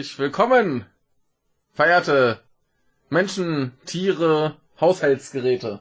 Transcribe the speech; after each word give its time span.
Herzlich 0.00 0.18
willkommen, 0.18 0.86
verehrte 1.74 2.40
Menschen, 3.10 3.72
Tiere, 3.84 4.56
Haushaltsgeräte. 4.80 5.80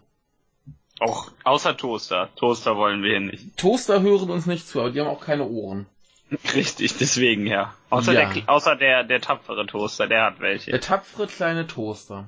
Auch 1.00 1.32
außer 1.46 1.78
Toaster. 1.78 2.28
Toaster 2.36 2.76
wollen 2.76 3.02
wir 3.02 3.12
hier 3.12 3.22
nicht. 3.22 3.56
Toaster 3.56 4.02
hören 4.02 4.30
uns 4.30 4.46
nicht 4.46 4.68
zu, 4.68 4.82
aber 4.82 4.90
die 4.92 5.00
haben 5.00 5.08
auch 5.08 5.22
keine 5.22 5.48
Ohren. 5.48 5.86
Richtig, 6.54 6.98
deswegen 6.98 7.48
ja. 7.48 7.74
Außer, 7.90 8.12
Ja. 8.12 8.34
Der, 8.34 8.50
außer 8.50 8.76
der, 8.76 9.06
der 9.06 9.22
tapfere 9.22 9.66
Toaster, 9.66 10.08
der 10.08 10.26
hat 10.26 10.42
welche. 10.42 10.72
Der 10.72 10.82
tapfere 10.82 11.28
kleine 11.28 11.66
Toaster. 11.66 12.28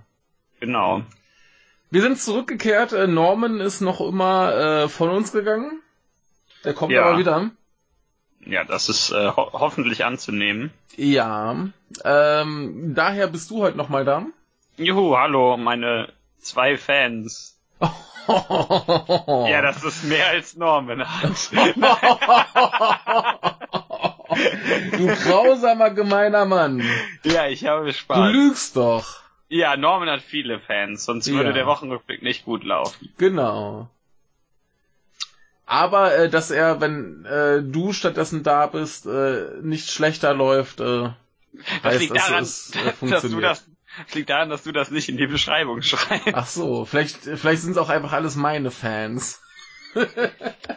Genau. 0.62 1.04
Wir 1.90 2.04
sind 2.04 2.22
zurückgekehrt. 2.22 2.94
äh, 2.94 3.08
Norman 3.08 3.60
ist 3.60 3.82
noch 3.82 4.00
immer 4.00 4.54
äh, 4.56 4.88
von 4.88 5.10
uns 5.10 5.34
gegangen. 5.34 5.82
Der 6.64 6.74
kommt 6.74 6.94
Ja. 6.94 7.04
aber 7.08 7.18
wieder. 7.18 7.52
Ja, 8.46 8.64
das 8.64 8.90
ist 8.90 9.12
äh, 9.12 9.32
ho 9.36 9.50
hoffentlich 9.54 10.06
anzunehmen. 10.06 10.72
Ja. 10.96 11.56
Ähm, 12.04 12.94
daher 12.96 13.28
bist 13.28 13.50
du 13.52 13.62
heute 13.62 13.78
nochmal 13.78 14.06
da. 14.06 14.26
Juhu, 14.78 15.16
hallo, 15.18 15.58
meine 15.58 16.10
zwei 16.40 16.78
Fans. 16.78 17.58
Ja, 18.28 19.62
das 19.64 19.84
ist 19.84 20.04
mehr 20.04 20.28
als 20.28 20.56
Norman 20.56 21.04
hat. 21.04 21.50
du 24.92 25.08
grausamer, 25.24 25.90
gemeiner 25.90 26.46
Mann. 26.46 26.84
ja, 27.24 27.48
ich 27.48 27.66
habe 27.66 27.88
Du 27.88 27.94
Spaß. 27.94 28.32
lügst 28.32 28.76
doch. 28.78 29.22
Ja, 29.50 29.76
Norman 29.76 30.08
hat 30.10 30.22
viele 30.22 30.60
Fans, 30.60 31.04
sonst 31.04 31.30
würde 31.32 31.50
Ja. 31.50 31.56
der 31.56 31.66
Wochenrückblick 31.66 32.22
nicht 32.22 32.46
gut 32.46 32.64
laufen. 32.64 33.10
Genau. 33.18 33.90
Aber 35.72 36.14
äh, 36.14 36.30
dass 36.30 36.52
er, 36.52 36.82
wenn 36.82 37.24
äh, 37.24 37.62
du 37.64 37.94
stattdessen 37.94 38.44
da 38.44 38.68
bist, 38.68 39.06
äh, 39.06 39.46
nicht 39.62 39.90
schlechter 39.90 40.34
läuft, 40.34 40.82
äh, 40.82 41.12
Das 41.84 41.84
heißt, 41.84 42.00
liegt 42.02 42.18
es, 42.18 42.26
daran, 42.26 42.44
es 42.44 42.72
äh, 42.76 42.84
dass 42.84 42.92
du 42.92 42.96
funktioniert. 42.98 43.44
das, 43.46 43.66
das 44.06 44.16
liegt 44.16 44.30
daran, 44.30 44.50
dass 44.50 44.64
du 44.64 44.74
das 44.74 44.92
nicht 44.92 45.08
in 45.08 45.16
die 45.16 45.28
Beschreibung 45.28 45.82
schreibst. 45.82 46.28
Ach 46.34 46.46
so, 46.46 46.84
vielleicht, 46.84 47.20
vielleicht 47.24 47.62
sind 47.62 47.72
es 47.72 47.78
auch 47.78 47.88
einfach 47.88 48.12
alles 48.12 48.36
meine 48.36 48.70
Fans. 48.70 49.42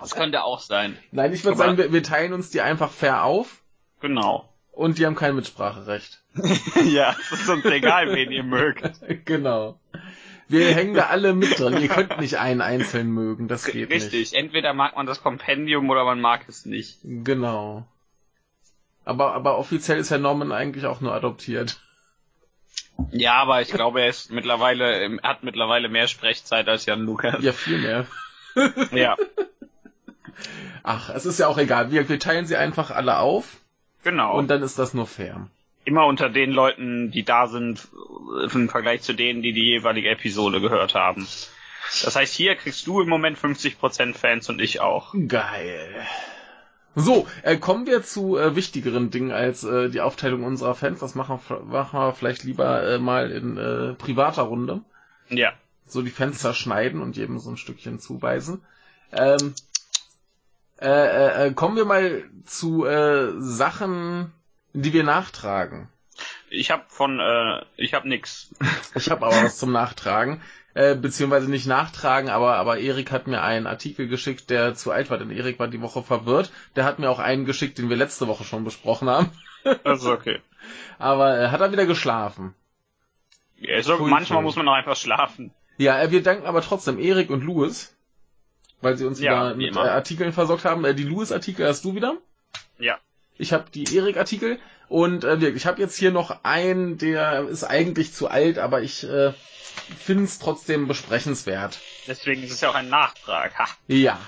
Das 0.01 0.15
könnte 0.15 0.43
auch 0.45 0.61
sein. 0.61 0.99
Nein, 1.13 1.33
ich 1.33 1.45
würde 1.45 1.57
sagen, 1.57 1.77
wir, 1.79 1.93
wir 1.93 2.03
teilen 2.03 2.33
uns 2.33 2.51
die 2.51 2.61
einfach 2.61 2.91
fair 2.91 3.25
auf 3.25 3.63
Genau. 4.01 4.53
und 4.73 4.99
die 4.99 5.07
haben 5.07 5.15
kein 5.17 5.35
Mitspracherecht. 5.35 6.23
ja, 6.85 7.17
es 7.33 7.41
ist 7.41 7.49
uns 7.49 7.65
egal, 7.65 8.13
wen 8.15 8.31
ihr 8.31 8.43
mögt. 8.45 9.01
genau. 9.25 9.81
Wir 10.49 10.75
hängen 10.75 10.95
da 10.95 11.07
alle 11.07 11.35
mit 11.35 11.59
drin. 11.59 11.81
Ihr 11.81 11.89
könnt 11.89 12.19
nicht 12.21 12.39
einen 12.39 12.61
einzeln 12.61 13.11
mögen, 13.11 13.49
das 13.49 13.65
geht 13.65 13.91
Richtig, 13.91 14.35
entweder 14.35 14.75
mag 14.75 14.97
man 14.97 15.07
das 15.07 15.23
Kompendium 15.23 15.89
oder 15.89 16.05
man 16.05 16.21
mag 16.21 16.43
es 16.49 16.67
nicht. 16.67 17.05
nicht. 17.05 17.25
Genau. 17.25 17.87
Aber, 19.05 19.33
aber 19.35 19.59
offiziell 19.59 19.99
ist 19.99 20.11
Herr 20.11 20.19
Norman 20.19 20.53
eigentlich 20.53 20.87
auch 20.87 21.01
nur 21.01 21.13
adoptiert. 21.13 21.81
Ja, 23.11 23.35
aber 23.35 23.61
ich 23.61 23.73
glaube, 23.73 24.03
er 24.03 24.09
ist 24.09 24.31
mittlerweile, 24.31 24.85
er 24.85 25.23
hat 25.23 25.43
mittlerweile 25.43 25.89
mehr 25.89 26.07
Sprechzeit 26.07 26.69
als 26.69 26.87
Jan 26.87 27.01
Lukas. 27.01 27.43
Ja, 27.43 27.53
viel 27.53 27.79
mehr. 27.79 28.07
Ja, 28.93 29.17
Ach, 30.83 31.09
es 31.11 31.27
ist 31.27 31.39
ja 31.39 31.49
auch 31.49 31.59
egal. 31.59 31.91
Wir, 31.91 32.09
wir 32.09 32.19
teilen 32.19 32.47
sie 32.47 32.57
einfach 32.57 32.91
alle 32.91 33.19
auf 33.19 33.57
genau. 34.03 34.37
und 34.37 34.49
dann 34.49 34.63
ist 34.63 34.79
das 34.79 34.95
nur 34.95 35.07
fair. 35.07 35.49
Immer 35.85 36.07
unter 36.07 36.29
den 36.29 36.51
Leuten, 36.51 37.11
die 37.11 37.25
da 37.25 37.47
sind, 37.47 37.89
äh, 38.41 38.53
im 38.53 38.69
Vergleich 38.69 39.03
zu 39.03 39.13
denen, 39.13 39.43
die 39.43 39.53
die 39.53 39.65
jeweilige 39.65 40.11
Episode 40.11 40.61
gehört 40.61 40.95
haben. 40.95 41.27
Das 42.03 42.17
heißt, 42.17 42.35
hier 42.35 42.55
kriegst 42.57 42.87
du 42.87 43.01
im 43.01 43.09
Moment 43.09 43.39
50% 43.39 44.15
Fans 44.15 44.49
und 44.49 44.61
ich 44.61 44.81
auch. 44.81 45.15
Geil. 45.29 46.07
So, 46.97 47.27
äh, 47.43 47.57
kommen 47.57 47.87
wir 47.87 48.03
zu 48.03 48.37
äh, 48.37 48.55
wichtigeren 48.55 49.11
Dingen 49.11 49.33
als 49.33 49.65
äh, 49.65 49.91
die 49.91 50.01
Aufteilung 50.01 50.45
unserer 50.45 50.75
Fans. 50.75 51.01
Das 51.01 51.15
machen 51.15 51.41
wir, 51.49 51.61
machen 51.61 51.99
wir 51.99 52.13
vielleicht 52.13 52.45
lieber 52.45 52.83
äh, 52.85 52.99
mal 52.99 53.31
in 53.31 53.57
äh, 53.57 53.95
privater 53.95 54.43
Runde. 54.43 54.83
Ja. 55.29 55.53
So 55.87 56.03
die 56.03 56.11
Fenster 56.11 56.55
schneiden 56.55 57.03
und 57.03 57.17
jedem 57.17 57.39
so 57.39 57.51
ein 57.51 57.57
Stückchen 57.57 57.99
zuweisen. 57.99 58.63
Ähm, 59.13 59.55
äh, 60.81 60.89
äh, 60.89 61.47
äh, 61.47 61.53
kommen 61.53 61.77
wir 61.77 61.85
mal 61.85 62.25
zu 62.45 62.85
äh, 62.85 63.33
Sachen, 63.39 64.33
die 64.75 64.93
wir 64.93 65.05
nachtragen. 65.05 65.89
Ich 66.51 66.71
hab 66.71 66.93
von, 66.93 67.19
äh, 67.19 67.65
ich 67.77 67.95
hab 67.95 68.05
nix. 68.05 68.55
Ich 68.95 69.11
habe 69.11 69.27
aber 69.27 69.43
was 69.43 69.59
zum 69.59 69.73
Nachtragen. 69.73 70.43
Äh, 70.75 70.97
beziehungsweise 70.97 71.49
nicht 71.49 71.67
nachtragen, 71.67 72.31
aber, 72.31 72.57
aber 72.57 72.79
Erik 72.79 73.13
hat 73.13 73.29
mir 73.29 73.43
einen 73.43 73.69
Artikel 73.69 74.09
geschickt, 74.09 74.51
der 74.51 74.75
zu 74.75 74.91
alt 74.91 75.09
war, 75.09 75.19
denn 75.19 75.31
Erik 75.31 75.61
war 75.61 75.69
die 75.69 75.81
Woche 75.81 76.03
verwirrt. 76.03 76.53
Der 76.75 76.85
hat 76.85 76.99
mir 76.99 77.11
auch 77.11 77.21
einen 77.21 77.45
geschickt, 77.45 77.79
den 77.79 77.89
wir 77.89 77.97
letzte 77.97 78.27
Woche 78.27 78.45
schon 78.45 78.65
besprochen 78.65 79.09
haben. 79.09 79.31
Das 79.83 80.01
ist 80.01 80.07
okay. 80.07 80.43
Aber 80.99 81.41
äh, 81.41 81.49
hat 81.49 81.63
er 81.63 81.73
wieder 81.73 81.87
geschlafen. 81.87 82.55
Ja, 83.57 83.81
so, 83.83 83.97
Pfui, 83.97 84.11
manchmal 84.11 84.41
pfui. 84.41 84.45
muss 84.45 84.57
man 84.57 84.69
auch 84.69 84.75
einfach 84.75 84.95
schlafen. 84.97 85.55
Ja, 85.79 85.99
äh, 86.03 86.11
wir 86.11 86.23
danken 86.23 86.45
aber 86.45 86.61
trotzdem 86.61 86.99
Erik 86.99 87.31
und 87.31 87.43
Louis, 87.43 87.97
weil 88.83 88.99
sie 88.99 89.07
uns 89.07 89.21
Ja, 89.21 89.57
wieder 89.57 89.59
wie 89.59 89.67
mit 89.69 89.77
äh. 89.77 89.79
Artikeln 89.79 90.35
versorgt 90.35 90.67
haben. 90.67 90.85
Äh, 90.85 90.95
die 90.95 91.05
Louis-Artikel 91.05 91.67
hast 91.67 91.83
du 91.87 91.95
wieder. 91.95 92.19
Ja. 92.79 92.99
Ich 93.37 93.53
habe 93.53 93.65
die 93.73 93.97
Erik-Artikel 93.97 94.59
und 94.89 95.25
äh, 95.25 95.37
ich 95.49 95.67
habe 95.67 95.81
jetzt 95.81 95.97
hier 95.97 96.13
noch 96.13 96.45
einen, 96.45 96.99
der 96.99 97.49
ist 97.49 97.65
eigentlich 97.65 98.13
zu 98.13 98.29
alt, 98.29 98.59
aber 98.59 98.83
ich 98.83 99.05
äh, 99.05 99.33
finde 99.99 100.25
es 100.25 100.39
trotzdem 100.39 100.87
besprechenswert. 100.87 101.81
Deswegen 102.07 102.43
ist 102.43 102.53
es 102.53 102.61
ja 102.61 102.71
auch 102.71 102.75
ein 102.75 102.89
Nachtrag. 102.89 103.59
Ha. 103.59 103.67
Ja. 103.89 104.21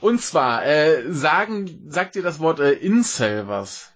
Und 0.00 0.20
zwar, 0.20 0.66
äh, 0.66 1.02
sagen, 1.12 1.86
sagt 1.88 2.14
dir 2.14 2.22
das 2.22 2.40
Wort 2.40 2.60
äh, 2.60 2.72
Incel 2.72 3.48
was? 3.48 3.92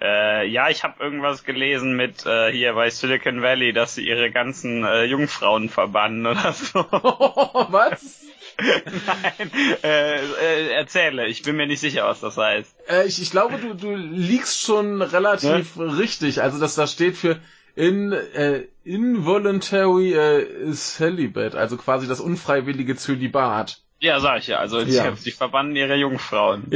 Äh, 0.00 0.46
ja, 0.48 0.68
ich 0.70 0.84
habe 0.84 1.02
irgendwas 1.02 1.44
gelesen 1.44 1.96
mit 1.96 2.26
äh, 2.26 2.52
hier 2.52 2.74
bei 2.74 2.90
Silicon 2.90 3.42
Valley, 3.42 3.72
dass 3.72 3.94
sie 3.94 4.06
ihre 4.06 4.30
ganzen 4.30 4.84
äh, 4.84 5.04
Jungfrauen 5.04 5.68
verbannen 5.68 6.26
oder 6.26 6.52
so. 6.52 6.78
was? 6.90 8.24
Nein, 8.58 9.50
äh, 9.82 10.16
äh, 10.18 10.72
erzähle. 10.72 11.26
Ich 11.26 11.42
bin 11.42 11.56
mir 11.56 11.66
nicht 11.66 11.80
sicher, 11.80 12.04
was 12.04 12.20
das 12.20 12.36
heißt. 12.36 12.74
Äh, 12.88 13.06
ich, 13.06 13.20
ich 13.20 13.30
glaube, 13.30 13.58
du, 13.58 13.74
du 13.74 13.94
liegst 13.94 14.62
schon 14.62 15.02
relativ 15.02 15.76
richtig. 15.78 16.42
Also, 16.42 16.58
dass 16.58 16.74
das 16.74 16.92
steht 16.92 17.16
für 17.16 17.40
in, 17.74 18.12
äh, 18.12 18.66
involuntary 18.84 20.14
äh, 20.14 20.72
celibate, 20.72 21.58
also 21.58 21.76
quasi 21.76 22.06
das 22.06 22.20
unfreiwillige 22.20 22.96
Zölibat. 22.96 23.78
Ja, 24.00 24.20
sag 24.20 24.40
ich 24.40 24.48
ja. 24.48 24.58
Also 24.58 24.80
Ja. 24.80 25.14
sie, 25.14 25.22
sie 25.22 25.30
verbannen 25.30 25.74
ihre 25.74 25.96
Jungfrauen. 25.96 26.70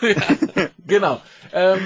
genau. 0.86 1.20
Ähm, 1.52 1.80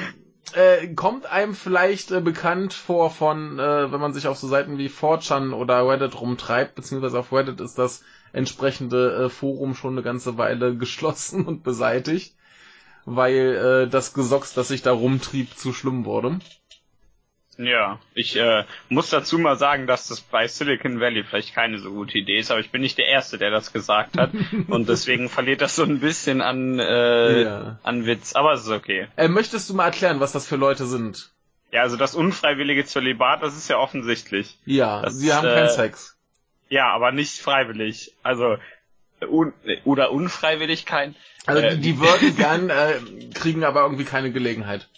äh, 0.52 0.88
kommt 0.94 1.26
einem 1.26 1.54
vielleicht 1.54 2.10
äh, 2.10 2.20
bekannt 2.20 2.72
vor 2.74 3.10
von, 3.10 3.58
äh, 3.58 3.90
wenn 3.90 4.00
man 4.00 4.12
sich 4.12 4.28
auf 4.28 4.36
so 4.36 4.46
Seiten 4.46 4.78
wie 4.78 4.88
4chan 4.88 5.52
oder 5.52 5.88
Reddit 5.88 6.20
rumtreibt, 6.20 6.74
beziehungsweise 6.74 7.18
auf 7.18 7.32
Reddit 7.32 7.60
ist 7.60 7.78
das 7.78 8.04
entsprechende 8.34 9.24
äh, 9.24 9.28
Forum 9.30 9.74
schon 9.74 9.94
eine 9.94 10.02
ganze 10.02 10.36
Weile 10.36 10.76
geschlossen 10.76 11.46
und 11.46 11.62
beseitigt, 11.62 12.34
weil 13.06 13.84
äh, 13.86 13.88
das 13.90 14.12
Gesocks, 14.14 14.52
das 14.54 14.68
sich 14.68 14.82
da 14.82 14.92
rumtrieb, 14.92 15.56
zu 15.56 15.72
schlimm 15.72 16.04
wurde. 16.04 16.38
Ja, 17.56 18.00
ich 18.14 18.34
äh, 18.36 18.64
muss 18.88 19.10
dazu 19.10 19.38
mal 19.38 19.56
sagen, 19.56 19.86
dass 19.86 20.08
das 20.08 20.20
bei 20.20 20.48
Silicon 20.48 20.98
Valley 20.98 21.22
vielleicht 21.22 21.54
keine 21.54 21.78
so 21.78 21.92
gute 21.92 22.18
Idee 22.18 22.38
ist, 22.38 22.50
aber 22.50 22.58
ich 22.58 22.72
bin 22.72 22.80
nicht 22.80 22.98
der 22.98 23.06
Erste, 23.06 23.38
der 23.38 23.52
das 23.52 23.72
gesagt 23.72 24.18
hat. 24.18 24.30
und 24.68 24.88
deswegen 24.88 25.28
verliert 25.28 25.60
das 25.60 25.76
so 25.76 25.84
ein 25.84 26.00
bisschen 26.00 26.40
an, 26.40 26.80
äh, 26.80 27.42
Ja. 27.42 27.78
an 27.84 28.06
Witz. 28.06 28.34
Aber 28.34 28.54
es 28.54 28.62
ist 28.62 28.70
okay. 28.70 29.06
Äh, 29.16 29.28
möchtest 29.28 29.70
du 29.70 29.74
mal 29.74 29.84
erklären, 29.86 30.18
was 30.18 30.32
das 30.32 30.48
für 30.48 30.56
Leute 30.56 30.84
sind? 30.86 31.30
Ja, 31.70 31.82
also 31.82 31.96
das 31.96 32.16
unfreiwillige 32.16 32.86
Zölibat, 32.86 33.42
das 33.42 33.56
ist 33.56 33.68
ja 33.68 33.78
offensichtlich. 33.78 34.58
Ja, 34.64 35.02
Das, 35.02 35.14
sie 35.14 35.32
haben 35.32 35.46
keinen 35.46 35.66
äh, 35.66 35.70
Sex. 35.70 36.13
Ja, 36.68 36.88
aber 36.92 37.12
nicht 37.12 37.38
freiwillig. 37.40 38.12
Also 38.22 38.56
un 39.28 39.52
oder 39.84 40.10
Unfreiwilligkeit. 40.12 41.14
Also 41.46 41.62
äh, 41.62 41.76
die, 41.76 41.80
die 41.80 42.00
würden 42.00 42.36
gern, 42.36 42.70
äh, 42.70 43.00
kriegen 43.34 43.64
aber 43.64 43.82
irgendwie 43.82 44.04
keine 44.04 44.32
Gelegenheit. 44.32 44.88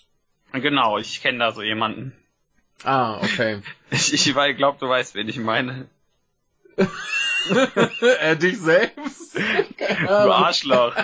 Genau, 0.53 0.97
ich 0.99 1.21
kenne 1.23 1.39
da 1.39 1.53
so 1.53 1.63
jemanden. 1.63 2.13
Ah, 2.85 3.19
okay. 3.23 3.61
Ich, 3.91 4.13
ich 4.13 4.35
glaube, 4.57 4.79
du 4.81 4.89
weißt, 4.89 5.15
wen 5.15 5.29
ich 5.29 5.39
meine. 5.39 5.87
äh, 8.21 8.37
dich 8.37 8.59
selbst? 8.61 9.37
Du 9.37 10.09
Arschloch. 10.33 10.95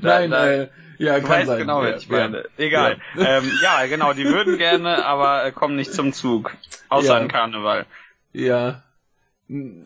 Nein, 0.00 0.30
da- 0.30 0.46
äh, 0.50 0.68
ja, 0.98 1.20
Du 1.20 1.26
kann 1.28 1.30
weißt 1.38 1.46
sein. 1.46 1.58
genau, 1.58 1.82
ja, 1.84 1.90
wen 1.92 1.98
ich 1.98 2.08
meine. 2.08 2.38
Ja. 2.38 2.44
Egal. 2.64 3.00
Ja. 3.16 3.38
Ähm, 3.38 3.58
ja, 3.62 3.86
genau, 3.86 4.12
die 4.12 4.24
würden 4.24 4.58
gerne, 4.58 5.04
aber 5.04 5.44
äh, 5.44 5.52
kommen 5.52 5.76
nicht 5.76 5.92
zum 5.94 6.12
Zug. 6.12 6.56
Außer 6.88 7.14
Ja. 7.14 7.16
an 7.20 7.28
Karneval. 7.28 7.86
Ja. 8.32 8.82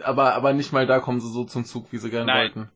Aber, 0.02 0.34
aber 0.34 0.52
nicht 0.52 0.72
mal 0.72 0.86
da 0.86 0.98
kommen 0.98 1.20
sie 1.20 1.30
so 1.30 1.44
zum 1.44 1.64
Zug, 1.64 1.92
wie 1.92 1.98
sie 1.98 2.10
gerne 2.10 2.26
Nein. 2.26 2.40
wollten. 2.54 2.70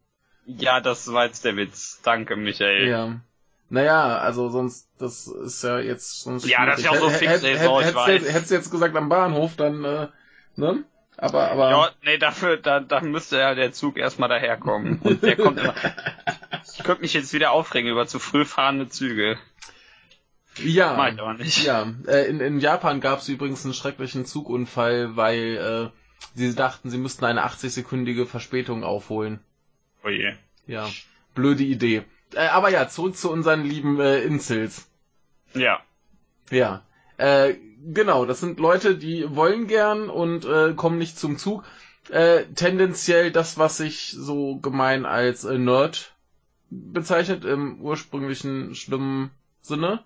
Ja, 0.47 0.81
das 0.81 1.13
war 1.13 1.27
jetzt 1.27 1.45
der 1.45 1.57
Witz. 1.57 2.01
Danke, 2.05 2.37
Michael. 2.37 2.89
Ja. 2.89 3.21
Naja, 3.69 4.19
also 4.19 4.49
sonst, 4.49 4.89
das 4.99 5.27
ist 5.27 5.65
ja 5.65 5.81
jetzt 5.81 6.21
sonst 6.21 6.47
Ja, 6.47 6.67
das 6.67 6.79
ist 6.79 6.85
ja 6.85 6.93
auch 6.93 6.97
so 6.97 7.11
fix, 7.11 7.43
ey, 7.43 7.59
so, 7.59 7.81
ich 7.81 7.93
weiß. 7.93 8.23
hättest 8.33 8.51
du 8.53 8.55
jetzt 8.55 8.71
gesagt 8.71 8.95
am 8.95 9.09
Bahnhof, 9.09 9.57
dann, 9.57 9.85
äh, 9.85 10.07
ne? 10.55 10.85
Aber, 11.17 11.51
aber. 11.51 11.71
Ja, 11.71 11.91
nee, 12.05 12.19
dafür, 12.19 12.59
da, 12.59 12.79
da 12.81 13.01
müsste 13.01 13.39
ja 13.39 13.55
der 13.55 13.73
Zug 13.73 13.97
erstmal 13.97 14.29
daherkommen. 14.29 15.01
Und 15.03 15.23
der 15.23 15.37
kommt 15.37 15.59
immer. 15.59 15.75
Ich 16.79 16.83
könnte 16.85 17.03
mich 17.03 17.15
jetzt 17.15 17.33
wieder 17.33 17.53
aufregen 17.53 17.91
über 17.91 18.07
zu 18.07 18.19
früh 18.19 18.45
fahrende 18.45 18.89
Züge. 18.89 19.39
Ja, 20.65 21.09
ich 21.09 21.21
aber 21.21 21.35
nicht. 21.35 21.65
ja. 21.65 21.93
Äh, 22.07 22.29
in, 22.29 22.41
in 22.41 22.61
Japan 22.61 23.01
gab 23.01 23.21
es 23.21 23.29
übrigens 23.29 23.65
einen 23.65 23.75
schrecklichen 23.75 24.25
Zugunfall, 24.25 25.17
weil 25.17 25.93
äh, 25.93 25.99
sie 26.35 26.55
dachten, 26.55 26.91
sie 26.91 26.99
müssten 26.99 27.25
eine 27.25 27.47
80-sekündige 27.47 28.27
Verspätung 28.27 28.85
aufholen. 28.85 29.41
Oh 30.05 30.09
je. 30.09 30.33
Ja, 30.67 30.89
blöde 31.35 31.65
Idee. 31.65 32.05
Äh, 32.35 32.49
aber 32.49 32.71
ja, 32.71 32.89
zurück 32.89 33.17
zu 33.17 33.31
unseren 33.31 33.65
lieben 33.65 34.01
äh, 34.01 34.21
Incels. 34.21 34.89
Ja. 35.55 35.81
Ja, 36.51 36.83
äh, 37.19 37.55
genau, 37.93 38.27
das 38.27 38.41
sind 38.41 38.61
Leute, 38.61 38.97
die 38.97 39.35
wollen 39.35 39.67
gern 39.67 40.09
und 40.09 40.45
äh, 40.45 40.75
kommen 40.75 40.99
nicht 40.99 41.19
zum 41.19 41.39
Zug. 41.39 41.65
Äh, 42.09 42.45
tendenziell 42.55 43.33
das, 43.33 43.59
was 43.59 43.79
sich 43.79 44.13
so 44.17 44.57
gemein 44.57 45.07
als 45.07 45.45
äh, 45.45 45.59
Nerd 45.59 46.15
bezeichnet, 46.71 47.45
im 47.45 47.81
ursprünglichen 47.81 48.75
schlimmen 48.75 49.31
Sinne. 49.61 50.05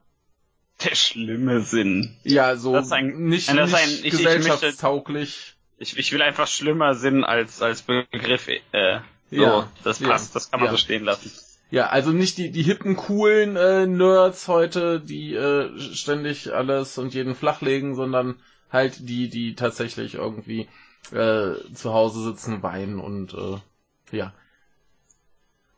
Der 0.85 0.95
schlimme 0.95 1.61
Sinn. 1.61 2.17
Ja, 2.25 2.57
so 2.57 2.73
Das 2.73 2.87
ist 2.87 2.93
ein- 2.93 3.25
nicht, 3.29 3.49
das 3.49 3.55
ist 3.57 3.73
nicht 3.73 3.75
ein- 3.75 3.91
ich- 3.91 4.05
ich 4.05 4.11
gesellschaftstauglich. 4.13 5.55
Ich, 5.79 5.97
ich 5.99 6.13
will 6.13 6.23
einfach 6.23 6.47
schlimmer 6.47 6.95
Sinn 6.95 7.25
als, 7.25 7.63
als 7.63 7.83
Begriff, 7.83 8.49
äh, 8.49 9.01
so, 9.31 9.37
Ja, 9.43 9.73
das 9.85 10.01
ja, 10.01 10.09
passt, 10.09 10.35
das 10.37 10.51
kann 10.51 10.61
man 10.61 10.67
ja. 10.67 10.73
so 10.73 10.77
stehen 10.79 11.05
lassen. 11.05 11.31
Ja, 11.71 11.87
also 11.89 12.11
nicht 12.11 12.37
die, 12.37 12.51
die 12.51 12.63
hippen, 12.63 12.97
coolen 12.97 13.57
äh, 13.57 13.87
Nerds 13.87 14.49
heute, 14.49 15.01
die 15.01 15.35
äh, 15.35 15.71
ständig 15.95 16.53
alles 16.53 16.99
und 16.99 17.15
jeden 17.15 17.35
flachlegen, 17.35 17.95
sondern 17.95 18.37
halt 18.71 19.09
die, 19.09 19.29
die 19.29 19.55
tatsächlich 19.55 20.15
irgendwie 20.15 20.69
äh, 21.13 21.53
zu 21.75 21.93
Hause 21.95 22.23
sitzen, 22.25 22.63
weinen 22.63 22.99
und 23.01 23.35
äh, 23.35 24.17
ja. 24.17 24.35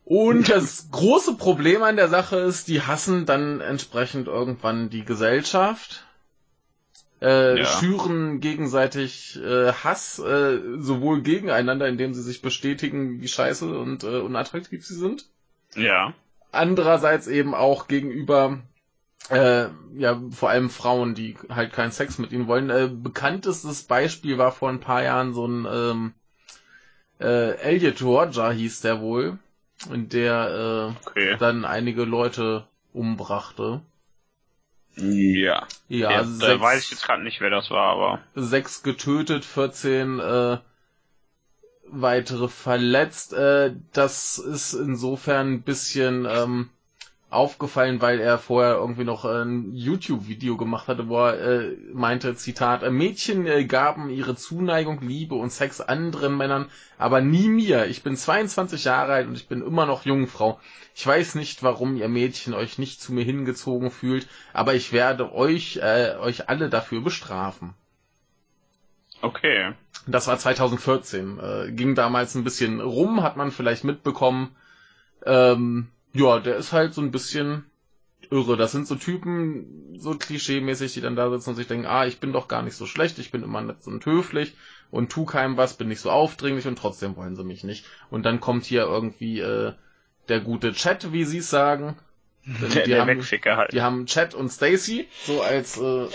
Und 0.04 0.48
das 0.48 0.90
große 0.90 1.34
Problem 1.36 1.82
an 1.82 1.96
der 1.96 2.08
Sache 2.08 2.36
ist, 2.36 2.68
die 2.68 2.82
hassen 2.82 3.24
dann 3.24 3.60
entsprechend 3.60 4.26
irgendwann 4.26 4.90
die 4.90 5.04
Gesellschaft, 5.04 6.04
äh, 7.20 7.58
Ja. 7.58 7.64
schüren 7.64 8.40
gegenseitig 8.40 9.38
äh, 9.40 9.72
Hass, 9.72 10.18
äh, 10.18 10.58
sowohl 10.78 11.22
gegeneinander, 11.22 11.86
indem 11.88 12.14
sie 12.14 12.22
sich 12.22 12.42
bestätigen, 12.42 13.20
wie 13.20 13.28
scheiße 13.28 13.78
und 13.78 14.02
äh, 14.02 14.18
unattraktiv 14.18 14.84
sie 14.84 14.96
sind, 14.96 15.26
Ja. 15.76 16.12
andererseits 16.50 17.28
eben 17.28 17.54
auch 17.54 17.86
gegenüber 17.86 18.58
äh, 19.30 19.68
ja 19.96 20.20
vor 20.30 20.50
allem 20.50 20.68
Frauen, 20.68 21.14
die 21.14 21.36
halt 21.48 21.72
keinen 21.72 21.92
Sex 21.92 22.18
mit 22.18 22.32
ihnen 22.32 22.48
wollen. 22.48 22.70
Äh, 22.70 22.90
bekanntestes 22.92 23.84
Beispiel 23.84 24.36
war 24.36 24.50
vor 24.50 24.68
ein 24.68 24.80
paar 24.80 25.02
Jahren 25.04 25.32
so 25.32 25.46
ein 25.46 25.64
ähm, 25.70 26.14
äh, 27.20 27.56
Elliot 27.58 27.96
Georgia 27.96 28.50
hieß 28.50 28.80
der 28.80 29.00
wohl, 29.00 29.38
der 29.90 30.94
Okay. 31.06 31.32
äh, 31.32 31.36
dann 31.38 31.64
einige 31.64 32.04
Leute 32.04 32.66
umbrachte. 32.92 33.82
Ja. 34.96 35.66
Ja, 35.88 36.10
ja 36.10 36.16
also 36.18 36.38
da 36.40 36.46
sechs, 36.46 36.60
weiß 36.60 36.84
ich 36.84 36.90
jetzt 36.90 37.04
gerade 37.04 37.22
nicht, 37.22 37.40
wer 37.40 37.50
das 37.50 37.70
war, 37.70 37.92
aber. 37.92 38.20
sechs 38.34 38.82
getötet, 38.82 39.44
14 39.44 40.18
äh, 40.20 40.58
weitere 41.86 42.48
verletzt. 42.48 43.32
Äh, 43.32 43.74
das 43.92 44.38
ist 44.38 44.74
insofern 44.74 45.52
ein 45.54 45.62
bisschen 45.62 46.26
ähm, 46.28 46.70
aufgefallen, 47.32 48.00
weil 48.00 48.20
er 48.20 48.38
vorher 48.38 48.74
irgendwie 48.74 49.04
noch 49.04 49.24
ein 49.24 49.72
YouTube-Video 49.74 50.56
gemacht 50.56 50.88
hatte, 50.88 51.08
wo 51.08 51.18
er 51.18 51.40
äh, 51.40 51.76
meinte, 51.92 52.34
Zitat, 52.34 52.82
"Äh, 52.82 52.90
Mädchen 52.90 53.46
äh, 53.46 53.64
gaben 53.64 54.10
ihre 54.10 54.36
Zuneigung, 54.36 55.00
Liebe 55.00 55.34
und 55.34 55.50
Sex 55.50 55.80
anderen 55.80 56.36
Männern, 56.36 56.68
aber 56.98 57.20
nie 57.20 57.48
mir. 57.48 57.86
Ich 57.86 58.02
bin 58.02 58.16
22 58.16 58.84
Jahre 58.84 59.12
alt 59.12 59.28
und 59.28 59.34
ich 59.34 59.48
bin 59.48 59.62
immer 59.62 59.86
noch 59.86 60.04
Jungfrau. 60.04 60.60
Ich 60.94 61.06
weiß 61.06 61.34
nicht, 61.36 61.62
warum 61.62 61.96
ihr 61.96 62.08
Mädchen 62.08 62.54
euch 62.54 62.78
nicht 62.78 63.00
zu 63.00 63.12
mir 63.12 63.24
hingezogen 63.24 63.90
fühlt, 63.90 64.26
aber 64.52 64.74
ich 64.74 64.92
werde 64.92 65.32
euch, 65.32 65.78
äh, 65.82 66.16
euch 66.20 66.48
alle 66.48 66.68
dafür 66.68 67.00
bestrafen. 67.00 67.74
Okay. 69.22 69.72
Das 70.06 70.26
war 70.26 70.38
2014. 70.38 71.38
Äh, 71.38 71.72
ging 71.72 71.94
damals 71.94 72.34
ein 72.34 72.44
bisschen 72.44 72.80
rum, 72.80 73.22
hat 73.22 73.36
man 73.36 73.52
vielleicht 73.52 73.84
mitbekommen. 73.84 74.54
Ähm, 75.24 75.88
ja, 76.14 76.38
der 76.40 76.56
ist 76.56 76.72
halt 76.72 76.94
so 76.94 77.00
ein 77.00 77.10
bisschen 77.10 77.64
irre. 78.30 78.56
Das 78.56 78.72
sind 78.72 78.86
so 78.86 78.94
Typen, 78.94 79.96
so 79.98 80.10
klischee-mäßig, 80.12 80.94
die 80.94 81.00
dann 81.00 81.16
da 81.16 81.30
sitzen 81.30 81.50
und 81.50 81.56
sich 81.56 81.66
denken, 81.66 81.86
ah, 81.86 82.06
ich 82.06 82.18
bin 82.20 82.32
doch 82.32 82.48
gar 82.48 82.62
nicht 82.62 82.76
so 82.76 82.86
schlecht, 82.86 83.18
ich 83.18 83.30
bin 83.30 83.42
immer 83.42 83.60
nett 83.60 83.86
und 83.86 84.04
höflich 84.06 84.54
und 84.90 85.10
tu 85.10 85.24
keinem 85.24 85.56
was, 85.56 85.74
bin 85.74 85.88
nicht 85.88 86.00
so 86.00 86.10
aufdringlich 86.10 86.66
und 86.66 86.78
trotzdem 86.78 87.16
wollen 87.16 87.36
sie 87.36 87.44
mich 87.44 87.64
nicht. 87.64 87.84
Und 88.10 88.24
dann 88.24 88.40
kommt 88.40 88.64
hier 88.64 88.82
irgendwie 88.82 89.40
äh, 89.40 89.72
der 90.28 90.40
gute 90.40 90.72
Chat, 90.72 91.12
wie 91.12 91.24
sie 91.24 91.38
es 91.38 91.50
sagen. 91.50 91.96
Denn 92.46 92.70
Der, 92.70 92.84
die 92.84 92.90
der 92.90 93.00
haben- 93.02 93.08
Wegficker 93.08 93.56
halt. 93.56 93.72
die 93.72 93.82
haben 93.82 94.06
Chat 94.06 94.34
und 94.34 94.50
Stacy, 94.50 95.06
so 95.24 95.42
als 95.42 95.78
äh, 95.78 96.06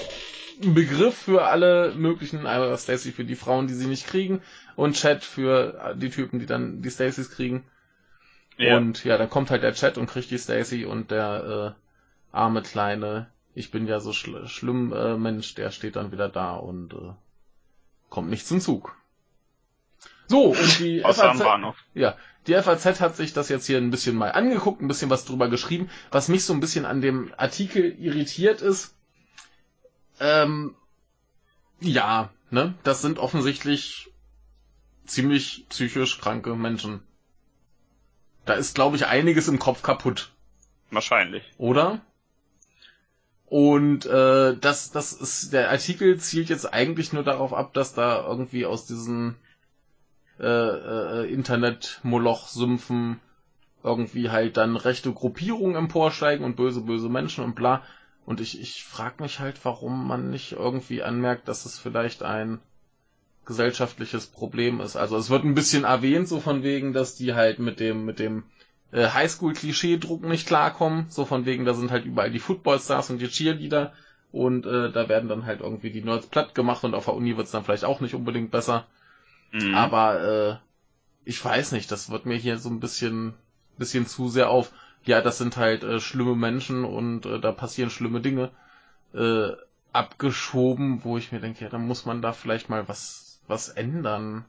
Begriff 0.62 1.16
für 1.16 1.44
alle 1.46 1.94
möglichen, 1.96 2.46
einmal 2.48 2.76
Stacy 2.78 3.12
für 3.12 3.24
die 3.26 3.36
Frauen, 3.36 3.68
die 3.68 3.74
sie 3.76 3.86
nicht 3.88 4.08
kriegen, 4.08 4.42
und 4.76 4.96
Chat 4.96 5.24
für 5.24 5.96
die 5.98 6.10
Typen, 6.10 6.40
die 6.40 6.46
dann 6.48 6.82
die 6.82 6.90
Stacys 6.92 7.30
kriegen. 7.32 7.64
Ja. 8.58 8.78
Und 8.78 9.04
ja, 9.04 9.18
dann 9.18 9.30
kommt 9.30 9.52
halt 9.52 9.64
der 9.64 9.74
Chat 9.74 9.98
und 9.98 10.08
kriegt 10.08 10.32
die 10.32 10.38
Stacy 10.38 10.86
und 10.86 11.12
der 11.12 11.76
äh, 11.76 12.36
arme 12.36 12.62
kleine, 12.62 13.30
ich 13.54 13.72
bin 13.72 13.88
ja 13.88 14.00
so 14.00 14.14
schl 14.14 14.48
schlimm 14.48 14.94
äh, 14.94 15.18
Mensch, 15.18 15.56
der 15.56 15.72
steht 15.72 15.96
dann 15.96 16.12
wieder 16.12 16.30
da 16.30 16.56
und 16.56 16.94
äh, 16.94 17.14
kommt 18.10 18.30
nicht 18.30 18.48
zum 18.48 18.60
Zug. 18.60 18.96
So, 20.28 20.52
und 20.52 20.80
die 20.80 21.04
am 21.06 21.14
FAZ, 21.14 21.76
ja, 21.94 22.18
die 22.48 22.54
FAZ 22.54 23.00
hat 23.00 23.16
sich 23.16 23.34
das 23.34 23.50
jetzt 23.50 23.68
hier 23.68 23.78
ein 23.78 23.92
bisschen 23.92 24.16
mal 24.16 24.32
angeguckt, 24.32 24.82
ein 24.82 24.88
bisschen 24.88 25.10
was 25.10 25.26
drüber 25.26 25.50
geschrieben. 25.50 25.90
Was 26.12 26.28
mich 26.28 26.46
so 26.46 26.54
ein 26.54 26.60
bisschen 26.60 26.86
an 26.86 27.02
dem 27.02 27.34
Artikel 27.38 27.96
irritiert 28.00 28.62
ist, 28.62 28.96
ähm, 30.20 30.76
ja, 31.80 32.30
ne, 32.50 32.74
das 32.84 33.02
sind 33.02 33.20
offensichtlich 33.20 34.12
ziemlich 35.06 35.66
psychisch 35.70 36.20
kranke 36.20 36.56
Menschen. 36.56 37.02
Da 38.48 38.54
ist, 38.54 38.76
glaube 38.76 38.96
ich, 38.96 39.06
einiges 39.06 39.48
im 39.48 39.60
Kopf 39.60 39.84
kaputt, 39.84 40.32
Wahrscheinlich. 40.90 41.44
oder? 41.58 42.00
Und 43.46 44.06
äh, 44.06 44.58
das, 44.58 44.92
das 44.92 45.14
ist 45.14 45.54
der 45.54 45.70
Artikel 45.70 46.18
zielt 46.20 46.50
jetzt 46.50 46.74
eigentlich 46.74 47.14
nur 47.14 47.24
darauf 47.24 47.54
ab, 47.54 47.74
dass 47.74 47.94
da 47.94 48.26
irgendwie 48.26 48.66
aus 48.66 48.86
diesen 48.86 49.36
äh, 50.40 50.46
äh, 50.46 51.32
Internet-Moloch-Sümpfen 51.32 53.20
irgendwie 53.84 54.30
halt 54.30 54.58
dann 54.58 54.76
rechte 54.76 55.12
Gruppierungen 55.12 55.76
emporsteigen 55.76 56.46
und 56.46 56.56
böse, 56.56 56.82
böse 56.82 57.10
Menschen 57.10 57.44
und 57.44 57.56
bla. 57.56 57.84
Und 58.26 58.42
ich, 58.42 58.60
ich 58.60 58.84
frage 58.84 59.24
mich 59.24 59.40
halt, 59.40 59.64
warum 59.64 60.08
man 60.08 60.30
nicht 60.30 60.54
irgendwie 60.54 61.04
anmerkt, 61.04 61.48
dass 61.48 61.66
es 61.66 61.80
vielleicht 61.80 62.24
ein 62.24 62.60
gesellschaftliches 63.48 64.28
Problem 64.28 64.80
ist. 64.82 64.96
Also 64.96 65.18
es 65.18 65.30
wird 65.30 65.44
ein 65.44 65.56
bisschen 65.56 65.86
erwähnt, 65.86 66.28
so 66.28 66.40
von 66.40 66.62
wegen, 66.62 66.94
dass 66.94 67.16
die 67.16 67.34
halt 67.34 67.60
mit 67.60 67.80
dem, 67.80 68.06
mit 68.06 68.20
dem 68.20 68.44
äh, 68.92 69.08
Highschool-Klischee-Druck 69.08 70.24
nicht 70.24 70.48
klarkommen. 70.48 71.08
So 71.10 71.26
von 71.26 71.46
wegen, 71.46 71.66
da 71.66 71.74
sind 71.74 71.90
halt 71.90 72.06
überall 72.06 72.30
die 72.30 72.40
Footballstars 72.40 73.10
und 73.10 73.20
die 73.20 73.28
Cheerleader 73.28 73.94
und 74.32 74.66
äh, 74.66 74.92
da 74.92 75.10
werden 75.10 75.30
dann 75.30 75.46
halt 75.46 75.62
irgendwie 75.62 75.90
die 75.90 76.04
Nerds 76.04 76.28
platt 76.28 76.54
gemacht 76.54 76.84
und 76.84 76.94
auf 76.94 77.06
der 77.06 77.16
Uni 77.16 77.38
wird's 77.38 77.52
dann 77.52 77.64
vielleicht 77.64 77.86
auch 77.86 78.02
nicht 78.02 78.14
unbedingt 78.14 78.52
besser. 78.52 78.86
Mhm. 79.52 79.74
Aber 79.74 80.22
äh, 80.22 80.56
ich 81.26 81.44
weiß 81.44 81.72
nicht, 81.72 81.92
das 81.92 82.10
wird 82.10 82.26
mir 82.26 82.38
hier 82.38 82.58
so 82.58 82.70
ein 82.70 82.80
bisschen, 82.80 83.34
bisschen 83.78 84.06
zu 84.06 84.30
sehr 84.30 84.50
auf. 84.50 84.72
Ja, 85.06 85.22
das 85.22 85.38
sind 85.38 85.58
halt 85.58 85.84
äh, 85.84 86.00
schlimme 86.00 86.36
Menschen 86.36 86.84
und 86.84 87.26
äh, 87.26 87.40
da 87.40 87.52
passieren 87.52 87.90
schlimme 87.90 88.20
Dinge 88.20 88.52
äh, 89.14 89.52
abgeschoben, 89.94 91.04
wo 91.04 91.18
ich 91.18 91.32
mir 91.32 91.40
denke, 91.40 91.64
ja, 91.64 91.70
dann 91.70 91.88
muss 91.88 92.06
man 92.06 92.22
da 92.22 92.34
vielleicht 92.34 92.70
mal 92.70 92.88
was, 92.88 93.27
was 93.48 93.70
ändern. 93.70 94.46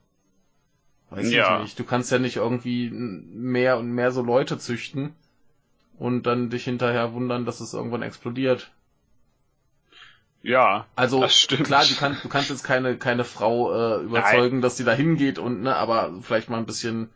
Weiß 1.10 1.30
Ja. 1.30 1.56
ich 1.56 1.62
nicht. 1.62 1.78
Du 1.78 1.84
kannst 1.84 2.10
ja 2.12 2.18
nicht 2.18 2.36
irgendwie 2.36 2.90
mehr 2.90 3.78
und 3.78 3.90
mehr 3.92 4.10
so 4.12 4.22
Leute 4.22 4.58
züchten 4.58 5.14
und 5.98 6.24
dann 6.24 6.50
dich 6.50 6.64
hinterher 6.64 7.12
wundern, 7.14 7.44
dass 7.44 7.60
es 7.60 7.74
irgendwann 7.74 8.02
explodiert. 8.02 8.70
ja. 10.42 10.86
Also 10.96 11.20
klar, 11.48 11.84
du 11.84 11.94
kannst, 11.96 12.24
du 12.24 12.28
kannst 12.28 12.50
jetzt 12.50 12.62
keine, 12.64 12.96
keine 12.96 13.24
Frau 13.24 13.72
äh, 13.74 14.02
überzeugen, 14.02 14.60
dass 14.60 14.76
sie 14.76 14.84
da 14.84 14.92
hingeht 14.92 15.38
und 15.38 15.62
ne, 15.62 15.74
aber 15.76 16.12
vielleicht 16.22 16.48
mal 16.48 16.58
ein 16.58 16.66
bisschen 16.66 17.10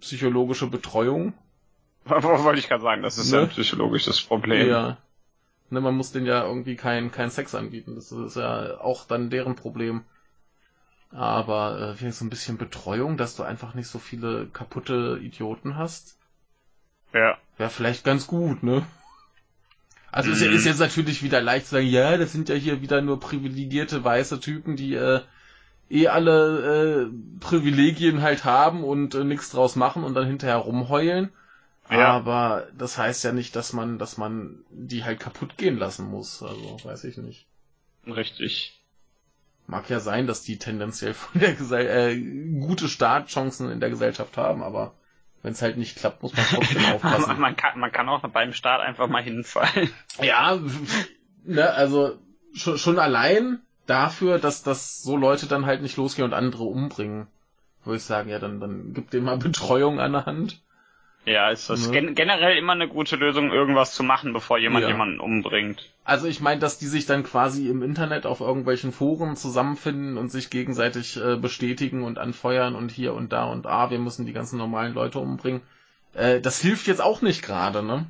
psychologische 0.00 0.66
Betreuung. 0.66 1.32
Wollte 2.04 2.58
ich 2.58 2.68
gerade 2.68 2.82
sagen, 2.82 3.02
das 3.02 3.18
ist 3.18 3.30
Ne? 3.30 3.36
ja 3.38 3.42
ein 3.44 3.48
psychologisches 3.50 4.20
Problem. 4.20 4.68
Ja. 4.68 4.98
Ne, 5.70 5.80
man 5.80 5.94
muss 5.96 6.12
denen 6.12 6.26
ja 6.26 6.44
irgendwie 6.44 6.76
keinen 6.76 7.10
kein 7.12 7.30
Sex 7.30 7.54
anbieten. 7.54 7.94
Das 7.94 8.12
ist 8.12 8.36
ja 8.36 8.78
auch 8.80 9.06
dann 9.06 9.30
deren 9.30 9.54
Problem. 9.56 10.02
Aber 11.12 11.78
äh, 11.78 11.94
vielleicht 11.94 12.18
so 12.18 12.24
ein 12.24 12.30
bisschen 12.30 12.58
Betreuung, 12.58 13.16
dass 13.16 13.36
du 13.36 13.42
einfach 13.42 13.74
nicht 13.74 13.88
so 13.88 13.98
viele 13.98 14.46
kaputte 14.46 15.18
Idioten 15.22 15.76
hast, 15.76 16.16
ja. 17.12 17.36
wäre 17.58 17.70
vielleicht 17.70 18.04
ganz 18.04 18.26
gut, 18.26 18.62
ne? 18.62 18.86
Also 20.10 20.30
ist, 20.30 20.40
Mhm. 20.42 20.52
ist 20.52 20.66
jetzt 20.66 20.78
natürlich 20.80 21.22
wieder 21.22 21.40
leicht 21.40 21.66
zu 21.66 21.72
sagen, 21.76 21.86
ja, 21.86 22.16
das 22.16 22.32
sind 22.32 22.48
ja 22.48 22.54
hier 22.54 22.82
wieder 22.82 23.00
nur 23.02 23.20
privilegierte 23.20 24.04
weiße 24.04 24.40
Typen, 24.40 24.76
die 24.76 24.94
äh, 24.94 25.20
eh 25.90 26.08
alle 26.08 27.08
äh, 27.08 27.38
Privilegien 27.40 28.22
halt 28.22 28.44
haben 28.44 28.84
und 28.84 29.14
äh, 29.14 29.24
nichts 29.24 29.50
draus 29.50 29.76
machen 29.76 30.04
und 30.04 30.14
dann 30.14 30.26
hinterher 30.26 30.56
rumheulen. 30.58 31.30
Ja. 31.90 32.08
Aber 32.08 32.68
das 32.76 32.96
heißt 32.98 33.24
ja 33.24 33.32
nicht, 33.32 33.56
dass 33.56 33.72
man, 33.72 33.98
dass 33.98 34.16
man 34.16 34.64
die 34.70 35.04
halt 35.04 35.20
kaputt 35.20 35.56
gehen 35.58 35.78
lassen 35.78 36.06
muss. 36.08 36.42
Also, 36.42 36.80
weiß 36.84 37.04
ich 37.04 37.16
nicht. 37.18 37.46
Richtig. 38.06 38.81
Mag 39.66 39.88
ja 39.88 40.00
sein, 40.00 40.26
dass 40.26 40.42
die 40.42 40.58
tendenziell 40.58 41.14
von 41.14 41.40
der 41.40 41.54
Gesell 41.54 41.86
äh, 41.86 42.60
gute 42.60 42.88
Startchancen 42.88 43.70
in 43.70 43.80
der 43.80 43.90
Gesellschaft 43.90 44.36
haben, 44.36 44.62
aber 44.62 44.94
wenn 45.42 45.52
es 45.52 45.62
halt 45.62 45.76
nicht 45.76 45.96
klappt, 45.96 46.22
muss 46.22 46.34
man 46.36 46.46
trotzdem 46.46 46.84
aufpassen. 46.94 47.40
man, 47.40 47.56
kann, 47.56 47.78
man 47.78 47.90
kann 47.90 48.08
auch 48.08 48.20
beim 48.28 48.52
Start 48.52 48.80
einfach 48.80 49.08
mal 49.08 49.22
hinfallen. 49.22 49.90
Ja, 50.22 50.58
ne, 51.44 51.70
also 51.72 52.18
schon, 52.54 52.78
schon 52.78 52.98
allein 52.98 53.60
dafür, 53.86 54.38
dass, 54.38 54.62
dass 54.62 55.02
so 55.02 55.16
Leute 55.16 55.46
dann 55.46 55.66
halt 55.66 55.82
nicht 55.82 55.96
losgehen 55.96 56.24
und 56.24 56.34
andere 56.34 56.64
umbringen, 56.64 57.26
würde 57.84 57.96
ich 57.96 58.04
sagen, 58.04 58.28
ja, 58.28 58.38
dann, 58.38 58.60
dann 58.60 58.94
gibt 58.94 59.12
dem 59.12 59.24
mal 59.24 59.38
Betreuung 59.38 60.00
an 60.00 60.12
der 60.12 60.26
Hand. 60.26 60.61
Ja, 61.24 61.50
ist 61.50 61.70
das 61.70 61.86
ne? 61.86 61.92
gen 61.92 62.14
generell 62.14 62.56
immer 62.56 62.72
eine 62.72 62.88
gute 62.88 63.14
Lösung, 63.14 63.52
irgendwas 63.52 63.94
zu 63.94 64.02
machen, 64.02 64.32
bevor 64.32 64.58
jemand 64.58 64.82
ja. 64.82 64.88
jemanden 64.88 65.20
umbringt. 65.20 65.88
Also 66.04 66.26
ich 66.26 66.40
meine, 66.40 66.60
dass 66.60 66.78
die 66.78 66.86
sich 66.86 67.06
dann 67.06 67.22
quasi 67.22 67.68
im 67.68 67.82
Internet 67.82 68.26
auf 68.26 68.40
irgendwelchen 68.40 68.92
Foren 68.92 69.36
zusammenfinden 69.36 70.18
und 70.18 70.30
sich 70.30 70.50
gegenseitig 70.50 71.16
äh, 71.16 71.36
bestätigen 71.36 72.02
und 72.02 72.18
anfeuern 72.18 72.74
und 72.74 72.90
hier 72.90 73.14
und 73.14 73.32
da 73.32 73.44
und 73.44 73.66
ah, 73.66 73.90
wir 73.90 74.00
müssen 74.00 74.26
die 74.26 74.32
ganzen 74.32 74.58
normalen 74.58 74.94
Leute 74.94 75.20
umbringen. 75.20 75.62
Äh, 76.14 76.40
das 76.40 76.60
hilft 76.60 76.88
jetzt 76.88 77.00
auch 77.00 77.22
nicht 77.22 77.42
gerade, 77.42 77.84
ne? 77.84 78.06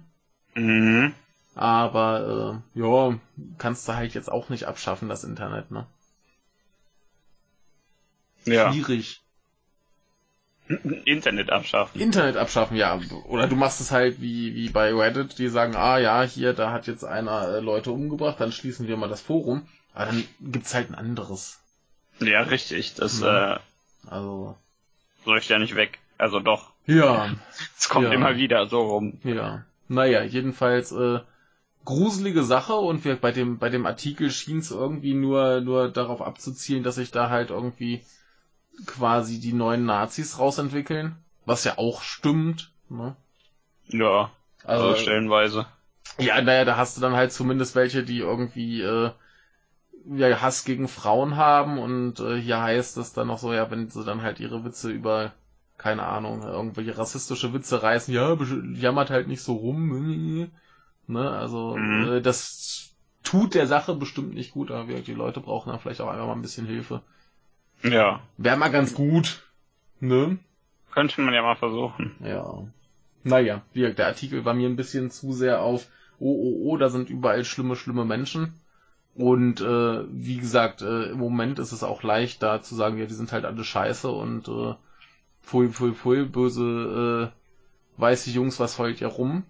Mhm. 0.55 1.13
Aber 1.55 2.63
äh, 2.75 2.81
ja, 2.81 3.19
kannst 3.59 3.87
du 3.89 3.95
halt 3.95 4.15
jetzt 4.15 4.33
auch 4.33 4.49
nicht 4.49 4.65
abschaffen, 4.65 5.11
das 5.11 5.23
Internet, 5.23 5.71
ne? 5.71 5.87
Ja. 8.47 8.73
Schwierig. 8.73 9.22
Internet 11.05 11.51
abschaffen. 11.51 12.01
Internet 12.01 12.37
abschaffen, 12.37 12.77
ja. 12.77 12.99
Oder 13.29 13.47
du 13.47 13.57
machst 13.57 13.81
es 13.81 13.91
halt 13.91 14.21
wie, 14.21 14.55
wie 14.55 14.71
bei 14.71 14.95
Reddit, 14.95 15.39
die 15.39 15.49
sagen, 15.49 15.77
ah 15.77 15.99
ja, 15.99 16.23
hier, 16.23 16.53
da 16.53 16.73
hat 16.73 16.87
jetzt 16.87 17.05
einer 17.05 17.49
äh, 17.49 17.61
Leute 17.61 17.91
umgebracht, 17.91 18.41
dann 18.41 18.53
schließen 18.53 18.87
wir 18.87 18.97
mal 18.97 19.09
das 19.09 19.21
Forum. 19.21 19.67
Aber 19.95 20.07
dann 20.07 20.25
gibt's 20.41 20.75
halt 20.75 20.91
ein 20.91 20.95
anderes. 20.95 21.61
Ja, 22.21 22.43
richtig. 22.43 22.95
Das 22.95 23.21
ja. 23.21 23.57
äh, 23.57 23.59
also 24.07 24.57
läuft 25.25 25.49
ja 25.49 25.59
nicht 25.59 25.75
weg. 25.75 25.99
Also 26.19 26.41
doch. 26.41 26.73
Ja. 26.87 27.35
Es 27.79 27.89
kommt 27.89 28.07
ja. 28.07 28.13
immer 28.13 28.37
wieder 28.37 28.67
so 28.69 28.81
rum. 28.81 29.19
Ja. 29.25 29.65
Naja, 29.89 30.23
jedenfalls 30.23 30.93
äh, 30.93 31.21
gruselige 31.85 32.45
Sache 32.45 32.75
und 32.75 33.05
wir 33.05 33.17
bei 33.17 33.33
dem 33.33 33.59
bei 33.59 33.69
dem 33.69 33.87
Artikel 33.87 34.31
schien 34.31 34.59
es 34.59 34.71
irgendwie 34.71 35.15
nur 35.15 35.61
nur 35.61 35.91
darauf 35.91 36.23
abzuzielen, 36.23 36.83
dass 36.83 36.95
sich 36.95 37.11
da 37.11 37.29
halt 37.29 37.51
irgendwie 37.51 38.03
quasi 38.87 39.41
die 39.41 39.53
neuen 39.53 39.85
Nazis 39.85 40.39
rausentwickeln, 40.39 41.17
was 41.45 41.65
ja 41.65 41.79
auch 41.79 42.03
stimmt. 42.03 42.71
Ne? 42.89 43.17
Ja, 43.89 44.31
also, 44.65 44.89
also 44.89 45.01
stellenweise. 45.01 45.67
Ja, 46.19 46.41
naja, 46.43 46.65
da 46.65 46.77
hast 46.77 46.97
du 46.97 47.01
dann 47.01 47.15
halt 47.15 47.33
zumindest 47.33 47.75
welche, 47.75 48.03
die 48.03 48.19
irgendwie 48.19 48.83
äh, 48.83 49.11
ja, 50.07 50.41
Hass 50.41 50.65
gegen 50.65 50.89
Frauen 50.89 51.37
haben 51.37 51.79
und 51.79 52.21
äh, 52.21 52.41
hier 52.41 52.61
heißt 52.61 52.97
es 52.99 53.13
dann 53.13 53.29
noch 53.29 53.39
so, 53.39 53.53
ja, 53.53 53.71
wenn 53.71 53.89
sie 53.89 54.05
dann 54.05 54.23
halt 54.23 54.41
ihre 54.41 54.65
Witze 54.65 54.91
über, 54.91 55.33
keine 55.79 56.05
Ahnung, 56.05 56.43
irgendwelche 56.43 56.99
rassistische 56.99 57.53
Witze 57.53 57.83
reißen, 57.83 58.13
ja, 58.13 58.37
jammert 58.75 59.11
halt 59.11 59.29
nicht 59.29 59.43
so 59.43 59.55
rum. 59.55 60.51
Ne, 61.09 61.31
also 61.31 61.77
mhm. 61.77 62.13
äh, 62.13 62.21
das 62.21 62.91
tut 63.23 63.55
der 63.55 63.67
Sache 63.67 63.95
bestimmt 63.95 64.35
nicht 64.35 64.53
gut, 64.53 64.71
aber 64.71 64.85
die 64.85 65.15
Leute 65.15 65.41
brauchen 65.41 65.71
dann 65.71 65.81
vielleicht 65.81 66.01
auch 66.01 66.09
einfach 66.09 66.27
mal 66.27 66.33
ein 66.33 66.43
bisschen 66.43 66.67
Hilfe. 66.67 67.03
Ja. 67.83 68.21
Wäre 68.37 68.57
mal 68.57 68.71
ganz 68.71 68.95
gut. 68.95 69.43
Ne? 70.01 70.39
Könnte 70.93 71.21
man 71.21 71.35
ja 71.35 71.43
mal 71.43 71.57
versuchen. 71.57 72.17
Ja. 72.25 72.65
Naja, 73.25 73.63
der 73.75 74.07
Artikel 74.07 74.45
war 74.45 74.55
mir 74.55 74.69
ein 74.69 74.77
bisschen 74.77 75.11
zu 75.11 75.33
sehr 75.33 75.63
auf, 75.63 75.87
oh, 76.19 76.33
oh, 76.33 76.71
oh, 76.71 76.77
da 76.77 76.91
sind 76.91 77.09
überall 77.09 77.45
schlimme, 77.45 77.77
schlimme 77.77 78.05
Menschen. 78.05 78.61
Und 79.15 79.61
äh, 79.61 80.05
wie 80.09 80.39
gesagt, 80.39 80.83
äh, 80.83 81.11
im 81.11 81.19
Moment 81.19 81.59
ist 81.59 81.73
es 81.73 81.83
auch 81.83 82.03
leicht, 82.03 82.43
da 82.43 82.63
zu 82.63 82.75
sagen, 82.75 82.99
ja, 82.99 83.07
die 83.07 83.15
sind 83.15 83.31
halt 83.33 83.45
alle 83.45 83.63
scheiße 83.63 84.11
und 84.11 84.49
äh, 84.49 84.75
pfui, 85.43 85.69
pfui, 85.69 85.93
pfui, 85.93 86.25
böse 86.25 87.31
äh, 87.31 88.01
weiße 88.01 88.31
Jungs, 88.31 88.59
was 88.59 88.79
heult 88.79 89.01
ihr 89.01 89.09
rum? 89.09 89.45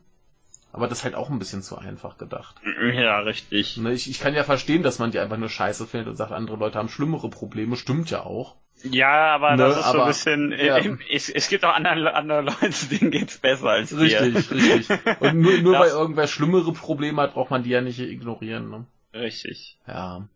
Aber 0.73 0.89
das 0.89 0.99
ist 0.99 1.05
halt 1.05 1.15
auch 1.15 1.29
ein 1.29 1.39
bisschen 1.39 1.63
zu 1.63 1.77
einfach 1.77 2.17
gedacht. 2.17 2.57
Ja, 2.95 3.21
richtig. 3.21 3.77
Ne, 3.77 3.93
ich, 3.93 4.09
ich 4.09 4.21
kann 4.21 4.35
ja 4.35 4.43
verstehen, 4.43 4.83
dass 4.83 4.99
man 4.99 5.11
die 5.11 5.19
einfach 5.19 5.37
nur 5.37 5.51
scheiße 5.51 5.87
findet 5.87 6.09
und 6.09 6.17
sagt, 6.17 6.33
andere 6.33 6.57
Leute 6.57 6.79
haben 6.79 6.89
schlimmere 6.89 7.29
Probleme. 7.29 7.77
Stimmt 7.77 8.11
ja 8.11 8.23
auch. 8.23 8.57
Ja, 8.83 9.35
aber 9.35 9.53
ne, 9.53 9.59
das 9.59 9.77
ist 9.77 9.85
aber, 9.85 9.99
so 9.99 10.03
ein 10.03 10.09
bisschen, 10.09 10.53
ja. 10.53 10.79
äh, 10.79 10.97
es, 11.13 11.29
es 11.29 11.49
gibt 11.49 11.65
auch 11.65 11.75
andere, 11.75 12.15
andere 12.15 12.41
Leute, 12.41 12.87
denen 12.91 13.11
geht's 13.11 13.39
besser 13.39 13.69
als 13.69 13.97
Richtig, 13.97 14.49
dir. 14.49 14.57
richtig. 14.57 15.21
Und 15.21 15.41
nur, 15.41 15.59
nur 15.59 15.79
weil 15.79 15.91
irgendwer 15.91 16.27
schlimmere 16.27 16.73
Probleme 16.73 17.21
hat, 17.23 17.35
braucht 17.35 17.51
man 17.51 17.63
die 17.63 17.71
ja 17.71 17.83
nicht 17.83 18.01
ignorieren. 18.01 18.71
Ne? 18.71 18.87
Richtig. 19.13 19.79
Ja. 19.87 20.27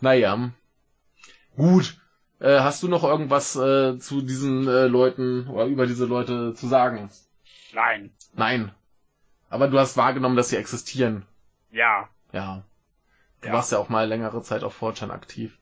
Naja. 0.00 0.50
Gut. 1.54 1.96
Äh, 2.40 2.60
hast 2.60 2.82
du 2.82 2.88
noch 2.88 3.04
irgendwas 3.04 3.56
äh, 3.56 3.98
zu 3.98 4.20
diesen 4.20 4.66
äh, 4.68 4.86
Leuten 4.86 5.48
oder 5.48 5.66
über 5.66 5.86
diese 5.86 6.06
Leute 6.06 6.54
zu 6.54 6.66
sagen? 6.66 7.10
Nein. 7.72 8.10
Nein. 8.34 8.72
Aber 9.48 9.68
du 9.68 9.78
hast 9.78 9.96
wahrgenommen, 9.96 10.36
dass 10.36 10.48
sie 10.48 10.56
existieren. 10.56 11.24
Ja. 11.70 12.08
Ja. 12.32 12.62
Du 13.40 13.48
ja. 13.48 13.54
warst 13.54 13.72
ja 13.72 13.78
auch 13.78 13.88
mal 13.88 14.08
längere 14.08 14.42
Zeit 14.42 14.64
auf 14.64 14.74
4 14.74 15.10
aktiv. 15.10 15.56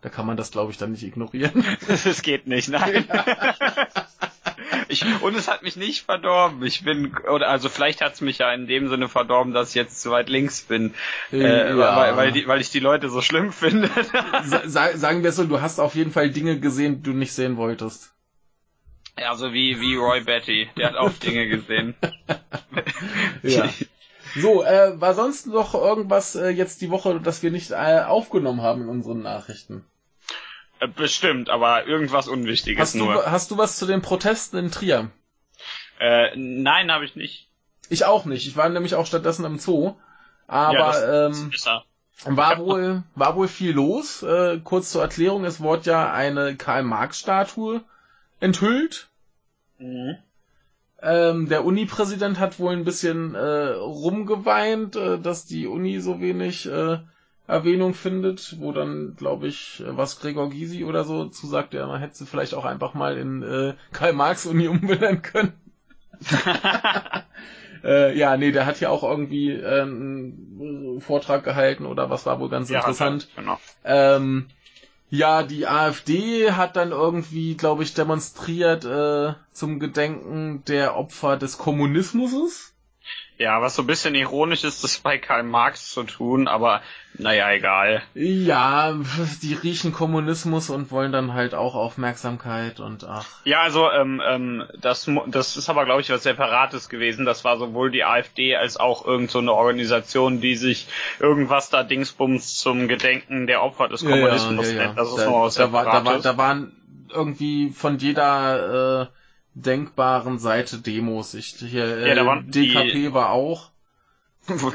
Da 0.00 0.08
kann 0.08 0.26
man 0.26 0.36
das, 0.36 0.52
glaube 0.52 0.70
ich, 0.70 0.78
dann 0.78 0.92
nicht 0.92 1.02
ignorieren. 1.02 1.64
Das 1.88 2.22
geht 2.22 2.46
nicht, 2.46 2.68
nein. 2.68 3.08
ich, 4.88 5.04
und 5.22 5.34
es 5.34 5.48
hat 5.48 5.62
mich 5.62 5.76
nicht 5.76 6.04
verdorben. 6.04 6.64
Ich 6.64 6.84
bin, 6.84 7.16
oder 7.30 7.48
also 7.48 7.68
vielleicht 7.68 8.00
hat 8.00 8.14
es 8.14 8.20
mich 8.20 8.38
ja 8.38 8.52
in 8.52 8.66
dem 8.66 8.88
Sinne 8.88 9.08
verdorben, 9.08 9.52
dass 9.52 9.70
ich 9.70 9.74
jetzt 9.74 10.00
zu 10.00 10.10
weit 10.10 10.28
links 10.28 10.62
bin. 10.62 10.94
Äh, 11.32 11.76
ja. 11.76 11.96
weil, 11.96 12.16
weil, 12.16 12.32
die, 12.32 12.46
weil 12.46 12.60
ich 12.60 12.70
die 12.70 12.80
Leute 12.80 13.10
so 13.10 13.20
schlimm 13.20 13.52
finde. 13.52 13.90
Sa 14.66 14.96
sagen 14.96 15.24
wir 15.24 15.32
so, 15.32 15.44
du 15.44 15.60
hast 15.60 15.80
auf 15.80 15.94
jeden 15.94 16.12
Fall 16.12 16.30
Dinge 16.30 16.60
gesehen, 16.60 16.96
die 16.96 17.10
du 17.10 17.12
nicht 17.12 17.32
sehen 17.32 17.56
wolltest. 17.56 18.12
Ja, 19.20 19.34
so 19.34 19.52
wie, 19.52 19.80
wie 19.80 19.96
Roy 19.96 20.20
Betty. 20.20 20.68
Der 20.76 20.88
hat 20.88 20.96
auch 20.96 21.12
Dinge 21.12 21.48
gesehen. 21.48 21.94
ja. 23.42 23.68
So, 24.36 24.62
äh, 24.62 25.00
war 25.00 25.14
sonst 25.14 25.46
noch 25.46 25.74
irgendwas 25.74 26.36
äh, 26.36 26.50
jetzt 26.50 26.80
die 26.80 26.90
Woche, 26.90 27.20
das 27.20 27.42
wir 27.42 27.50
nicht 27.50 27.70
äh, 27.70 28.02
aufgenommen 28.06 28.62
haben 28.62 28.82
in 28.82 28.88
unseren 28.88 29.22
Nachrichten? 29.22 29.84
Äh, 30.80 30.88
bestimmt, 30.88 31.50
aber 31.50 31.86
irgendwas 31.86 32.28
Unwichtiges 32.28 32.80
hast 32.80 32.94
nur. 32.94 33.14
Du, 33.14 33.26
hast 33.26 33.50
du 33.50 33.58
was 33.58 33.78
zu 33.78 33.86
den 33.86 34.02
Protesten 34.02 34.58
in 34.58 34.70
Trier? 34.70 35.10
Äh, 35.98 36.36
nein, 36.36 36.92
habe 36.92 37.04
ich 37.04 37.16
nicht. 37.16 37.48
Ich 37.88 38.04
auch 38.04 38.24
nicht. 38.26 38.46
Ich 38.46 38.56
war 38.56 38.68
nämlich 38.68 38.94
auch 38.94 39.06
stattdessen 39.06 39.44
im 39.44 39.58
Zoo. 39.58 39.96
Aber 40.46 40.74
ja, 40.74 41.26
ähm, 41.26 41.52
war 42.24 42.58
wohl 42.58 43.02
war 43.14 43.36
wohl 43.36 43.48
viel 43.48 43.72
los. 43.72 44.22
Äh, 44.22 44.60
kurz 44.62 44.92
zur 44.92 45.02
Erklärung: 45.02 45.44
Es 45.44 45.60
wurde 45.60 45.90
ja 45.90 46.12
eine 46.12 46.56
Karl-Marx-Statue 46.56 47.82
enthüllt. 48.40 49.07
Mhm. 49.78 50.16
Ähm, 51.00 51.48
der 51.48 51.64
Uni-Präsident 51.64 52.40
hat 52.40 52.58
wohl 52.58 52.72
ein 52.72 52.84
bisschen 52.84 53.34
äh, 53.34 53.38
rumgeweint, 53.38 54.96
äh, 54.96 55.18
dass 55.18 55.44
die 55.44 55.68
Uni 55.68 56.00
so 56.00 56.20
wenig 56.20 56.66
äh, 56.66 56.98
Erwähnung 57.46 57.94
findet, 57.94 58.56
wo 58.58 58.72
dann, 58.72 59.14
glaube 59.16 59.46
ich, 59.46 59.82
was 59.86 60.20
Gregor 60.20 60.50
Gysi 60.50 60.84
oder 60.84 61.04
so 61.04 61.26
zusagt, 61.26 61.72
ja, 61.72 61.86
man 61.86 62.00
hätte 62.00 62.18
sie 62.18 62.26
vielleicht 62.26 62.54
auch 62.54 62.64
einfach 62.64 62.94
mal 62.94 63.16
in 63.16 63.42
äh, 63.42 63.74
Karl-Marx-Uni 63.92 64.68
umbenennen 64.68 65.22
können. 65.22 65.52
äh, 67.84 68.18
ja, 68.18 68.36
nee, 68.36 68.50
der 68.50 68.66
hat 68.66 68.80
ja 68.80 68.90
auch 68.90 69.04
irgendwie 69.04 69.52
äh, 69.52 69.82
einen 69.82 71.00
Vortrag 71.00 71.44
gehalten 71.44 71.86
oder 71.86 72.10
was 72.10 72.26
war 72.26 72.40
wohl 72.40 72.50
ganz 72.50 72.68
ja, 72.68 72.80
interessant. 72.80 73.28
Genau. 73.36 73.58
Ähm, 73.84 74.48
ja, 75.10 75.42
die 75.42 75.66
AfD 75.66 76.52
hat 76.52 76.76
dann 76.76 76.90
irgendwie, 76.90 77.56
glaube 77.56 77.82
ich, 77.82 77.94
demonstriert 77.94 78.84
äh, 78.84 79.34
zum 79.52 79.80
Gedenken 79.80 80.64
der 80.66 80.96
Opfer 80.96 81.36
des 81.36 81.58
Kommunismus. 81.58 82.74
Ja, 83.38 83.62
was 83.62 83.76
so 83.76 83.82
ein 83.82 83.86
bisschen 83.86 84.16
ironisch 84.16 84.64
ist, 84.64 84.82
das 84.82 84.98
bei 84.98 85.16
Karl 85.16 85.44
Marx 85.44 85.90
zu 85.90 86.02
tun, 86.02 86.48
aber 86.48 86.82
naja, 87.14 87.52
egal. 87.52 88.02
Ja, 88.14 88.96
die 89.42 89.54
riechen 89.54 89.92
Kommunismus 89.92 90.70
und 90.70 90.90
wollen 90.90 91.12
dann 91.12 91.34
halt 91.34 91.54
auch 91.54 91.76
Aufmerksamkeit 91.76 92.80
und 92.80 93.04
ach. 93.04 93.26
Ja, 93.44 93.62
also 93.62 93.90
ähm, 93.92 94.20
ähm, 94.26 94.64
das, 94.80 95.08
das 95.28 95.56
ist 95.56 95.68
aber, 95.68 95.84
glaube 95.84 96.00
ich, 96.00 96.10
was 96.10 96.24
Separates 96.24 96.88
gewesen. 96.88 97.26
Das 97.26 97.44
war 97.44 97.58
sowohl 97.58 97.92
die 97.92 98.04
AfD 98.04 98.56
als 98.56 98.76
auch 98.76 99.04
irgend 99.06 99.30
so 99.30 99.38
eine 99.38 99.52
Organisation, 99.52 100.40
die 100.40 100.56
sich 100.56 100.88
irgendwas 101.20 101.70
da 101.70 101.84
Dingsbums 101.84 102.56
zum 102.56 102.88
Gedenken 102.88 103.46
der 103.46 103.62
Opfer 103.62 103.88
des 103.88 104.04
Kommunismus 104.04 104.66
ja, 104.66 104.72
ja, 104.72 104.78
ja, 104.78 104.86
nennt. 104.86 104.98
Das 104.98 105.10
ist 105.10 105.18
da, 105.18 105.26
noch 105.26 105.42
was 105.42 105.54
da, 105.54 105.72
war, 105.72 105.84
da, 105.84 106.04
war, 106.04 106.18
da 106.18 106.36
waren 106.36 106.72
irgendwie 107.08 107.70
von 107.70 107.98
jeder 107.98 109.02
äh, 109.02 109.06
denkbaren 109.62 110.38
Seite 110.38 110.78
Demos. 110.78 111.34
Ich, 111.34 111.56
hier, 111.58 111.84
äh, 111.84 112.08
ja, 112.08 112.14
da 112.14 112.26
waren 112.26 112.50
DKP 112.50 112.92
die, 112.92 113.12
war 113.14 113.30
auch. 113.30 113.70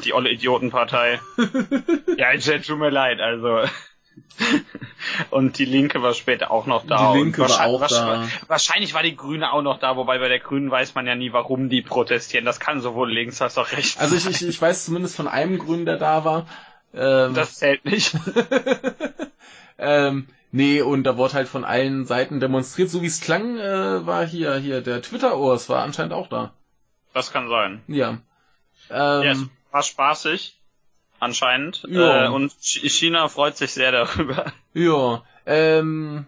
Die 0.04 0.13
olle 0.13 0.30
Idiotenpartei. 0.30 1.20
ja, 2.18 2.38
tut 2.38 2.78
mir 2.78 2.92
leid, 2.92 3.20
also. 3.20 3.63
Und 5.32 5.58
die 5.58 5.66
Linke 5.66 6.04
war 6.04 6.13
später 6.13 6.52
auch 6.52 6.68
noch 6.68 6.86
da. 6.86 7.13
Die 7.13 7.20
Linke 7.20 7.42
war 7.42 7.66
auch 7.66 7.88
da. 7.88 8.28
Wahrscheinlich 8.48 8.94
war 8.94 9.02
die 9.02 9.16
Grüne 9.16 9.52
auch 9.52 9.63
noch 9.63 9.80
da, 9.80 9.96
wobei 9.96 10.20
bei 10.20 10.28
der 10.28 10.40
Grünen 10.40 10.70
weiß 10.70 10.94
man 10.94 11.08
ja 11.08 11.16
nie, 11.16 11.34
warum 11.34 11.70
die 11.70 11.82
protestieren. 11.82 12.46
Das 12.46 12.60
kann 12.60 12.82
sowohl 12.82 13.12
links 13.12 13.42
als 13.42 13.58
auch 13.58 13.72
rechts 13.72 13.98
Also 13.98 14.16
ich, 14.16 14.28
ich, 14.30 14.48
ich 14.48 14.62
weiß 14.62 14.86
zumindest 14.86 15.16
von 15.16 15.28
einem 15.28 15.58
Grünen, 15.58 15.86
der 15.86 15.98
da 15.98 16.24
war. 16.24 16.46
Ähm, 16.94 17.34
Das 17.34 17.56
zählt 17.56 17.86
nicht. 17.86 18.16
ähm, 19.80 20.28
nee, 20.53 20.81
und 20.81 21.03
da 21.03 21.17
wurde 21.17 21.33
halt 21.33 21.50
von 21.50 21.65
allen 21.65 22.05
Seiten 22.05 22.39
demonstriert. 22.39 22.89
So 22.89 23.01
wie 23.01 23.07
es 23.07 23.19
klang, 23.19 23.57
äh, 23.57 24.05
war 24.05 24.25
hier, 24.25 24.55
hier, 24.55 24.79
der 24.79 25.01
Twitter-Urs 25.01 25.67
war 25.67 25.83
anscheinend 25.83 26.13
auch 26.13 26.27
da. 26.29 26.53
Das 27.13 27.33
kann 27.33 27.50
sein. 27.50 27.83
Ja. 27.88 28.19
Ja, 28.89 29.24
es 29.24 29.39
Ähm, 29.39 29.50
war 29.72 29.83
spaßig. 29.83 30.57
Anscheinend. 31.19 31.86
Ja. 31.89 32.25
Äh, 32.25 32.29
und 32.29 32.51
Ch- 32.62 32.89
China 32.89 33.27
freut 33.29 33.55
sich 33.57 33.72
sehr 33.72 33.91
darüber. 33.91 34.51
Ja, 34.74 35.24
ähm, 35.45 36.25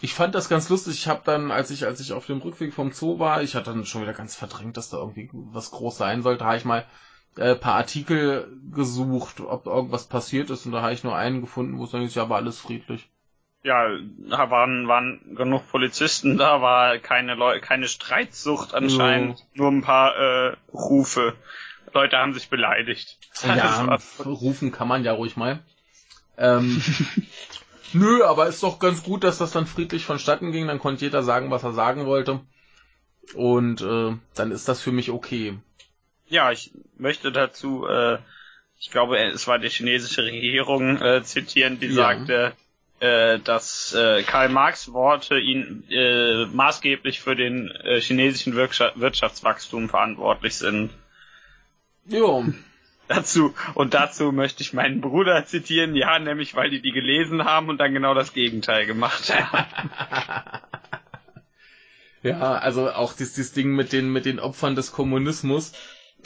ich 0.00 0.14
fand 0.14 0.34
das 0.34 0.48
ganz 0.48 0.68
lustig. 0.70 0.94
Ich 0.94 1.08
habe 1.08 1.20
dann, 1.24 1.50
als 1.50 1.70
ich, 1.70 1.84
als 1.84 2.00
ich 2.00 2.14
auf 2.14 2.24
dem 2.24 2.38
Rückweg 2.38 2.72
vom 2.72 2.92
Zoo 2.92 3.18
war, 3.18 3.42
ich 3.42 3.54
hatte 3.54 3.70
dann 3.70 3.84
schon 3.84 4.00
wieder 4.00 4.14
ganz 4.14 4.34
verdrängt, 4.36 4.78
dass 4.78 4.88
da 4.88 4.96
irgendwie 4.96 5.28
was 5.32 5.70
groß 5.70 5.98
sein 5.98 6.22
sollte, 6.22 6.46
habe 6.46 6.56
ich 6.56 6.64
mal 6.64 6.86
äh, 7.36 7.54
paar 7.54 7.74
Artikel 7.74 8.50
gesucht, 8.72 9.40
ob 9.40 9.66
irgendwas 9.66 10.06
passiert 10.06 10.48
ist, 10.48 10.64
und 10.64 10.72
da 10.72 10.80
habe 10.80 10.94
ich 10.94 11.04
nur 11.04 11.14
einen 11.16 11.42
gefunden, 11.42 11.78
wo 11.78 11.84
es 11.84 11.90
dann 11.90 12.02
ist, 12.02 12.14
ja, 12.16 12.28
war 12.30 12.38
alles 12.38 12.58
friedlich. 12.58 13.09
Ja, 13.62 13.88
da 14.18 14.50
waren, 14.50 14.88
waren 14.88 15.34
genug 15.36 15.68
Polizisten 15.68 16.38
da, 16.38 16.62
war 16.62 16.98
keine 16.98 17.34
Leu 17.34 17.60
keine 17.60 17.88
Streitsucht 17.88 18.74
anscheinend. 18.74 19.44
Nur 19.52 19.70
ein 19.70 19.82
paar 19.82 20.16
äh, 20.16 20.56
Rufe. 20.72 21.34
Leute 21.92 22.16
haben 22.16 22.32
sich 22.32 22.48
beleidigt. 22.48 23.18
Ja, 23.42 23.98
rufen 24.24 24.72
kann 24.72 24.88
man 24.88 25.04
ja 25.04 25.12
ruhig 25.12 25.36
mal. 25.36 25.58
Ähm, 26.38 26.82
nö, 27.92 28.24
aber 28.24 28.46
ist 28.46 28.62
doch 28.62 28.78
ganz 28.78 29.02
gut, 29.02 29.24
dass 29.24 29.38
das 29.38 29.50
dann 29.50 29.66
friedlich 29.66 30.04
vonstatten 30.06 30.52
ging. 30.52 30.66
Dann 30.66 30.78
konnte 30.78 31.04
jeder 31.04 31.22
sagen, 31.22 31.50
was 31.50 31.62
er 31.62 31.72
sagen 31.72 32.06
wollte. 32.06 32.40
Und 33.34 33.82
äh, 33.82 34.16
dann 34.34 34.52
ist 34.52 34.68
das 34.68 34.80
für 34.80 34.92
mich 34.92 35.10
okay. 35.10 35.58
Ja, 36.28 36.50
ich 36.50 36.72
möchte 36.96 37.30
dazu, 37.30 37.86
äh, 37.86 38.18
ich 38.78 38.90
glaube, 38.90 39.18
es 39.18 39.46
war 39.46 39.58
die 39.58 39.68
chinesische 39.68 40.22
Regierung 40.24 40.96
äh, 41.02 41.22
zitieren, 41.22 41.78
die 41.78 41.88
Ja. 41.88 41.94
sagte, 41.94 42.52
dass 43.00 43.94
äh, 43.94 44.22
Karl 44.22 44.48
Marx 44.48 44.92
Worte 44.92 45.38
ihn 45.38 45.84
äh, 45.90 46.46
maßgeblich 46.46 47.20
für 47.20 47.34
den 47.34 47.70
äh, 47.70 48.00
chinesischen 48.00 48.54
Wirtschaftswachstum 48.54 49.88
verantwortlich 49.88 50.56
sind. 50.56 50.90
Jo, 52.06 52.44
Dazu 53.10 53.54
und 53.74 53.92
dazu 53.92 54.30
möchte 54.30 54.62
ich 54.62 54.72
meinen 54.72 55.00
Bruder 55.00 55.44
zitieren, 55.44 55.96
ja, 55.96 56.20
nämlich 56.20 56.54
weil 56.54 56.70
die 56.70 56.80
die 56.80 56.92
gelesen 56.92 57.44
haben 57.44 57.68
und 57.68 57.78
dann 57.78 57.92
genau 57.92 58.14
das 58.14 58.32
Gegenteil 58.32 58.86
gemacht 58.86 59.34
haben. 59.34 59.66
Ja, 62.22 62.52
also 62.52 62.90
auch 62.90 63.14
dieses, 63.14 63.32
dieses 63.32 63.52
Ding 63.52 63.74
mit 63.74 63.94
den, 63.94 64.12
mit 64.12 64.26
den 64.26 64.40
Opfern 64.40 64.74
des 64.74 64.92
Kommunismus 64.92 65.72
äh, 65.72 65.76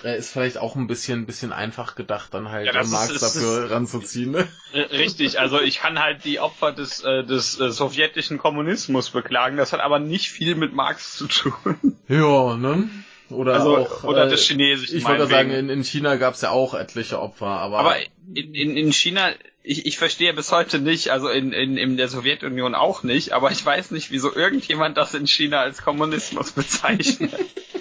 ist 0.02 0.30
vielleicht 0.32 0.58
auch 0.58 0.76
ein 0.76 0.86
bisschen, 0.86 1.24
bisschen 1.26 1.52
einfach 1.52 1.94
gedacht, 1.94 2.34
dann 2.34 2.50
halt 2.50 2.66
Ja, 2.66 2.80
ist- 2.80 2.90
Marx 2.90 3.10
ist- 3.12 3.22
dafür 3.22 3.70
ranzuziehen. 3.70 4.32
Ne? 4.32 4.48
Richtig, 4.90 5.38
also 5.40 5.60
ich 5.60 5.78
kann 5.78 5.98
halt 6.00 6.24
die 6.24 6.40
Opfer 6.40 6.72
des, 6.72 7.02
äh, 7.04 7.24
des 7.24 7.58
äh, 7.60 7.70
sowjetischen 7.70 8.38
Kommunismus 8.38 9.10
beklagen, 9.10 9.56
das 9.56 9.72
hat 9.72 9.80
aber 9.80 9.98
nicht 9.98 10.30
viel 10.30 10.54
mit 10.56 10.72
Marx 10.74 11.16
zu 11.16 11.26
tun. 11.28 11.96
Ja, 12.08 12.56
ne? 12.56 12.88
Oder 13.30 13.54
Also, 13.54 13.76
auch, 13.78 14.04
oder 14.04 14.26
äh, 14.26 14.28
des 14.28 14.44
Chinesischen. 14.46 14.98
Ich 14.98 15.04
wollte 15.04 15.26
sagen, 15.26 15.50
in, 15.50 15.70
in 15.70 15.82
China 15.82 16.16
gab's 16.16 16.42
ja 16.42 16.50
auch 16.50 16.74
etliche 16.74 17.18
Opfer, 17.20 17.46
aber, 17.46 17.78
aber 17.78 17.96
in, 18.34 18.54
in, 18.54 18.76
in 18.76 18.92
China, 18.92 19.30
ich, 19.62 19.86
ich 19.86 19.96
verstehe 19.96 20.34
bis 20.34 20.52
heute 20.52 20.78
nicht, 20.78 21.08
also 21.10 21.28
in, 21.30 21.52
in, 21.52 21.78
in 21.78 21.96
der 21.96 22.08
Sowjetunion 22.08 22.74
auch 22.74 23.02
nicht, 23.02 23.32
aber 23.32 23.50
ich 23.50 23.64
weiß 23.64 23.92
nicht, 23.92 24.10
wieso 24.10 24.34
irgendjemand 24.34 24.98
das 24.98 25.14
in 25.14 25.26
China 25.26 25.60
als 25.60 25.82
Kommunismus 25.82 26.52
bezeichnet. 26.52 27.32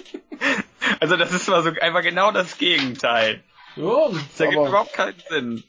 also 1.04 1.16
das 1.16 1.32
ist 1.32 1.48
mal 1.48 1.62
so 1.62 1.70
einfach 1.80 2.00
genau 2.02 2.30
das 2.32 2.56
Gegenteil. 2.56 3.44
ja, 3.76 4.08
Das 4.08 4.40
ergibt 4.40 4.58
aber, 4.58 4.68
überhaupt 4.68 4.92
keinen 4.94 5.14
Sinn. 5.28 5.64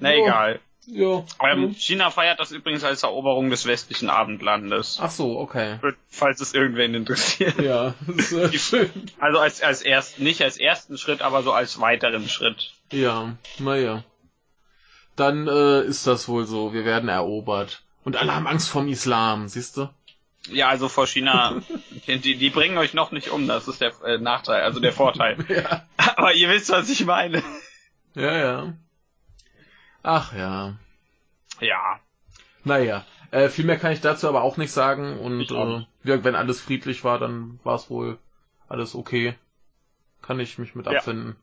Na 0.00 0.12
Ja. 0.12 0.24
egal. 0.24 0.60
ja, 0.86 1.24
Ähm. 1.48 1.74
China 1.78 2.10
feiert 2.10 2.40
das 2.40 2.50
übrigens 2.50 2.82
als 2.82 3.04
Eroberung 3.04 3.48
des 3.50 3.64
westlichen 3.66 4.10
Abendlandes. 4.10 4.98
Ach 5.00 5.10
so, 5.12 5.38
okay. 5.38 5.78
Falls 6.08 6.40
es 6.40 6.52
irgendwen 6.52 6.94
interessiert. 6.94 7.60
Ja, 7.60 7.94
das 8.08 8.32
ist 8.32 8.32
äh, 8.32 8.58
schön. 8.58 8.90
Also 9.20 9.38
als, 9.38 9.62
als 9.62 9.82
erst, 9.82 10.18
nicht 10.18 10.42
als 10.42 10.56
ersten 10.58 10.98
Schritt, 10.98 11.22
aber 11.22 11.42
so 11.44 11.52
als 11.52 11.80
weiteren 11.80 12.28
Schritt. 12.28 12.72
Ja, 12.90 13.36
naja. 13.60 14.02
Dann 15.14 15.46
äh, 15.46 15.82
ist 15.82 16.08
das 16.08 16.26
wohl 16.26 16.44
so. 16.44 16.72
Wir 16.72 16.84
werden 16.84 17.08
erobert. 17.08 17.82
Und 18.02 18.16
alle 18.16 18.34
haben 18.34 18.48
Angst 18.48 18.68
vorm 18.68 18.88
Islam, 18.88 19.46
siehst 19.46 19.76
du? 19.76 19.88
Ja, 20.50 20.68
also 20.68 20.88
vor 20.88 21.06
China, 21.06 21.62
die, 22.06 22.36
die 22.36 22.50
bringen 22.50 22.76
euch 22.78 22.94
noch 22.94 23.12
nicht 23.12 23.30
um, 23.30 23.48
das 23.48 23.66
ist 23.68 23.80
der 23.80 23.92
äh, 24.04 24.18
Nachteil, 24.18 24.62
also 24.62 24.80
der 24.80 24.92
Vorteil. 24.92 25.36
Ja. 25.48 25.86
Aber 26.16 26.34
ihr 26.34 26.48
wisst, 26.50 26.70
was 26.70 26.90
ich 26.90 27.04
meine. 27.06 27.42
Ja, 28.14 28.36
ja. 28.36 28.74
Ach 30.02 30.34
ja. 30.34 30.76
Ja. 31.60 32.00
Naja. 32.62 33.04
Äh, 33.30 33.48
viel 33.48 33.64
mehr 33.64 33.78
kann 33.78 33.92
ich 33.92 34.00
dazu 34.00 34.28
aber 34.28 34.42
auch 34.42 34.56
nicht 34.58 34.70
sagen. 34.70 35.18
Und 35.18 35.50
äh, 35.50 35.86
ja, 36.08 36.22
wenn 36.24 36.34
alles 36.36 36.60
friedlich 36.60 37.04
war, 37.04 37.18
dann 37.18 37.58
war 37.64 37.74
es 37.76 37.90
wohl 37.90 38.18
alles 38.68 38.94
okay. 38.94 39.34
Kann 40.22 40.40
ich 40.40 40.58
mich 40.58 40.74
mit 40.74 40.86
Ja. 40.86 40.98
abfinden. 40.98 41.36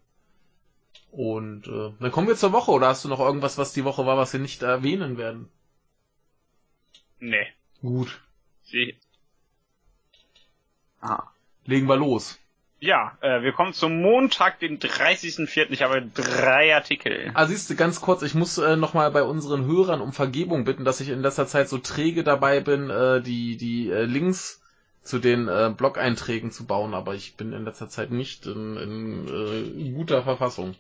Und 1.12 1.68
äh, 1.68 1.92
dann 2.00 2.12
kommen 2.12 2.28
wir 2.28 2.36
zur 2.36 2.54
Woche. 2.54 2.72
Oder 2.72 2.88
hast 2.88 3.04
du 3.04 3.10
noch 3.10 3.20
irgendwas, 3.20 3.58
was 3.58 3.74
die 3.74 3.84
Woche 3.84 4.06
war, 4.06 4.16
was 4.18 4.32
wir 4.32 4.40
nicht 4.40 4.62
erwähnen 4.62 5.18
werden? 5.18 5.50
Nee. 7.20 7.48
Gut. 7.82 8.22
Sie. 8.72 8.96
Ah. 11.02 11.24
Legen 11.66 11.88
wir 11.88 11.98
los. 11.98 12.40
Ja, 12.80 13.16
äh, 13.22 13.44
wir 13.44 13.52
kommen 13.52 13.74
zum 13.74 14.02
Montag, 14.02 14.60
den 14.60 14.80
30.04. 14.80 15.68
Ich 15.70 15.84
habe 15.84 16.02
drei 16.02 16.74
Artikel. 16.74 17.30
Ah, 17.36 17.46
siehst 17.46 17.70
du, 17.70 17.76
ganz 17.76 18.02
kurz, 18.02 18.24
ich 18.24 18.34
muss 18.34 18.58
äh, 18.58 18.76
nochmal 18.76 19.12
bei 19.12 19.22
unseren 19.22 19.66
Hörern 19.66 20.02
um 20.02 20.14
Vergebung 20.14 20.64
bitten, 20.64 20.84
dass 20.84 21.00
ich 21.00 21.10
in 21.10 21.22
letzter 21.22 21.46
Zeit 21.46 21.70
so 21.70 21.78
träge 21.78 22.24
dabei 22.24 22.60
bin, 22.60 22.90
äh, 22.90 23.22
die, 23.22 23.58
die 23.58 23.92
äh, 23.92 24.06
Links 24.06 24.64
zu 25.04 25.20
den 25.20 25.48
äh, 25.48 25.72
Blog-Einträgen 25.76 26.52
zu 26.52 26.66
bauen, 26.66 26.96
aber 26.96 27.14
ich 27.14 27.36
bin 27.36 27.54
in 27.54 27.66
letzter 27.66 27.88
Zeit 27.88 28.10
nicht 28.10 28.48
in, 28.48 28.78
in 28.78 29.28
äh, 29.28 29.92
guter 29.92 30.24
Verfassung. 30.24 30.74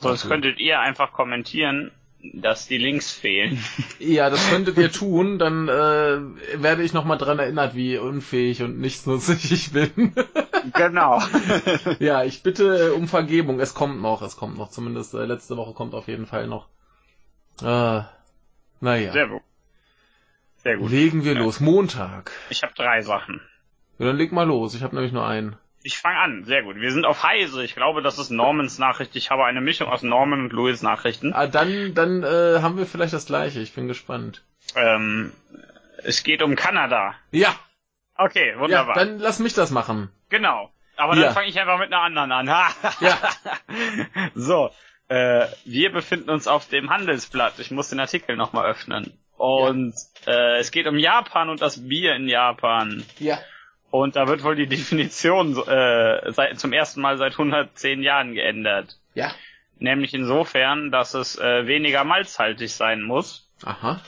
Sonst 0.00 0.28
könntet 0.28 0.58
ihr 0.58 0.80
einfach 0.80 1.12
kommentieren, 1.12 1.92
dass 2.22 2.66
die 2.66 2.78
Links 2.78 3.12
fehlen. 3.12 3.62
Ja, 4.00 4.30
das 4.30 4.48
könntet 4.48 4.78
ihr 4.78 4.92
tun, 4.92 5.38
dann 5.38 5.68
äh, 5.68 6.62
werde 6.62 6.82
ich 6.82 6.92
nochmal 6.92 7.18
dran 7.18 7.38
erinnert, 7.40 7.74
wie 7.74 7.98
unfähig 7.98 8.62
und 8.62 8.78
nichtsnutzig 8.78 9.50
ich 9.52 9.72
bin. 9.72 10.14
genau. 10.74 11.20
ja, 11.98 12.22
ich 12.24 12.42
bitte 12.44 12.94
um 12.94 13.08
Vergebung. 13.08 13.58
Es 13.60 13.74
kommt 13.74 14.00
noch, 14.00 14.22
es 14.22 14.36
kommt 14.36 14.56
noch. 14.56 14.70
Zumindest 14.70 15.14
äh, 15.14 15.24
letzte 15.24 15.56
Woche 15.56 15.74
kommt 15.74 15.94
auf 15.94 16.06
jeden 16.08 16.26
Fall 16.26 16.46
noch. 16.46 16.68
Äh, 17.60 18.02
naja. 18.80 19.12
Sehr 19.12 19.28
gut. 19.28 19.42
Sehr 20.62 20.76
gut. 20.76 20.90
Legen 20.90 21.24
wir 21.24 21.34
Ja. 21.34 21.40
los. 21.40 21.58
Montag. 21.60 22.30
Ich 22.50 22.62
habe 22.62 22.72
drei 22.74 23.02
Sachen. 23.02 23.40
Ja, 23.98 24.06
dann 24.06 24.16
leg 24.16 24.30
mal 24.32 24.44
los. 24.46 24.74
Ich 24.74 24.82
habe 24.82 24.94
nämlich 24.94 25.12
nur 25.12 25.26
einen. 25.26 25.56
Ich 25.82 25.98
fange 25.98 26.18
an. 26.18 26.44
Sehr 26.44 26.62
gut. 26.64 26.76
Wir 26.76 26.90
sind 26.92 27.04
auf 27.04 27.22
Heise. 27.22 27.62
Ich 27.64 27.74
glaube, 27.74 28.02
das 28.02 28.18
ist 28.18 28.30
Normans 28.30 28.78
Nachricht. 28.78 29.14
Ich 29.16 29.30
habe 29.30 29.44
eine 29.44 29.60
Mischung 29.60 29.88
aus 29.88 30.02
Norman 30.02 30.40
und 30.40 30.52
Louis 30.52 30.82
Nachrichten. 30.82 31.32
Ah, 31.32 31.46
dann 31.46 31.94
dann 31.94 32.22
äh, 32.24 32.60
haben 32.62 32.76
wir 32.76 32.86
vielleicht 32.86 33.12
das 33.14 33.26
gleiche. 33.26 33.60
Ich 33.60 33.74
bin 33.74 33.86
gespannt. 33.88 34.42
Ähm, 34.74 35.32
es 36.02 36.22
geht 36.24 36.42
um 36.42 36.56
Kanada. 36.56 37.14
Ja, 37.30 37.54
Okay, 38.16 38.50
ja 38.54 38.58
wunderbar. 38.58 38.94
dann 38.96 39.18
lass 39.20 39.38
mich 39.38 39.54
das 39.54 39.70
machen. 39.70 40.10
Genau. 40.28 40.72
Aber 40.96 41.14
Ja. 41.16 41.26
dann 41.26 41.34
fange 41.34 41.46
ich 41.48 41.58
einfach 41.60 41.78
mit 41.78 41.92
einer 41.92 42.02
anderen 42.02 42.32
an. 42.32 42.46
Ja. 43.00 43.16
so, 44.34 44.70
äh, 45.08 45.46
wir 45.64 45.92
befinden 45.92 46.30
uns 46.30 46.48
auf 46.48 46.66
dem 46.68 46.90
Handelsblatt. 46.90 47.58
Ich 47.60 47.70
muss 47.70 47.88
den 47.90 48.00
Artikel 48.00 48.36
nochmal 48.36 48.66
öffnen. 48.70 49.16
Und 49.36 49.94
äh, 50.26 50.58
es 50.58 50.72
geht 50.72 50.88
um 50.88 50.98
Japan 50.98 51.48
und 51.48 51.62
das 51.62 51.88
Bier 51.88 52.16
in 52.16 52.28
Japan. 52.28 53.04
Ja. 53.20 53.38
Und 53.90 54.16
da 54.16 54.28
wird 54.28 54.44
wohl 54.44 54.56
die 54.56 54.66
Definition 54.68 55.56
äh, 55.66 56.32
seit, 56.32 56.58
zum 56.58 56.72
ersten 56.72 57.00
Mal 57.00 57.18
seit 57.18 57.32
110 57.32 58.02
Jahren 58.02 58.34
geändert. 58.34 58.98
Ja. 59.14 59.32
Nämlich 59.78 60.12
insofern, 60.14 60.90
dass 60.90 61.14
es 61.14 61.38
äh, 61.38 61.66
weniger 61.66 62.02
malzhaltig 62.04 62.72
sein 62.72 63.00
muss, 63.00 63.48
Aha. 63.64 64.00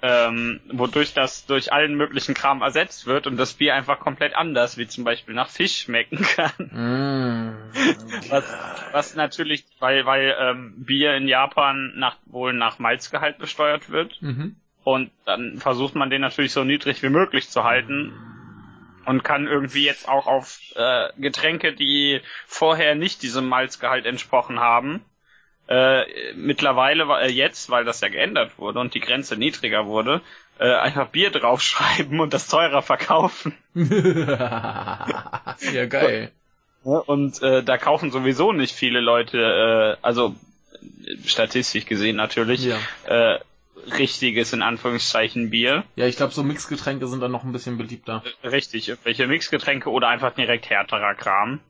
ähm, 0.00 0.60
wodurch 0.72 1.12
das 1.12 1.44
durch 1.46 1.72
allen 1.72 1.96
möglichen 1.96 2.34
Kram 2.34 2.62
ersetzt 2.62 3.06
wird 3.06 3.26
und 3.26 3.36
das 3.36 3.54
Bier 3.54 3.74
einfach 3.74 3.98
komplett 3.98 4.36
anders, 4.36 4.78
wie 4.78 4.86
zum 4.86 5.02
Beispiel 5.02 5.34
nach 5.34 5.48
Fisch 5.48 5.80
schmecken 5.80 6.18
kann. 6.36 6.52
Mm. 6.58 8.30
Was, 8.30 8.44
was 8.92 9.14
natürlich, 9.16 9.64
weil, 9.80 10.06
weil 10.06 10.36
ähm, 10.38 10.84
Bier 10.84 11.16
in 11.16 11.26
Japan 11.26 11.92
nach, 11.96 12.16
wohl 12.26 12.52
nach 12.52 12.78
Malzgehalt 12.78 13.38
besteuert 13.38 13.90
wird. 13.90 14.22
Mhm. 14.22 14.54
Und 14.84 15.10
dann 15.24 15.58
versucht 15.58 15.96
man 15.96 16.10
den 16.10 16.20
natürlich 16.20 16.52
so 16.52 16.62
niedrig 16.62 17.02
wie 17.02 17.08
möglich 17.08 17.48
zu 17.50 17.64
halten. 17.64 18.12
Und 19.06 19.22
kann 19.22 19.46
irgendwie 19.46 19.84
jetzt 19.84 20.08
auch 20.08 20.26
auf 20.26 20.58
äh, 20.74 21.08
Getränke, 21.16 21.72
die 21.72 22.20
vorher 22.46 22.96
nicht 22.96 23.22
diesem 23.22 23.48
Malzgehalt 23.48 24.04
entsprochen 24.04 24.60
haben, 24.60 25.02
äh, 25.68 26.32
mittlerweile 26.34 27.04
äh, 27.20 27.30
jetzt, 27.30 27.70
weil 27.70 27.84
das 27.84 28.00
ja 28.00 28.08
geändert 28.08 28.58
wurde 28.58 28.80
und 28.80 28.94
die 28.94 29.00
Grenze 29.00 29.36
niedriger 29.36 29.86
wurde, 29.86 30.20
äh, 30.58 30.74
einfach 30.74 31.08
Bier 31.08 31.30
draufschreiben 31.30 32.18
und 32.20 32.34
das 32.34 32.48
teurer 32.48 32.82
verkaufen. 32.82 33.56
ja, 33.74 35.04
geil. 35.88 36.30
Und 36.84 37.42
äh, 37.42 37.64
da 37.64 37.78
kaufen 37.78 38.12
sowieso 38.12 38.52
nicht 38.52 38.74
viele 38.74 39.00
Leute, 39.00 39.38
äh, 39.38 39.96
also 40.06 40.36
statistisch 41.24 41.86
gesehen 41.86 42.16
natürlich, 42.16 42.64
Ja. 42.64 42.78
äh, 43.06 43.38
richtiges 43.98 44.52
in 44.52 44.62
Anführungszeichen 44.62 45.50
Bier. 45.50 45.84
Ja, 45.96 46.06
ich 46.06 46.16
glaube, 46.16 46.32
so 46.32 46.42
Mixgetränke 46.42 47.06
sind 47.06 47.20
dann 47.20 47.32
noch 47.32 47.44
ein 47.44 47.52
bisschen 47.52 47.78
beliebter. 47.78 48.22
Richtig, 48.42 48.92
welche 49.04 49.26
Mixgetränke 49.26 49.90
oder 49.90 50.08
einfach 50.08 50.34
direkt 50.34 50.70
härterer 50.70 51.14
Kram. 51.14 51.60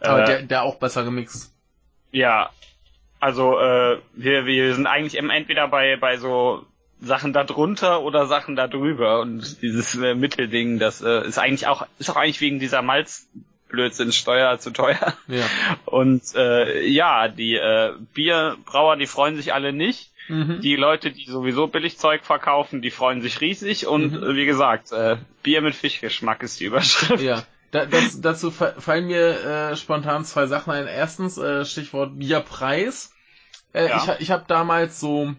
Aber 0.00 0.22
Äh, 0.22 0.26
der, 0.26 0.42
der 0.42 0.62
auch 0.62 0.76
besser 0.76 1.04
gemixt. 1.04 1.52
Ja, 2.12 2.50
also 3.20 3.58
äh, 3.58 3.98
wir, 4.14 4.46
wir 4.46 4.74
sind 4.74 4.86
eigentlich 4.86 5.18
entweder 5.18 5.68
bei, 5.68 5.96
bei 5.96 6.16
so 6.16 6.66
Sachen 7.00 7.32
da 7.32 7.44
drunter 7.44 8.02
oder 8.02 8.26
Sachen 8.26 8.56
da 8.56 8.68
drüber 8.68 9.20
und 9.20 9.60
dieses 9.62 9.94
äh, 9.96 10.14
Mittelding, 10.14 10.78
das 10.78 11.02
äh, 11.02 11.26
ist 11.26 11.38
eigentlich 11.38 11.66
auch 11.66 11.86
ist 11.98 12.10
auch 12.10 12.16
eigentlich 12.16 12.40
wegen 12.40 12.58
dieser 12.58 12.82
Malzblödsinnsteuer 12.82 14.58
zu 14.58 14.70
teuer. 14.70 15.14
Ja. 15.28 15.44
Und 15.84 16.22
äh, 16.34 16.86
ja, 16.86 17.28
die 17.28 17.54
äh, 17.54 17.92
Bierbrauer, 18.14 18.96
die 18.96 19.06
freuen 19.06 19.36
sich 19.36 19.52
alle 19.52 19.72
nicht. 19.72 20.10
Mhm. 20.28 20.60
Die 20.60 20.76
Leute, 20.76 21.12
die 21.12 21.24
sowieso 21.26 21.66
Billigzeug 21.68 22.24
verkaufen, 22.24 22.82
die 22.82 22.90
freuen 22.90 23.20
sich 23.22 23.40
riesig 23.40 23.86
und 23.86 24.12
Mhm. 24.12 24.22
äh, 24.22 24.34
wie 24.36 24.46
gesagt, 24.46 24.92
äh, 24.92 25.16
Bier 25.42 25.60
mit 25.62 25.74
Fischgeschmack 25.74 26.42
ist 26.42 26.58
die 26.60 26.64
Überschrift. 26.64 27.22
Ja. 27.22 27.44
Da, 27.72 27.84
das, 27.86 28.20
dazu 28.20 28.50
fa- 28.50 28.74
fallen 28.78 29.06
mir 29.06 29.70
äh, 29.70 29.76
spontan 29.76 30.24
zwei 30.24 30.46
Sachen 30.46 30.72
ein. 30.72 30.86
Erstens, 30.86 31.36
äh, 31.38 31.64
Stichwort 31.64 32.18
Bierpreis. 32.18 33.12
Äh, 33.72 33.88
Ja. 33.88 34.14
Ich, 34.14 34.20
ich 34.22 34.30
habe 34.30 34.44
damals 34.48 35.00
so 35.00 35.34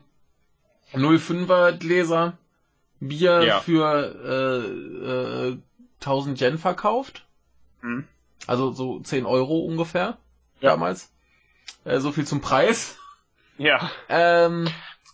05er 0.93 1.73
Gläser 1.73 2.37
Bier 2.99 3.43
Ja. 3.43 3.59
für 3.59 5.49
äh, 5.49 5.49
äh, 5.53 5.57
1000 6.01 6.39
Yen 6.41 6.57
verkauft. 6.57 7.25
Hm. 7.81 8.05
Also 8.45 8.71
so 8.71 8.99
10 8.99 9.25
Euro 9.25 9.59
ungefähr 9.59 10.17
Ja. 10.61 10.71
damals. 10.71 11.11
Äh, 11.85 11.99
so 11.99 12.11
viel 12.11 12.25
zum 12.25 12.41
Preis. 12.41 12.97
Ja. 13.57 13.91
Ähm, 14.09 14.67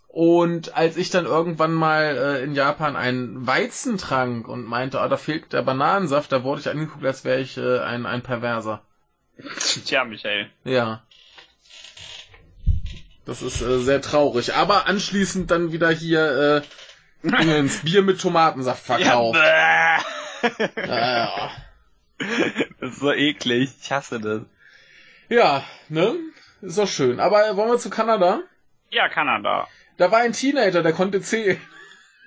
und 0.07 0.75
als 0.77 0.95
ich 0.97 1.09
dann 1.09 1.25
irgendwann 1.25 1.73
mal 1.73 2.17
äh, 2.17 2.43
in 2.43 2.53
Japan 2.53 2.95
einen 2.95 3.47
Weizen 3.47 3.97
trank 3.97 4.47
und 4.47 4.63
meinte, 4.65 5.01
ah, 5.01 5.07
da 5.07 5.17
fehlt 5.17 5.53
der 5.53 5.63
Bananensaft, 5.63 6.31
da 6.31 6.43
wurde 6.43 6.61
ich 6.61 6.69
angeguckt, 6.69 7.03
als 7.03 7.25
wäre 7.25 7.39
ich 7.39 7.57
äh, 7.57 7.79
ein, 7.79 8.05
ein 8.05 8.21
Perverser. 8.21 8.83
Tja, 9.85 10.05
Michael. 10.05 10.51
Ja. 10.63 11.03
Das 13.25 13.41
ist 13.41 13.61
äh, 13.61 13.79
sehr 13.79 14.01
traurig. 14.01 14.53
Aber 14.53 14.85
anschließend 14.85 15.49
dann 15.49 15.71
wieder 15.71 15.89
hier 15.89 16.63
äh, 17.23 17.27
Dingens, 17.27 17.81
Bier 17.83 18.01
mit 18.01 18.21
Tomatensaft 18.21 18.85
verkauft. 18.85 19.39
Ja, 19.39 19.99
bäh. 20.57 20.87
Ja, 20.87 21.51
das 22.79 22.91
ist 22.91 22.99
so 22.99 23.11
eklig. 23.11 23.71
Ich 23.81 23.91
hasse 23.91 24.19
das. 24.19 24.41
ja, 25.29 25.63
ne? 25.89 26.15
Ist 26.63 26.77
doch 26.77 26.87
schön. 26.87 27.19
Aber 27.19 27.57
wollen 27.57 27.71
wir 27.71 27.77
zu 27.77 27.89
Kanada? 27.89 28.41
Ja, 28.89 29.09
Kanada. 29.09 29.67
Da 29.97 30.11
war 30.11 30.19
ein 30.19 30.33
Teenager, 30.33 30.81
der 30.81 30.93
konnte 30.93 31.21
zählen. 31.21 31.59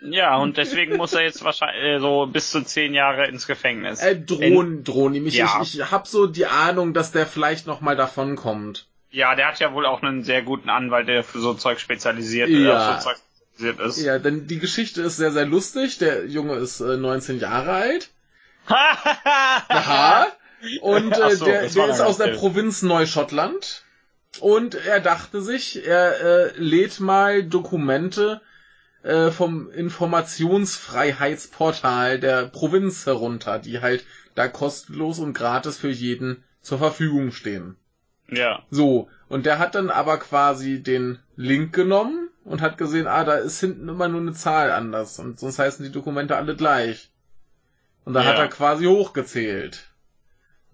Ja, 0.02 0.36
und 0.36 0.58
deswegen 0.58 0.96
muss 0.98 1.14
er 1.14 1.22
jetzt 1.22 1.42
wahrscheinlich 1.42 1.82
äh, 1.82 1.98
so 2.00 2.26
bis 2.26 2.50
zu 2.50 2.62
zehn 2.62 2.92
Jahre 2.92 3.26
ins 3.28 3.46
Gefängnis. 3.46 4.00
Äh, 4.02 4.20
drohen, 4.20 4.84
drohen 4.84 5.14
ihm. 5.14 5.26
Ich, 5.26 5.34
Ja. 5.34 5.60
ich, 5.62 5.78
ich 5.80 5.90
hab 5.90 6.06
so 6.06 6.26
die 6.26 6.46
Ahnung, 6.46 6.92
dass 6.92 7.12
der 7.12 7.26
vielleicht 7.26 7.66
noch 7.66 7.80
mal 7.80 7.96
davon 7.96 8.36
kommt. 8.36 8.86
Ja, 9.10 9.34
der 9.34 9.48
hat 9.48 9.58
ja 9.58 9.72
wohl 9.72 9.86
auch 9.86 10.02
einen 10.02 10.22
sehr 10.22 10.42
guten 10.42 10.68
Anwalt, 10.68 11.08
der 11.08 11.24
für 11.24 11.40
so 11.40 11.54
Zeug 11.54 11.80
spezialisiert, 11.80 12.50
Ja. 12.50 12.98
äh, 12.98 13.00
so 13.00 13.08
Zeug 13.08 13.16
spezialisiert 13.54 13.88
ist. 13.88 14.02
Ja, 14.04 14.18
denn 14.18 14.46
die 14.46 14.58
Geschichte 14.58 15.00
ist 15.00 15.16
sehr, 15.16 15.32
sehr 15.32 15.46
lustig. 15.46 15.96
Der 15.98 16.26
Junge 16.26 16.56
ist 16.56 16.80
äh, 16.80 16.98
19 16.98 17.40
Jahre 17.40 17.72
alt. 17.72 18.10
Aha. 18.68 20.26
Und 20.82 21.12
äh, 21.12 21.36
so, 21.36 21.44
der, 21.46 21.68
der 21.68 21.88
ist 21.88 22.00
aus 22.00 22.18
der. 22.18 22.34
Provinz 22.34 22.82
Neuschottland. 22.82 23.84
Und 24.42 24.74
er 24.74 25.00
dachte 25.00 25.40
sich, 25.42 25.86
er 25.86 26.20
äh, 26.20 26.52
lädt 26.58 27.00
mal 27.00 27.44
Dokumente 27.44 28.40
äh, 29.02 29.30
vom 29.30 29.70
Informationsfreiheitsportal 29.70 32.20
der 32.20 32.46
Provinz 32.46 33.06
herunter, 33.06 33.58
die 33.58 33.80
halt 33.80 34.04
da 34.34 34.48
kostenlos 34.48 35.18
und 35.18 35.32
gratis 35.32 35.78
für 35.78 35.90
jeden 35.90 36.42
zur 36.60 36.78
Verfügung 36.78 37.32
stehen. 37.32 37.76
ja. 38.28 38.62
So, 38.70 39.08
und 39.28 39.46
der 39.46 39.58
hat 39.58 39.74
dann 39.74 39.90
aber 39.90 40.18
quasi 40.18 40.82
den 40.82 41.18
Link 41.36 41.72
genommen 41.72 42.28
und 42.44 42.60
hat 42.60 42.78
gesehen, 42.78 43.06
ah, 43.06 43.24
da 43.24 43.36
ist 43.36 43.60
hinten 43.60 43.88
immer 43.88 44.08
nur 44.08 44.20
eine 44.20 44.32
Zahl 44.32 44.72
anders 44.72 45.18
und 45.18 45.38
sonst 45.38 45.58
heißen 45.58 45.84
die 45.84 45.92
Dokumente 45.92 46.36
alle 46.36 46.56
gleich. 46.56 47.10
Und 48.04 48.14
da 48.14 48.24
hat 48.24 48.36
Ja. 48.36 48.42
er 48.44 48.48
quasi 48.48 48.84
hochgezählt 48.84 49.88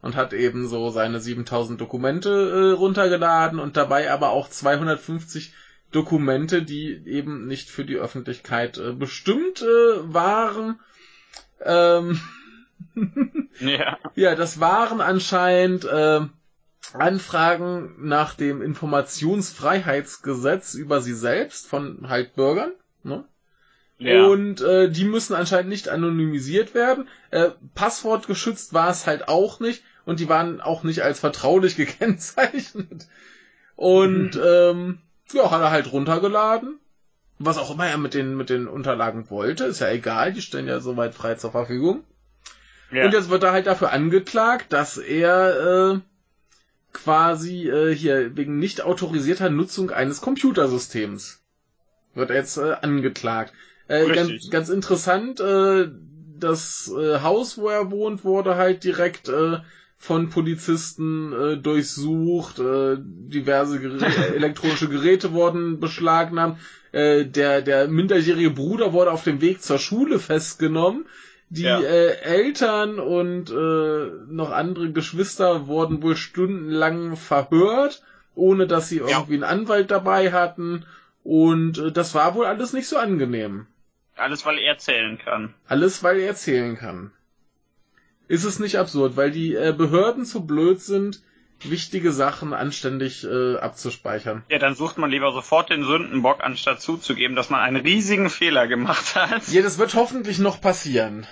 und 0.02 0.16
hat 0.16 0.34
eben 0.34 0.68
so 0.68 0.90
seine 0.90 1.20
7000 1.20 1.80
Dokumente 1.80 2.30
äh, 2.30 2.72
runtergeladen 2.72 3.58
und 3.58 3.76
dabei 3.76 4.10
aber 4.10 4.30
auch 4.30 4.50
250 4.50 5.54
Dokumente, 5.92 6.62
die 6.62 7.02
eben 7.06 7.46
nicht 7.46 7.70
für 7.70 7.84
die 7.84 7.96
Öffentlichkeit 7.96 8.78
äh, 8.78 8.92
bestimmt 8.92 9.62
äh, 9.62 10.12
waren. 10.12 10.80
Ähm, 11.64 12.20
Ja. 13.60 13.98
ja, 14.14 14.34
das 14.34 14.60
waren 14.60 15.00
anscheinend 15.00 15.84
äh, 15.84 16.20
Anfragen 16.94 17.94
nach 17.98 18.34
dem 18.34 18.62
Informationsfreiheitsgesetz 18.62 20.74
über 20.74 21.00
sie 21.00 21.14
selbst 21.14 21.68
von 21.68 22.08
halt 22.08 22.34
Bürgern. 22.34 22.72
Ne? 23.02 23.24
Ja. 23.98 24.26
Und 24.26 24.62
äh, 24.62 24.90
die 24.90 25.04
müssen 25.04 25.34
anscheinend 25.34 25.68
nicht 25.68 25.88
anonymisiert 25.88 26.74
werden. 26.74 27.06
Äh, 27.30 27.50
passwortgeschützt 27.74 28.74
war 28.74 28.90
es 28.90 29.06
halt 29.06 29.28
auch 29.28 29.60
nicht. 29.60 29.84
Und 30.04 30.20
die 30.20 30.28
waren 30.28 30.60
auch 30.60 30.82
nicht 30.82 31.02
als 31.02 31.20
vertraulich 31.20 31.76
gekennzeichnet. 31.76 33.06
Und 33.76 34.38
ähm, 34.42 34.98
ja, 35.32 35.50
hat 35.50 35.60
er 35.60 35.70
halt 35.70 35.92
runtergeladen. 35.92 36.78
Was 37.38 37.58
auch 37.58 37.72
immer 37.72 37.86
er 37.86 37.98
mit 37.98 38.14
den, 38.14 38.36
mit 38.36 38.50
den 38.50 38.68
Unterlagen 38.68 39.28
wollte, 39.30 39.64
ist 39.64 39.80
ja 39.80 39.90
egal, 39.90 40.32
die 40.32 40.42
stellen 40.42 40.68
ja 40.68 40.78
soweit 40.78 41.14
frei 41.14 41.34
zur 41.34 41.50
Verfügung. 41.50 42.04
ja. 42.92 43.04
Und 43.04 43.12
jetzt 43.12 43.30
wird 43.30 43.42
er 43.42 43.52
halt 43.52 43.66
dafür 43.66 43.90
angeklagt, 43.90 44.72
dass 44.72 44.96
er 44.98 45.94
äh, 45.94 46.00
quasi 46.92 47.68
äh, 47.68 47.94
hier 47.94 48.36
wegen 48.36 48.58
nicht 48.58 48.82
autorisierter 48.82 49.50
Nutzung 49.50 49.90
eines 49.90 50.20
Computersystems 50.20 51.42
wird 52.14 52.30
er 52.30 52.36
jetzt 52.36 52.56
äh, 52.58 52.74
angeklagt. 52.80 53.52
Äh, 53.88 54.08
ganz, 54.14 54.50
ganz 54.50 54.68
interessant, 54.68 55.40
äh, 55.40 55.88
das 56.38 56.92
äh, 56.96 57.20
Haus, 57.20 57.58
wo 57.58 57.68
er 57.68 57.90
wohnt, 57.90 58.24
wurde 58.24 58.56
halt 58.56 58.84
direkt 58.84 59.28
äh, 59.28 59.58
von 60.02 60.30
Polizisten 60.30 61.32
äh, 61.32 61.56
durchsucht, 61.58 62.58
äh, 62.58 62.96
diverse 62.98 63.78
Gerä 63.78 64.06
elektronische 64.34 64.88
Geräte 64.88 65.32
wurden 65.32 65.78
beschlagnahmt, 65.78 66.58
äh, 66.90 67.24
der, 67.24 67.62
der 67.62 67.86
minderjährige 67.86 68.50
Bruder 68.50 68.92
wurde 68.92 69.12
auf 69.12 69.22
dem 69.22 69.40
Weg 69.40 69.62
zur 69.62 69.78
Schule 69.78 70.18
festgenommen, 70.18 71.06
die 71.50 71.62
Ja. 71.62 71.80
äh, 71.80 72.16
Eltern 72.20 72.98
und 72.98 73.50
äh, 73.50 74.10
noch 74.28 74.50
andere 74.50 74.90
Geschwister 74.90 75.68
wurden 75.68 76.02
wohl 76.02 76.16
stundenlang 76.16 77.14
verhört, 77.14 78.02
ohne 78.34 78.66
dass 78.66 78.88
sie 78.88 78.98
irgendwie 78.98 79.34
einen 79.34 79.44
Anwalt 79.44 79.92
dabei 79.92 80.32
hatten. 80.32 80.84
Und 81.22 81.78
äh, 81.78 81.92
das 81.92 82.12
war 82.16 82.34
wohl 82.34 82.46
alles 82.46 82.72
nicht 82.72 82.88
so 82.88 82.96
angenehm. 82.96 83.66
Alles, 84.16 84.44
weil 84.44 84.58
er 84.58 84.78
zählen 84.78 85.16
kann. 85.16 85.54
Alles, 85.68 86.02
weil 86.02 86.18
er 86.18 86.26
erzählen 86.26 86.76
kann. 86.76 87.12
Ist 88.32 88.44
es 88.44 88.58
nicht 88.58 88.78
absurd, 88.78 89.14
weil 89.18 89.30
die 89.30 89.54
äh, 89.54 89.74
Behörden 89.76 90.24
zu 90.24 90.46
blöd 90.46 90.80
sind, 90.80 91.20
wichtige 91.64 92.12
Sachen 92.12 92.54
anständig 92.54 93.24
äh, 93.24 93.56
abzuspeichern. 93.58 94.42
Ja, 94.48 94.58
dann 94.58 94.74
sucht 94.74 94.96
man 94.96 95.10
lieber 95.10 95.32
sofort 95.32 95.68
den 95.68 95.84
Sündenbock, 95.84 96.42
anstatt 96.42 96.80
zuzugeben, 96.80 97.36
dass 97.36 97.50
man 97.50 97.60
einen 97.60 97.76
riesigen 97.76 98.30
Fehler 98.30 98.68
gemacht 98.68 99.16
hat. 99.16 99.46
Ja, 99.48 99.60
das 99.60 99.76
wird 99.76 99.94
hoffentlich 99.94 100.38
noch 100.38 100.62
passieren. 100.62 101.26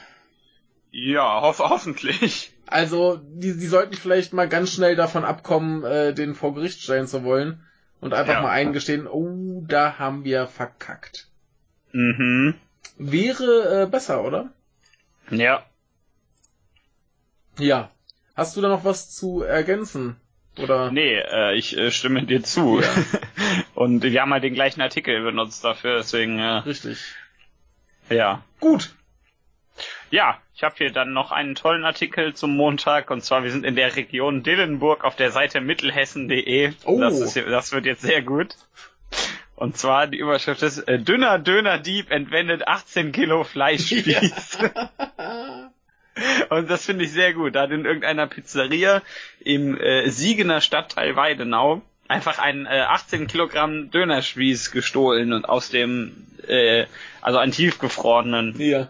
Ja, 0.91 1.41
hoff 1.41 1.61
hoffentlich. 1.61 2.53
Also, 2.67 3.19
die, 3.23 3.57
die 3.57 3.67
sollten 3.67 3.95
vielleicht 3.95 4.35
mal 4.35 4.47
ganz 4.47 4.71
schnell 4.71 4.95
davon 4.95 5.25
abkommen, 5.25 5.83
äh, 5.85 6.13
den 6.13 6.35
vor 6.35 6.55
Gericht 6.55 6.83
stellen 6.83 7.07
zu 7.07 7.25
wollen 7.25 7.65
und 8.03 8.13
einfach 8.13 8.35
Ja. 8.35 8.43
mal 8.43 8.51
eingestehen, 8.51 9.07
oh, 9.07 9.65
da 9.67 9.99
haben 9.99 10.25
wir 10.25 10.47
verkackt. 10.49 11.29
Mhm. 11.93 12.57
Wäre 12.99 13.85
äh, 13.85 13.87
besser, 13.87 14.23
oder? 14.23 14.53
Ja. 15.31 15.65
Ja. 17.59 17.91
Hast 18.37 18.57
du 18.57 18.61
da 18.61 18.69
noch 18.69 18.85
was 18.85 19.11
zu 19.11 19.43
ergänzen? 19.43 20.17
Oder? 20.59 20.91
Nee, 20.91 21.15
äh, 21.19 21.57
ich 21.57 21.77
äh, 21.77 21.91
stimme 21.91 22.25
dir 22.25 22.43
zu. 22.43 22.81
Ja. 22.81 22.89
Und 23.75 24.03
wir 24.03 24.21
haben 24.21 24.33
halt 24.33 24.45
den 24.45 24.55
gleichen 24.55 24.81
Artikel 24.81 25.23
benutzt 25.23 25.65
dafür, 25.65 25.99
deswegen, 25.99 26.39
äh, 26.39 26.59
Richtig. 26.59 26.99
ja. 28.09 28.43
Gut. 28.59 28.95
Ja, 30.11 30.39
ich 30.55 30.63
habe 30.63 30.75
hier 30.77 30.93
dann 30.93 31.13
noch 31.13 31.33
einen 31.33 31.55
tollen 31.55 31.85
Artikel 31.85 32.35
zum 32.35 32.55
Montag 32.57 33.11
und 33.11 33.23
zwar 33.23 33.45
wir 33.45 33.51
sind 33.51 33.65
in 33.65 33.77
der 33.77 33.97
Region 33.97 34.43
Dillenburg 34.43 35.05
auf 35.05 35.17
der 35.17 35.31
Seite 35.31 35.61
mittelhessen.de. 35.61 36.73
Oh. 36.85 37.01
Das, 37.01 37.19
ist, 37.21 37.37
das 37.37 37.73
wird 37.73 37.87
jetzt 37.87 38.03
sehr 38.03 38.21
gut. 38.21 38.57
Und 39.55 39.77
zwar 39.77 40.07
die 40.07 40.19
Überschrift 40.19 40.63
ist 40.63 40.79
äh, 40.89 40.99
Dünner 40.99 41.39
Döner-Dieb 41.39 42.11
entwendet 42.11 42.67
18 42.67 43.13
Kilo 43.13 43.45
Fleischspieß. 43.45 44.59
Und 46.49 46.71
das 46.71 46.85
finde 46.87 47.05
ich 47.05 47.13
sehr 47.13 47.35
gut. 47.35 47.55
Da 47.55 47.63
hat 47.63 47.71
in 47.71 47.85
irgendeiner 47.85 48.27
Pizzeria 48.27 49.03
im 49.41 49.77
äh, 49.79 50.09
Siegener 50.11 50.61
Stadtteil 50.61 51.17
Weidenau 51.17 51.83
einfach 52.09 52.39
einen 52.39 52.67
äh, 52.67 52.81
18 52.81 53.27
Kilogramm 53.29 53.91
Dönerspieß 53.91 54.73
gestohlen 54.73 55.33
und 55.33 55.49
aus 55.49 55.71
dem, 55.71 56.27
äh, 56.47 56.87
also 57.23 57.39
einen 57.39 57.53
tiefgefrorenen. 57.53 58.55
Ja. 58.59 58.89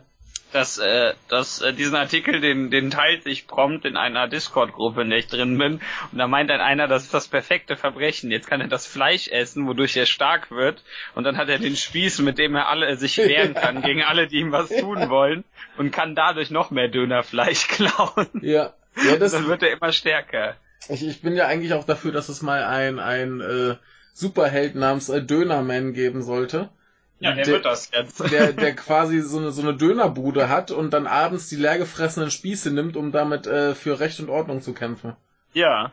Das, 0.53 0.79
äh, 0.79 1.15
das, 1.29 1.61
äh, 1.61 1.73
diesen 1.73 1.95
Artikel, 1.95 2.41
den, 2.41 2.71
den 2.71 2.91
teilt 2.91 3.23
sich 3.23 3.47
prompt 3.47 3.85
in 3.85 3.97
einer 3.97 4.27
Discord-Gruppe, 4.27 5.03
in 5.03 5.11
der 5.11 5.21
ich 5.21 5.29
drin 5.29 5.57
bin. 5.59 5.81
Und 6.11 6.19
da 6.19 6.27
meint 6.27 6.51
dann 6.51 6.61
einer, 6.61 6.89
das 6.89 7.05
ist 7.05 7.15
das 7.15 7.29
perfekte 7.29 7.77
Verbrechen. 7.77 8.31
Jetzt 8.31 8.49
kann 8.49 8.61
er 8.61 8.69
das 8.69 8.87
Fleisch 8.87 9.29
essen, 9.29 9.67
wodurch 9.67 9.97
er 9.97 10.07
stark 10.07 10.51
wird. 10.51 10.83
Und 11.15 11.25
dann 11.25 11.37
hat 11.37 11.49
er 11.49 11.59
den 11.59 11.77
Spieß, 11.77 12.19
mit 12.21 12.39
dem 12.39 12.55
er 12.57 12.69
alle 12.69 12.97
sich 12.97 13.17
wehren 13.19 13.55
kann 13.55 13.83
gegen 13.85 14.03
alle, 14.03 14.27
die 14.27 14.39
ihm 14.39 14.53
was 14.53 14.69
tun 14.69 15.09
wollen. 15.09 15.45
Und 15.79 15.93
kann 15.93 16.15
dadurch 16.15 16.51
noch 16.51 16.71
mehr 16.71 16.89
Dönerfleisch 16.89 17.69
klauen. 17.69 18.29
Ja. 18.43 18.75
Ja, 18.97 19.17
das, 19.17 19.33
Dann 19.33 19.47
wird 19.47 19.63
er 19.63 19.73
immer 19.73 19.93
stärker. 19.93 20.57
ich, 20.89 21.07
ich 21.07 21.23
bin 21.23 21.37
ja 21.37 21.47
eigentlich 21.47 21.75
auch 21.75 21.85
dafür, 21.85 22.13
dass 22.13 22.29
es 22.29 22.43
mal 22.43 22.65
ein, 22.65 22.99
ein 22.99 23.41
äh, 23.41 23.77
Superheld 24.13 24.75
namens 24.75 25.09
äh, 25.09 25.23
Dönerman 25.23 25.93
geben 25.93 26.23
sollte. 26.23 26.71
Ja, 27.20 27.33
der, 27.33 27.44
Der- 27.44 27.54
wird 27.54 27.64
das 27.66 27.90
jetzt. 27.92 28.20
Der, 28.33 28.52
der 28.52 28.74
quasi 28.74 29.20
so 29.20 29.38
eine, 29.38 29.52
so 29.52 29.62
eine 29.62 29.74
Dönerbude 29.74 30.48
hat 30.48 30.70
und 30.70 30.90
dann 30.90 31.06
abends 31.06 31.48
die 31.48 31.56
leergefressenen 31.56 32.30
Spieße 32.30 32.70
nimmt, 32.70 32.96
um 32.96 33.12
damit 33.12 33.46
äh, 33.46 33.74
für 33.74 34.00
Recht 34.00 34.20
und 34.20 34.30
Ordnung 34.30 34.62
zu 34.62 34.72
kämpfen. 34.72 35.14
Ja. 35.52 35.92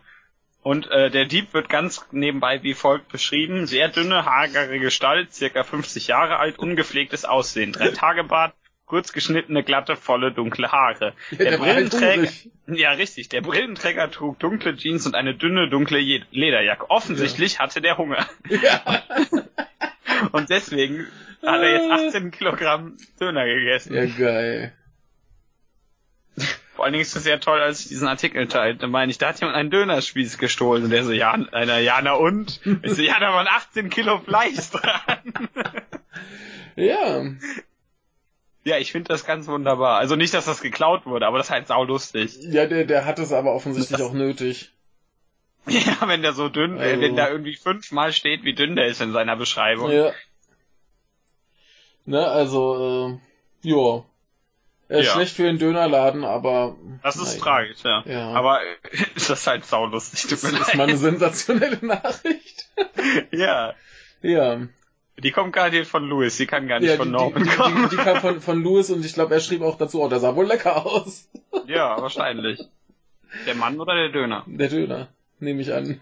Und 0.64 0.90
äh, 0.92 1.10
der 1.10 1.26
Dieb 1.26 1.54
wird 1.54 1.70
ganz 1.70 2.06
nebenbei 2.12 2.64
wie 2.64 2.74
folgt 2.74 3.10
beschrieben. 3.10 3.68
Sehr 3.68 3.90
dünne, 3.90 4.26
hagere 4.26 4.80
Gestalt, 4.80 5.34
circa 5.34 5.64
50 5.64 6.08
Jahre 6.08 6.38
alt, 6.38 6.60
ungepflegtes 6.60 7.26
Aussehen. 7.26 7.72
Drei 7.74 7.90
Tage 7.90 8.24
Bart, 8.24 8.54
kurz 8.86 9.14
geschnittene, 9.14 9.64
glatte, 9.64 9.96
volle, 9.96 10.32
dunkle 10.32 10.72
Haare. 10.72 11.14
Ja, 11.32 11.38
der 11.38 11.50
der 11.52 11.60
halt 11.60 11.90
Brillenträger, 11.92 12.32
ja 12.68 12.92
richtig, 12.92 13.30
der 13.30 13.42
Brillenträger 13.42 14.12
trug 14.12 14.40
dunkle 14.40 14.76
Jeans 14.76 15.06
und 15.06 15.16
eine 15.16 15.36
dünne, 15.36 15.70
dunkle 15.70 16.00
Lederjacke. 16.32 16.90
Offensichtlich 16.90 17.60
hatte 17.60 17.82
der 17.82 17.98
Hunger. 17.98 18.26
Ja. 18.50 18.82
Und 20.32 20.50
deswegen 20.50 21.08
hat 21.46 21.62
er 21.62 21.72
jetzt 21.72 21.92
18 21.92 22.32
Kilogramm 22.32 22.98
Döner 23.20 23.46
gegessen. 23.46 23.94
ja, 23.94 24.06
geil. 24.06 24.74
Vor 26.76 26.86
allen 26.86 26.94
Dingen 26.94 27.02
ist 27.02 27.16
es 27.16 27.24
sehr 27.24 27.40
toll, 27.40 27.60
als 27.60 27.80
ich 27.82 27.88
diesen 27.88 28.08
Artikel 28.08 28.48
teilte, 28.48 28.88
meine 28.88 29.10
ich, 29.12 29.18
da 29.18 29.30
hat 29.30 29.40
jemand 29.40 29.58
einen 29.58 29.72
Dönerspieß 29.72 30.38
gestohlen 30.38 30.84
und 30.84 30.92
der 30.92 31.04
so, 31.04 31.12
ja, 31.12 31.32
einer, 31.32 31.80
ja, 31.80 32.00
na 32.04 32.14
und? 32.14 32.62
Ich 32.84 32.94
so, 32.94 33.02
ja, 33.02 33.20
da 33.20 33.34
waren 33.34 33.48
18 33.48 33.90
Kilo 33.90 34.20
Fleisch 34.20 34.70
dran. 34.70 35.50
Ja. 36.76 37.26
ja, 38.64 38.78
ich 38.78 38.92
finde 38.92 39.08
das 39.08 39.26
ganz 39.26 39.48
wunderbar. 39.48 39.98
Also 39.98 40.16
nicht, 40.16 40.36
dass 40.36 40.46
das 40.46 40.62
geklaut 40.62 41.08
wurde, 41.08 41.26
aber 41.26 41.40
das 41.40 41.48
ist 41.48 41.52
halt 41.52 41.68
saulustig. 41.68 42.38
Ja, 42.42 42.68
der, 42.68 42.86
der 42.86 43.06
hat 43.06 43.18
es 43.18 43.34
aber 43.34 43.54
offensichtlich 43.54 44.00
auch 44.00 44.14
nötig. 44.14 44.72
Ja, 45.70 46.08
wenn 46.08 46.22
der 46.22 46.34
so 46.34 46.50
dünn, 46.50 46.78
äh, 46.78 46.82
Also- 46.82 47.02
wenn 47.02 47.16
da 47.16 47.30
irgendwie 47.30 47.56
fünfmal 47.56 48.14
steht, 48.14 48.44
wie 48.44 48.54
dünn 48.54 48.76
der 48.76 48.88
ist 48.88 49.02
in 49.02 49.12
seiner 49.14 49.36
Beschreibung. 49.36 49.92
Ja. 49.92 50.12
Ne, 52.06 52.26
also, 52.26 53.20
äh, 53.64 53.68
ja. 53.70 54.04
Äh, 54.90 55.04
Ja. 55.04 55.12
Schlecht 55.12 55.36
für 55.36 55.44
den 55.44 55.60
Dönerladen, 55.60 56.24
aber. 56.24 56.78
Das 57.04 57.18
ist 57.18 57.32
naja. 57.34 57.40
tragisch, 57.42 57.84
ja. 57.84 58.04
Ja. 58.06 58.30
Aber 58.32 58.62
äh, 58.92 58.98
ist 59.16 59.30
das 59.30 59.46
halt 59.46 59.66
saulustig, 59.66 60.22
tut 60.22 60.32
Das 60.32 60.44
mir 60.44 60.60
ist 60.60 60.68
leid. 60.68 60.76
mal 60.76 60.84
eine 60.84 60.98
sensationelle 60.98 61.86
Nachricht. 61.86 62.66
Ja. 63.32 63.74
Ja. 64.22 64.62
Die 65.18 65.32
kommt 65.32 65.52
garantiert 65.54 65.88
von 65.88 66.08
Louis, 66.08 66.38
die 66.38 66.46
kann 66.46 66.68
gar 66.68 66.80
nicht 66.80 66.90
ja, 66.92 66.96
von 66.98 67.08
die, 67.08 67.14
Norman 67.14 67.44
die, 67.44 67.50
die, 67.50 67.56
kommen. 67.56 67.90
die, 67.90 67.96
die 67.96 68.02
kam 68.04 68.18
von, 68.22 68.40
von 68.40 68.62
Louis 68.62 68.90
und 68.92 69.04
ich 69.04 69.14
glaube, 69.16 69.34
er 69.34 69.40
schrieb 69.40 69.62
auch 69.64 69.78
dazu, 69.78 70.02
oh, 70.02 70.08
der 70.08 70.20
sah 70.20 70.36
wohl 70.36 70.46
lecker 70.46 70.86
aus. 70.86 71.28
Ja, 71.66 72.00
wahrscheinlich. 72.02 72.62
Der 73.48 73.56
Mann 73.56 73.80
oder 73.80 73.96
der 73.96 74.10
Döner? 74.10 74.44
Der 74.46 74.70
Döner, 74.70 75.08
nehme 75.40 75.62
ich 75.62 75.74
an. 75.74 76.02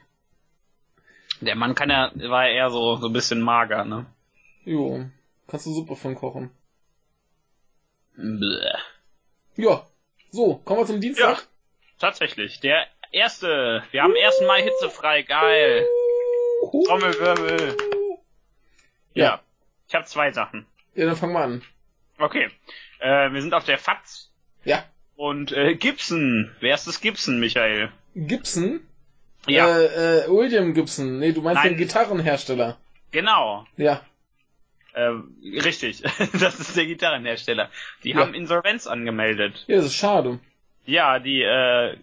Der 1.41 1.55
Mann 1.55 1.75
kann 1.75 1.89
ja, 1.89 2.11
war 2.29 2.47
eher 2.47 2.69
so, 2.69 2.95
so 2.97 3.07
ein 3.07 3.13
bisschen 3.13 3.41
mager, 3.41 3.83
ne? 3.85 4.05
Jo. 4.63 5.05
Kannst 5.47 5.65
du 5.65 5.73
Suppe 5.73 5.95
von 5.95 6.15
kochen. 6.15 6.49
Bäh. 8.15 8.71
Ja. 9.57 9.85
So, 10.31 10.55
kommen 10.65 10.81
wir 10.81 10.85
zum 10.85 10.95
Ja, 10.95 11.01
Dienstag. 11.01 11.47
tatsächlich. 11.99 12.59
Der 12.61 12.87
erste. 13.11 13.83
Wir 13.91 14.03
haben 14.03 14.13
1. 14.13 14.41
Mai 14.47 14.63
hitzefrei. 14.63 15.21
Geil. 15.23 15.85
Trommelwirbel. 16.87 17.77
Ja. 19.13 19.23
Ja. 19.25 19.41
Ich 19.87 19.95
habe 19.95 20.05
zwei 20.05 20.31
Sachen. 20.31 20.65
Ja, 20.95 21.05
dann 21.05 21.15
fangen 21.15 21.33
wir 21.33 21.41
an. 21.41 21.61
Okay. 22.17 22.49
Äh, 22.99 23.31
wir 23.31 23.41
sind 23.41 23.53
auf 23.53 23.65
der 23.65 23.77
FATS. 23.77 24.31
Ja. 24.63 24.83
Und 25.15 25.51
äh, 25.51 25.75
Gibson. 25.75 26.51
Wer 26.59 26.75
ist 26.75 26.87
das 26.87 27.01
Gibson, 27.01 27.39
Michael? 27.39 27.91
Gibson? 28.15 28.81
Ja, 29.47 29.77
Äh, 29.79 30.25
äh, 30.25 30.27
William 30.29 30.73
Gibson. 30.73 31.19
Nee, 31.19 31.31
du 31.33 31.41
meinst 31.41 31.61
Nein. 31.63 31.73
den 31.73 31.77
Gitarrenhersteller. 31.77 32.77
genau. 33.11 33.65
Ja. 33.77 34.01
Äh, 34.93 35.11
richtig. 35.63 36.01
das 36.39 36.59
ist 36.59 36.75
der 36.77 36.85
Gitarrenhersteller. 36.85 37.69
Die 38.03 38.11
Ja. 38.11 38.17
haben 38.17 38.33
Insolvenz 38.33 38.87
angemeldet. 38.87 39.65
Ja, 39.67 39.75
das 39.77 39.85
ist 39.85 39.95
schade. 39.95 40.39
Ja, 40.85 41.19
die 41.19 41.41
äh, 41.41 41.97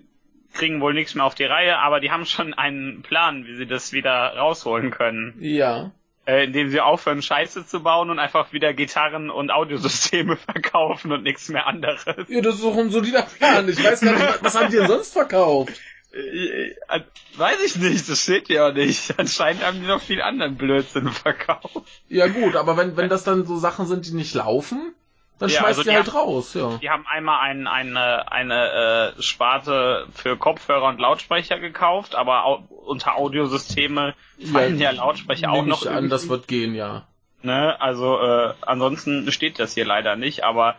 kriegen 0.52 0.81
wohl 0.81 0.92
nichts 0.92 1.14
mehr 1.14 1.24
auf 1.24 1.35
die 1.35 1.44
Reihe, 1.44 1.78
aber 1.78 2.00
die 2.00 2.11
haben 2.11 2.26
schon 2.26 2.52
einen 2.52 3.00
Plan, 3.02 3.46
wie 3.46 3.57
sie 3.57 3.66
das 3.66 3.92
wieder 3.92 4.11
rausholen 4.37 4.90
können. 4.90 5.35
Ja. 5.40 5.92
Äh, 6.26 6.44
indem 6.44 6.68
sie 6.68 6.81
aufhören, 6.81 7.22
Scheiße 7.22 7.66
zu 7.66 7.83
bauen 7.83 8.11
und 8.11 8.18
einfach 8.18 8.52
wieder 8.52 8.72
Gitarren 8.74 9.31
und 9.31 9.50
Audiosysteme 9.50 10.37
verkaufen 10.52 11.11
und 11.12 11.22
nichts 11.22 11.48
mehr 11.48 11.66
anderes. 11.66 12.05
Ja, 12.28 12.40
das 12.42 12.57
ist 12.57 12.64
doch 12.64 12.76
ein 12.76 12.90
solider 12.90 13.22
Plan. 13.22 13.68
Ich 13.68 13.83
weiß 13.83 14.02
gar 14.02 14.12
nicht, 14.12 14.28
was- 14.28 14.42
was 14.44 14.55
haben 14.61 14.70
die 14.70 14.76
denn 14.76 14.87
sonst 14.88 15.12
verkauft? 15.14 15.72
Äh, 16.14 16.68
äh, 16.88 17.01
weiß 17.37 17.62
ich 17.64 17.77
nicht, 17.77 18.09
das 18.09 18.22
steht 18.22 18.48
ja 18.48 18.68
auch 18.68 18.72
nicht. 18.75 19.14
Anscheinend 19.18 19.64
haben 19.64 19.81
die 19.81 19.87
noch 19.87 20.01
viel 20.03 20.20
anderen 20.22 20.57
Blödsinn 20.57 21.09
verkauft. 21.09 21.88
Ja 22.09 22.27
gut, 22.29 22.57
aber 22.57 22.77
wenn, 22.77 22.96
wenn 22.96 23.09
das 23.09 23.25
dann 23.25 23.46
so 23.46 23.57
Sachen 23.57 23.87
sind, 23.87 24.07
die 24.07 24.12
nicht 24.14 24.35
laufen, 24.35 24.94
dann 25.38 25.48
Ja, 25.48 25.61
schmeißt 25.61 25.79
also 25.79 25.83
die 25.83 25.88
die 25.90 25.96
halt 25.96 26.07
haben- 26.09 26.16
raus, 26.16 26.55
ja. 26.55 26.79
Die 26.83 26.90
haben 26.90 27.07
einmal 27.07 27.40
ein, 27.40 27.66
eine, 27.66 28.31
eine 28.31 29.14
äh, 29.18 29.22
Sparte 29.22 30.07
für 30.14 30.37
Kopfhörer 30.37 30.88
und 30.88 31.01
Lautsprecher 31.01 31.59
gekauft, 31.59 32.14
aber 32.14 32.44
au 32.44 32.57
unter 32.85 33.16
Audiosysteme 33.16 34.14
fallen 34.53 34.79
ja, 34.79 34.90
Lautsprecher 34.90 35.51
auch 35.51 35.64
noch 35.64 35.83
ich 35.83 35.90
an, 35.90 36.09
das 36.11 36.29
wird 36.29 36.46
gehen, 36.48 36.75
ja. 36.75 37.07
Ne? 37.42 37.81
Also 37.81 38.20
äh, 38.20 38.55
ansonsten 38.61 39.31
steht 39.33 39.59
das 39.59 39.75
hier 39.75 39.85
leider 39.85 40.16
nicht, 40.16 40.44
aber 40.44 40.77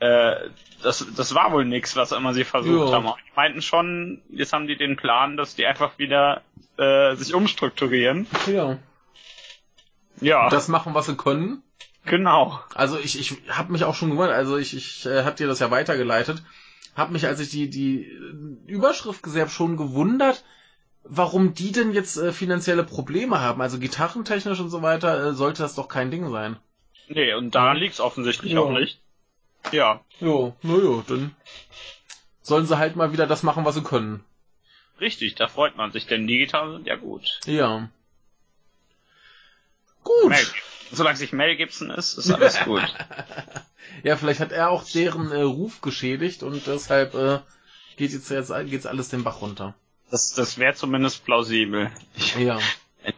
äh, 0.00 0.48
das, 0.82 1.06
das 1.16 1.34
war 1.34 1.52
wohl 1.52 1.64
nix, 1.64 1.94
was 1.96 2.12
immer 2.12 2.32
sie 2.34 2.44
versucht 2.44 2.90
Ja. 2.90 2.92
haben. 2.96 3.04
Die 3.06 3.32
meinten 3.36 3.62
schon, 3.62 4.22
jetzt 4.30 4.52
haben 4.52 4.66
die 4.66 4.76
den 4.76 4.96
Plan, 4.96 5.36
dass 5.36 5.54
die 5.54 5.66
einfach 5.66 5.98
wieder 5.98 6.42
äh, 6.78 7.14
sich 7.16 7.34
umstrukturieren. 7.34 8.26
Ja. 8.46 8.78
Ja, 10.20 10.48
Das 10.50 10.68
machen, 10.68 10.94
was 10.94 11.06
sie 11.06 11.16
können. 11.16 11.62
genau. 12.04 12.60
Also 12.74 12.98
ich, 12.98 13.18
ich 13.18 13.36
habe 13.50 13.72
mich 13.72 13.84
auch 13.84 13.94
schon 13.94 14.10
gewundert, 14.10 14.34
also 14.36 14.56
ich, 14.58 14.76
ich 14.76 15.06
äh, 15.06 15.24
hab 15.24 15.36
dir 15.36 15.46
das 15.46 15.60
ja 15.60 15.70
weitergeleitet, 15.70 16.42
hab 16.96 17.10
mich, 17.10 17.26
als 17.26 17.40
ich 17.40 17.50
die, 17.50 17.70
die 17.70 18.04
Überschrift 18.66 19.22
gesehen 19.22 19.42
habe, 19.42 19.50
schon 19.50 19.76
gewundert, 19.76 20.44
warum 21.04 21.54
die 21.54 21.72
denn 21.72 21.92
jetzt 21.92 22.16
äh, 22.18 22.32
finanzielle 22.32 22.84
Probleme 22.84 23.40
haben. 23.40 23.62
Also 23.62 23.78
gitarrentechnisch 23.78 24.60
und 24.60 24.68
so 24.70 24.82
weiter 24.82 25.28
äh, 25.28 25.32
sollte 25.34 25.62
das 25.62 25.74
doch 25.74 25.88
kein 25.88 26.10
Ding 26.10 26.30
sein. 26.30 26.56
Nee, 27.08 27.32
und 27.34 27.54
daran 27.54 27.76
liegt's 27.78 28.00
offensichtlich 28.00 28.52
Ja. 28.52 28.60
auch 28.60 28.72
nicht. 28.72 29.00
Ja, 29.72 30.00
Jo, 30.20 30.54
naja, 30.62 31.02
dann 31.06 31.34
sollen 32.42 32.66
sie 32.66 32.76
halt 32.78 32.96
mal 32.96 33.12
wieder 33.12 33.26
das 33.26 33.42
machen, 33.42 33.64
was 33.64 33.74
sie 33.76 33.82
können. 33.82 34.24
richtig, 35.00 35.34
da 35.36 35.48
freut 35.48 35.76
man 35.76 35.92
sich, 35.92 36.06
denn 36.06 36.26
die 36.26 36.38
Gitarren 36.38 36.72
sind 36.72 36.86
ja 36.86 36.96
gut. 36.96 37.40
Ja. 37.46 37.88
Gut. 40.04 40.28
Mel, 40.30 40.46
solange 40.92 41.16
sich 41.16 41.32
Mel 41.32 41.56
Gibson 41.56 41.90
ist, 41.90 42.14
ist 42.18 42.30
alles 42.30 42.58
gut. 42.64 42.82
Ja, 44.02 44.16
vielleicht 44.16 44.40
hat 44.40 44.52
er 44.52 44.70
auch 44.70 44.84
deren 44.84 45.30
äh, 45.30 45.42
Ruf 45.42 45.80
geschädigt 45.80 46.42
und 46.42 46.66
deshalb 46.66 47.14
äh, 47.14 47.40
geht 47.96 48.12
jetzt, 48.12 48.30
jetzt 48.30 48.52
geht's 48.66 48.86
alles 48.86 49.08
den 49.08 49.24
Bach 49.24 49.40
runter. 49.42 49.74
Das, 50.10 50.32
das 50.34 50.58
wäre 50.58 50.74
zumindest 50.74 51.24
plausibel. 51.24 51.90
Ich, 52.16 52.34
Ja. 52.36 52.58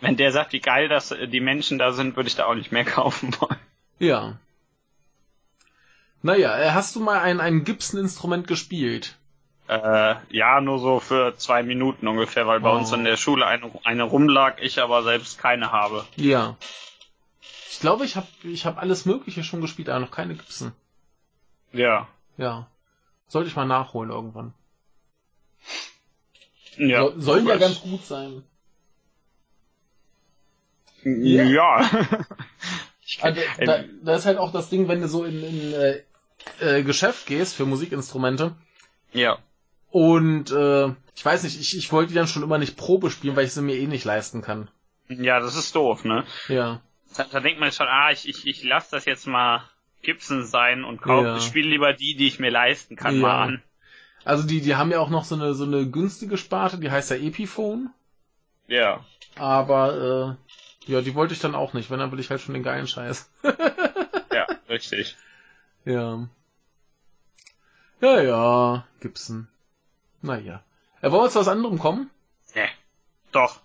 wenn 0.01 0.17
der 0.17 0.33
sagt, 0.33 0.53
wie 0.53 0.61
geil 0.61 0.89
das 0.89 1.15
die 1.29 1.41
Menschen 1.41 1.79
da 1.79 1.93
sind, 1.93 2.17
würde 2.17 2.29
ich 2.29 2.35
da 2.37 2.47
auch 2.47 2.55
nicht 2.55 2.73
mehr 2.73 2.85
kaufen 2.99 3.35
wollen. 3.41 3.59
Ja. 3.99 4.39
Naja, 6.23 6.57
äh, 6.59 6.71
hast 6.71 6.95
du 6.97 7.01
mal 7.01 7.19
ein, 7.21 7.41
ein 7.41 7.65
Gibson-Instrument 7.65 8.47
gespielt? 8.47 9.17
Äh, 9.69 10.15
ja, 10.31 10.61
nur 10.61 10.79
so 10.79 11.01
für 11.01 11.37
zwei 11.37 11.63
Minuten 11.63 12.07
ungefähr, 12.07 12.47
weil 12.47 12.61
bei 12.61 12.71
Oh. 12.73 12.77
uns 12.77 12.93
in 12.93 13.05
der 13.05 13.17
Schule 13.17 13.47
eine, 13.47 13.71
eine 13.85 14.03
rumlag, 14.05 14.59
ich 14.61 14.81
aber 14.81 15.03
selbst 15.03 15.39
keine 15.39 15.73
habe. 15.73 16.05
Ja. 16.17 16.57
Ich 17.71 17.81
glaube, 17.81 18.05
ich 18.05 18.17
habe 18.17 18.27
ich 18.45 18.67
hab 18.67 18.79
alles 18.81 19.07
Mögliche 19.07 19.43
schon 19.43 19.61
gespielt, 19.61 19.89
aber 19.89 20.01
noch 20.01 20.11
keine 20.11 20.35
Gibson. 20.35 20.73
Ja. 21.73 22.07
Ja. 22.37 22.69
Sollte 23.29 23.49
ich 23.49 23.57
mal 23.57 23.65
nachholen 23.67 24.11
irgendwann. 24.11 24.53
Ja. 26.77 27.03
So, 27.05 27.21
sollen 27.21 27.47
ja 27.47 27.57
ganz 27.57 27.81
gut 27.81 28.05
sein. 28.05 28.45
Ja. 31.05 31.81
ich, 33.05 33.23
Also, 33.25 33.41
äh, 33.59 33.65
da, 33.67 33.85
da 34.03 34.15
ist 34.17 34.27
halt 34.27 34.39
auch 34.39 34.53
das 34.53 34.69
Ding, 34.69 34.87
wenn 34.89 35.01
du 35.01 35.09
so 35.09 35.25
in, 35.25 35.43
in 35.43 35.73
äh, 35.73 36.03
äh, 36.61 36.83
Geschäft 36.83 37.27
gehst 37.27 37.55
für 37.55 37.67
Musikinstrumente 37.67 38.55
ja. 39.13 39.39
und 39.91 40.51
äh, 40.51 40.89
ich 41.15 41.25
weiß 41.25 41.43
nicht, 41.43 41.61
ich, 41.61 41.77
ich 41.77 41.93
wollte 41.93 42.09
die 42.11 42.15
dann 42.15 42.27
schon 42.27 42.43
immer 42.43 42.59
nicht 42.59 42.77
Probe 42.77 43.11
spielen, 43.11 43.37
weil 43.37 43.45
ich 43.45 43.53
sie 43.53 43.63
mir 43.63 43.77
eh 43.77 43.87
nicht 43.87 44.05
leisten 44.05 44.43
kann. 44.43 44.69
Ja, 45.09 45.41
das 45.41 45.57
ist 45.57 45.75
doof, 45.75 46.05
ne? 46.05 46.25
Ja. 46.49 46.81
Da, 47.17 47.25
da 47.31 47.41
denkt 47.41 47.61
man 47.61 47.71
schon, 47.73 47.87
ah, 47.89 48.11
ich, 48.11 48.27
ich, 48.29 48.47
ich 48.47 48.65
lass 48.65 48.89
das 48.89 49.05
jetzt 49.05 49.27
mal 49.27 49.63
Gibson 50.03 50.45
sein 50.47 50.85
und 50.85 51.03
kauf, 51.03 51.25
Ja. 51.25 51.41
spiele 51.41 51.69
lieber 51.69 51.93
die, 51.93 52.15
die 52.17 52.27
ich 52.27 52.39
mir 52.39 52.51
leisten 52.51 52.97
kann, 52.97 53.17
Ja. 53.17 53.21
mal 53.21 53.43
an. 53.43 53.63
Also 54.25 54.47
die, 54.47 54.61
die 54.61 54.77
haben 54.77 54.91
ja 54.91 55.01
auch 55.01 55.11
noch 55.11 55.25
so 55.25 55.35
eine 55.35 55.53
so 55.55 55.65
eine 55.65 55.87
günstige 55.91 56.39
Sparte, 56.39 56.79
die 56.79 56.91
heißt 56.91 57.11
ja 57.11 57.17
Epiphone. 57.17 57.91
Ja. 58.69 59.05
Aber 59.37 60.39
äh, 60.87 60.91
ja, 60.91 61.01
die 61.01 61.15
wollte 61.15 61.35
ich 61.35 61.41
dann 61.41 61.55
auch 61.55 61.73
nicht, 61.75 61.91
wenn 61.91 61.99
dann 61.99 62.13
will 62.13 62.21
ich 62.21 62.31
halt 62.31 62.41
schon 62.41 62.55
den 62.55 62.63
geilen 62.63 62.87
Scheiß. 62.87 63.31
Ja, 64.33 64.47
richtig. 64.71 65.17
Ja. 65.85 66.29
Ja, 68.01 68.21
ja, 68.21 68.87
Gibson. 69.01 69.49
Naja. 70.21 70.63
Äh, 71.01 71.11
wollen 71.11 71.25
wir 71.25 71.31
zu 71.31 71.41
was 71.41 71.49
anderem 71.49 71.79
kommen? 71.79 72.11
Ne. 72.55 72.69
Doch. 73.33 73.61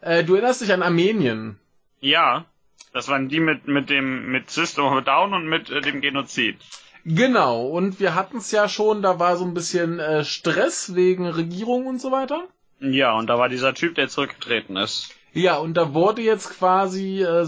Äh, 0.00 0.24
du 0.24 0.34
erinnerst 0.34 0.60
dich 0.60 0.72
an 0.72 0.82
Armenien. 0.82 1.58
Ja. 2.00 2.46
Das 2.92 3.08
waren 3.08 3.28
die 3.28 3.40
mit, 3.40 3.68
mit 3.68 3.88
dem, 3.88 4.30
mit 4.30 4.50
System 4.50 4.84
of 4.84 5.04
Down 5.04 5.32
und 5.32 5.46
mit 5.46 5.70
äh, 5.70 5.80
dem 5.80 6.00
Genozid. 6.02 6.58
Genau, 7.04 7.66
und 7.66 7.98
wir 7.98 8.14
hatten 8.14 8.36
es 8.36 8.50
ja 8.52 8.68
schon, 8.68 9.02
da 9.02 9.18
war 9.18 9.36
so 9.36 9.44
ein 9.44 9.54
bisschen 9.54 9.98
äh, 9.98 10.24
Stress 10.24 10.94
wegen 10.94 11.26
Regierung 11.26 11.86
und 11.86 12.00
so 12.00 12.12
weiter. 12.12 12.44
Ja, 12.80 13.16
und 13.16 13.28
da 13.28 13.38
war 13.38 13.48
dieser 13.48 13.74
Typ, 13.74 13.94
der 13.94 14.08
zurückgetreten 14.08 14.76
ist. 14.76 15.14
Ja, 15.32 15.56
und 15.56 15.74
da 15.74 15.94
wurde 15.94 16.22
jetzt 16.22 16.50
quasi, 16.50 17.22
äh, 17.22 17.46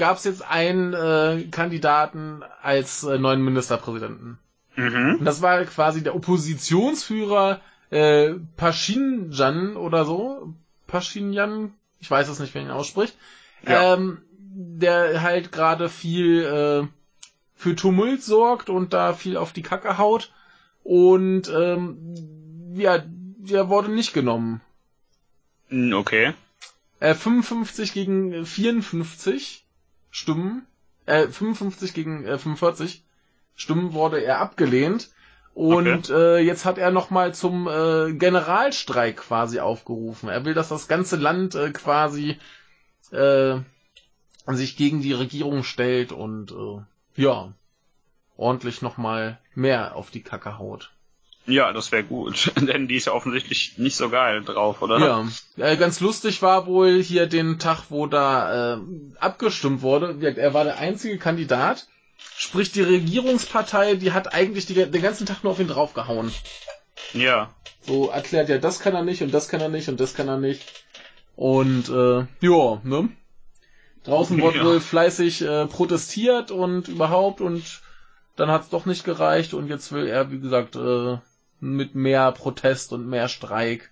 gab 0.00 0.16
es 0.16 0.24
jetzt 0.24 0.42
einen 0.42 0.94
äh, 0.94 1.44
Kandidaten 1.50 2.42
als 2.62 3.04
äh, 3.04 3.18
neuen 3.18 3.44
Ministerpräsidenten. 3.44 4.38
Mhm. 4.74 5.16
Und 5.18 5.24
das 5.26 5.42
war 5.42 5.62
quasi 5.66 6.02
der 6.02 6.16
Oppositionsführer 6.16 7.60
äh, 7.90 8.30
Pashinjan 8.56 9.76
oder 9.76 10.06
so. 10.06 10.54
Pashinjan, 10.86 11.74
ich 11.98 12.10
weiß 12.10 12.28
es 12.28 12.40
nicht, 12.40 12.54
wer 12.54 12.62
ihn 12.62 12.70
ausspricht. 12.70 13.14
Ja. 13.62 13.94
Ähm, 13.94 14.22
der 14.38 15.20
halt 15.20 15.52
gerade 15.52 15.90
viel 15.90 16.44
äh, 16.44 16.88
für 17.54 17.76
Tumult 17.76 18.22
sorgt 18.22 18.70
und 18.70 18.94
da 18.94 19.12
viel 19.12 19.36
auf 19.36 19.52
die 19.52 19.62
Kacke 19.62 19.98
haut. 19.98 20.32
Und 20.82 21.52
ähm, 21.54 22.72
ja, 22.74 23.04
der 23.04 23.68
wurde 23.68 23.90
nicht 23.90 24.14
genommen. 24.14 24.62
Hm, 25.68 25.92
Okay. 25.92 26.32
Äh, 27.00 27.14
55 27.14 27.92
gegen 27.92 28.46
54 28.46 29.59
Stimmen, 30.10 30.66
äh, 31.06 31.28
55 31.28 31.94
gegen 31.94 32.24
äh, 32.24 32.38
45 32.38 33.04
Stimmen 33.54 33.92
wurde 33.92 34.22
er 34.22 34.40
abgelehnt. 34.40 35.10
Und 35.52 36.10
äh, 36.10 36.38
jetzt 36.38 36.64
hat 36.64 36.78
er 36.78 36.90
nochmal 36.90 37.34
zum 37.34 37.66
äh, 37.66 38.12
Generalstreik 38.12 39.16
quasi 39.16 39.58
aufgerufen. 39.60 40.28
Er 40.28 40.44
will, 40.44 40.54
dass 40.54 40.68
das 40.68 40.88
ganze 40.88 41.16
Land 41.16 41.54
äh, 41.54 41.70
quasi 41.70 42.38
äh, 43.10 43.56
sich 44.46 44.76
gegen 44.76 45.02
die 45.02 45.12
Regierung 45.12 45.64
stellt 45.64 46.12
und 46.12 46.52
äh, 46.52 47.20
ja, 47.20 47.52
ordentlich 48.36 48.80
nochmal 48.80 49.38
mehr 49.54 49.96
auf 49.96 50.10
die 50.10 50.22
Kacke 50.22 50.58
haut. 50.58 50.92
Ja, 51.46 51.72
das 51.72 51.90
wäre 51.90 52.04
gut. 52.04 52.52
Denn 52.60 52.86
die 52.86 52.96
ist 52.96 53.06
ja 53.06 53.12
offensichtlich 53.12 53.78
nicht 53.78 53.96
so 53.96 54.10
geil 54.10 54.42
drauf, 54.42 54.82
oder? 54.82 54.98
Ja, 54.98 55.28
äh, 55.56 55.76
ganz 55.76 56.00
lustig 56.00 56.42
war 56.42 56.66
wohl 56.66 57.02
hier 57.02 57.26
den 57.26 57.58
Tag, 57.58 57.84
wo 57.88 58.06
da 58.06 58.74
äh, 58.74 58.78
abgestimmt 59.18 59.82
wurde. 59.82 60.16
Er 60.36 60.54
war 60.54 60.64
der 60.64 60.78
einzige 60.78 61.18
Kandidat. 61.18 61.86
Sprich, 62.36 62.70
die 62.70 62.82
Regierungspartei, 62.82 63.94
die 63.94 64.12
hat 64.12 64.34
eigentlich 64.34 64.66
die, 64.66 64.74
den 64.74 65.02
ganzen 65.02 65.26
Tag 65.26 65.42
nur 65.42 65.52
auf 65.52 65.60
ihn 65.60 65.68
draufgehauen. 65.68 66.30
Ja. 67.14 67.54
So 67.82 68.10
erklärt 68.10 68.48
ja, 68.50 68.58
das 68.58 68.78
kann 68.80 68.94
er 68.94 69.02
nicht 69.02 69.22
und 69.22 69.32
das 69.32 69.48
kann 69.48 69.60
er 69.60 69.70
nicht 69.70 69.88
und 69.88 69.98
das 70.00 70.14
kann 70.14 70.28
er 70.28 70.36
nicht. 70.36 70.62
Und 71.36 71.88
äh, 71.88 72.26
ja, 72.46 72.80
ne? 72.84 73.08
Draußen 74.04 74.40
wurde 74.40 74.58
Ja. 74.58 74.64
wohl 74.64 74.80
fleißig 74.80 75.42
äh, 75.42 75.66
protestiert 75.66 76.50
und 76.50 76.88
überhaupt 76.88 77.40
und 77.40 77.80
dann 78.36 78.50
hat's 78.50 78.68
doch 78.68 78.84
nicht 78.86 79.04
gereicht 79.04 79.54
und 79.54 79.68
jetzt 79.68 79.92
will 79.92 80.06
er, 80.06 80.30
wie 80.30 80.40
gesagt, 80.40 80.76
äh, 80.76 81.18
mit 81.60 81.94
mehr 81.94 82.32
Protest 82.32 82.92
und 82.92 83.06
mehr 83.08 83.28
Streik 83.28 83.90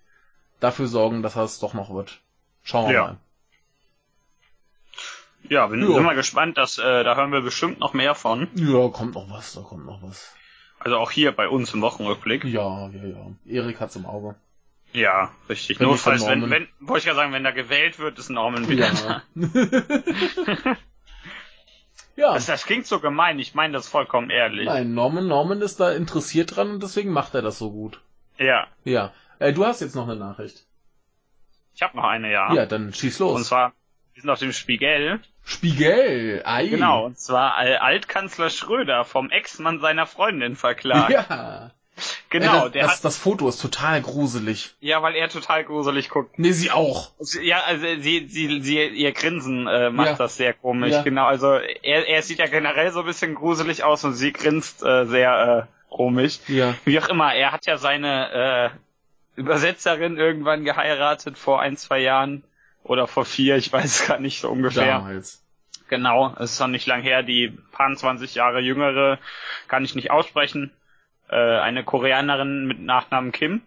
dafür 0.61 0.87
sorgen, 0.87 1.23
dass 1.23 1.37
es 1.37 1.59
doch 1.61 1.75
noch 1.75 1.93
wird. 1.95 2.21
Schauen 2.65 2.87
wir 2.89 2.95
Ja. 2.95 3.03
mal. 3.05 3.17
Ja, 5.49 5.67
bin, 5.69 5.81
Ja. 5.91 6.01
mal 6.01 6.15
gespannt, 6.15 6.59
dass 6.59 6.79
äh, 6.79 7.05
da 7.05 7.15
hören 7.17 7.33
wir 7.33 7.41
bestimmt 7.41 7.79
noch 7.79 7.95
mehr 7.95 8.15
von. 8.15 8.49
Ja, 8.55 8.89
kommt 8.89 9.15
noch 9.15 9.31
was, 9.31 9.55
da 9.55 9.61
kommt 9.63 9.87
noch 9.87 10.03
was. 10.03 10.35
Also 10.81 10.97
auch 10.99 11.11
hier 11.11 11.33
bei 11.33 11.49
uns 11.49 11.73
im 11.75 11.81
Wochenrückblick. 11.81 12.45
Ja, 12.45 12.89
ja, 12.91 13.05
ja. 13.05 13.27
Erik 13.47 13.81
hat's 13.81 13.97
im 13.97 14.07
Auge. 14.07 14.35
Ja, 14.93 15.33
richtig. 15.49 15.81
Notfalls, 15.81 16.27
wenn, 16.27 16.49
wenn, 16.51 16.69
wollte 16.81 17.01
ich 17.01 17.05
ja 17.07 17.15
sagen, 17.15 17.33
wenn 17.33 17.45
da 17.45 17.51
gewählt 17.51 17.99
wird, 17.99 18.19
ist 18.19 18.31
Norman 18.31 18.69
wieder 18.69 18.91
da. 18.91 19.23
Ja. 22.19 22.35
Das, 22.35 22.47
das 22.47 22.67
klingt 22.67 22.85
so 22.85 22.99
gemein, 22.99 23.39
ich 23.39 23.55
meine 23.55 23.75
das 23.75 23.87
vollkommen 23.87 24.29
ehrlich. 24.29 24.67
Nein, 24.67 24.93
Norman, 24.93 25.29
Norman 25.29 25.63
ist 25.63 25.79
da 25.79 25.93
interessiert 25.93 26.57
dran 26.57 26.71
und 26.73 26.83
deswegen 26.83 27.13
macht 27.13 27.33
er 27.35 27.43
das 27.43 27.59
so 27.59 27.71
gut. 27.71 28.01
Ja, 28.39 28.67
Ja. 28.85 29.13
Äh, 29.39 29.53
du 29.53 29.65
hast 29.65 29.81
jetzt 29.81 29.95
noch 29.95 30.09
eine 30.09 30.17
Nachricht. 30.17 30.67
ich 31.75 31.83
habe 31.83 31.97
noch 31.97 32.03
eine, 32.05 32.33
ja. 32.33 32.53
Ja, 32.53 32.67
dann 32.67 32.93
schieß 32.93 33.21
los. 33.21 33.37
Und 33.37 33.45
zwar, 33.45 33.73
wir 34.15 34.23
sind 34.23 34.31
auf 34.31 34.41
dem 34.41 34.53
Spiegel. 34.53 35.21
Spiegel. 35.45 36.43
Ei. 36.45 36.67
Genau, 36.67 37.07
und 37.07 37.21
zwar 37.21 37.55
Altkanzler 37.55 38.51
Schröder 38.51 39.05
vom 39.05 39.31
Ex-Mann 39.31 39.79
seiner 39.79 40.07
Freundin 40.07 40.57
verklagt. 40.57 41.11
Ja. 41.13 41.71
Genau, 42.31 42.67
Ey, 42.67 42.71
der 42.73 42.83
das, 42.85 42.97
hat, 42.99 43.05
das 43.05 43.17
Foto 43.17 43.49
ist 43.49 43.61
total 43.63 44.03
gruselig. 44.03 44.75
ja, 44.81 45.03
weil 45.03 45.15
er 45.15 45.29
total 45.29 45.65
gruselig 45.65 46.09
guckt. 46.11 46.39
Nee, 46.39 46.53
sie 46.53 46.71
auch. 46.71 47.11
Ja, 47.43 47.63
also 47.67 47.85
sie, 48.01 48.27
sie, 48.29 48.61
sie 48.61 48.85
ihr 48.87 49.13
Grinsen 49.13 49.67
äh, 49.67 49.91
macht 49.91 50.09
Ja. 50.09 50.15
das 50.17 50.37
sehr 50.37 50.53
komisch. 50.55 50.93
Ja. 50.93 51.03
Genau, 51.03 51.27
also 51.27 51.53
er, 51.55 52.07
er 52.09 52.23
sieht 52.23 52.39
ja 52.39 52.47
generell 52.47 52.93
so 52.93 53.01
ein 53.01 53.07
bisschen 53.07 53.35
gruselig 53.35 53.83
aus 53.85 54.05
und 54.05 54.15
sie 54.15 54.33
grinst 54.33 54.83
äh, 54.83 55.07
sehr 55.07 55.69
äh, 55.69 55.95
komisch. 55.95 56.39
Ja. 56.49 56.75
Wie 56.85 56.99
auch 57.01 57.09
immer, 57.09 57.35
er 57.35 57.53
hat 57.53 57.67
ja 57.67 57.79
seine 57.79 58.73
äh, 59.37 59.41
Übersetzerin 59.41 60.17
irgendwann 60.17 60.65
geheiratet 60.65 61.39
vor 61.39 61.61
ein, 61.61 61.77
zwei 61.77 62.01
Jahren 62.01 62.45
oder 62.85 63.07
vor 63.07 63.25
vier, 63.25 63.57
ich 63.57 63.73
weiß 63.73 64.07
gar 64.09 64.19
nicht 64.19 64.41
so 64.41 64.51
ungefähr. 64.51 64.87
Damals. 64.87 65.43
Genau, 65.89 66.35
es 66.39 66.53
ist 66.53 66.61
noch 66.61 66.67
nicht 66.69 66.87
lang 66.87 67.01
her, 67.01 67.23
die 67.23 67.49
paar 67.73 67.95
20 67.95 68.35
Jahre 68.35 68.61
jüngere 68.61 69.19
kann 69.69 69.85
ich 69.85 69.95
nicht 69.95 70.11
aussprechen. 70.11 70.71
Äh, 71.31 71.37
eine 71.37 71.85
Koreanerin 71.85 72.67
mit 72.67 72.81
Nachnamen 72.81 73.33
Kim 73.33 73.63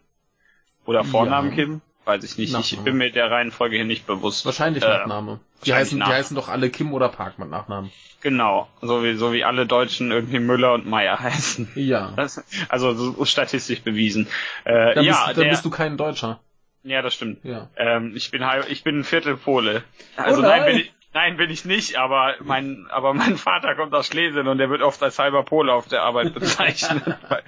oder 0.86 1.04
Vornamen 1.04 1.50
Ja. 1.52 1.56
Kim, 1.56 1.82
weiß 2.06 2.24
ich 2.24 2.38
nicht. 2.38 2.50
Ich 2.50 2.72
Nachname. 2.72 2.84
bin 2.84 2.98
mir 2.98 3.12
der 3.12 3.30
Reihenfolge 3.30 3.76
hier 3.76 3.86
nicht 3.86 4.08
bewusst. 4.08 4.46
Wahrscheinlich 4.46 4.84
Äh, 4.84 4.88
Nachname. 4.88 5.40
Die 5.64 5.70
wahrscheinlich 5.70 5.76
heißen, 5.76 5.96
die 5.96 6.00
Nachname. 6.00 6.18
heißen 6.20 6.36
doch 6.36 6.50
alle 6.50 6.70
Kim 6.70 6.94
oder 6.94 7.10
Park 7.10 7.38
mit 7.40 7.50
Nachnamen. 7.50 7.92
Genau, 8.22 8.68
so 8.82 9.04
wie, 9.04 9.16
so 9.16 9.34
wie 9.34 9.44
alle 9.44 9.66
Deutschen 9.66 10.12
irgendwie 10.12 10.40
Müller 10.40 10.74
und 10.74 10.86
Meier 10.88 11.20
heißen. 11.22 11.72
Ja. 11.76 12.14
Das, 12.16 12.44
also 12.70 12.94
so 12.94 13.26
statistisch 13.26 13.82
bewiesen. 13.82 14.28
Äh, 14.64 14.96
Dann, 14.96 15.04
ja, 15.06 15.12
bist, 15.26 15.38
dann 15.38 15.44
der, 15.44 15.50
bist 15.52 15.66
du 15.66 15.70
kein 15.72 15.98
Deutscher. 15.98 16.40
ja, 16.84 17.02
das 17.02 17.14
stimmt. 17.16 17.44
Ja. 17.44 17.70
Ähm, 17.78 18.14
ich 18.16 18.30
bin 18.32 18.46
halb, 18.46 18.70
ich 18.70 18.84
bin 18.84 19.00
ein 19.00 19.04
Viertel 19.04 19.38
Pole. 19.38 19.84
Also 20.18 20.40
Oh 20.40 20.44
nein, 20.44 20.62
nein. 20.62 20.66
bin 20.68 20.78
ich, 20.78 20.94
nein, 21.14 21.38
bin 21.38 21.50
ich 21.50 21.66
nicht, 21.66 21.98
aber 21.98 22.36
mein, 22.44 22.88
aber 22.90 23.14
mein 23.14 23.38
Vater 23.38 23.76
kommt 23.76 23.94
aus 23.94 24.08
Schlesien 24.08 24.48
und 24.48 24.58
der 24.58 24.70
wird 24.70 24.82
oft 24.82 25.02
als 25.04 25.20
halber 25.20 25.44
Pole 25.44 25.74
auf 25.74 25.88
der 25.88 26.04
Arbeit 26.04 26.34
bezeichnet, 26.34 27.04
weil, 27.30 27.44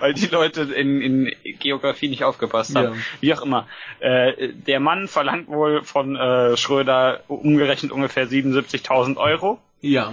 weil 0.00 0.14
die 0.14 0.26
Leute 0.26 0.62
in, 0.62 1.00
in 1.00 1.32
Geografie 1.58 2.08
nicht 2.08 2.24
aufgepasst 2.24 2.74
haben. 2.74 2.94
Ja. 2.94 3.02
Wie 3.20 3.34
auch 3.34 3.42
immer. 3.42 3.66
Äh, 4.00 4.52
der 4.52 4.80
Mann 4.80 5.08
verlangt 5.08 5.48
wohl 5.48 5.82
von 5.82 6.16
äh, 6.16 6.56
Schröder 6.56 7.20
umgerechnet 7.28 7.92
ungefähr 7.92 8.26
77.000 8.26 9.16
Euro. 9.16 9.60
Ja. 9.80 10.12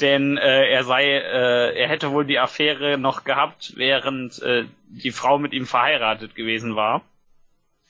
Denn 0.00 0.38
äh, 0.38 0.70
er 0.70 0.84
sei, 0.84 1.04
äh, 1.04 1.78
er 1.78 1.88
hätte 1.88 2.10
wohl 2.12 2.24
die 2.24 2.38
Affäre 2.38 2.96
noch 2.96 3.24
gehabt, 3.24 3.74
während 3.76 4.40
äh, 4.42 4.64
die 4.88 5.10
Frau 5.10 5.38
mit 5.38 5.52
ihm 5.52 5.66
verheiratet 5.66 6.34
gewesen 6.34 6.74
war. 6.74 7.02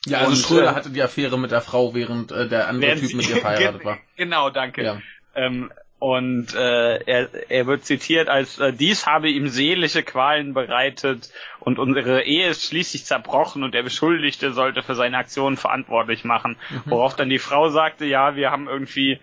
Ja, 0.06 0.18
also 0.18 0.30
Und, 0.30 0.36
Schröder 0.38 0.72
äh, 0.72 0.74
hatte 0.74 0.90
die 0.90 1.02
Affäre 1.02 1.38
mit 1.38 1.50
der 1.50 1.60
Frau, 1.60 1.94
während 1.94 2.32
äh, 2.32 2.48
der 2.48 2.68
andere 2.68 2.96
Typ 2.96 3.14
mit 3.14 3.28
ihr 3.28 3.36
verheiratet 3.40 3.84
war. 3.84 3.98
Genau, 4.16 4.50
danke. 4.50 4.82
Ja. 4.82 5.02
Ähm, 5.34 5.70
und 5.98 6.54
äh, 6.54 6.96
er, 7.04 7.28
er 7.50 7.66
wird 7.66 7.84
zitiert 7.84 8.30
als 8.30 8.58
äh, 8.58 8.72
dies 8.72 9.06
habe 9.06 9.28
ihm 9.28 9.48
seelische 9.48 10.02
Qualen 10.02 10.54
bereitet 10.54 11.30
und 11.58 11.78
unsere 11.78 12.22
Ehe 12.22 12.48
ist 12.48 12.64
schließlich 12.64 13.04
zerbrochen 13.04 13.62
und 13.62 13.74
der 13.74 13.82
Beschuldigte 13.82 14.54
sollte 14.54 14.82
für 14.82 14.94
seine 14.94 15.18
Aktionen 15.18 15.58
verantwortlich 15.58 16.24
machen. 16.24 16.56
Mhm. 16.70 16.82
Worauf 16.86 17.16
dann 17.16 17.28
die 17.28 17.38
Frau 17.38 17.68
sagte, 17.68 18.06
ja, 18.06 18.34
wir 18.34 18.50
haben 18.50 18.66
irgendwie 18.66 19.20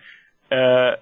äh, 0.50 0.92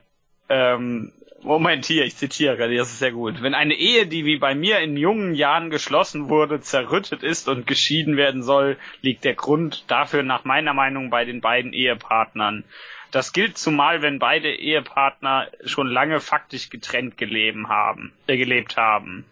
ähm, 0.48 1.12
Moment, 1.42 1.86
hier, 1.86 2.04
ich 2.04 2.16
zitiere, 2.16 2.56
das 2.56 2.88
ist 2.88 2.98
sehr 2.98 3.12
gut. 3.12 3.42
Wenn 3.42 3.54
eine 3.54 3.74
Ehe, 3.74 4.06
die 4.06 4.24
wie 4.24 4.38
bei 4.38 4.54
mir 4.54 4.80
in 4.80 4.96
jungen 4.96 5.34
Jahren 5.34 5.70
geschlossen 5.70 6.28
wurde, 6.28 6.60
zerrüttet 6.60 7.22
ist 7.22 7.48
und 7.48 7.66
geschieden 7.66 8.16
werden 8.16 8.42
soll, 8.42 8.76
liegt 9.02 9.24
der 9.24 9.34
Grund 9.34 9.84
dafür 9.88 10.22
nach 10.22 10.44
meiner 10.44 10.74
Meinung 10.74 11.10
bei 11.10 11.24
den 11.24 11.40
beiden 11.40 11.72
Ehepartnern. 11.72 12.64
Das 13.10 13.32
gilt 13.32 13.58
zumal, 13.58 14.02
wenn 14.02 14.18
beide 14.18 14.52
Ehepartner 14.54 15.48
schon 15.64 15.86
lange 15.86 16.20
faktisch 16.20 16.70
getrennt 16.70 17.16
geleben 17.16 17.68
haben, 17.68 18.12
äh, 18.26 18.36
gelebt 18.36 18.76
haben. 18.76 19.24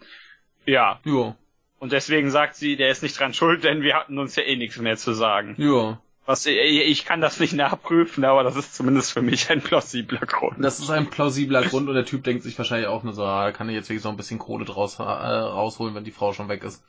Ja. 0.65 0.99
Ja. 1.03 1.35
Und 1.79 1.91
deswegen 1.91 2.31
sagt 2.31 2.55
sie, 2.55 2.77
der 2.77 2.89
ist 2.89 3.03
nicht 3.03 3.19
dran 3.19 3.33
schuld, 3.33 3.63
denn 3.63 3.81
wir 3.81 3.95
hatten 3.95 4.17
uns 4.17 4.35
ja 4.35 4.43
eh 4.43 4.55
nichts 4.55 4.77
mehr 4.77 4.97
zu 4.97 5.13
sagen. 5.13 5.55
Ja. 5.57 5.99
Was, 6.27 6.45
ich 6.47 7.05
kann 7.05 7.21
das 7.21 7.39
nicht 7.39 7.53
nachprüfen, 7.53 8.25
aber 8.25 8.43
das 8.43 8.55
ist 8.55 8.75
zumindest 8.75 9.11
für 9.13 9.21
mich 9.21 9.49
ein 9.51 9.61
plausibler 9.61 10.21
Grund. 10.21 10.55
Das 10.63 10.79
ist 10.79 10.89
ein 10.89 11.09
plausibler 11.09 11.61
Grund 11.61 11.87
und 11.87 11.93
der 11.93 12.05
Typ 12.05 12.23
denkt 12.23 12.41
sich 12.43 12.57
wahrscheinlich 12.57 12.87
auch 12.87 13.03
nur 13.03 13.13
so, 13.13 13.23
ah, 13.23 13.45
da 13.45 13.51
kann 13.51 13.69
ich 13.69 13.75
jetzt 13.75 13.89
wirklich 13.89 14.01
so 14.01 14.09
ein 14.09 14.17
bisschen 14.17 14.39
Kohle 14.39 14.65
draus 14.65 14.97
äh, 14.97 15.03
rausholen, 15.03 15.93
wenn 15.93 16.03
die 16.03 16.11
Frau 16.11 16.33
schon 16.33 16.49
weg 16.49 16.63
ist. 16.63 16.83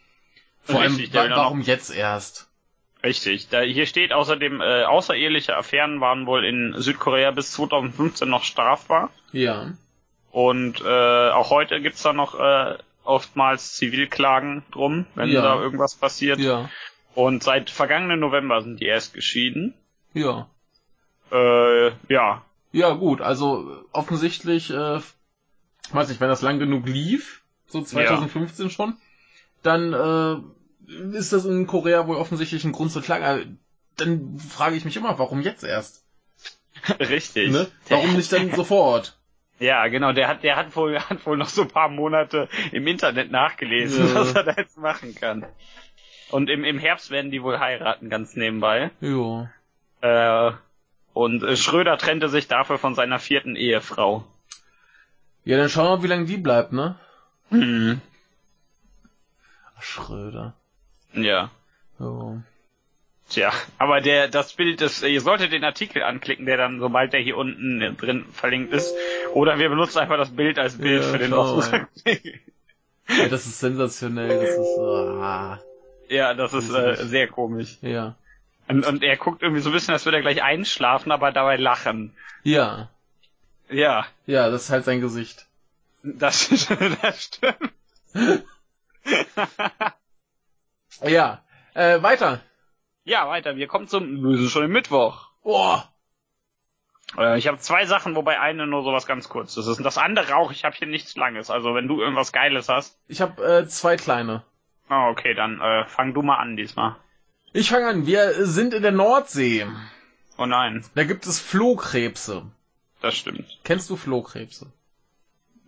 Vor 0.63 0.81
Richtig, 0.81 1.15
allem, 1.15 1.33
wa 1.33 1.37
warum 1.37 1.61
jetzt 1.61 1.95
erst? 1.95 2.49
Richtig. 3.05 3.49
Da, 3.51 3.61
hier 3.61 3.87
steht 3.87 4.13
außerdem, 4.13 4.61
äh, 4.63 4.85
außereheliche 4.85 5.55
Affären 5.55 6.01
waren 6.01 6.27
wohl 6.27 6.45
in 6.45 6.75
Südkorea 6.77 7.31
bis 7.31 7.53
2015 7.53 8.29
noch 8.29 8.43
strafbar. 8.43 9.11
Ja. 9.33 9.73
Und 10.33 10.81
äh, 10.81 11.31
auch 11.31 11.51
heute 11.51 11.81
gibt's 11.81 12.03
da 12.03 12.13
noch 12.15 12.39
äh, 12.41 12.79
oftmals 13.05 13.75
Zivilklagen 13.75 14.65
drum, 14.73 15.07
wenn 15.15 15.29
Ja. 15.29 15.43
da 15.43 15.61
irgendwas 15.61 15.95
passiert. 15.95 16.41
Ja. 16.41 16.69
Und 17.17 17.43
seit 17.43 17.71
vergangenen 17.71 18.21
November 18.21 18.61
sind 18.63 18.79
die 18.79 18.85
erst 18.85 19.15
geschieden. 19.15 19.75
Ja. 20.13 20.49
Äh, 21.33 21.91
ja. 22.09 22.45
Ja, 22.73 22.91
gut, 22.93 23.23
also 23.23 23.85
offensichtlich, 23.93 24.71
äh, 24.71 25.01
weiß 25.93 26.09
nicht, 26.11 26.21
wenn 26.21 26.29
das 26.29 26.43
lang 26.43 26.59
genug 26.59 26.87
lief, 26.87 27.43
so 27.67 27.81
2015 27.83 28.69
schon, 28.71 28.97
dann 29.63 29.93
äh, 29.95 31.17
ist 31.17 31.33
das 31.33 31.47
in 31.47 31.67
Korea 31.67 32.07
wohl 32.07 32.17
offensichtlich 32.17 32.65
ein 32.65 32.73
Grund 32.73 32.93
zur 32.93 33.03
Klage. 33.03 33.43
Äh, 33.43 33.47
Dann 33.97 34.39
frage 34.39 34.77
ich 34.77 34.85
mich 34.85 34.97
immer, 34.97 35.19
warum 35.19 35.41
jetzt 35.41 35.65
erst? 35.65 36.05
Richtig. 37.01 37.51
Ne? 37.51 37.67
Warum 37.89 38.15
nicht 38.15 38.31
dann 38.31 38.53
sofort? 38.55 39.17
Ja, 39.59 39.87
genau, 39.89 40.13
der 40.13 40.29
hat, 40.29 40.43
der 40.45 40.57
hat 40.57 40.77
wohl, 40.77 40.99
hat 41.11 41.25
wohl 41.25 41.39
noch 41.39 41.49
so 41.49 41.63
ein 41.63 41.69
paar 41.69 41.89
Monate 41.89 42.49
im 42.73 42.87
Internet 42.87 43.31
nachgelesen, 43.31 44.07
Ja. 44.09 44.15
was 44.17 44.35
er 44.35 44.45
da 44.45 44.53
jetzt 44.55 44.77
machen 44.77 45.15
kann. 45.15 45.47
Und 46.31 46.51
im, 46.51 46.65
im 46.65 46.79
Herbst 46.79 47.11
werden 47.11 47.31
die 47.31 47.43
wohl 47.43 47.59
heiraten, 47.59 48.11
ganz 48.11 48.37
nebenbei. 48.37 48.91
Jo. 49.01 49.49
Äh, 50.01 50.53
und 51.13 51.43
äh, 51.43 51.57
Schröder 51.57 51.99
trennte 51.99 52.29
sich 52.29 52.49
dafür 52.49 52.79
von 52.79 52.95
seiner 52.95 53.19
vierten 53.19 53.57
Ehefrau. 53.57 54.25
Ja, 55.45 55.57
dann 55.57 55.69
schauen 55.69 55.87
wir 55.87 55.97
mal, 55.97 56.03
wie 56.03 56.09
lange 56.09 56.25
die 56.27 56.37
bleibt, 56.37 56.73
ne? 56.73 56.97
Ach, 59.77 59.83
Schröder. 59.83 60.55
Ja. 61.13 61.51
Jo. 61.99 62.41
Tja, 63.29 63.53
aber 63.79 64.01
der, 64.01 64.29
das 64.29 64.53
Bild, 64.53 64.81
das, 64.81 65.03
ihr 65.03 65.21
solltet 65.21 65.53
den 65.53 65.65
Artikel 65.65 66.03
anklicken, 66.03 66.47
der 66.47 66.57
dann, 66.57 66.79
sobald 66.79 67.13
der 67.13 67.21
hier 67.21 67.37
unten 67.37 67.97
drin 67.97 68.25
verlinkt 68.33 68.73
ist. 68.73 68.95
Oder 69.33 69.59
wir 69.59 69.69
benutzen 69.69 69.99
einfach 69.99 70.17
das 70.17 70.31
Bild 70.31 70.59
als 70.59 70.79
Bild 70.79 71.03
Ja, 71.03 71.09
für 71.09 71.19
den 71.19 71.33
Wochen. 71.33 71.87
Ja, 73.09 73.29
das 73.29 73.47
ist 73.47 73.61
sensationell, 73.61 74.41
das 74.41 74.51
ist 74.51 74.75
so, 74.77 74.83
ah, 75.23 75.61
Ja, 76.09 76.35
das 76.35 76.53
ist 76.55 76.71
äh, 76.71 76.97
sehr 77.07 77.29
komisch. 77.29 77.79
ja. 77.81 78.15
Und, 78.69 78.85
und 78.85 79.05
er 79.05 79.17
guckt 79.17 79.43
irgendwie 79.43 79.63
so 79.63 79.71
ein 79.71 79.73
bisschen, 79.73 79.93
als 79.95 80.05
würde 80.07 80.17
er 80.19 80.23
gleich 80.23 80.43
einschlafen, 80.43 81.13
aber 81.13 81.31
dabei 81.31 81.57
lachen. 81.57 82.13
Ja, 82.43 82.89
Ja, 83.69 84.07
ja, 84.27 84.51
das 84.51 84.65
ist 84.65 84.71
halt 84.71 84.85
sein 84.85 85.01
Gesicht. 85.01 85.47
das, 86.03 86.49
das 87.03 87.23
stimmt. 87.25 87.73
Ja, 91.05 91.43
äh, 91.75 92.03
weiter. 92.03 92.41
Ja, 93.05 93.29
weiter. 93.29 93.57
Wir 93.57 93.67
kommen 93.69 93.87
zum, 93.87 94.25
wir 94.25 94.39
sind 94.39 94.51
schon 94.51 94.65
im 94.65 94.73
Mittwoch. 94.73 95.29
Boah. 95.43 95.93
Äh, 97.19 97.39
ich 97.39 97.47
habe 97.47 97.59
zwei 97.59 97.87
Sachen, 97.87 98.17
wobei 98.17 98.41
eine 98.41 98.67
nur 98.67 98.83
sowas 98.83 99.07
ganz 99.07 99.29
kurzes 99.29 99.67
ist. 99.67 99.79
Und 99.79 99.85
das 99.85 99.99
andere 99.99 100.35
auch, 100.37 100.51
ich 100.51 100.65
habe 100.65 100.75
hier 100.75 100.89
nichts 100.89 101.15
Langes. 101.17 101.51
Also 101.51 101.75
wenn 101.75 101.87
du 101.87 102.01
irgendwas 102.01 102.33
Geiles 102.33 102.69
hast. 102.69 102.99
Ich 103.09 103.21
habe 103.21 103.45
äh, 103.45 103.67
zwei 103.69 103.97
kleine. 103.97 104.43
Ah, 104.89 105.09
okay, 105.11 105.35
dann 105.35 105.61
äh, 105.61 105.85
fang 105.87 106.15
du 106.15 106.23
mal 106.23 106.37
an 106.37 106.57
diesmal. 106.57 106.97
Ich 107.53 107.71
fange 107.71 107.89
an. 107.89 108.07
Wir 108.07 108.47
sind 108.47 108.75
in 108.75 108.83
der 108.83 108.93
Nordsee. 108.93 109.67
Oh 110.39 110.47
nein, 110.47 110.85
Da 110.95 111.05
gibt 111.05 111.27
es 111.27 111.41
Flohkrebse. 111.41 112.45
das 113.01 113.17
stimmt. 113.17 113.59
Kennst 113.65 113.89
du 113.91 113.97
Flohkrebse? 113.97 114.67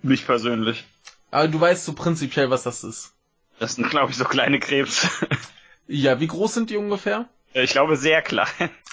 Nicht 0.03 0.27
persönlich. 0.27 0.85
Aber 1.31 1.49
du 1.49 1.61
weißt 1.61 1.85
so 1.85 1.93
prinzipiell, 1.95 2.51
was 2.51 2.63
das 2.63 2.85
ist. 2.85 3.15
Das 3.59 3.75
sind, 3.75 3.91
glaube 3.91 4.11
ich, 4.13 4.17
so 4.17 4.25
kleine 4.25 4.59
Krebs. 4.61 5.09
Ja, 5.91 6.21
wie 6.21 6.27
groß 6.27 6.53
sind 6.53 6.69
die 6.69 6.77
ungefähr? 6.77 7.31
ich 7.55 7.71
glaube, 7.71 7.97
sehr 7.97 8.21
klein. 8.21 8.49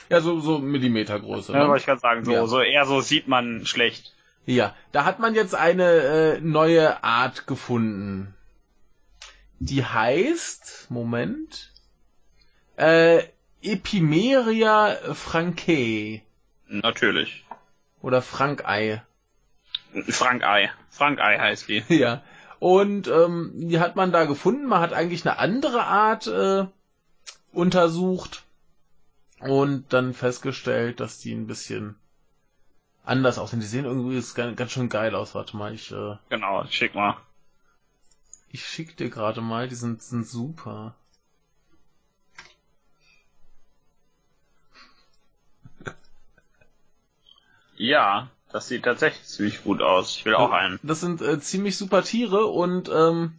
Ja, 0.07 0.21
so, 0.21 0.39
so 0.39 0.59
Millimetergröße. 0.59 1.51
Ja, 1.51 1.59
Ne? 1.63 1.67
wollte 1.67 1.79
ich 1.81 1.85
gerade 1.87 1.99
sagen. 1.99 2.23
So, 2.23 2.31
Ja. 2.31 2.45
so 2.47 2.61
eher 2.61 2.85
so 2.85 3.01
sieht 3.01 3.27
man 3.27 3.65
schlecht. 3.65 4.13
Ja, 4.45 4.73
da 4.93 5.03
hat 5.03 5.19
man 5.19 5.33
jetzt 5.35 5.55
eine 5.55 5.83
äh, 5.83 6.39
neue 6.39 7.03
Art 7.03 7.47
gefunden. 7.47 8.34
Die 9.59 9.85
heißt, 9.85 10.87
Moment, 10.89 11.71
äh, 12.77 13.23
Epimeria 13.61 14.95
francae 15.13 16.21
Natürlich. 16.67 17.45
oder 18.01 18.21
Frankei. 18.21 19.01
Frank 20.09 20.43
Ei. 20.43 20.71
Frank 20.89 21.19
Ei 21.19 21.37
heißt 21.39 21.69
die. 21.69 21.83
Ja. 21.89 22.21
Und 22.59 23.07
ähm, 23.07 23.51
die 23.55 23.79
hat 23.79 23.95
man 23.95 24.11
da 24.11 24.25
gefunden. 24.25 24.65
Man 24.65 24.81
hat 24.81 24.93
eigentlich 24.93 25.25
eine 25.25 25.37
andere 25.39 25.83
Art 25.83 26.27
äh, 26.27 26.65
untersucht 27.51 28.43
und 29.39 29.91
dann 29.93 30.13
festgestellt, 30.13 30.99
dass 30.99 31.19
die 31.19 31.33
ein 31.33 31.47
bisschen 31.47 31.95
anders 33.03 33.37
aussehen. 33.37 33.59
Die 33.59 33.65
sehen 33.65 33.85
irgendwie 33.85 34.17
ist 34.17 34.35
ganz, 34.35 34.55
ganz 34.57 34.71
schön 34.71 34.89
geil 34.89 35.15
aus. 35.15 35.35
Warte 35.35 35.55
mal, 35.57 35.73
ich 35.73 35.91
äh, 35.91 36.15
Genau, 36.29 36.65
schick 36.69 36.95
mal. 36.95 37.17
Ich 38.55 38.65
schick 38.65 38.95
dir 38.95 39.09
gerade 39.09 39.41
mal. 39.41 39.67
Die 39.67 39.75
sind 39.75 40.01
sind 40.01 40.25
super. 40.27 40.95
Ja, 47.77 48.29
das 48.53 48.69
sieht 48.69 48.83
tatsächlich 48.83 49.25
ziemlich 49.27 49.61
gut 49.65 49.81
aus. 49.81 50.15
Ich 50.15 50.23
will 50.23 50.35
auch 50.35 50.51
einen. 50.51 50.79
Das 50.81 51.01
sind 51.01 51.21
äh, 51.21 51.41
ziemlich 51.41 51.77
super 51.77 52.03
Tiere 52.03 52.45
und 52.45 52.87
ähm, 52.87 53.33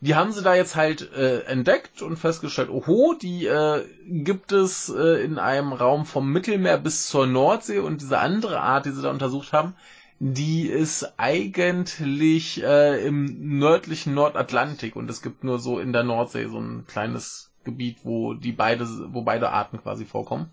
die 0.00 0.14
haben 0.14 0.32
sie 0.32 0.42
da 0.42 0.54
jetzt 0.54 0.76
halt 0.76 1.10
äh, 1.14 1.44
entdeckt 1.44 2.02
und 2.02 2.18
festgestellt, 2.18 2.68
oho, 2.68 3.14
die 3.14 3.46
äh, 3.46 3.88
gibt 4.04 4.52
es 4.52 4.90
äh, 4.90 5.24
in 5.24 5.38
einem 5.38 5.72
Raum 5.72 6.04
vom 6.04 6.30
Mittelmeer 6.30 6.76
bis 6.76 7.06
zur 7.06 7.26
Nordsee 7.26 7.78
und 7.78 8.02
diese 8.02 8.18
andere 8.18 8.60
Art, 8.60 8.84
die 8.84 8.90
sie 8.90 9.00
da 9.00 9.08
untersucht 9.10 9.54
haben, 9.54 9.74
die 10.18 10.66
ist 10.66 11.12
eigentlich 11.18 12.62
äh, 12.62 13.06
im 13.06 13.58
nördlichen 13.58 14.14
Nordatlantik 14.14 14.96
und 14.96 15.10
es 15.10 15.22
gibt 15.22 15.44
nur 15.44 15.58
so 15.58 15.78
in 15.78 15.92
der 15.92 16.04
Nordsee 16.04 16.46
so 16.46 16.58
ein 16.58 16.86
kleines 16.86 17.50
Gebiet, 17.64 17.98
wo 18.04 18.34
die 18.34 18.52
beide, 18.52 18.86
wo 19.12 19.22
beide 19.22 19.50
Arten 19.50 19.80
quasi 19.82 20.04
vorkommen. 20.04 20.50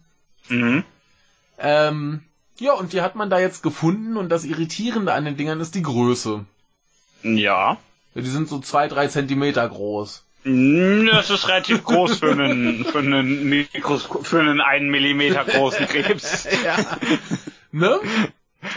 Mhm. 0.49 0.83
Ähm, 1.59 2.23
ja, 2.59 2.73
und 2.73 2.93
die 2.93 3.01
hat 3.01 3.15
man 3.15 3.29
da 3.29 3.39
jetzt 3.39 3.63
gefunden 3.63 4.17
und 4.17 4.29
das 4.29 4.43
Irritierende 4.43 5.13
an 5.13 5.25
den 5.25 5.37
Dingern 5.37 5.61
ist 5.61 5.75
die 5.75 5.81
Größe. 5.81 6.45
Ja. 7.23 7.77
Ja, 8.15 8.21
die 8.21 8.29
sind 8.29 8.49
so 8.49 8.59
zwei, 8.59 8.87
drei 8.87 9.07
Zentimeter 9.07 9.67
groß. 9.67 10.25
Mm, 10.43 11.07
Das 11.07 11.29
ist 11.29 11.47
relativ 11.47 11.83
groß 11.83 12.19
für 12.19 12.31
einen, 12.31 12.83
für 12.83 12.99
einen 12.99 13.47
Mikros, 13.47 14.09
für 14.23 14.41
einen 14.41 14.59
einen 14.59 14.89
Millimeter 14.89 15.45
großen 15.45 15.87
Krebs. 15.87 16.47
ja. 16.65 16.75
Ne? 17.71 17.99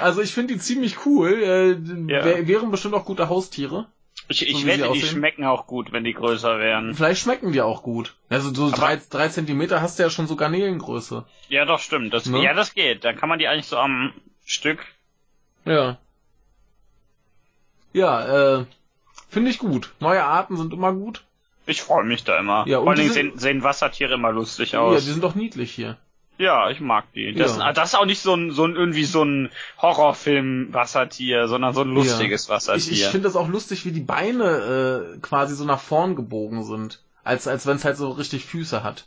Also 0.01 0.20
ich 0.22 0.32
finde 0.34 0.55
die 0.55 0.61
ziemlich 0.61 1.05
cool. 1.07 1.32
Äh, 1.43 2.12
Ja. 2.12 2.24
wär, 2.24 2.47
wären 2.49 2.70
bestimmt 2.70 2.95
auch 2.95 3.05
gute 3.05 3.28
Haustiere. 3.28 3.87
Ich, 4.28 4.41
So 4.41 4.45
ich 4.47 4.57
sie 4.57 4.66
wette, 4.66 4.78
die 4.78 4.89
aussehen. 4.89 5.07
schmecken 5.09 5.45
auch 5.45 5.66
gut, 5.66 5.93
wenn 5.93 6.03
die 6.03 6.12
größer 6.14 6.59
wären. 6.59 6.95
Vielleicht 6.95 7.20
schmecken 7.20 7.53
die 7.53 7.61
auch 7.62 7.82
gut. 7.82 8.14
Also 8.28 8.53
so 8.53 8.66
Aber- 8.68 8.76
drei, 8.76 9.01
drei 9.11 9.28
Zentimeter 9.28 9.80
hast 9.82 9.99
du 9.99 10.03
ja 10.03 10.11
schon 10.11 10.26
so 10.26 10.34
Garnelengröße. 10.34 11.24
Ja, 11.49 11.64
doch, 11.64 11.78
stimmt. 11.78 12.12
Das, 12.12 12.26
Ne? 12.26 12.43
Ja, 12.43 12.53
das 12.55 12.74
geht. 12.74 13.05
Dann 13.05 13.16
kann 13.16 13.28
man 13.28 13.39
die 13.39 13.47
eigentlich 13.47 13.66
so 13.66 13.76
am 13.76 14.12
Stück. 14.45 14.84
Ja. 15.64 15.99
Ja, 17.93 18.59
äh, 18.61 18.64
finde 19.28 19.51
ich 19.51 19.59
gut. 19.59 19.93
Neue 20.01 20.24
Arten 20.24 20.57
sind 20.57 20.72
immer 20.72 20.93
gut. 20.93 21.22
Ich 21.66 21.82
freue 21.82 22.05
mich 22.05 22.24
da 22.24 22.39
immer. 22.39 22.66
Ja, 22.66 22.78
und 22.78 22.84
Vor 22.84 22.93
allen 22.93 22.97
die 22.97 23.03
Dingen 23.03 23.14
sehen, 23.32 23.39
sehen 23.39 23.62
Wassertiere 23.62 24.14
immer 24.14 24.32
lustig 24.32 24.72
Ja, 24.72 24.80
aus. 24.80 25.05
die 25.05 25.11
sind 25.11 25.22
doch 25.24 25.34
niedlich 25.34 25.72
hier. 25.72 25.97
Ja, 26.39 26.68
ich 26.70 26.80
mag 26.80 27.05
die. 27.14 27.32
Das, 27.32 27.57
Ja. 27.57 27.72
das 27.72 27.91
ist 27.91 27.95
auch 27.95 28.05
nicht 28.05 28.20
so 28.20 28.34
ein, 28.34 28.51
so 28.51 28.64
ein 28.66 28.76
irgendwie 28.76 29.05
so 29.05 29.22
ein 29.24 29.51
Horrorfilm-Wassertier, 29.80 31.49
sondern 31.49 31.74
so 31.74 31.82
ein 31.82 31.89
lustiges 31.95 32.45
Ich, 32.45 32.49
Wassertier. 32.51 32.93
ich 32.93 33.05
finde 33.07 33.28
das 33.28 33.37
auch 33.37 33.49
lustig, 33.49 33.84
wie 33.84 33.93
die 33.93 34.01
Beine 34.01 35.14
äh, 35.16 35.18
quasi 35.20 35.55
so 35.55 35.64
nach 35.64 35.80
vorn 35.80 36.16
gebogen 36.16 36.64
sind. 36.64 37.01
Als, 37.24 37.49
als 37.49 37.66
wenn 37.66 37.76
es 37.76 37.84
halt 37.84 37.97
so 37.97 38.11
richtig 38.11 38.45
Füße 38.45 38.84
hat. 38.84 39.07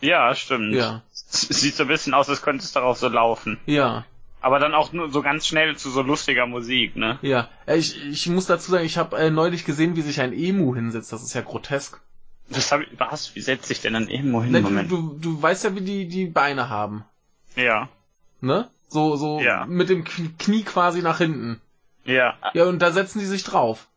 ja, 0.00 0.34
stimmt. 0.34 0.74
Ja. 0.74 1.02
Sieht 1.12 1.76
so 1.76 1.84
ein 1.84 1.88
bisschen 1.88 2.12
aus, 2.12 2.28
als 2.28 2.42
könnte 2.42 2.62
es 2.64 2.72
darauf 2.72 2.98
so 2.98 3.08
laufen. 3.08 3.58
Ja. 3.66 4.04
Aber 4.42 4.58
dann 4.58 4.74
auch 4.74 4.92
nur 4.92 5.10
so 5.10 5.22
ganz 5.22 5.46
schnell 5.46 5.74
zu 5.76 5.88
so 5.90 6.02
lustiger 6.02 6.46
Musik, 6.46 6.96
ne? 6.96 7.18
Ja, 7.22 7.48
äh, 7.66 7.78
ich, 7.78 8.04
ich 8.04 8.28
muss 8.28 8.44
dazu 8.44 8.70
sagen, 8.72 8.84
ich 8.84 8.98
habe 8.98 9.16
äh, 9.16 9.30
neulich 9.30 9.64
gesehen, 9.64 9.96
wie 9.96 10.02
sich 10.02 10.20
ein 10.20 10.34
Emu 10.34 10.74
hinsetzt. 10.74 11.10
Das 11.14 11.22
ist 11.22 11.32
ja 11.32 11.40
grotesk. 11.40 12.00
Das 12.48 12.70
hab 12.72 12.80
ich, 12.82 12.88
was? 12.98 13.34
Wie 13.34 13.40
setzt 13.40 13.66
sich 13.66 13.80
denn 13.80 13.96
ein 13.96 14.08
Emo 14.08 14.42
hin? 14.42 14.52
Ne, 14.52 14.60
du, 14.62 14.68
Moment. 14.68 14.90
du, 14.90 15.16
du 15.20 15.40
weißt 15.42 15.64
ja, 15.64 15.74
wie 15.74 15.80
die 15.80 16.06
die 16.08 16.26
Beine 16.26 16.68
haben, 16.68 17.04
Ja. 17.56 17.88
ne? 18.40 18.70
So 18.88 19.16
so 19.16 19.40
Ja. 19.40 19.64
mit 19.66 19.88
dem 19.88 20.04
Knie 20.04 20.62
quasi 20.62 21.02
nach 21.02 21.18
hinten. 21.18 21.60
Ja. 22.04 22.36
Ja, 22.52 22.64
und 22.64 22.80
da 22.80 22.92
setzen 22.92 23.18
die 23.18 23.24
sich 23.24 23.44
drauf. 23.44 23.88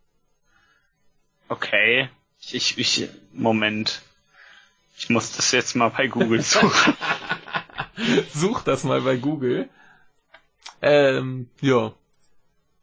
Okay. 1.50 2.10
Ich, 2.40 2.56
ich, 2.56 2.78
ich, 2.78 3.10
Moment. 3.34 4.02
Ich 4.98 5.10
muss 5.10 5.36
das 5.36 5.52
jetzt 5.52 5.76
mal 5.76 5.90
bei 5.90 6.08
Google 6.08 6.42
suchen. 6.44 6.94
Such 8.34 8.62
das 8.64 8.84
mal 8.84 9.02
bei 9.02 9.18
Google. 9.18 9.70
Ähm, 10.82 11.50
ja. 11.62 11.94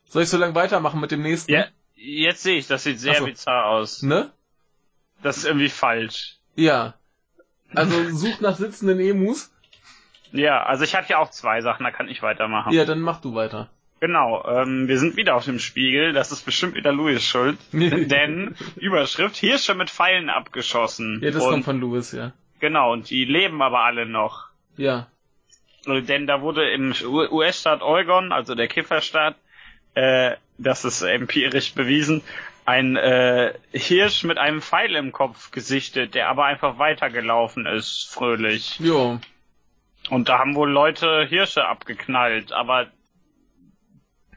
Soll 0.09 0.23
ich 0.23 0.29
so 0.29 0.37
lange 0.37 0.55
weitermachen 0.55 1.01
mit 1.01 1.11
dem 1.11 1.23
nächsten? 1.23 1.51
ja, 1.53 1.67
jetzt 1.97 2.43
sehe 2.43 2.57
ich, 2.59 2.67
das 2.67 2.85
sieht 2.85 3.01
sehr 3.01 3.17
so. 3.17 3.25
bizarr 3.25 3.67
aus. 3.67 4.03
Ne? 4.03 4.31
Das 5.25 5.39
ist 5.39 5.47
irgendwie 5.47 5.70
falsch. 5.70 6.37
Ja. 6.55 6.95
Also 7.75 8.11
such 8.11 8.43
nach 8.43 8.57
sitzenden 8.57 9.01
Emus. 9.01 9.51
Ja, 10.33 10.62
also 10.64 10.85
ich 10.85 10.95
hatte 10.95 11.11
ja 11.11 11.18
auch 11.18 11.31
zwei 11.31 11.62
Sachen, 11.62 11.83
da 11.83 11.91
kann 11.91 12.09
ich 12.09 12.22
weitermachen. 12.22 12.75
Ja, 12.75 12.85
dann 12.85 13.01
mach 13.01 13.22
du 13.22 13.35
weiter. 13.35 13.70
Genau, 14.01 14.45
ähm, 14.47 14.87
wir 14.87 14.99
sind 14.99 15.16
wieder 15.16 15.35
auf 15.35 15.47
dem 15.47 15.59
Spiegel, 15.59 16.12
das 16.12 16.31
ist 16.31 16.45
bestimmt 16.45 16.75
wieder 16.75 16.93
Louis 16.93 17.25
schuld. 17.25 17.57
denn 17.72 18.55
Überschrift, 18.77 19.37
Hirsche 19.37 19.75
mit 19.75 19.89
Pfeilen 19.89 20.29
abgeschossen. 20.29 21.20
Ja, 21.22 21.31
das 21.31 21.43
und, 21.43 21.51
kommt 21.51 21.64
von 21.64 21.81
Louis, 21.81 22.12
ja. 22.12 22.33
Genau, 22.61 22.93
und 22.93 23.09
die 23.09 23.25
leben 23.25 23.62
aber 23.62 23.81
alle 23.81 24.05
noch. 24.05 24.49
Ja. 24.77 25.07
Denn 25.87 26.27
da 26.27 26.43
wurde 26.43 26.70
im 26.70 26.95
US-Staat 27.03 27.81
Oregon, 27.81 28.31
also 28.31 28.55
der 28.55 28.68
Kifferstaat, 28.68 29.37
äh, 29.95 30.33
das 30.59 30.85
ist 30.85 31.01
empirisch 31.01 31.72
bewiesen, 31.72 32.22
ein 32.67 32.97
äh, 32.97 33.53
Hirsch 33.73 34.25
mit 34.25 34.39
einem 34.39 34.62
Pfeil 34.62 34.95
im 34.95 35.12
Kopf 35.12 35.51
gesichtet, 35.51 36.15
der 36.15 36.29
aber 36.29 36.45
einfach 36.47 36.79
weitergelaufen 36.79 37.67
ist, 37.67 38.09
fröhlich. 38.11 38.79
Jo. 38.81 39.21
Und 40.11 40.29
da 40.29 40.39
haben 40.39 40.55
wohl 40.55 40.71
Leute 40.71 41.25
Hirsche 41.29 41.67
abgeknallt, 41.67 42.53
aber 42.53 42.87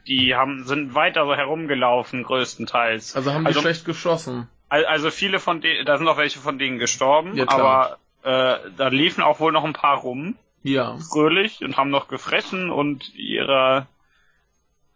die 0.08 0.36
haben 0.36 0.64
sind 0.66 0.94
weiter 0.96 1.26
so 1.26 1.36
herumgelaufen 1.36 2.24
größtenteils. 2.24 3.16
Also 3.16 3.34
haben 3.34 3.44
die 3.44 3.48
also, 3.48 3.62
schlecht 3.62 3.84
geschossen. 3.86 4.48
al- 4.70 4.86
also 4.86 5.12
viele 5.12 5.40
von 5.40 5.60
denen, 5.62 5.86
da 5.86 5.98
sind 5.98 6.08
auch 6.08 6.18
welche 6.18 6.40
von 6.40 6.58
denen 6.58 6.80
gestorben, 6.80 7.36
Ja, 7.36 7.50
aber 7.50 7.98
äh, 8.24 8.58
da 8.78 8.88
liefen 8.88 9.22
auch 9.24 9.40
wohl 9.42 9.52
noch 9.52 9.66
ein 9.66 9.74
paar 9.74 9.98
rum 9.98 10.36
Ja. 10.64 10.98
fröhlich 10.98 11.62
und 11.64 11.76
haben 11.76 11.90
noch 11.90 12.08
gefressen 12.08 12.70
und 12.72 13.14
ihre 13.16 13.88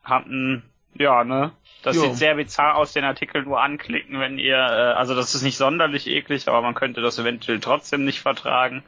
hatten, 0.04 0.64
ja, 0.96 1.24
ne? 1.24 1.52
Das 1.84 1.96
Jo. 1.96 2.04
sieht 2.04 2.16
sehr 2.18 2.36
bizarr 2.36 2.76
aus, 2.76 2.94
den 2.94 3.04
Artikel 3.04 3.42
nur 3.44 3.60
anklicken, 3.62 4.20
wenn 4.20 4.38
ihr, 4.38 4.56
äh, 4.58 4.94
also 4.98 5.16
das 5.16 5.34
ist 5.34 5.42
nicht 5.42 5.58
sonderlich 5.58 6.06
eklig, 6.08 6.48
aber 6.48 6.62
man 6.62 6.76
könnte 6.76 7.02
das 7.02 7.18
eventuell 7.18 7.60
trotzdem 7.60 8.06
nicht 8.06 8.20
vertragen. 8.22 8.84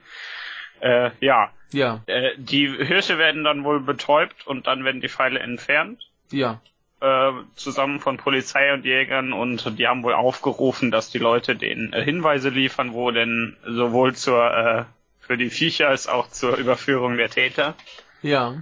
Äh, 0.79 1.09
ja, 1.19 1.49
Ja. 1.71 2.01
äh, 2.05 2.31
die 2.37 2.67
Hirsche 2.67 3.17
werden 3.17 3.43
dann 3.43 3.63
wohl 3.63 3.79
betäubt 3.79 4.45
und 4.45 4.67
dann 4.67 4.83
werden 4.83 5.01
die 5.01 5.09
Pfeile 5.09 5.39
entfernt, 5.39 6.07
Ja. 6.31 6.61
äh, 7.01 7.31
zusammen 7.55 7.99
von 7.99 8.17
Polizei 8.17 8.71
und 8.73 8.85
Jägern 8.85 9.33
und 9.33 9.79
die 9.79 9.87
haben 9.87 10.03
wohl 10.03 10.13
aufgerufen, 10.13 10.91
dass 10.91 11.09
die 11.09 11.19
Leute 11.19 11.55
denen 11.55 11.93
äh, 11.93 12.03
Hinweise 12.03 12.49
liefern, 12.49 12.93
wo 12.93 13.09
denn 13.11 13.57
sowohl 13.65 14.13
zur, 14.13 14.55
äh, 14.55 14.83
für 15.25 15.37
die 15.37 15.49
Viecher 15.49 15.87
als 15.87 16.07
auch 16.07 16.29
zur 16.29 16.57
Überführung 16.57 17.17
der 17.17 17.29
Täter. 17.29 17.73
Ja. 18.21 18.55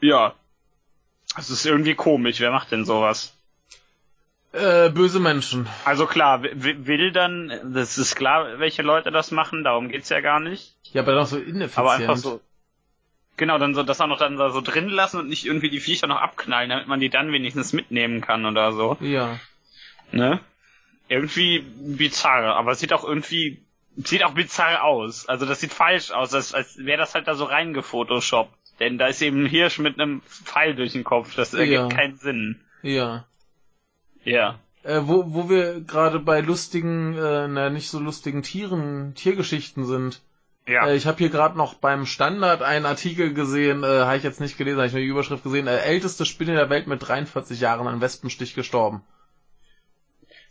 Ja. 0.00 0.34
Es 1.36 1.50
ist 1.50 1.66
irgendwie 1.66 1.94
komisch, 1.94 2.40
wer 2.40 2.50
macht 2.50 2.72
denn 2.72 2.84
sowas? 2.84 3.34
Äh, 4.52 4.88
böse 4.88 5.20
Menschen. 5.20 5.68
Also 5.84 6.06
klar, 6.06 6.42
wi- 6.42 6.52
wi- 6.54 6.86
will 6.86 7.12
dann, 7.12 7.52
das 7.74 7.98
ist 7.98 8.14
klar, 8.16 8.58
welche 8.58 8.82
Leute 8.82 9.10
das 9.10 9.30
machen, 9.30 9.62
darum 9.62 9.88
geht's 9.88 10.08
ja 10.08 10.20
gar 10.20 10.40
nicht. 10.40 10.74
Ja, 10.92 11.02
aber 11.02 11.14
doch 11.14 11.26
so 11.26 11.36
ineffizient. 11.38 11.78
Aber 11.78 11.92
einfach 11.92 12.16
so. 12.16 12.40
Genau, 13.36 13.58
dann 13.58 13.74
so, 13.74 13.82
das 13.84 14.00
auch 14.00 14.06
noch 14.08 14.18
dann 14.18 14.36
da 14.36 14.50
so 14.50 14.60
drin 14.62 14.88
lassen 14.88 15.20
und 15.20 15.28
nicht 15.28 15.44
irgendwie 15.44 15.70
die 15.70 15.80
Viecher 15.80 16.06
noch 16.08 16.16
abknallen, 16.20 16.70
damit 16.70 16.88
man 16.88 16.98
die 16.98 17.10
dann 17.10 17.30
wenigstens 17.30 17.72
mitnehmen 17.72 18.20
kann 18.20 18.46
oder 18.46 18.72
so. 18.72 18.96
Ja. 19.00 19.38
Ne? 20.10 20.40
Irgendwie 21.08 21.60
bizarr, 21.60 22.56
aber 22.56 22.72
es 22.72 22.80
sieht 22.80 22.92
auch 22.92 23.04
irgendwie, 23.04 23.62
sieht 23.96 24.24
auch 24.24 24.32
bizarr 24.32 24.82
aus. 24.82 25.28
Also 25.28 25.46
das 25.46 25.60
sieht 25.60 25.72
falsch 25.72 26.10
aus, 26.10 26.34
als, 26.34 26.52
als 26.54 26.78
wäre 26.78 26.98
das 26.98 27.14
halt 27.14 27.28
da 27.28 27.34
so 27.34 27.44
reingefotoshoppt. 27.44 28.56
Denn 28.80 28.98
da 28.98 29.08
ist 29.08 29.22
eben 29.22 29.44
ein 29.44 29.46
Hirsch 29.48 29.78
mit 29.78 29.98
einem 29.98 30.22
Pfeil 30.22 30.74
durch 30.74 30.92
den 30.92 31.04
Kopf, 31.04 31.34
das 31.34 31.54
ergibt 31.54 31.74
Ja. 31.74 31.88
keinen 31.88 32.16
Sinn. 32.16 32.60
Ja. 32.82 33.26
Ja. 34.24 34.60
Äh, 34.84 35.00
wo, 35.02 35.34
wo 35.34 35.50
wir 35.50 35.80
gerade 35.80 36.20
bei 36.20 36.40
lustigen, 36.40 37.14
äh, 37.16 37.48
na 37.48 37.70
nicht 37.70 37.90
so 37.90 37.98
lustigen 37.98 38.42
Tieren, 38.42 39.14
Tiergeschichten 39.14 39.84
sind. 39.84 40.22
Ja. 40.66 40.86
Äh, 40.86 40.96
ich 40.96 41.06
habe 41.06 41.18
hier 41.18 41.30
gerade 41.30 41.56
noch 41.58 41.74
beim 41.74 42.06
Standard 42.06 42.62
einen 42.62 42.86
Artikel 42.86 43.34
gesehen, 43.34 43.82
äh, 43.82 43.86
habe 43.86 44.16
ich 44.16 44.22
jetzt 44.22 44.40
nicht 44.40 44.56
gelesen, 44.58 44.76
habe 44.78 44.86
ich 44.86 44.92
nur 44.92 45.02
die 45.02 45.08
Überschrift 45.08 45.42
gesehen. 45.42 45.66
Äh, 45.66 45.78
älteste 45.78 46.24
Spinne 46.24 46.54
der 46.54 46.70
Welt 46.70 46.86
mit 46.86 47.06
43 47.06 47.60
Jahren 47.60 47.88
an 47.88 48.00
Wespenstich 48.00 48.54
gestorben. 48.54 49.02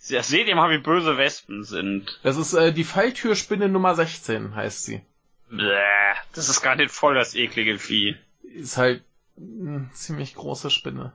Das 0.09 0.27
seht 0.27 0.47
ihr 0.47 0.55
mal, 0.55 0.69
wie 0.71 0.81
böse 0.81 1.17
Wespen 1.17 1.63
sind. 1.63 2.19
Das 2.23 2.37
ist 2.37 2.53
äh, 2.53 2.71
die 2.71 2.83
Falltürspinne 2.83 3.67
Nummer 3.69 3.95
16, 3.95 4.55
heißt 4.55 4.83
sie. 4.85 5.01
Bäh, 5.49 6.13
das 6.33 6.49
ist 6.49 6.61
gar 6.61 6.75
nicht 6.75 6.91
voll 6.91 7.15
das 7.15 7.35
eklige 7.35 7.77
Vieh. 7.79 8.15
Ist 8.43 8.77
halt 8.77 9.03
eine 9.37 9.89
ziemlich 9.93 10.35
große 10.35 10.69
Spinne. 10.69 11.13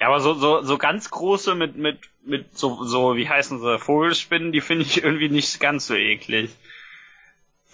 Ja, 0.00 0.06
aber 0.08 0.20
so, 0.20 0.34
so, 0.34 0.62
so 0.62 0.78
ganz 0.78 1.10
große 1.10 1.54
mit, 1.54 1.76
mit, 1.76 1.98
mit 2.24 2.56
so, 2.56 2.84
so, 2.84 3.16
wie 3.16 3.28
heißen 3.28 3.60
sie, 3.60 3.78
Vogelspinnen, 3.78 4.52
die 4.52 4.60
finde 4.60 4.84
ich 4.84 5.02
irgendwie 5.04 5.28
nicht 5.28 5.60
ganz 5.60 5.86
so 5.86 5.94
eklig. 5.94 6.50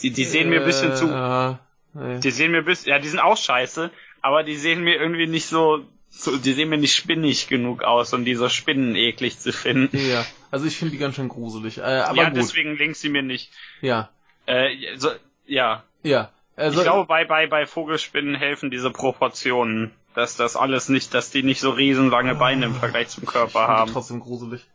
Die, 0.03 0.11
die 0.11 0.25
sehen 0.25 0.51
mir 0.51 0.61
ein 0.61 0.67
bisschen 0.67 0.95
zu, 0.95 1.07
Äh, 1.07 1.57
nee. 1.95 2.21
die 2.21 2.31
sehen 2.31 2.51
mir 2.51 2.59
ein 2.59 2.65
bisschen, 2.65 2.91
ja, 2.91 2.99
die 2.99 3.09
sind 3.09 3.21
auch 3.21 3.37
scheiße, 3.37 3.91
aber 4.21 4.43
die 4.43 4.57
sehen 4.57 4.83
mir 4.83 4.97
irgendwie 4.97 5.27
nicht 5.27 5.47
so, 5.47 5.87
so 6.11 6.37
die 6.37 6.53
sehen 6.53 6.69
mir 6.69 6.77
nicht 6.79 6.95
spinnig 6.95 7.47
genug 7.49 7.83
aus, 7.83 8.13
um 8.13 8.25
diese 8.25 8.51
Spinnen 8.51 8.95
eklig 8.97 9.39
zu 9.39 9.53
finden. 9.53 9.97
Ja, 9.97 10.27
also 10.51 10.67
ich 10.67 10.77
finde 10.77 10.93
die 10.93 10.99
ganz 10.99 11.15
schön 11.17 11.29
gruselig. 11.29 11.79
Äh, 11.79 11.83
aber 11.83 12.17
ja, 12.19 12.29
gut. 12.29 12.39
deswegen 12.39 12.77
links 12.77 13.01
sie 13.01 13.09
mir 13.09 13.23
nicht. 13.23 13.53
Ja, 13.81 14.11
Äh, 14.47 14.97
so, 14.97 15.11
ja, 15.47 15.83
ja. 16.03 16.31
Also, 16.57 16.79
ich 16.79 16.85
glaube, 16.85 17.07
bei, 17.07 17.25
bei, 17.25 17.47
bei 17.47 17.67
Vogelspinnen 17.67 18.35
helfen 18.35 18.71
diese 18.71 18.91
Proportionen, 18.91 19.93
dass 20.15 20.37
das 20.37 20.57
alles 20.57 20.89
nicht, 20.89 21.13
dass 21.13 21.31
die 21.31 21.43
nicht 21.43 21.61
so 21.61 21.71
riesenlange 21.71 22.35
Beine 22.35 22.67
im 22.67 22.75
Vergleich 22.75 23.09
zum 23.09 23.27
Körper 23.27 23.69
haben. 23.69 23.93
trotzdem 23.93 24.21
gruselig. 24.21 24.67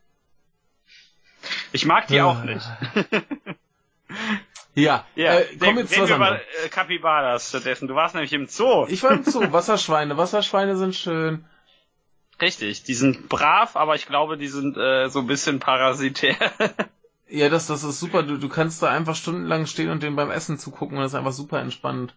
Ich 1.72 1.86
mag 1.86 2.08
die 2.08 2.22
auch 2.22 2.44
nicht. 2.44 2.66
Ja, 4.74 5.06
Ja, 5.16 5.40
äh, 5.40 5.46
komm 5.60 5.78
jetzt 5.80 5.94
zu 5.94 6.02
reden 6.02 6.04
was 6.04 6.10
wir 6.10 6.16
über 6.16 6.42
äh, 6.64 6.70
Capybaras 6.70 7.50
stattdessen. 7.50 7.88
Du 7.88 7.96
warst 7.96 8.16
nämlich 8.16 8.32
im 8.32 8.48
Zoo. 8.48 8.86
Ich 8.88 9.04
war 9.04 9.12
im 9.12 9.24
Zoo, 9.24 9.42
Wasserschweine. 9.52 10.16
Wasserschweine 10.18 10.78
sind 10.78 10.96
schön. 10.96 11.46
Richtig, 12.42 12.84
die 12.84 12.94
sind 12.94 13.28
brav, 13.30 13.76
aber 13.76 13.96
ich 13.96 14.08
glaube, 14.08 14.38
die 14.38 14.48
sind 14.48 14.78
äh, 14.78 15.10
so 15.10 15.20
ein 15.20 15.28
bisschen 15.28 15.60
parasitär. 15.60 16.36
Ja, 17.32 17.50
das, 17.50 17.68
das 17.68 17.84
ist 17.84 18.00
super. 18.00 18.24
Du, 18.24 18.38
du 18.38 18.50
kannst 18.50 18.82
da 18.84 18.90
einfach 18.90 19.16
stundenlang 19.16 19.66
stehen 19.66 19.90
und 19.90 20.04
denen 20.04 20.16
beim 20.16 20.32
Essen 20.32 20.58
zugucken 20.60 20.98
und 20.98 21.04
das 21.04 21.14
ist 21.14 21.18
einfach 21.18 21.32
super 21.32 21.60
entspannend. 21.62 22.14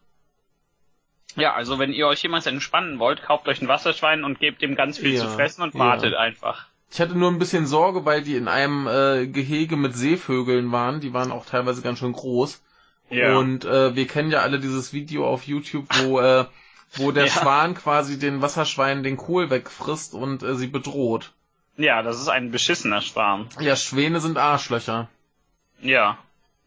ja, 1.36 1.54
also 1.54 1.78
wenn 1.78 1.92
ihr 1.92 2.06
euch 2.06 2.22
jemals 2.22 2.46
entspannen 2.46 2.98
wollt, 2.98 3.22
kauft 3.22 3.48
euch 3.48 3.60
ein 3.62 3.68
Wasserschwein 3.68 4.24
und 4.24 4.38
gebt 4.40 4.62
ihm 4.62 4.74
ganz 4.76 4.98
viel 4.98 5.14
Ja, 5.14 5.20
zu 5.20 5.28
fressen 5.28 5.62
und 5.62 5.74
ja. 5.74 5.80
wartet 5.80 6.14
einfach. 6.14 6.66
Ich 6.90 7.00
hatte 7.00 7.16
nur 7.18 7.30
ein 7.30 7.38
bisschen 7.40 7.66
Sorge, 7.66 8.04
weil 8.04 8.22
die 8.22 8.36
in 8.36 8.46
einem 8.48 8.86
äh, 8.86 9.26
Gehege 9.26 9.76
mit 9.76 9.96
Seevögeln 9.96 10.70
waren. 10.72 11.00
Die 11.00 11.12
waren 11.12 11.32
auch 11.32 11.44
teilweise 11.46 11.82
ganz 11.82 11.98
schön 11.98 12.12
groß. 12.12 12.62
Ja. 13.10 13.36
Und 13.38 13.64
äh, 13.64 13.94
wir 13.96 14.06
kennen 14.06 14.30
ja 14.30 14.40
alle 14.40 14.60
dieses 14.60 14.92
Video 14.92 15.26
auf 15.28 15.44
YouTube, 15.46 15.86
wo, 16.04 16.20
äh, 16.20 16.46
wo 16.92 17.10
der 17.12 17.26
Ja. 17.28 17.30
Schwan 17.32 17.74
quasi 17.74 18.18
den 18.18 18.42
Wasserschweinen 18.42 19.02
den 19.02 19.16
Kohl 19.16 19.50
wegfrisst 19.50 20.14
und 20.14 20.42
äh, 20.44 20.54
sie 20.54 20.68
bedroht. 20.68 21.32
Ja, 21.76 22.02
das 22.02 22.20
ist 22.20 22.28
ein 22.28 22.50
beschissener 22.50 23.00
Schwarm. 23.00 23.48
Ja, 23.60 23.76
Schwäne 23.76 24.20
sind 24.20 24.38
Arschlöcher. 24.38 25.08
Ja, 25.80 26.18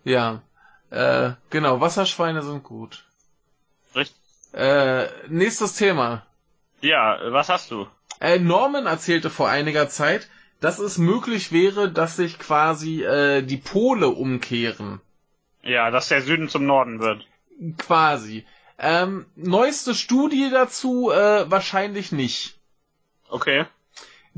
Ja. 0.04 0.42
Äh, 0.90 1.32
genau, 1.50 1.82
Wasserschweine 1.82 2.42
sind 2.44 2.64
gut. 2.64 3.04
richtig. 3.94 4.16
Äh, 4.54 5.08
nächstes 5.28 5.74
Thema. 5.76 6.26
Ja, 6.82 7.18
was 7.34 7.50
hast 7.50 7.72
du? 7.72 7.88
Äh, 8.22 8.40
Norman 8.40 8.86
erzählte 8.86 9.30
vor 9.30 9.50
einiger 9.50 9.90
Zeit, 9.90 10.30
dass 10.62 10.80
es 10.80 10.98
möglich 10.98 11.52
wäre, 11.52 11.92
dass 11.92 12.16
sich 12.16 12.40
quasi 12.40 13.04
äh, 13.04 13.42
die 13.42 13.58
Pole 13.58 14.08
umkehren. 14.08 15.02
Ja, 15.62 15.92
dass 15.92 16.08
der 16.08 16.22
Süden 16.22 16.48
zum 16.48 16.66
Norden 16.66 17.00
wird. 17.02 17.28
Quasi. 17.78 18.46
Ähm, 18.80 19.26
neueste 19.36 19.94
Studie 19.94 20.50
dazu 20.52 21.12
äh, 21.12 21.52
wahrscheinlich 21.52 22.12
nicht. 22.14 22.56
Okay. 23.30 23.66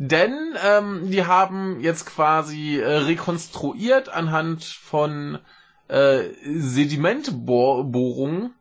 Denn 0.01 0.55
ähm, 0.63 1.11
die 1.11 1.25
haben 1.25 1.81
jetzt 1.81 2.05
quasi 2.05 2.79
äh, 2.79 2.99
rekonstruiert 2.99 4.07
anhand 4.07 4.63
von 4.63 5.39
äh, 5.89 6.21
Sedimentbohrungen, 6.45 8.53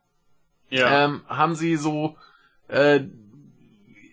Ja. 0.69 1.05
ähm, 1.05 1.21
haben 1.29 1.55
sie 1.55 1.77
so 1.77 2.17
äh, 2.67 2.99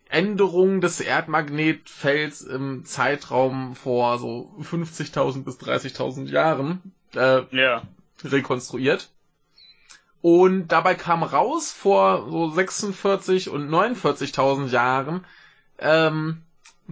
Änderung 0.09 0.81
des 0.81 1.01
Erdmagnetfelds 1.01 2.43
im 2.43 2.85
Zeitraum 2.85 3.75
vor 3.75 4.21
so 4.21 4.55
50.000 4.61 5.43
bis 5.43 5.59
30.000 5.59 6.29
Jahren 6.29 6.93
äh, 7.17 7.43
Ja. 7.51 7.83
rekonstruiert. 8.23 9.11
Und 10.23 10.69
dabei 10.69 10.95
kam 10.95 11.25
raus, 11.25 11.73
vor 11.73 12.31
so 12.31 12.51
46 12.51 13.49
und 13.49 13.69
49.000 13.69 14.69
Jahren 14.69 15.25
ähm, 15.81 16.43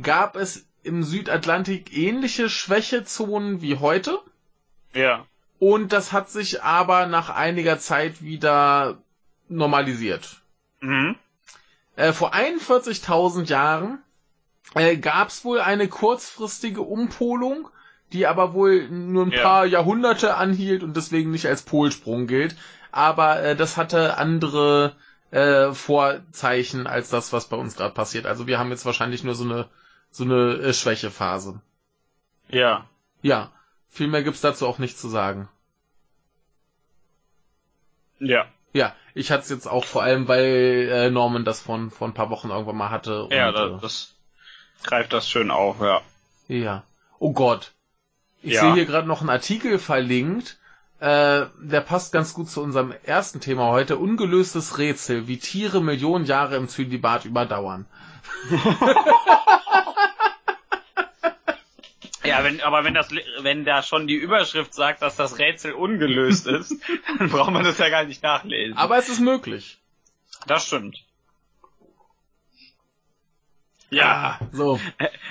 gab 0.01 0.37
es 0.37 0.67
im 0.83 1.03
Südatlantik 1.03 1.97
ähnliche 1.97 2.49
Schwächezonen 2.49 3.63
wie 3.63 3.77
heute. 3.79 4.19
Ja. 4.93 5.27
Und 5.59 5.93
das 5.93 6.13
hat 6.13 6.29
sich 6.31 6.63
aber 6.63 7.07
nach 7.07 7.31
einiger 7.31 7.79
Zeit 7.79 8.23
wieder 8.23 8.99
normalisiert. 9.49 10.43
Mhm. 10.81 11.17
Äh, 11.97 12.13
vor 12.13 12.35
41.000 12.35 13.49
Jahren 13.49 13.99
äh, 14.75 14.97
gab 14.97 15.29
es 15.29 15.45
wohl 15.45 15.61
eine 15.61 15.89
kurzfristige 15.89 16.83
Umpolung, 16.83 17.69
die 18.13 18.27
aber 18.27 18.53
wohl 18.53 18.89
nur 18.89 19.27
ein 19.27 19.31
Ja. 19.33 19.43
paar 19.43 19.67
Jahrhunderte 19.67 20.37
anhielt 20.37 20.83
und 20.83 20.97
deswegen 20.97 21.31
nicht 21.31 21.47
als 21.47 21.63
Polsprung 21.63 22.27
gilt. 22.27 22.57
Aber 22.91 23.43
äh, 23.43 23.57
das 23.57 23.77
hatte 23.77 24.19
andere 24.19 24.97
äh, 25.31 25.73
Vorzeichen 25.73 26.87
als 26.87 27.09
das, 27.11 27.33
was 27.33 27.49
bei 27.49 27.57
uns 27.57 27.77
gerade 27.77 27.95
passiert. 27.95 28.27
Also 28.27 28.47
wir 28.47 28.59
haben 28.59 28.71
jetzt 28.71 28.87
wahrscheinlich 28.87 29.25
nur 29.25 29.35
so 29.35 29.45
eine 29.45 29.69
so 30.15 30.23
eine 30.23 30.55
äh, 30.59 30.73
Schwächephase. 30.73 31.61
Ja. 32.49 32.87
Ja, 33.21 33.51
viel 33.91 34.07
mehr 34.07 34.23
gibt's 34.23 34.41
dazu 34.41 34.67
auch 34.69 34.79
nicht 34.79 34.97
zu 34.97 35.09
sagen. 35.09 35.49
Ja. 38.21 38.47
Ja, 38.73 38.95
ich 39.15 39.33
hatte 39.33 39.43
es 39.43 39.49
jetzt 39.51 39.67
auch 39.67 39.85
vor 39.85 40.05
allem, 40.05 40.29
weil 40.29 40.89
äh, 40.91 41.11
Norman 41.11 41.45
das 41.45 41.61
von 41.61 41.91
vor 41.91 42.07
ein 42.07 42.15
paar 42.15 42.31
Wochen 42.31 42.51
irgendwann 42.51 42.77
mal 42.77 42.91
hatte. 42.91 43.29
Ja, 43.31 43.49
und, 43.49 43.55
da, 43.55 43.69
das 43.81 44.15
greift 44.85 45.13
das 45.13 45.29
schön 45.29 45.51
auf, 45.51 45.81
ja. 45.81 46.01
äh, 46.49 46.59
ja. 46.59 46.85
Oh 47.19 47.33
Gott. 47.33 47.73
Ich 48.43 48.53
Ja. 48.55 48.61
sehe 48.61 48.75
hier 48.75 48.87
gerade 48.87 49.09
noch 49.09 49.21
einen 49.21 49.31
Artikel 49.31 49.79
verlinkt. 49.81 50.59
Äh, 51.01 51.47
der 51.61 51.81
passt 51.81 52.13
ganz 52.13 52.35
gut 52.35 52.49
zu 52.49 52.63
unserem 52.63 52.95
ersten 53.03 53.41
Thema 53.41 53.67
heute. 53.71 53.97
Ungelöstes 53.97 54.79
Rätsel, 54.79 55.27
wie 55.27 55.39
Tiere 55.39 55.81
Millionen 55.83 56.25
Jahre 56.25 56.55
im 56.57 56.69
Zölibat 56.69 57.25
überdauern. 57.25 57.87
Ja, 62.35 62.43
wenn, 62.45 62.61
aber 62.63 62.83
wenn 62.85 62.95
das, 62.95 63.11
wenn 63.41 63.65
da 63.65 63.83
schon 63.83 64.07
die 64.09 64.17
Überschrift 64.17 64.75
sagt, 64.75 65.03
dass 65.03 65.15
das 65.17 65.39
Rätsel 65.39 65.73
ungelöst 65.73 66.47
ist, 66.49 66.75
dann 67.19 67.29
braucht 67.31 67.53
man 67.53 67.63
das 67.65 67.79
ja 67.79 67.89
gar 67.91 68.05
nicht 68.05 68.23
nachlesen. 68.23 68.77
Aber 68.77 68.99
es 68.99 69.09
ist 69.09 69.21
möglich. 69.21 69.79
das 70.47 70.67
stimmt. 70.67 70.99
Ja, 73.91 74.41
So. 74.53 74.81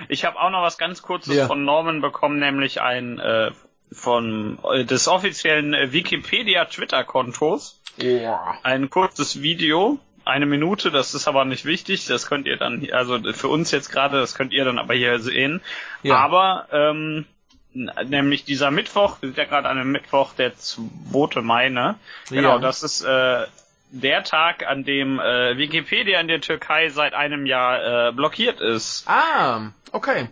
ich 0.07 0.23
habe 0.25 0.39
auch 0.39 0.49
noch 0.49 0.61
was 0.61 0.77
ganz 0.77 1.01
Kurzes 1.01 1.35
Ja. 1.35 1.47
von 1.47 1.65
Norman 1.65 1.99
bekommen, 2.01 2.39
nämlich 2.39 2.79
ein 2.81 3.19
äh, 3.19 3.51
von 3.91 4.59
äh, 4.73 4.85
des 4.85 5.07
offiziellen 5.07 5.73
äh, 5.73 5.91
Wikipedia 5.91 6.65
Twitter-Kontos. 6.65 7.81
Boah. 7.99 8.57
Ein 8.63 8.89
kurzes 8.89 9.41
Video, 9.41 9.99
eine 10.25 10.45
Minute, 10.45 10.91
das 10.91 11.13
ist 11.13 11.27
aber 11.27 11.45
nicht 11.45 11.65
wichtig, 11.65 12.05
das 12.07 12.27
könnt 12.27 12.47
ihr 12.47 12.57
dann, 12.57 12.87
also 12.91 13.19
für 13.33 13.47
uns 13.47 13.71
jetzt 13.71 13.89
gerade, 13.91 14.19
das 14.19 14.35
könnt 14.35 14.53
ihr 14.53 14.65
dann 14.65 14.79
aber 14.79 14.93
hier 14.93 15.19
sehen. 15.19 15.61
Ja. 16.01 16.17
Aber 16.17 16.67
ähm, 16.71 17.25
nämlich 17.73 18.43
dieser 18.45 18.71
Mittwoch, 18.71 19.17
wir 19.21 19.29
sind 19.29 19.37
ja 19.37 19.45
gerade 19.45 19.67
an 19.69 19.77
einem 19.77 19.91
Mittwoch, 19.91 20.33
der 20.33 20.55
2. 20.55 21.41
Mai, 21.41 21.69
ne? 21.69 21.95
Genau, 22.29 22.55
Ja. 22.55 22.59
das 22.59 22.83
ist 22.83 23.01
äh, 23.03 23.45
der 23.91 24.23
Tag, 24.23 24.65
an 24.67 24.83
dem 24.83 25.19
äh, 25.19 25.57
Wikipedia 25.57 26.19
in 26.19 26.27
der 26.27 26.41
Türkei 26.41 26.89
seit 26.89 27.13
einem 27.13 27.45
Jahr 27.45 28.09
äh, 28.09 28.11
blockiert 28.11 28.59
ist. 28.61 29.03
Ah, 29.07 29.71
okay. 29.91 30.29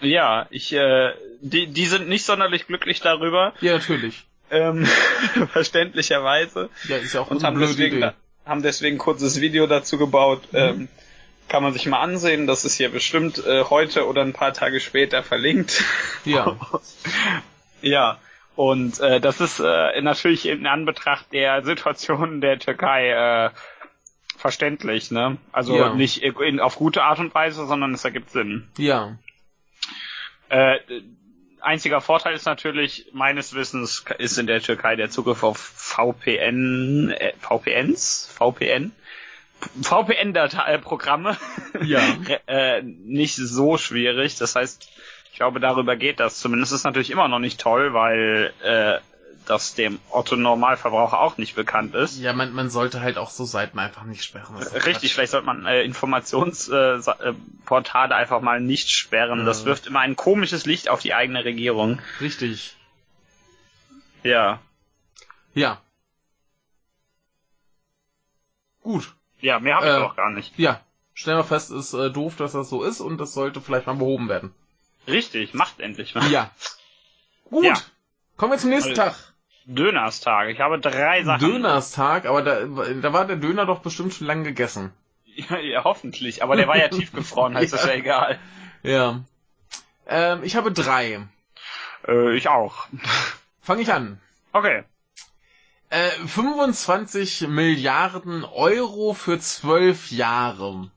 Ja, 0.00 0.46
ich, 0.50 0.72
äh, 0.72 1.12
die, 1.40 1.66
die 1.66 1.86
sind 1.86 2.08
nicht 2.08 2.24
sonderlich 2.24 2.66
glücklich 2.66 3.00
darüber, 3.00 3.52
Ja, 3.60 3.74
natürlich. 3.74 4.24
ähm, 4.50 4.86
verständlicherweise 5.52 6.70
Ja, 6.88 6.96
ist 6.96 7.12
ja 7.14 7.20
auch 7.20 7.30
und 7.30 7.44
haben 7.44 7.58
deswegen, 7.60 7.98
Idee. 7.98 8.12
Haben 8.50 8.62
deswegen 8.62 8.96
ein 8.96 8.98
kurzes 8.98 9.40
Video 9.40 9.66
dazu 9.66 9.96
gebaut. 9.96 10.42
Ähm, 10.52 10.88
kann 11.48 11.62
man 11.62 11.72
sich 11.72 11.86
mal 11.86 12.00
ansehen. 12.00 12.46
Das 12.46 12.64
ist 12.64 12.74
hier 12.76 12.90
bestimmt 12.90 13.44
äh, 13.44 13.64
heute 13.64 14.06
oder 14.06 14.22
ein 14.22 14.32
paar 14.32 14.52
Tage 14.52 14.80
später 14.80 15.22
verlinkt. 15.22 15.82
Ja. 16.24 16.56
ja. 17.80 18.18
Und 18.56 19.00
äh, 19.00 19.20
das 19.20 19.40
ist 19.40 19.58
äh, 19.60 20.00
natürlich 20.02 20.46
in 20.46 20.66
Anbetracht 20.66 21.32
der 21.32 21.64
Situation 21.64 22.40
der 22.40 22.58
Türkei 22.58 23.10
äh, 23.10 23.50
verständlich, 24.36 25.10
ne? 25.10 25.38
Also 25.52 25.76
Ja. 25.76 25.94
nicht 25.94 26.22
in, 26.22 26.60
auf 26.60 26.76
gute 26.76 27.02
Art 27.02 27.18
und 27.18 27.34
Weise, 27.34 27.66
sondern 27.66 27.94
es 27.94 28.04
ergibt 28.04 28.30
Sinn. 28.30 28.68
Ja. 28.76 29.16
Äh, 30.48 30.78
einziger 31.62 32.00
Vorteil 32.00 32.34
ist 32.34 32.46
natürlich, 32.46 33.06
meines 33.12 33.54
Wissens 33.54 34.04
ist 34.18 34.38
in 34.38 34.46
der 34.46 34.60
Türkei 34.60 34.96
der 34.96 35.10
Zugriff 35.10 35.42
auf 35.42 35.58
VPN, 35.58 37.10
äh, 37.10 37.32
VPNs, 37.40 38.28
VPN, 38.32 38.92
VPN-Programme 39.82 41.36
Ja. 41.82 42.00
äh, 42.46 42.82
nicht 42.82 43.36
so 43.36 43.76
schwierig. 43.76 44.36
Das 44.36 44.56
heißt, 44.56 44.88
ich 45.32 45.36
glaube, 45.36 45.60
darüber 45.60 45.96
geht 45.96 46.20
das. 46.20 46.38
Zumindest 46.38 46.72
ist 46.72 46.84
natürlich 46.84 47.10
immer 47.10 47.28
noch 47.28 47.38
nicht 47.38 47.60
toll, 47.60 47.92
weil 47.92 48.52
äh, 48.62 48.98
das 49.50 49.74
dem 49.74 49.98
Otto-Normalverbraucher 50.10 51.20
auch 51.20 51.36
nicht 51.36 51.54
bekannt 51.56 51.94
ist. 51.94 52.18
Ja, 52.18 52.32
man, 52.32 52.52
man 52.52 52.70
sollte 52.70 53.00
halt 53.00 53.18
auch 53.18 53.30
so 53.30 53.44
Seiten 53.44 53.78
einfach 53.78 54.04
nicht 54.04 54.22
sperren. 54.24 54.56
Das 54.58 54.72
Richtig, 54.86 55.12
vielleicht 55.12 55.32
sollte 55.32 55.46
man 55.46 55.66
äh, 55.66 55.82
Informationsportale 55.82 57.34
äh, 58.14 58.16
äh, 58.16 58.20
einfach 58.20 58.40
mal 58.40 58.60
nicht 58.60 58.90
sperren. 58.90 59.44
Das 59.44 59.60
Ja. 59.60 59.66
wirft 59.66 59.86
immer 59.88 60.00
ein 60.00 60.16
komisches 60.16 60.66
Licht 60.66 60.88
auf 60.88 61.00
die 61.00 61.14
eigene 61.14 61.44
Regierung. 61.44 62.00
Richtig. 62.20 62.76
Ja. 64.22 64.60
Ja. 65.54 65.80
Gut. 68.82 69.12
Ja, 69.40 69.58
mehr 69.58 69.76
habe 69.76 69.86
ich 69.86 69.92
Äh, 69.92 69.96
auch 69.96 70.16
gar 70.16 70.30
nicht. 70.30 70.58
Ja. 70.58 70.80
Stellen 71.12 71.38
wir 71.38 71.44
fest, 71.44 71.70
ist 71.70 71.92
äh, 71.92 72.10
doof, 72.10 72.36
dass 72.36 72.52
das 72.52 72.68
so 72.70 72.82
ist 72.84 73.00
und 73.00 73.18
das 73.18 73.34
sollte 73.34 73.60
vielleicht 73.60 73.86
mal 73.86 73.96
behoben 73.96 74.28
werden. 74.28 74.54
Richtig, 75.08 75.54
macht 75.54 75.80
endlich 75.80 76.14
mal. 76.14 76.30
Ja. 76.30 76.50
Gut. 77.44 77.64
Ja. 77.64 77.74
Kommen 78.36 78.52
wir 78.52 78.58
zum 78.58 78.70
nächsten 78.70 78.90
Also, 78.90 79.02
Tag. 79.02 79.29
Dönerstag. 79.74 80.48
Ich 80.48 80.60
habe 80.60 80.78
drei 80.78 81.24
Sachen. 81.24 81.40
Dönerstag, 81.40 82.26
aber 82.26 82.42
da, 82.42 82.64
da 82.64 83.12
war 83.12 83.26
der 83.26 83.36
Döner 83.36 83.66
doch 83.66 83.80
bestimmt 83.80 84.14
schon 84.14 84.26
lang 84.26 84.44
gegessen. 84.44 84.92
Ja, 85.24 85.58
ja, 85.58 85.84
hoffentlich. 85.84 86.42
Aber 86.42 86.56
der 86.56 86.68
war 86.68 86.76
ja 86.76 86.88
tiefgefroren, 86.88 87.56
heißt 87.56 87.72
das 87.72 87.84
Ja. 87.84 87.90
ja 87.90 87.94
egal. 87.96 88.38
Ja. 88.82 89.20
Ähm, 90.06 90.42
ich 90.42 90.56
habe 90.56 90.72
drei. 90.72 91.20
Äh, 92.06 92.36
ich 92.36 92.48
auch. 92.48 92.86
Fange 93.62 93.82
ich 93.82 93.92
an. 93.92 94.20
Okay. 94.52 94.84
Äh, 95.90 96.08
25 96.26 97.48
Milliarden 97.48 98.44
Euro 98.44 99.12
für 99.12 99.38
zwölf 99.38 100.10
Jahre. 100.10 100.90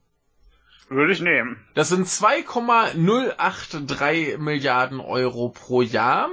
Würde 0.89 1.13
ich 1.13 1.21
nehmen. 1.21 1.65
Das 1.73 1.89
sind 1.89 2.07
2,083 2.07 4.37
Milliarden 4.37 4.99
Euro 4.99 5.49
pro 5.49 5.81
Jahr. 5.81 6.29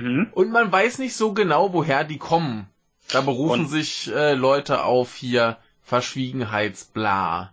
Mhm. 0.00 0.28
Und 0.32 0.50
man 0.50 0.70
weiß 0.72 0.98
nicht 0.98 1.14
so 1.14 1.32
genau, 1.32 1.72
woher 1.72 2.04
die 2.04 2.18
kommen. 2.18 2.66
Da 3.10 3.20
berufen 3.20 3.62
Und- 3.62 3.68
sich 3.68 4.10
äh, 4.12 4.34
Leute 4.34 4.82
auf 4.84 5.14
hier 5.14 5.56
Verschwiegenheitsbla. 5.84 7.52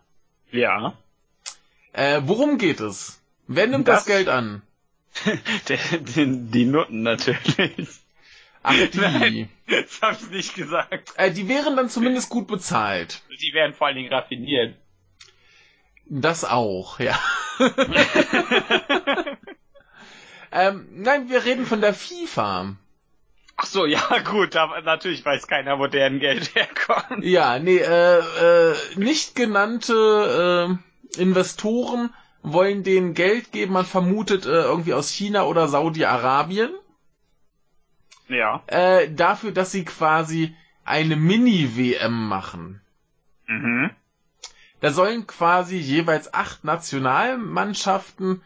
Ja. 0.52 0.94
Äh, 1.94 2.22
worum 2.24 2.58
geht 2.58 2.80
es? 2.80 3.22
Wer 3.48 3.68
nimmt 3.68 3.88
das, 3.88 4.06
Das- 4.06 4.06
Geld 4.06 4.30
an? 4.30 4.62
Die, 5.68 6.26
die 6.50 6.66
Nutten 6.66 7.02
natürlich. 7.04 7.90
Ach, 8.64 8.74
die. 8.74 8.98
Nein. 9.00 9.50
Das 9.68 10.02
habe 10.02 10.18
ich 10.22 10.30
nicht 10.30 10.56
gesagt. 10.56 11.14
Äh, 11.18 11.32
die 11.32 11.48
wären 11.50 11.76
dann 11.76 11.90
zumindest 11.90 12.30
gut 12.30 12.48
bezahlt. 12.48 13.22
Die 13.42 13.54
werden 13.54 13.74
vor 13.74 13.88
allen 13.88 13.98
Dingen 13.98 14.14
raffiniert. 14.14 14.76
Das 16.06 16.46
auch, 16.46 17.00
ja. 17.00 17.20
ähm, 20.52 20.88
nein, 20.92 21.30
wir 21.30 21.46
reden 21.46 21.66
von 21.66 21.82
der 21.82 21.94
FIFA. 21.94 22.76
Ach 23.58 23.66
so, 23.66 23.86
ja 23.86 24.02
gut, 24.26 24.56
aber 24.56 24.82
natürlich 24.82 25.24
weiß 25.24 25.48
keiner, 25.48 25.80
wo 25.80 25.88
deren 25.88 26.20
Geld 26.20 26.56
herkommt. 26.56 27.24
Ja, 27.24 27.60
nee, 27.60 27.78
äh, 27.78 28.20
äh, 28.20 28.76
nicht 28.96 29.36
genannte 29.36 30.78
äh, 31.16 31.22
Investoren 31.22 32.14
wollen 32.44 32.84
denen 32.84 33.14
Geld 33.14 33.52
geben. 33.52 33.74
Man 33.74 33.86
vermutet 33.86 34.46
äh, 34.46 34.64
irgendwie 34.64 34.94
aus 34.94 35.12
China 35.12 35.44
oder 35.44 35.68
Saudi-Arabien. 35.68 36.72
Ja. 38.28 38.64
Äh, 38.68 39.14
dafür, 39.14 39.52
dass 39.52 39.72
sie 39.72 39.86
quasi 39.86 40.56
eine 40.84 41.16
Mini-WM 41.16 42.28
machen. 42.28 42.82
Mhm. 43.48 43.92
Da 44.80 44.92
sollen 44.92 45.28
quasi 45.28 45.78
jeweils 45.78 46.34
acht 46.34 46.64
Nationalmannschaften 46.64 48.42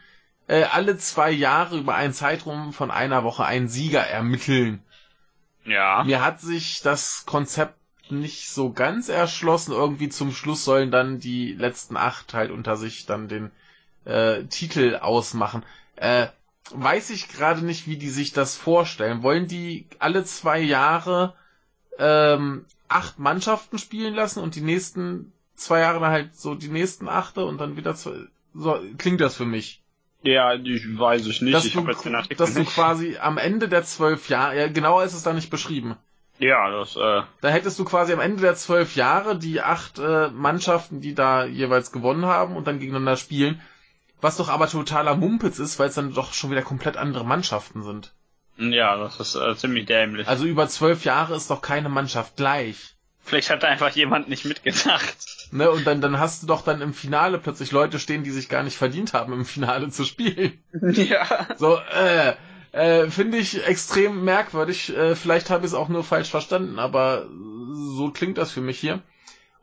äh, 0.48 0.64
alle 0.64 0.96
zwei 0.96 1.30
Jahre 1.30 1.78
über 1.78 1.94
einen 1.94 2.12
Zeitraum 2.12 2.72
von 2.72 2.90
einer 2.90 3.24
Woche 3.24 3.44
einen 3.44 3.68
Sieger 3.68 4.06
ermitteln. 4.06 4.82
Ja. 5.64 6.04
Mir 6.04 6.24
hat 6.24 6.40
sich 6.40 6.80
das 6.82 7.24
Konzept 7.26 7.74
nicht 8.10 8.50
so 8.50 8.72
ganz 8.72 9.08
erschlossen. 9.08 9.72
Irgendwie 9.72 10.08
zum 10.08 10.32
Schluss 10.32 10.64
sollen 10.64 10.90
dann 10.90 11.18
die 11.18 11.52
letzten 11.52 11.96
acht 11.96 12.34
halt 12.34 12.50
unter 12.50 12.76
sich 12.76 13.06
dann 13.06 13.28
den 13.28 13.50
äh, 14.04 14.44
Titel 14.44 14.96
ausmachen. 14.96 15.64
Äh, 15.96 16.28
weiß 16.70 17.10
ich 17.10 17.28
gerade 17.28 17.64
nicht, 17.64 17.86
wie 17.86 17.96
die 17.96 18.10
sich 18.10 18.32
das 18.32 18.56
vorstellen. 18.56 19.22
Wollen 19.22 19.48
die 19.48 19.86
alle 19.98 20.24
zwei 20.24 20.60
Jahre 20.60 21.34
ähm, 21.98 22.64
acht 22.88 23.18
Mannschaften 23.18 23.78
spielen 23.78 24.14
lassen 24.14 24.40
und 24.40 24.54
die 24.54 24.60
nächsten 24.60 25.32
zwei 25.56 25.80
Jahre 25.80 26.00
dann 26.00 26.12
halt 26.12 26.36
so 26.36 26.54
die 26.54 26.68
nächsten 26.68 27.08
achte 27.08 27.44
und 27.44 27.58
dann 27.58 27.76
wieder 27.76 27.94
zwei. 27.94 28.26
So 28.54 28.80
klingt 28.98 29.20
das 29.20 29.34
für 29.36 29.46
mich. 29.46 29.82
Ja, 30.26 30.54
ich 30.54 30.98
weiß 30.98 31.26
ich 31.26 31.40
nicht. 31.42 31.54
Dass, 31.54 31.64
ich 31.64 31.72
du, 31.72 31.86
jetzt 31.86 32.04
den 32.04 32.14
Artikel 32.14 32.36
dass 32.36 32.54
du 32.54 32.60
nicht. 32.60 32.74
quasi 32.74 33.16
am 33.18 33.38
Ende 33.38 33.68
der 33.68 33.84
zwölf 33.84 34.28
Jahre, 34.28 34.58
ja, 34.58 34.68
genauer 34.68 35.04
ist 35.04 35.14
es 35.14 35.22
da 35.22 35.32
nicht 35.32 35.50
beschrieben. 35.50 35.96
Ja, 36.38 36.68
das, 36.70 36.96
äh, 36.96 37.22
Da 37.40 37.48
hättest 37.48 37.78
du 37.78 37.84
quasi 37.84 38.12
am 38.12 38.20
Ende 38.20 38.42
der 38.42 38.56
zwölf 38.56 38.94
Jahre 38.96 39.38
die 39.38 39.62
acht 39.62 39.98
äh, 39.98 40.28
Mannschaften, 40.28 41.00
die 41.00 41.14
da 41.14 41.44
jeweils 41.46 41.92
gewonnen 41.92 42.26
haben 42.26 42.56
und 42.56 42.66
dann 42.66 42.78
gegeneinander 42.78 43.16
spielen. 43.16 43.60
Was 44.20 44.36
doch 44.36 44.48
aber 44.48 44.68
totaler 44.68 45.14
Mumpitz 45.14 45.58
ist, 45.58 45.78
weil 45.78 45.88
es 45.88 45.94
dann 45.94 46.12
doch 46.12 46.32
schon 46.32 46.50
wieder 46.50 46.62
komplett 46.62 46.96
andere 46.96 47.24
Mannschaften 47.24 47.82
sind. 47.82 48.12
ja, 48.58 48.96
das 48.96 49.20
ist 49.20 49.34
äh, 49.36 49.54
ziemlich 49.56 49.86
dämlich. 49.86 50.26
Also 50.26 50.44
über 50.44 50.68
zwölf 50.68 51.04
Jahre 51.04 51.36
ist 51.36 51.50
doch 51.50 51.62
keine 51.62 51.88
Mannschaft 51.88 52.36
gleich. 52.36 52.95
Vielleicht 53.26 53.50
hat 53.50 53.64
da 53.64 53.66
einfach 53.66 53.90
jemand 53.90 54.28
nicht 54.28 54.44
mitgedacht. 54.44 55.16
Ne, 55.50 55.68
und 55.68 55.84
dann, 55.84 56.00
dann 56.00 56.20
hast 56.20 56.42
du 56.42 56.46
doch 56.46 56.62
dann 56.62 56.80
im 56.80 56.94
Finale 56.94 57.38
plötzlich 57.38 57.72
Leute 57.72 57.98
stehen, 57.98 58.22
die 58.22 58.30
sich 58.30 58.48
gar 58.48 58.62
nicht 58.62 58.76
verdient 58.76 59.14
haben, 59.14 59.32
im 59.32 59.44
Finale 59.44 59.88
zu 59.90 60.04
spielen. 60.04 60.62
ja. 60.80 61.48
So, 61.56 61.76
äh, 61.76 62.34
äh, 62.70 63.10
finde 63.10 63.38
ich 63.38 63.66
extrem 63.66 64.24
merkwürdig. 64.24 64.96
Äh, 64.96 65.16
vielleicht 65.16 65.50
habe 65.50 65.66
ich 65.66 65.72
es 65.72 65.74
auch 65.74 65.88
nur 65.88 66.04
falsch 66.04 66.30
verstanden, 66.30 66.78
aber 66.78 67.26
so 67.96 68.12
klingt 68.12 68.38
das 68.38 68.52
für 68.52 68.60
mich 68.60 68.78
hier. 68.78 69.02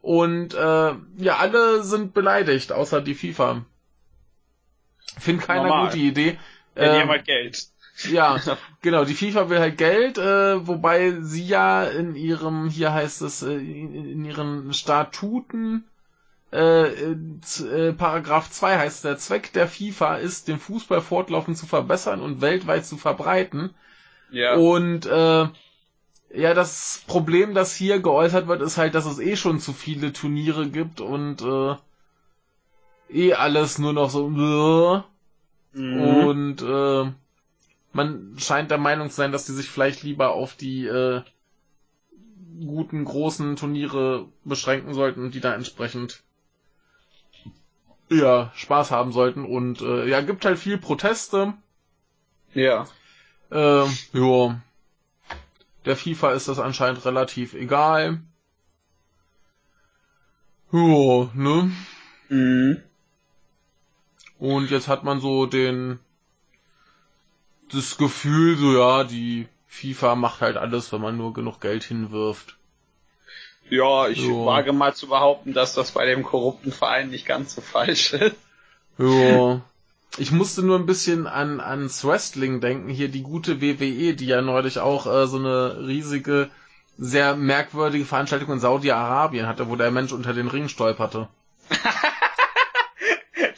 Und 0.01 0.53
äh, 0.53 0.93
ja, 1.17 1.37
alle 1.37 1.85
sind 1.85 2.13
beleidigt, 2.13 2.73
außer 2.73 2.99
die 2.99 3.15
FIFA. 3.15 3.65
Find 5.19 5.41
keine 5.41 5.69
Normal. 5.69 5.85
gute 5.85 5.99
Idee. 5.99 6.37
Ja, 6.75 6.95
die 6.95 6.99
haben 6.99 7.09
halt 7.09 7.23
Geld. 7.25 7.67
Ja, 8.09 8.39
genau, 8.81 9.05
die 9.05 9.13
FIFA 9.13 9.49
will 9.49 9.59
halt 9.59 9.77
Geld, 9.77 10.17
äh, 10.17 10.67
wobei 10.67 11.21
sie 11.21 11.45
ja 11.45 11.83
in 11.83 12.15
ihrem, 12.15 12.69
hier 12.69 12.93
heißt 12.93 13.21
es, 13.21 13.43
äh, 13.43 13.53
in, 13.53 14.25
ihren 14.25 14.73
Statuten, 14.73 15.85
äh, 16.51 16.87
äh, 16.87 17.93
Paragraph 17.93 18.49
2 18.49 18.77
heißt, 18.77 19.05
der 19.05 19.17
Zweck 19.17 19.53
der 19.53 19.67
FIFA 19.67 20.15
ist, 20.15 20.47
den 20.47 20.59
Fußball 20.59 21.01
fortlaufend 21.01 21.57
zu 21.57 21.65
verbessern 21.65 22.21
und 22.21 22.41
weltweit 22.41 22.85
zu 22.85 22.97
verbreiten. 22.97 23.73
Ja. 24.31 24.55
Und 24.55 25.05
äh, 25.05 25.47
ja, 26.35 26.53
das 26.55 27.03
Problem, 27.07 27.53
das 27.53 27.75
hier 27.75 27.99
geäußert 27.99 28.47
wird, 28.47 28.61
ist 28.61 28.77
halt, 28.77 28.95
dass 28.95 29.05
es 29.05 29.19
eh 29.19 29.35
schon 29.35 29.59
zu 29.59 29.71
viele 29.71 30.13
Turniere 30.13 30.67
gibt 30.67 30.99
und 30.99 31.41
äh, 31.41 31.75
eh 33.09 33.33
alles 33.33 33.77
nur 33.77 33.93
noch 33.93 34.09
so 34.09 34.29
Mhm. 35.75 36.27
und 36.27 36.61
äh, 36.61 37.11
man 37.93 38.35
scheint 38.37 38.71
der 38.71 38.77
Meinung 38.77 39.09
zu 39.09 39.15
sein, 39.15 39.31
dass 39.31 39.45
die 39.45 39.53
sich 39.53 39.69
vielleicht 39.69 40.03
lieber 40.03 40.33
auf 40.33 40.55
die 40.55 40.85
äh, 40.85 41.21
guten 42.65 43.05
großen 43.05 43.55
Turniere 43.55 44.27
beschränken 44.43 44.93
sollten 44.93 45.21
und 45.23 45.33
die 45.33 45.39
da 45.39 45.53
entsprechend 45.53 46.23
ja 48.09 48.51
Spaß 48.55 48.91
haben 48.91 49.11
sollten 49.11 49.45
und 49.45 49.81
äh, 49.81 50.07
ja 50.07 50.21
gibt 50.21 50.45
halt 50.45 50.59
viel 50.59 50.77
Proteste. 50.77 51.53
ja. 52.53 52.85
Äh, 53.51 53.85
ja. 54.13 54.59
Der 55.85 55.97
FIFA 55.97 56.31
ist 56.31 56.47
das 56.47 56.59
anscheinend 56.59 57.05
relativ 57.05 57.53
egal. 57.53 58.21
Ja, 60.71 61.29
ne? 61.35 61.71
Mhm. 62.29 62.81
Und 64.39 64.71
jetzt 64.71 64.87
hat 64.87 65.03
man 65.03 65.19
so 65.19 65.45
den 65.45 65.99
das 67.73 67.97
Gefühl, 67.97 68.57
so 68.57 68.77
ja, 68.77 69.03
die 69.03 69.47
FIFA 69.67 70.15
macht 70.15 70.41
halt 70.41 70.57
alles, 70.57 70.91
wenn 70.93 71.01
man 71.01 71.17
nur 71.17 71.33
genug 71.33 71.59
Geld 71.61 71.83
hinwirft. 71.83 72.55
Ja, 73.69 74.07
ich 74.07 74.19
Ja. 74.19 74.45
wage 74.45 74.73
mal 74.73 74.93
zu 74.93 75.07
behaupten, 75.07 75.53
dass 75.53 75.73
das 75.73 75.91
bei 75.91 76.05
dem 76.05 76.23
korrupten 76.23 76.71
Verein 76.71 77.09
nicht 77.09 77.25
ganz 77.25 77.55
so 77.55 77.61
falsch 77.61 78.13
ist. 78.13 78.35
Ja. 78.97 79.61
Ich 80.19 80.31
musste 80.31 80.61
nur 80.61 80.77
ein 80.77 80.85
bisschen 80.85 81.25
an 81.25 81.59
ans 81.59 82.05
Wrestling 82.05 82.61
denken, 82.61 82.87
hier 82.87 83.09
die 83.09 83.23
gute 83.23 83.61
WWE, 83.61 84.13
die 84.13 84.27
ja 84.27 84.43
neulich 84.43 84.77
auch 84.77 85.07
äh, 85.07 85.25
so 85.25 85.37
eine 85.37 85.87
riesige, 85.87 86.51
sehr 86.99 87.35
merkwürdige 87.35 88.05
Veranstaltung 88.05 88.51
in 88.51 88.59
Saudi-Arabien 88.59 89.47
hatte, 89.47 89.69
wo 89.69 89.75
der 89.75 89.89
Mensch 89.89 90.11
unter 90.11 90.33
den 90.35 90.49
Ring 90.49 90.69
stolperte. 90.69 91.29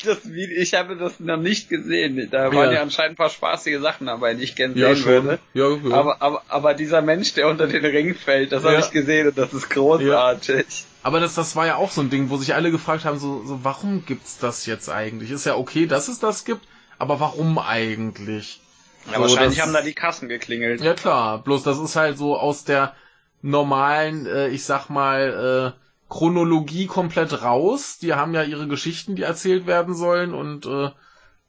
Das 0.06 0.26
Video, 0.32 0.58
ich 0.62 0.74
habe 0.74 0.96
das 0.96 1.20
noch 1.20 1.38
nicht 1.38 1.70
gesehen. 1.70 2.30
Da 2.32 2.46
waren 2.54 2.68
Ja. 2.68 2.72
ja 2.74 2.82
anscheinend 2.82 3.14
ein 3.14 3.16
paar 3.18 3.30
spaßige 3.30 3.80
Sachen 3.82 4.08
dabei, 4.08 4.34
die 4.34 4.44
ich 4.44 4.56
gerne 4.56 4.74
sehen 4.74 5.06
würde. 5.06 5.40
Ja, 5.54 5.70
ja. 5.70 5.96
Aber, 5.96 6.22
aber, 6.22 6.44
aber 6.48 6.74
dieser 6.74 7.02
Mensch, 7.02 7.34
der 7.34 7.48
unter 7.48 7.68
den 7.68 7.84
Ring 7.86 8.16
fällt, 8.16 8.52
das 8.52 8.64
Ja. 8.64 8.72
habe 8.72 8.80
ich 8.82 8.92
gesehen 8.92 9.28
und 9.28 9.38
das 9.38 9.54
ist 9.54 9.70
großartig. 9.70 10.66
Aber 11.04 11.20
das, 11.20 11.36
das 11.36 11.56
war 11.56 11.68
ja 11.68 11.76
auch 11.76 11.92
so 11.92 12.02
ein 12.02 12.10
Ding, 12.10 12.30
wo 12.30 12.38
sich 12.38 12.54
alle 12.56 12.72
gefragt 12.72 13.06
haben, 13.06 13.20
so, 13.20 13.44
so 13.46 13.60
warum 13.64 14.06
gibt's 14.06 14.38
das 14.40 14.66
jetzt 14.66 14.90
eigentlich? 14.90 15.32
Ist 15.32 15.46
ja 15.46 15.56
okay, 15.56 15.86
dass 15.86 16.08
es 16.08 16.20
das 16.20 16.46
gibt, 16.46 16.62
aber 16.98 17.20
warum 17.20 17.58
eigentlich? 17.60 18.62
Ja, 19.08 19.16
So, 19.18 19.22
wahrscheinlich 19.22 19.58
das- 19.58 19.66
haben 19.68 19.74
da 19.74 19.82
die 19.82 19.94
Kassen 19.94 20.30
geklingelt. 20.30 20.82
Ja 20.82 20.94
klar, 20.96 21.44
bloß 21.44 21.62
das 21.64 21.78
ist 21.80 21.96
halt 21.96 22.18
so 22.18 22.36
aus 22.38 22.64
der 22.64 22.96
normalen, 23.44 24.26
äh, 24.26 24.48
ich 24.50 24.64
sag 24.66 24.90
mal, 24.90 25.74
äh, 25.78 25.85
Chronologie 26.10 26.86
komplett 26.88 27.42
raus. 27.44 27.98
Die 28.00 28.14
haben 28.14 28.34
ja 28.34 28.44
ihre 28.44 28.68
Geschichten, 28.68 29.16
die 29.16 29.24
erzählt 29.24 29.66
werden 29.68 29.96
sollen 29.96 30.34
und 30.34 30.66
äh, 30.66 30.90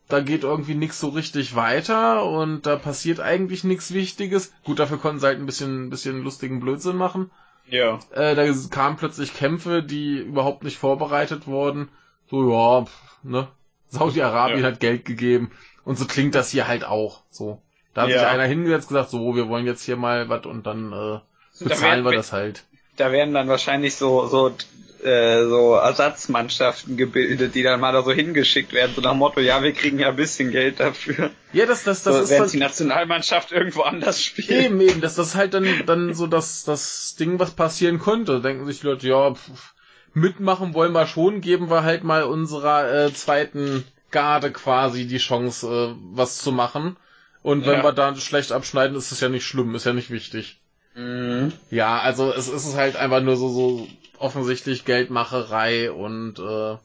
da 0.09 0.21
geht 0.21 0.45
irgendwie 0.45 0.75
nichts 0.75 1.01
so 1.01 1.09
richtig 1.09 1.57
weiter 1.57 2.25
und 2.25 2.65
da 2.65 2.77
passiert 2.77 3.21
eigentlich 3.21 3.65
nichts 3.65 3.93
Wichtiges. 3.93 4.53
Gut, 4.65 4.79
dafür 4.79 4.99
konnten 4.99 5.19
sie 5.21 5.27
halt 5.27 5.39
ein 5.39 5.47
bisschen, 5.47 5.91
bisschen 5.91 6.23
lustigen 6.23 6.61
Blödsinn 6.61 6.97
machen. 6.97 7.31
Ja. 7.69 7.99
Äh, 8.13 8.35
da 8.37 8.47
kamen 8.71 8.97
plötzlich 8.97 9.35
Kämpfe, 9.35 9.83
die 9.83 10.19
überhaupt 10.19 10.63
nicht 10.63 10.79
vorbereitet 10.79 11.47
wurden. 11.49 11.89
So, 12.31 12.49
ja, 12.53 12.85
pff, 12.85 13.25
ne? 13.25 13.49
Saudi-Arabien 13.89 14.61
Ja. 14.61 14.67
hat 14.69 14.81
Geld 14.81 15.05
gegeben. 15.05 15.51
Und 15.85 15.99
so 15.99 16.05
klingt 16.07 16.35
das 16.35 16.51
hier 16.51 16.67
halt 16.69 16.85
auch. 16.85 17.23
So. 17.31 17.61
Da 17.95 18.03
hat 18.03 18.11
Ja. 18.11 18.19
sich 18.21 18.29
einer 18.29 18.45
hingesetzt 18.45 18.89
gesagt, 18.89 19.11
so, 19.11 19.35
wir 19.35 19.49
wollen 19.49 19.67
jetzt 19.67 19.83
hier 19.83 19.97
mal 19.97 20.29
was 20.29 20.47
und 20.47 20.67
dann 20.67 20.93
äh, 20.93 21.19
bezahlen 21.65 22.05
Da 22.05 22.05
wir 22.05 22.11
wär- 22.13 22.17
das 22.19 22.33
halt. 22.33 22.65
Da 22.97 23.13
werden 23.13 23.35
dann 23.35 23.49
wahrscheinlich 23.49 23.95
so, 23.97 24.27
so, 24.27 24.57
äh, 25.05 25.45
so 25.45 25.75
Ersatzmannschaften 25.75 26.97
gebildet, 26.97 27.55
die 27.55 27.63
dann 27.63 27.81
mal 27.81 27.93
da 27.93 28.03
so 28.03 28.13
hingeschickt 28.13 28.73
werden, 28.73 28.93
so 28.95 29.01
nach 29.03 29.11
dem 29.11 29.19
Motto, 29.19 29.41
ja, 29.41 29.63
wir 29.63 29.73
kriegen 29.73 29.99
ja 29.99 30.09
ein 30.09 30.17
bisschen 30.17 30.51
Geld 30.51 30.81
dafür. 30.81 31.31
Ja, 31.53 31.67
das, 31.67 31.85
das, 31.85 32.03
das 32.03 32.17
so, 32.17 32.23
ist 32.23 32.31
während 32.31 32.43
halt, 32.43 32.53
die 32.55 32.59
Nationalmannschaft 32.59 33.53
irgendwo 33.53 33.83
anders 33.83 34.23
spielt. 34.25 34.51
eben, 34.51 34.81
eben, 34.81 35.01
das, 35.01 35.15
das 35.15 35.29
ist 35.29 35.35
halt 35.35 35.55
dann, 35.55 35.67
dann 35.87 36.15
so 36.15 36.27
das, 36.27 36.65
das 36.65 37.17
Ding, 37.19 37.39
was 37.39 37.53
passieren 37.53 37.99
könnte. 37.99 38.41
Denken 38.41 38.67
sich 38.67 38.81
die 38.81 38.87
Leute, 38.87 39.07
ja, 39.09 39.35
pf, 39.35 39.75
mitmachen 40.15 40.73
wollen 40.75 40.93
wir 40.93 41.07
schon, 41.07 41.41
geben 41.43 41.71
wir 41.71 41.85
halt 41.85 42.03
mal 42.03 42.25
unserer 42.25 43.07
äh, 43.07 43.13
zweiten 43.13 43.85
Garde 44.11 44.51
quasi 44.51 45.07
die 45.07 45.19
Chance, 45.19 45.67
äh, 45.69 45.95
was 46.13 46.39
zu 46.39 46.53
machen. 46.53 46.97
Und 47.43 47.67
wenn 47.67 47.79
Ja. 47.79 47.85
wir 47.85 47.93
da 47.93 48.17
schlecht 48.17 48.51
abschneiden, 48.51 48.97
ist 48.97 49.13
es 49.13 49.21
ja 49.21 49.29
nicht 49.29 49.47
schlimm, 49.47 49.75
ist 49.75 49.85
ja 49.87 49.93
nicht 49.93 50.11
wichtig. 50.11 50.61
Mhm. 50.97 51.53
Ja, 51.71 51.99
also 52.01 52.33
es 52.33 52.49
ist 52.49 52.75
halt 52.75 52.97
einfach 52.97 53.21
nur 53.21 53.37
so, 53.37 53.49
so 53.51 53.89
offensichtlich 54.19 54.85
Geldmacherei 54.87 55.93
und 55.93 56.39
äh, 56.39 56.77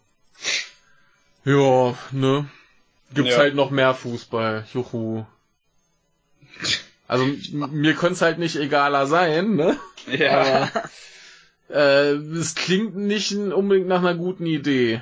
ja, 1.45 1.97
ne? 2.11 2.49
Gibt's 3.13 3.31
Ja. 3.31 3.37
halt 3.37 3.55
noch 3.55 3.71
mehr 3.71 3.93
Fußball. 3.93 4.67
Juhu. 4.73 5.25
Also 7.07 7.25
mir 7.49 7.93
könnte 7.95 8.13
es 8.13 8.21
halt 8.21 8.37
nicht 8.37 8.55
egaler 8.57 9.07
sein, 9.07 9.55
ne? 9.55 9.79
Ja. 10.07 10.41
Aber 10.41 10.89
äh, 11.69 12.11
es 12.13 12.55
klingt 12.55 12.95
nicht 12.95 13.31
unbedingt 13.33 13.87
nach 13.87 13.99
einer 13.99 14.15
guten 14.15 14.45
Idee. 14.45 15.01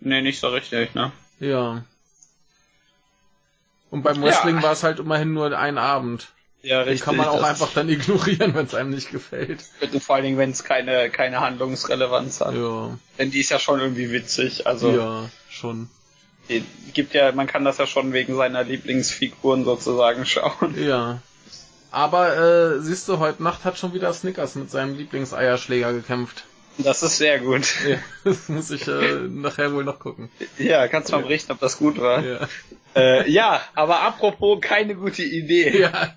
nee, 0.00 0.22
nicht 0.22 0.40
so 0.40 0.48
richtig, 0.48 0.94
ne? 0.94 1.12
Ja. 1.38 1.84
Und 3.90 4.02
beim 4.02 4.16
Ja. 4.16 4.28
Wrestling 4.28 4.62
war 4.62 4.72
es 4.72 4.82
halt 4.82 4.98
immerhin 5.00 5.32
nur 5.32 5.56
ein 5.56 5.78
Abend. 5.78 6.28
Ja, 6.66 6.80
Den 6.80 6.88
richtig. 6.88 7.04
kann 7.04 7.14
man 7.14 7.28
auch 7.28 7.44
einfach 7.44 7.72
dann 7.74 7.88
ignorieren, 7.88 8.52
wenn 8.56 8.66
es 8.66 8.74
einem 8.74 8.90
nicht 8.90 9.12
gefällt. 9.12 9.62
Bitte 9.78 10.00
vor 10.00 10.16
allen 10.16 10.24
Dingen, 10.24 10.36
wenn 10.36 10.50
es 10.50 10.64
keine, 10.64 11.10
keine 11.10 11.38
Handlungsrelevanz 11.38 12.40
hat. 12.40 12.56
Ja, 12.56 12.98
Denn 13.18 13.30
die 13.30 13.38
ist 13.38 13.50
ja 13.50 13.60
schon 13.60 13.78
irgendwie 13.78 14.10
witzig. 14.10 14.66
Also 14.66 14.90
ja, 14.90 15.30
schon. 15.48 15.88
die 16.48 16.64
gibt 16.92 17.14
ja, 17.14 17.30
man 17.30 17.46
kann 17.46 17.64
das 17.64 17.78
ja 17.78 17.86
schon 17.86 18.12
wegen 18.12 18.34
seiner 18.34 18.64
Lieblingsfiguren 18.64 19.64
sozusagen 19.64 20.26
schauen. 20.26 20.74
Ja. 20.76 21.22
Aber 21.92 22.36
äh, 22.36 22.80
siehst 22.80 23.08
du, 23.08 23.20
heute 23.20 23.44
Nacht 23.44 23.64
hat 23.64 23.78
schon 23.78 23.94
wieder 23.94 24.12
Snickers 24.12 24.56
mit 24.56 24.68
seinem 24.68 24.96
Lieblingseierschläger 24.96 25.92
gekämpft. 25.92 26.46
Das 26.78 27.02
ist 27.02 27.16
sehr 27.16 27.38
gut. 27.38 27.74
Ja, 27.88 27.98
das 28.24 28.48
muss 28.48 28.70
ich 28.70 28.86
äh, 28.86 29.28
nachher 29.28 29.72
wohl 29.72 29.84
noch 29.84 29.98
gucken. 29.98 30.30
Ja, 30.58 30.88
kannst 30.88 31.08
du 31.08 31.16
mal 31.16 31.22
berichten, 31.22 31.52
ob 31.52 31.60
das 31.60 31.78
gut 31.78 31.98
war. 31.98 32.22
Ja. 32.22 32.48
Äh, 32.94 33.30
ja, 33.30 33.60
aber 33.74 34.00
apropos 34.00 34.60
keine 34.60 34.94
gute 34.94 35.22
Idee. 35.22 35.80
ja. 35.80 36.14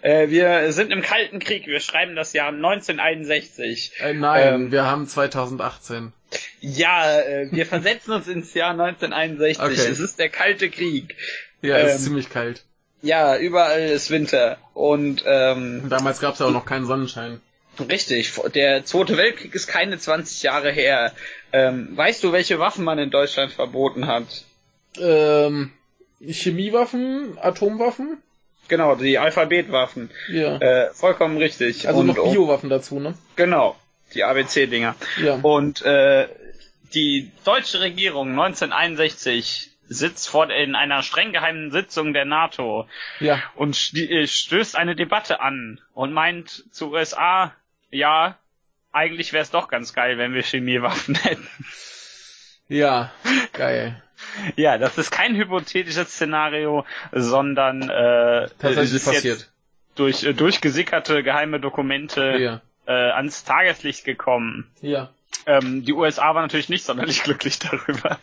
Äh, 0.00 0.28
wir 0.30 0.72
sind 0.72 0.92
im 0.92 1.02
Kalten 1.02 1.40
Krieg. 1.40 1.66
Wir 1.66 1.80
schreiben 1.80 2.14
das 2.14 2.32
Jahr 2.32 2.48
1961. 2.48 3.92
Äh, 4.00 4.14
nein, 4.14 4.54
Ähm, 4.54 4.72
wir 4.72 4.84
haben 4.84 5.06
2018. 5.06 6.12
Ja, 6.60 7.20
äh, 7.20 7.48
wir 7.50 7.66
versetzen 7.66 8.12
uns 8.12 8.28
ins 8.28 8.54
Jahr 8.54 8.70
1961. 8.70 9.60
Okay. 9.60 9.90
Es 9.90 9.98
ist 9.98 10.18
der 10.18 10.28
Kalte 10.28 10.70
Krieg. 10.70 11.16
Ja, 11.62 11.76
ist 11.78 11.96
ähm, 11.96 11.98
ziemlich 11.98 12.30
kalt. 12.30 12.64
Ja, 13.02 13.36
überall 13.36 13.82
ist 13.82 14.10
Winter. 14.10 14.58
Und 14.74 15.24
ähm, 15.26 15.88
Damals 15.88 16.20
gab 16.20 16.34
es 16.34 16.40
ja 16.40 16.46
auch 16.46 16.52
noch 16.52 16.66
keinen 16.66 16.86
Sonnenschein. 16.86 17.40
Richtig, 17.88 18.32
der 18.54 18.84
Zweite 18.84 19.16
Weltkrieg 19.16 19.54
ist 19.54 19.66
keine 19.66 19.98
20 19.98 20.42
Jahre 20.42 20.70
her. 20.72 21.12
Ähm, 21.52 21.96
weißt 21.96 22.22
du, 22.24 22.32
welche 22.32 22.58
Waffen 22.58 22.84
man 22.84 22.98
in 22.98 23.10
Deutschland 23.10 23.52
verboten 23.52 24.06
hat? 24.06 24.44
Ähm, 24.98 25.72
Chemiewaffen, 26.20 27.38
Atomwaffen? 27.40 28.18
Genau, 28.68 28.94
die 28.94 29.18
Alphabetwaffen. 29.18 30.10
Ja. 30.28 30.56
Äh, 30.58 30.90
vollkommen 30.94 31.36
richtig. 31.38 31.88
also 31.88 32.00
Und- 32.00 32.06
noch 32.08 32.14
Biowaffen 32.32 32.70
dazu, 32.70 33.00
ne? 33.00 33.14
Genau, 33.36 33.76
die 34.14 34.22
ABC-Dinger. 34.24 34.94
Ja. 35.22 35.38
Und 35.42 35.82
äh, 35.82 36.28
die 36.94 37.30
deutsche 37.44 37.80
Regierung 37.80 38.30
1961 38.30 39.70
sitzt 39.92 40.28
vor 40.28 40.48
in 40.50 40.76
einer 40.76 41.02
streng 41.02 41.32
geheimen 41.32 41.72
Sitzung 41.72 42.12
der 42.12 42.24
NATO 42.24 42.86
Ja. 43.18 43.42
und 43.56 43.92
äh, 43.96 44.26
stößt 44.26 44.76
eine 44.76 44.94
Debatte 44.94 45.40
an 45.40 45.80
und 45.94 46.12
meint 46.12 46.64
zu 46.70 46.92
USA, 46.92 47.52
ja, 47.90 48.36
eigentlich 48.92 49.32
wäre 49.32 49.42
es 49.42 49.50
doch 49.50 49.68
ganz 49.68 49.92
geil, 49.94 50.18
wenn 50.18 50.34
wir 50.34 50.42
Chemiewaffen 50.42 51.14
hätten. 51.22 51.46
Ja. 52.68 53.12
Geil. 53.52 54.02
ja, 54.56 54.78
das 54.78 54.98
ist 54.98 55.10
kein 55.10 55.34
hypothetisches 55.36 56.08
Szenario, 56.10 56.84
sondern 57.12 57.82
äh, 57.88 58.48
Tatsächlich 58.58 58.94
ist 58.94 59.04
passiert. 59.06 59.38
jetzt 59.38 59.52
durch 59.96 60.24
äh, 60.24 60.32
durchgesickerte 60.34 61.22
geheime 61.22 61.58
Dokumente 61.60 62.36
Ja. 62.38 62.60
äh, 62.86 63.10
ans 63.12 63.44
Tageslicht 63.44 64.04
gekommen. 64.04 64.70
Ja. 64.82 65.10
Ähm, 65.46 65.84
die 65.84 65.92
USA 65.92 66.34
war 66.34 66.42
natürlich 66.42 66.68
nicht 66.68 66.84
sonderlich 66.84 67.22
glücklich 67.24 67.58
darüber. 67.58 68.18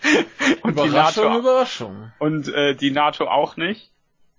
Und 0.62 0.78
die 0.80 0.88
Überraschung, 0.88 1.24
NATO 1.26 1.40
Überraschung. 1.40 2.12
und 2.20 2.48
äh, 2.54 2.76
die 2.76 2.92
NATO 2.92 3.28
auch 3.28 3.58
nicht. 3.58 3.90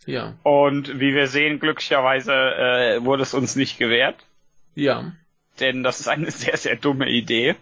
Ja. 0.07 0.35
Und 0.43 1.01
wie 1.01 1.13
wir 1.15 1.27
sehen, 1.27 1.59
glücklicherweise 1.61 2.33
äh, 2.33 3.05
wurde 3.05 3.25
es 3.25 3.35
uns 3.35 3.57
nicht 3.57 3.79
gewährt, 3.79 4.17
Ja. 4.75 5.13
denn 5.61 5.83
das 5.83 6.01
ist 6.01 6.09
eine 6.09 6.31
sehr, 6.31 6.57
sehr 6.57 6.77
dumme 6.77 7.09
Idee. 7.09 7.55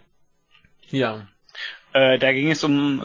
Ja. 0.89 1.27
Äh, 1.93 2.19
da 2.19 2.31
ging 2.31 2.51
es 2.51 2.63
um, 2.63 3.01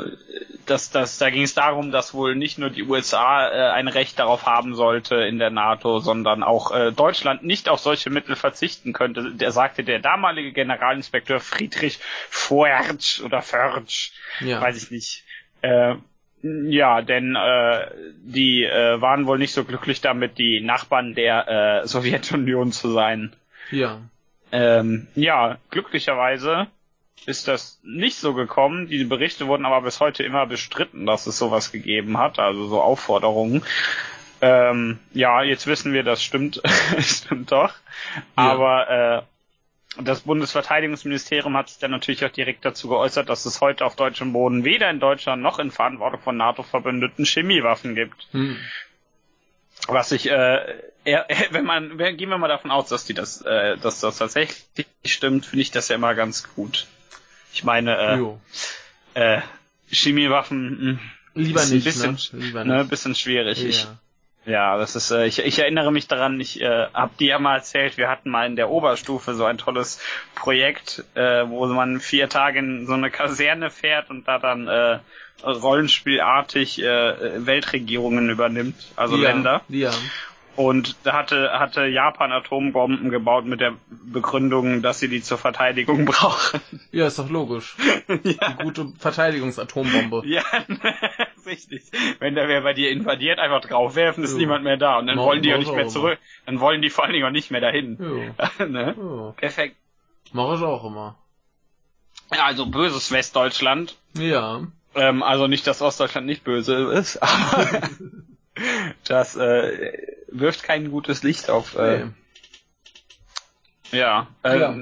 dass 0.67 0.91
das, 0.91 1.19
da 1.19 1.31
ging 1.31 1.43
es 1.45 1.55
darum, 1.55 1.91
dass 1.93 2.15
wohl 2.15 2.35
nicht 2.35 2.59
nur 2.59 2.69
die 2.71 2.83
USA 2.83 3.49
äh, 3.49 3.71
ein 3.73 3.89
Recht 3.89 4.19
darauf 4.19 4.45
haben 4.47 4.75
sollte 4.75 5.17
in 5.17 5.39
der 5.39 5.51
NATO, 5.51 5.99
sondern 5.99 6.43
auch 6.43 6.73
äh, 6.73 6.93
Deutschland 6.93 7.43
nicht 7.43 7.69
auf 7.69 7.81
solche 7.81 8.11
Mittel 8.11 8.37
verzichten 8.37 8.93
könnte. 8.93 9.33
Der 9.35 9.51
sagte 9.53 9.83
der 9.85 9.99
damalige 10.01 10.53
Generalinspekteur 10.53 11.41
Friedrich 11.41 11.99
Fortsch 12.29 13.21
oder 13.21 13.41
Förtsch, 13.41 14.13
Ja. 14.41 14.61
weiß 14.61 14.83
ich 14.83 14.91
nicht. 14.91 15.25
Äh, 15.63 15.95
ja, 16.43 17.03
denn 17.03 17.37
äh, 17.37 17.87
die 18.25 18.65
äh, 18.65 19.01
waren 19.01 19.27
wohl 19.27 19.39
nicht 19.39 19.55
so 19.55 19.65
glücklich 19.65 20.01
damit, 20.01 20.39
die 20.39 20.61
Nachbarn 20.61 21.15
der 21.15 21.83
äh, 21.83 21.87
Sowjetunion 21.87 22.73
zu 22.73 22.91
sein. 22.91 23.33
Ja. 23.73 24.01
Ähm, 24.53 25.09
ja, 25.15 25.59
glücklicherweise 25.71 26.69
ist 27.27 27.49
das 27.49 27.81
nicht 27.83 28.17
so 28.17 28.35
gekommen. 28.35 28.89
Die 28.89 29.05
Berichte 29.05 29.47
wurden 29.47 29.65
aber 29.65 29.83
bis 29.83 30.01
heute 30.01 30.23
immer 30.23 30.47
bestritten, 30.47 31.07
dass 31.07 31.27
es 31.27 31.39
sowas 31.39 31.73
gegeben 31.73 32.19
hat, 32.19 32.39
also 32.39 32.67
so 32.67 32.81
Aufforderungen. 32.81 33.63
Ähm, 34.41 34.99
ja, 35.13 35.43
jetzt 35.43 35.67
wissen 35.67 35.93
wir, 35.93 36.03
das 36.03 36.23
stimmt, 36.23 36.61
stimmt 36.99 37.53
doch. 37.53 37.73
Aber 38.35 38.91
äh, 38.91 39.23
das 40.03 40.23
Bundesverteidigungsministerium 40.23 41.57
hat 41.57 41.69
sich 41.69 41.79
dann 41.79 41.91
natürlich 41.91 42.25
auch 42.25 42.31
direkt 42.31 42.65
dazu 42.65 42.89
geäußert, 42.89 43.29
dass 43.29 43.45
es 43.45 43.61
heute 43.61 43.85
auf 43.85 43.95
deutschem 43.95 44.33
Boden 44.33 44.65
weder 44.65 44.91
in 44.91 45.01
Deutschland 45.01 45.43
noch 45.43 45.59
in 45.59 45.71
Verantwortung 45.71 46.21
von 46.21 46.37
NATO-Verbündeten 46.37 47.25
Chemiewaffen 47.25 47.95
gibt. 47.95 48.27
Hm. 48.33 48.57
Was 49.89 50.13
ich, 50.13 50.31
äh, 50.31 50.75
eher, 51.05 51.27
wenn 51.51 51.65
man, 51.65 51.97
gehen 51.99 52.31
wir 52.31 52.39
mal 52.39 52.49
davon 52.49 52.71
aus, 52.71 52.89
dass 52.89 53.05
die 53.05 53.15
das, 53.15 53.43
äh, 53.43 53.77
dass 53.79 54.01
das 54.01 54.19
tatsächlich 54.19 54.87
stimmt, 55.05 55.47
finde 55.47 55.63
ich 55.63 55.71
das 55.71 55.89
ja 55.89 55.97
immer 55.97 56.15
ganz 56.15 56.55
gut. 56.55 56.87
Ich 57.53 57.65
meine, 57.65 58.31
äh, 59.15 59.21
äh, 59.21 59.41
Chemiewaffen, 59.91 60.93
mh, 60.95 61.01
Lieber 61.35 61.61
ist 61.61 61.71
ein 61.71 61.75
nicht, 61.77 61.85
bisschen, 61.85 62.13
ne? 62.13 62.45
Lieber 62.45 62.65
ne, 62.65 62.79
nicht. 62.79 62.91
bisschen 62.91 63.15
schwierig. 63.15 63.65
Ich, 63.65 63.85
Ja. 63.85 64.53
ja, 64.53 64.79
das 64.79 64.97
ist, 64.97 65.11
äh, 65.11 65.27
ich, 65.27 65.39
ich 65.41 65.59
erinnere 65.59 65.93
mich 65.93 66.09
daran, 66.09 66.41
ich 66.41 66.61
äh, 66.61 66.87
habe 66.93 67.13
dir 67.19 67.29
ja 67.29 67.39
mal 67.39 67.57
erzählt, 67.57 67.97
wir 67.97 68.09
hatten 68.09 68.31
mal 68.31 68.47
in 68.47 68.57
der 68.57 68.71
Oberstufe 68.71 69.35
so 69.35 69.45
ein 69.45 69.59
tolles 69.59 70.01
Projekt, 70.35 71.05
äh, 71.15 71.49
wo 71.49 71.67
man 71.67 72.01
vier 72.01 72.29
Tage 72.29 72.59
in 72.59 72.87
so 72.87 72.93
eine 72.95 73.11
Kaserne 73.11 73.71
fährt 73.71 74.11
und 74.11 74.29
da 74.29 74.39
dann 74.39 74.69
äh, 74.69 74.99
rollenspielartig 75.45 76.83
äh, 76.83 77.47
Weltregierungen 77.47 78.31
übernimmt, 78.31 78.77
also 78.97 79.17
ja. 79.17 79.31
Länder. 79.31 79.63
Ja. 79.69 79.91
Und 80.55 80.97
da 81.05 81.15
hatte, 81.15 81.51
hatte 81.59 81.87
Japan 81.87 82.31
Atombomben 82.31 83.09
gebaut 83.09 83.47
mit 83.47 83.61
der 83.63 83.73
Begründung, 83.89 84.83
dass 84.83 84.99
sie 84.99 85.09
die 85.09 85.23
zur 85.23 85.39
Verteidigung 85.39 86.05
brauchen. 86.07 86.61
Ja, 86.91 87.07
ist 87.07 87.19
doch 87.19 87.31
logisch. 87.31 87.75
ja. 88.09 88.17
Die 88.19 88.63
gute 88.63 88.93
Verteidigungsatombombe. 88.99 90.23
Ja, 90.27 90.43
richtig. 91.47 91.85
Wenn 92.19 92.35
da 92.35 92.49
wer 92.49 92.61
bei 92.61 92.75
dir 92.75 92.91
invadiert, 92.91 93.39
einfach 93.39 93.63
draufwerfen, 93.63 94.25
ist 94.25 94.33
Ja. 94.33 94.39
niemand 94.41 94.63
mehr 94.65 94.77
da. 94.77 94.99
Und 94.99 95.07
dann 95.07 95.17
Mach- 95.17 95.25
wollen 95.25 95.41
die 95.43 95.49
ja 95.49 95.57
nicht 95.57 95.71
ich 95.71 95.75
mehr 95.75 95.89
zurück. 95.89 96.19
Dann 96.45 96.61
wollen 96.61 96.83
die 96.83 96.91
vor 96.91 97.05
allen 97.05 97.15
Dingen 97.15 97.25
auch 97.25 97.31
nicht 97.31 97.51
mehr 97.51 97.63
dahin. 97.63 97.97
Jo. 97.99 98.67
ne? 98.67 99.33
Perfekt. 99.39 99.77
Mach 100.33 100.55
ich 100.55 100.63
auch 100.63 100.85
immer. 100.85 101.17
Ja, 102.35 102.45
also 102.45 102.67
böses 102.67 103.11
Westdeutschland. 103.11 103.97
Ja. 104.19 104.61
Ähm, 104.95 105.23
also 105.23 105.47
nicht, 105.47 105.67
dass 105.67 105.81
Ostdeutschland 105.83 106.27
nicht 106.27 106.45
böse 106.45 106.93
ist, 106.93 107.17
aber 107.23 107.89
das 109.05 109.37
äh, 109.37 109.93
wirft 110.29 110.63
kein 110.63 110.91
gutes 110.91 111.23
Licht 111.23 111.51
auf. 111.51 111.77
Äh, 111.77 112.05
Nee. 113.93 113.99
Ja. 113.99 114.29
Ähm, 114.45 114.61
Ja. 114.61 114.77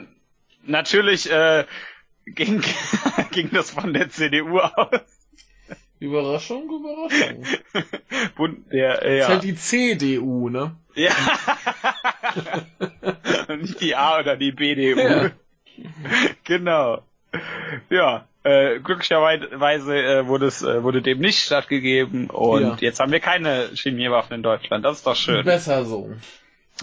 Natürlich 0.62 1.30
äh, 1.30 1.64
ging, 2.26 2.62
ging 3.32 3.50
das 3.50 3.70
von 3.70 3.92
der 3.92 4.08
CDU 4.10 4.60
aus. 4.60 5.00
Überraschung, 5.98 6.64
Überraschung. 6.70 7.44
Bund, 8.36 8.72
der, 8.72 9.02
äh, 9.02 9.18
Ist 9.18 9.22
ja. 9.22 9.28
halt 9.28 9.42
die 9.42 9.54
CDU, 9.56 10.48
ne? 10.48 10.76
ja. 10.94 11.12
Nicht 13.56 13.80
die 13.80 13.96
A 13.96 14.20
oder 14.20 14.36
die 14.36 14.52
BDU. 14.52 14.98
Ja. 15.00 15.30
Genau. 16.44 17.02
Ja, 17.90 18.26
äh, 18.42 18.80
glücklicherweise 18.80 19.94
äh, 19.96 20.26
wurde 20.26 20.46
es 20.46 20.62
äh, 20.62 20.82
wurde 20.82 21.02
dem 21.02 21.18
nicht 21.20 21.40
stattgegeben 21.44 22.28
und 22.30 22.62
Ja. 22.62 22.76
jetzt 22.80 22.98
haben 23.00 23.12
wir 23.12 23.20
keine 23.20 23.70
Chemiewaffen 23.74 24.34
in 24.36 24.42
Deutschland. 24.42 24.84
Das 24.84 24.98
ist 24.98 25.06
doch 25.06 25.14
schön. 25.16 25.44
Besser 25.44 25.84
so. 25.84 26.12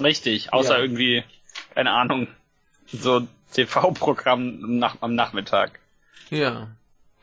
Richtig, 0.01 0.53
außer 0.53 0.75
Ja. 0.77 0.81
irgendwie, 0.83 1.23
keine 1.75 1.91
Ahnung, 1.91 2.27
so 2.87 3.27
TV-Programm 3.53 4.77
nach, 4.79 4.97
am 5.01 5.15
Nachmittag. 5.15 5.79
Ja. 6.29 6.67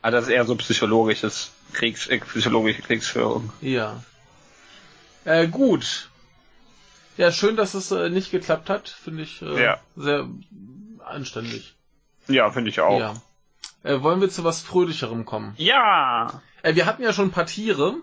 Aber 0.01 0.11
das 0.11 0.25
ist 0.25 0.31
eher 0.31 0.45
so 0.45 0.55
psychologisches 0.55 1.51
Kriegs, 1.73 2.07
äh, 2.07 2.19
psychologische 2.19 2.81
Kriegsführung. 2.81 3.51
Ja. 3.61 4.03
Äh, 5.23 5.47
gut. 5.47 6.09
Ja, 7.17 7.31
schön, 7.31 7.55
dass 7.55 7.73
es 7.73 7.91
äh, 7.91 8.09
nicht 8.09 8.29
geklappt 8.31 8.69
hat. 8.69 8.89
Finde 8.89 9.23
ich 9.23 9.41
äh, 9.41 9.63
Ja. 9.63 9.79
sehr 9.95 10.27
anständig. 11.03 11.73
Ja, 12.27 12.49
finde 12.51 12.69
ich 12.69 12.79
auch. 12.79 12.99
Ja. 12.99 13.13
Äh, 13.83 14.01
wollen 14.01 14.19
wir 14.21 14.29
zu 14.29 14.43
was 14.43 14.61
Fröhlicherem 14.61 15.25
kommen? 15.25 15.53
Ja. 15.57 16.41
Äh, 16.63 16.75
wir 16.75 16.85
hatten 16.85 17.03
ja 17.03 17.13
schon 17.13 17.27
ein 17.27 17.31
paar 17.31 17.45
Tiere. 17.45 17.95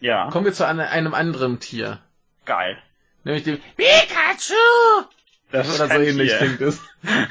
Ja. 0.00 0.30
Kommen 0.30 0.44
wir 0.46 0.52
zu 0.52 0.66
eine, 0.66 0.88
einem 0.90 1.14
anderen 1.14 1.60
Tier. 1.60 2.00
Geil. 2.44 2.78
Nämlich 3.24 3.44
dem 3.44 3.58
Pikachu! 3.76 4.54
Das 5.52 5.68
ist 5.68 5.80
Oder 5.80 5.94
so 5.94 6.00
ähnlich 6.00 6.28
Tier. 6.30 6.38
klingt 6.38 6.60
es. 6.60 6.80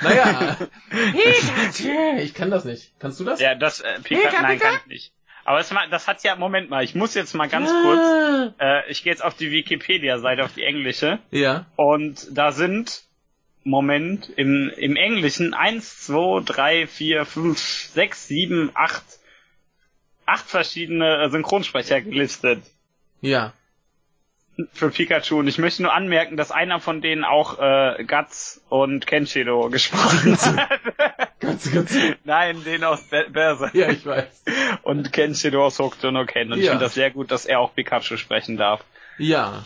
Naja. 0.02 0.58
Pikachu! 0.90 2.18
Ich 2.20 2.34
kann 2.34 2.52
das 2.52 2.66
nicht. 2.66 2.92
Kannst 3.00 3.20
du 3.20 3.24
das? 3.24 3.40
Ja, 3.40 3.56
das, 3.56 3.80
äh, 3.80 4.00
Pika, 4.04 4.30
Pika, 4.30 4.42
nein, 4.42 4.58
Pika? 4.58 4.70
kann 4.72 4.80
ich 4.82 4.88
nicht. 4.88 5.14
Aber 5.46 5.58
das, 5.58 5.72
ma- 5.72 5.88
das 5.88 6.08
hat 6.08 6.24
ja, 6.24 6.36
Moment 6.36 6.70
mal, 6.70 6.84
ich 6.84 6.94
muss 6.96 7.16
jetzt 7.16 7.34
mal 7.34 7.48
ganz 7.50 7.72
Ah. 7.72 7.82
kurz, 7.82 8.54
äh, 8.60 8.92
ich 8.92 9.04
gehe 9.04 9.12
jetzt 9.12 9.24
auf 9.24 9.36
die 9.36 9.52
Wikipedia-Seite, 9.52 10.44
auf 10.44 10.54
die 10.54 10.64
englische, 10.64 11.20
Ja. 11.32 11.66
und 11.76 12.28
da 12.38 12.52
sind, 12.52 13.04
Moment, 13.64 14.30
im, 14.36 14.70
im 14.78 14.96
Englischen 14.96 15.54
eins, 15.54 16.06
zwei, 16.06 16.42
drei, 16.44 16.88
vier, 16.88 17.26
fünf, 17.26 17.60
sechs, 17.60 18.28
sieben, 18.28 18.72
acht, 18.74 19.04
acht 20.26 20.46
verschiedene 20.50 21.30
Synchronsprecher 21.30 22.02
gelistet. 22.02 22.62
Ja. 23.22 23.52
für 24.74 24.90
Pikachu 24.90 25.40
und 25.40 25.48
ich 25.48 25.58
möchte 25.58 25.82
nur 25.84 25.94
anmerken, 25.94 26.36
dass 26.38 26.52
einer 26.52 26.80
von 26.80 27.02
denen 27.02 27.24
auch 27.26 27.60
äh, 27.60 28.04
Guts 28.06 28.62
und 28.70 29.06
Kenshiro 29.08 29.70
gesprochen 29.70 30.38
hat. 30.40 30.80
Ganz, 31.40 31.72
ganz. 31.72 31.96
Nein, 32.26 32.62
den 32.66 32.84
aus 32.84 33.02
Be 33.04 33.26
Berserk. 33.30 33.74
Ja, 33.74 33.90
ich 33.90 34.06
weiß. 34.06 34.44
Und 34.84 35.14
Kenshiro 35.14 35.66
aus 35.68 35.80
Hokuto 35.80 36.12
no 36.12 36.26
Ken. 36.26 36.52
Und 36.52 36.60
ich 36.60 36.66
Ja. 36.66 36.72
finde 36.72 36.84
das 36.84 36.96
sehr 36.96 37.12
gut, 37.12 37.32
dass 37.32 37.46
er 37.46 37.62
auch 37.62 37.74
Pikachu 37.74 38.18
sprechen 38.18 38.58
darf. 38.58 38.84
Ja. 39.18 39.66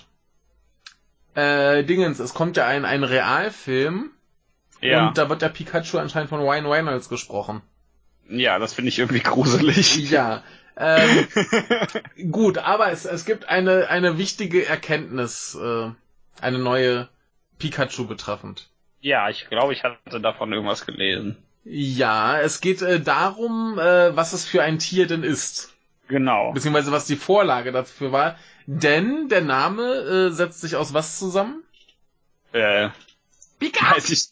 Äh, 1.36 1.84
Dingens, 1.84 2.20
es 2.20 2.34
kommt 2.34 2.58
ja 2.58 2.68
ein, 2.68 2.86
ein 2.86 3.04
Realfilm 3.04 4.12
Ja, 4.82 5.08
und 5.08 5.18
da 5.18 5.30
wird 5.30 5.42
der 5.42 5.50
Pikachu 5.50 5.98
anscheinend 5.98 6.30
von 6.30 6.42
Ryan 6.42 6.66
Reynolds 6.66 7.10
gesprochen. 7.10 7.62
ja, 8.30 8.60
das 8.60 8.74
finde 8.74 8.90
ich 8.90 9.00
irgendwie 9.00 9.22
gruselig. 9.22 10.10
Ja. 10.10 10.44
Ähm, 10.76 11.28
gut, 12.32 12.58
aber 12.58 12.92
es, 12.92 13.06
es 13.06 13.26
gibt 13.26 13.48
eine, 13.48 13.90
eine 13.90 14.18
wichtige 14.18 14.66
Erkenntnis, 14.66 15.56
äh, 15.62 15.92
eine 16.42 16.60
neue 16.60 17.10
Pikachu 17.60 18.08
betreffend. 18.08 18.70
Ja, 19.00 19.30
ich 19.30 19.50
glaube, 19.50 19.74
ich 19.74 19.84
hatte 19.84 20.20
davon 20.20 20.52
irgendwas 20.52 20.86
gelesen. 20.86 21.38
Ja, 21.66 22.40
es 22.40 22.60
geht 22.60 22.82
äh, 22.82 23.00
darum, 23.00 23.78
äh, 23.80 24.16
was 24.16 24.34
es 24.34 24.46
für 24.46 24.64
ein 24.64 24.80
Tier 24.80 25.08
denn 25.08 25.24
ist. 25.24 25.74
Genau. 26.08 26.52
Beziehungsweise 26.54 26.92
was 26.92 27.06
die 27.06 27.16
Vorlage 27.16 27.72
dafür 27.72 28.12
war. 28.12 28.38
Denn 28.66 29.30
der 29.30 29.42
Name 29.42 29.84
äh, 29.84 30.32
setzt 30.32 30.62
sich 30.62 30.76
aus 30.76 30.94
was 30.94 31.20
zusammen? 31.20 31.64
Äh, 32.52 32.90
Pika! 33.60 33.96
weiß 33.96 34.10
ich. 34.10 34.30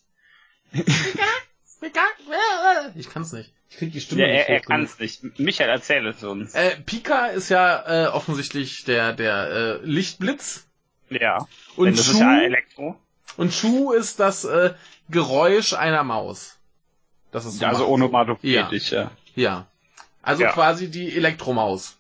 Pika! 1.80 2.02
äh, 2.02 3.00
Ich 3.00 3.10
kann's 3.10 3.34
nicht. 3.34 3.52
Ich 3.70 3.78
krieg 3.78 3.92
die 3.92 4.02
Stimme 4.02 4.22
Ja, 4.22 4.28
nicht 4.28 4.50
er, 4.50 4.56
er 4.56 4.60
kann's 4.62 5.00
nicht. 5.00 5.40
Michael, 5.40 5.70
erzähl 5.70 6.06
es 6.08 6.24
uns. 6.24 6.54
Äh, 6.54 6.78
Pika 6.86 7.28
ist 7.28 7.50
ja 7.50 8.06
äh, 8.06 8.08
offensichtlich 8.08 8.84
der, 8.84 9.14
der 9.14 9.80
äh, 9.82 9.86
Lichtblitz. 9.86 10.68
Ja. 11.10 11.48
Und 11.76 11.86
Denn 11.88 11.96
das 11.96 12.06
Shu, 12.06 12.12
ist 12.14 12.20
ja 12.20 12.42
Elektro. 12.42 13.00
und 13.38 13.54
Shu 13.54 13.92
ist 13.92 14.20
das 14.20 14.44
äh, 14.46 14.74
Geräusch 15.10 15.74
einer 15.74 16.04
Maus. 16.04 16.58
Das 17.32 17.46
ist 17.46 17.60
so 17.60 17.66
also 17.66 17.82
macht. 17.84 17.90
onomatopoetisch, 17.92 18.92
ja. 18.92 19.12
Ja. 19.36 19.68
Also 20.22 20.44
Ja. 20.44 20.52
quasi 20.52 20.90
die 20.92 21.16
Elektromaus. 21.16 21.98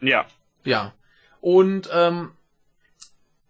Ja. 0.00 0.26
Ja. 0.64 0.92
Und 1.42 1.90
ähm, 1.92 2.30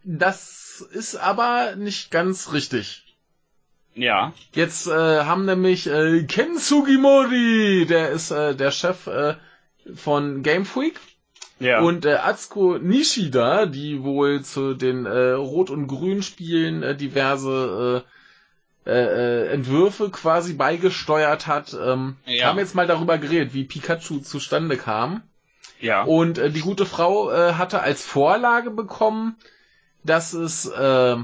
das 0.03 0.81
ist 0.93 1.15
aber 1.15 1.77
nicht 1.77 2.11
ganz 2.11 2.53
richtig. 2.53 3.05
Ja. 3.95 4.33
Jetzt 4.55 4.87
äh, 4.87 4.91
haben 5.25 5.45
nämlich 5.45 5.87
äh, 5.87 6.23
Ken 6.25 6.59
Sugimori, 6.59 7.87
der 7.87 8.11
ist 8.11 8.31
äh, 8.31 8.55
der 8.57 8.71
Chef 8.71 9.07
äh, 9.07 9.35
von 9.95 10.43
Game 10.43 10.65
Freak, 10.65 10.99
Ja. 11.61 11.81
und 11.83 12.07
äh, 12.07 12.15
Atsuko 12.15 12.79
Nishida, 12.79 13.67
die 13.67 14.03
wohl 14.03 14.43
zu 14.43 14.73
den 14.75 15.05
äh, 15.05 15.33
Rot- 15.33 15.69
und 15.71 15.87
Grün-Spielen 15.89 16.83
äh, 16.83 16.97
diverse 16.97 18.03
äh, 18.87 18.91
äh, 18.91 19.45
äh, 19.45 19.49
Entwürfe 19.53 20.09
quasi 20.11 20.55
beigesteuert 20.55 21.47
hat, 21.47 21.77
ähm, 21.79 22.17
Ja. 22.25 22.47
haben 22.49 22.59
jetzt 22.59 22.75
mal 22.75 22.87
darüber 22.87 23.19
geredet, 23.19 23.53
wie 23.53 23.65
Pikachu 23.65 24.21
zustande 24.21 24.79
kam. 24.79 25.23
Ja. 25.81 26.03
Und 26.05 26.39
äh, 26.39 26.51
die 26.51 26.61
gute 26.61 26.87
Frau 26.87 27.31
äh, 27.31 27.55
hatte 27.55 27.81
als 27.81 28.03
Vorlage 28.05 28.71
bekommen, 28.71 29.37
dass 30.05 30.33
es 30.33 30.67
äh, 30.67 31.17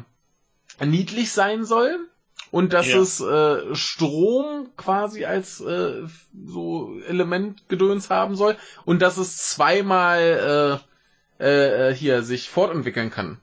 niedlich 0.85 1.33
sein 1.33 1.65
soll 1.65 2.09
und 2.51 2.73
dass 2.73 2.87
Ja. 2.89 2.99
es 3.01 3.21
äh, 3.21 3.75
Strom 3.75 4.71
quasi 4.77 5.25
als 5.25 5.61
äh, 5.61 6.03
so 6.47 6.99
Elementgedöns 7.07 8.11
haben 8.11 8.37
soll 8.37 8.57
und 8.85 9.03
dass 9.03 9.17
es 9.19 9.37
zweimal 9.51 10.81
äh, 11.41 11.45
äh, 11.45 11.91
äh, 11.91 11.95
hier 11.95 12.23
sich 12.23 12.49
fortentwickeln 12.49 13.11
kann. 13.11 13.41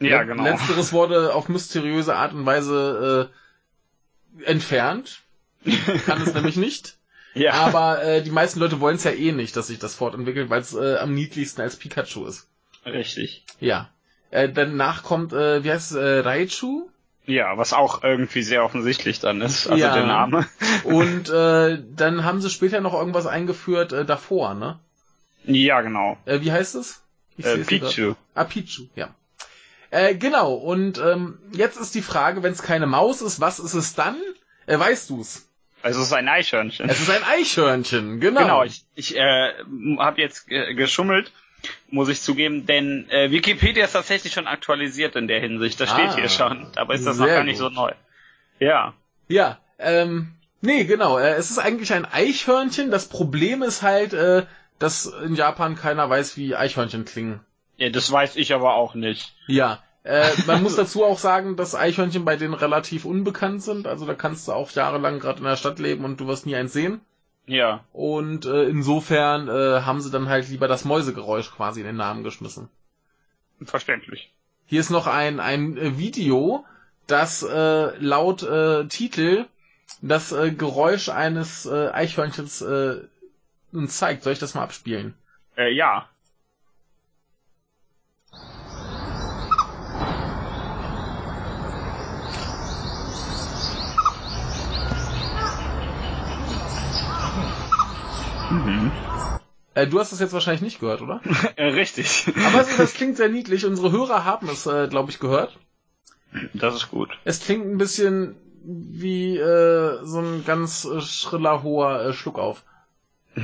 ja, 0.00 0.22
genau. 0.24 0.44
Letzteres 0.44 0.92
wurde 0.92 1.34
auf 1.34 1.48
mysteriöse 1.48 2.14
Art 2.14 2.32
und 2.34 2.46
Weise 2.46 3.30
äh, 4.40 4.44
entfernt. 4.44 5.22
Kann 6.06 6.22
es 6.22 6.34
nämlich 6.34 6.56
nicht. 6.56 6.97
Ja. 7.38 7.52
Aber 7.54 8.02
äh, 8.02 8.22
die 8.22 8.30
meisten 8.30 8.60
Leute 8.60 8.80
wollen 8.80 8.96
es 8.96 9.04
ja 9.04 9.10
eh 9.12 9.32
nicht, 9.32 9.56
dass 9.56 9.68
sich 9.68 9.78
das 9.78 9.94
fortentwickelt, 9.94 10.50
weil 10.50 10.60
es 10.60 10.74
äh, 10.74 10.96
am 10.96 11.14
niedlichsten 11.14 11.60
als 11.62 11.76
Pikachu 11.76 12.26
ist. 12.26 12.48
Richtig. 12.84 13.44
Ja. 13.60 13.90
Äh, 14.30 14.48
danach 14.48 15.02
kommt, 15.02 15.32
äh, 15.32 15.64
wie 15.64 15.70
heißt 15.70 15.92
es, 15.92 15.96
äh, 15.96 16.18
Raichu? 16.20 16.88
Ja, 17.26 17.56
was 17.58 17.72
auch 17.74 18.02
irgendwie 18.02 18.42
sehr 18.42 18.64
offensichtlich 18.64 19.20
dann 19.20 19.40
ist. 19.42 19.66
Also 19.66 19.82
Ja. 19.82 19.94
der 19.94 20.06
Name. 20.06 20.46
Und 20.84 21.28
äh, 21.28 21.78
dann 21.94 22.24
haben 22.24 22.40
sie 22.40 22.48
später 22.50 22.80
noch 22.80 22.94
irgendwas 22.94 23.26
eingeführt 23.26 23.92
äh, 23.92 24.04
davor, 24.04 24.54
ne? 24.54 24.78
Ja, 25.44 25.80
genau. 25.82 26.16
Äh, 26.24 26.40
wie 26.40 26.52
heißt 26.52 26.74
es? 26.74 27.02
Ich 27.36 27.44
Äh. 27.46 27.58
Pichu. 27.58 28.14
Ah, 28.34 28.44
Pichu, 28.44 28.86
ja. 28.96 29.14
Äh, 29.90 30.14
genau, 30.16 30.52
und 30.54 30.98
ähm, 30.98 31.38
jetzt 31.52 31.78
ist 31.80 31.94
die 31.94 32.02
Frage, 32.02 32.42
wenn 32.42 32.52
es 32.52 32.62
keine 32.62 32.86
Maus 32.86 33.22
ist, 33.22 33.40
was 33.40 33.58
ist 33.58 33.72
es 33.74 33.94
dann? 33.94 34.16
Äh, 34.66 34.78
weißt 34.78 35.08
du's? 35.08 35.47
Also 35.82 36.00
es 36.00 36.06
ist 36.08 36.12
ein 36.12 36.28
Eichhörnchen. 36.28 36.88
Es 36.88 37.00
ist 37.00 37.10
ein 37.10 37.22
Eichhörnchen, 37.24 38.20
genau. 38.20 38.40
Genau, 38.40 38.64
ich, 38.64 38.84
ich 38.94 39.16
äh, 39.16 39.52
habe 39.98 40.20
jetzt 40.20 40.50
äh, 40.50 40.74
geschummelt, 40.74 41.32
muss 41.90 42.08
ich 42.08 42.20
zugeben, 42.20 42.66
denn 42.66 43.08
äh, 43.10 43.30
Wikipedia 43.30 43.84
ist 43.84 43.92
tatsächlich 43.92 44.32
schon 44.32 44.46
aktualisiert 44.46 45.16
in 45.16 45.28
der 45.28 45.40
Hinsicht. 45.40 45.80
Das 45.80 45.90
steht 45.90 46.08
Ah, 46.10 46.14
hier 46.16 46.28
schon, 46.28 46.66
aber 46.76 46.94
ist 46.94 47.06
das 47.06 47.18
noch 47.18 47.26
gar 47.26 47.44
nicht 47.44 47.58
so 47.58 47.66
gut. 47.66 47.74
neu. 47.74 47.92
Ja, 48.60 48.94
Ja, 49.28 49.58
ähm, 49.78 50.32
nee, 50.60 50.84
genau. 50.84 51.18
Äh, 51.18 51.34
es 51.34 51.50
ist 51.50 51.58
eigentlich 51.58 51.92
ein 51.92 52.04
Eichhörnchen. 52.06 52.90
Das 52.90 53.08
Problem 53.08 53.62
ist 53.62 53.82
halt, 53.82 54.12
äh, 54.12 54.46
dass 54.80 55.06
in 55.06 55.34
Japan 55.36 55.76
keiner 55.76 56.08
weiß, 56.10 56.36
wie 56.36 56.54
Eichhörnchen 56.56 57.04
klingen. 57.04 57.40
ja, 57.76 57.88
das 57.90 58.10
weiß 58.10 58.34
ich 58.36 58.52
aber 58.54 58.74
auch 58.74 58.94
nicht. 58.94 59.32
Ja, 59.46 59.82
äh, 60.08 60.30
man 60.46 60.62
muss 60.62 60.76
dazu 60.76 61.04
auch 61.04 61.18
sagen, 61.18 61.56
dass 61.56 61.74
Eichhörnchen 61.74 62.24
bei 62.24 62.36
denen 62.36 62.54
relativ 62.54 63.04
unbekannt 63.04 63.62
sind. 63.62 63.86
Also 63.86 64.06
da 64.06 64.14
kannst 64.14 64.48
du 64.48 64.52
auch 64.52 64.70
jahrelang 64.70 65.20
gerade 65.20 65.38
in 65.38 65.44
der 65.44 65.56
Stadt 65.56 65.78
leben 65.78 66.04
und 66.04 66.18
du 66.18 66.26
wirst 66.26 66.46
nie 66.46 66.56
eins 66.56 66.72
sehen. 66.72 67.00
Ja, 67.46 67.84
Und 67.92 68.44
äh, 68.44 68.64
insofern 68.64 69.48
äh, 69.48 69.80
haben 69.80 70.02
sie 70.02 70.10
dann 70.10 70.28
halt 70.28 70.48
lieber 70.50 70.68
das 70.68 70.84
Mäusegeräusch 70.84 71.50
quasi 71.50 71.80
in 71.80 71.86
den 71.86 71.96
Namen 71.96 72.22
geschmissen. 72.22 72.68
verständlich. 73.64 74.32
Hier 74.66 74.80
ist 74.80 74.90
noch 74.90 75.06
ein, 75.06 75.40
ein 75.40 75.78
äh, 75.78 75.96
Video, 75.96 76.64
das 77.06 77.42
äh, 77.42 77.96
laut 77.98 78.42
äh, 78.42 78.86
Titel 78.86 79.46
das 80.02 80.32
äh, 80.32 80.50
Geräusch 80.50 81.08
eines 81.08 81.66
äh, 81.66 81.88
Eichhörnchens 81.88 82.62
äh, 82.62 83.00
zeigt. 83.86 84.22
Soll 84.22 84.32
ich 84.32 84.38
das 84.38 84.54
mal 84.54 84.62
abspielen? 84.62 85.14
Äh, 85.56 85.72
ja. 85.72 86.08
Mhm. 98.50 98.92
Äh, 99.74 99.86
du 99.86 100.00
hast 100.00 100.12
es 100.12 100.20
jetzt 100.20 100.32
wahrscheinlich 100.32 100.62
nicht 100.62 100.80
gehört, 100.80 101.02
oder? 101.02 101.20
Äh, 101.56 101.66
richtig. 101.66 102.26
Aber 102.46 102.62
es, 102.62 102.76
das 102.76 102.94
klingt 102.94 103.16
sehr 103.16 103.28
niedlich. 103.28 103.64
Unsere 103.64 103.92
Hörer 103.92 104.24
haben 104.24 104.48
es, 104.48 104.66
äh, 104.66 104.88
glaube 104.88 105.10
ich, 105.10 105.20
gehört. 105.20 105.58
Das 106.54 106.74
ist 106.74 106.90
gut. 106.90 107.16
Es 107.24 107.40
klingt 107.40 107.66
ein 107.66 107.78
bisschen 107.78 108.36
wie 108.64 109.36
äh, 109.36 110.04
so 110.04 110.20
ein 110.20 110.44
ganz 110.44 110.84
äh, 110.84 111.00
schriller, 111.00 111.62
hoher 111.62 112.06
äh, 112.06 112.12
Schluck 112.12 112.38
auf. 112.38 112.64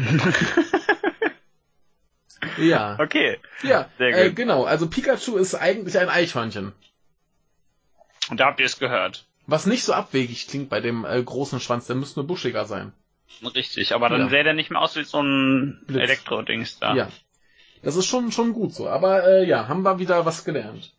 ja. 2.58 2.98
Okay. 3.00 3.38
Ja, 3.62 3.88
Sehr 3.98 4.28
gut. 4.28 4.36
genau. 4.36 4.64
Also 4.64 4.88
Pikachu 4.88 5.36
ist 5.36 5.54
eigentlich 5.54 5.98
ein 5.98 6.08
Eichhörnchen. 6.08 6.72
Und 8.30 8.40
da 8.40 8.46
habt 8.46 8.60
ihr 8.60 8.66
es 8.66 8.78
gehört. 8.78 9.26
Was 9.46 9.66
nicht 9.66 9.84
so 9.84 9.92
abwegig 9.92 10.48
klingt 10.48 10.68
bei 10.68 10.80
dem 10.80 11.02
großen 11.04 11.60
Schwanz, 11.60 11.86
der 11.86 11.96
müsste 11.96 12.20
nur 12.20 12.26
buschiger 12.26 12.64
sein. 12.64 12.92
Richtig, 13.54 13.94
aber 13.94 14.08
dann 14.08 14.22
Ja. 14.22 14.28
sähe 14.28 14.44
der 14.44 14.54
nicht 14.54 14.70
mehr 14.70 14.80
aus 14.80 14.96
wie 14.96 15.04
so 15.04 15.22
ein. 15.22 15.84
Elektro-Dings 15.88 16.78
da. 16.78 16.94
Ja. 16.94 17.08
Das 17.82 17.96
ist 17.96 18.06
schon, 18.06 18.32
schon 18.32 18.52
gut 18.54 18.72
so. 18.74 18.88
Aber 18.88 19.24
äh, 19.26 19.44
ja, 19.46 19.68
haben 19.68 19.82
wir 19.82 19.98
wieder 19.98 20.24
was 20.24 20.44
gelernt. 20.44 20.92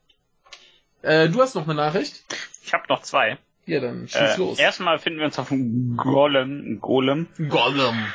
Äh, 1.02 1.30
du 1.30 1.42
hast 1.42 1.56
noch 1.56 1.64
eine 1.64 1.74
Nachricht? 1.76 2.24
Ich 2.64 2.74
habe 2.74 2.84
noch 2.90 3.02
zwei. 3.02 3.38
Ja, 3.66 3.80
dann 3.80 4.08
schieß 4.08 4.16
Äh, 4.16 4.38
los. 4.38 4.60
erstmal 4.60 5.00
finden 5.00 5.20
wir 5.20 5.26
uns 5.26 5.40
auf 5.40 5.50
dem 5.50 5.98
Golem. 5.98 6.80
Golem. 6.82 7.28
Gollum. 7.50 8.06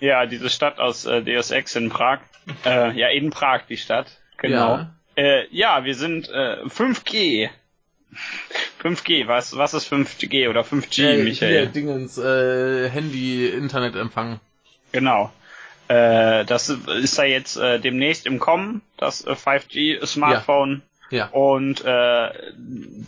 Ja, 0.00 0.26
diese 0.26 0.50
Stadt 0.50 0.78
aus 0.80 1.06
äh, 1.06 1.22
Deus 1.22 1.50
Ex 1.52 1.74
in 1.76 1.88
Prag. 1.90 2.18
Äh, 2.64 2.92
ja, 2.98 3.08
in 3.08 3.30
Prag, 3.30 3.62
die 3.68 3.76
Stadt. 3.76 4.06
Genau. 4.38 4.76
Ja. 4.76 4.94
Äh, 5.16 5.46
ja, 5.50 5.84
wir 5.84 5.94
sind 5.94 6.28
äh, 6.28 6.58
5G. 6.66 7.48
5G, 8.82 9.26
was, 9.26 9.56
was 9.56 9.74
ist 9.74 9.92
5G 9.92 10.48
oder 10.48 10.62
5G, 10.62 11.02
Äh, 11.04 11.22
Michael? 11.22 11.50
Hier, 11.50 11.66
Dingens, 11.66 12.18
äh, 12.18 12.88
Handy, 12.90 13.46
Internetempfang. 13.48 14.40
Genau. 14.92 15.32
Äh, 15.88 16.44
das 16.44 16.68
ist 16.68 17.18
da 17.18 17.24
jetzt 17.24 17.56
äh, 17.56 17.78
demnächst 17.78 18.26
im 18.26 18.38
Kommen, 18.38 18.82
das 18.96 19.24
äh, 19.26 19.30
5G-Smartphone. 19.32 20.82
Ja. 21.08 21.28
Und 21.28 21.84
äh, 21.84 22.30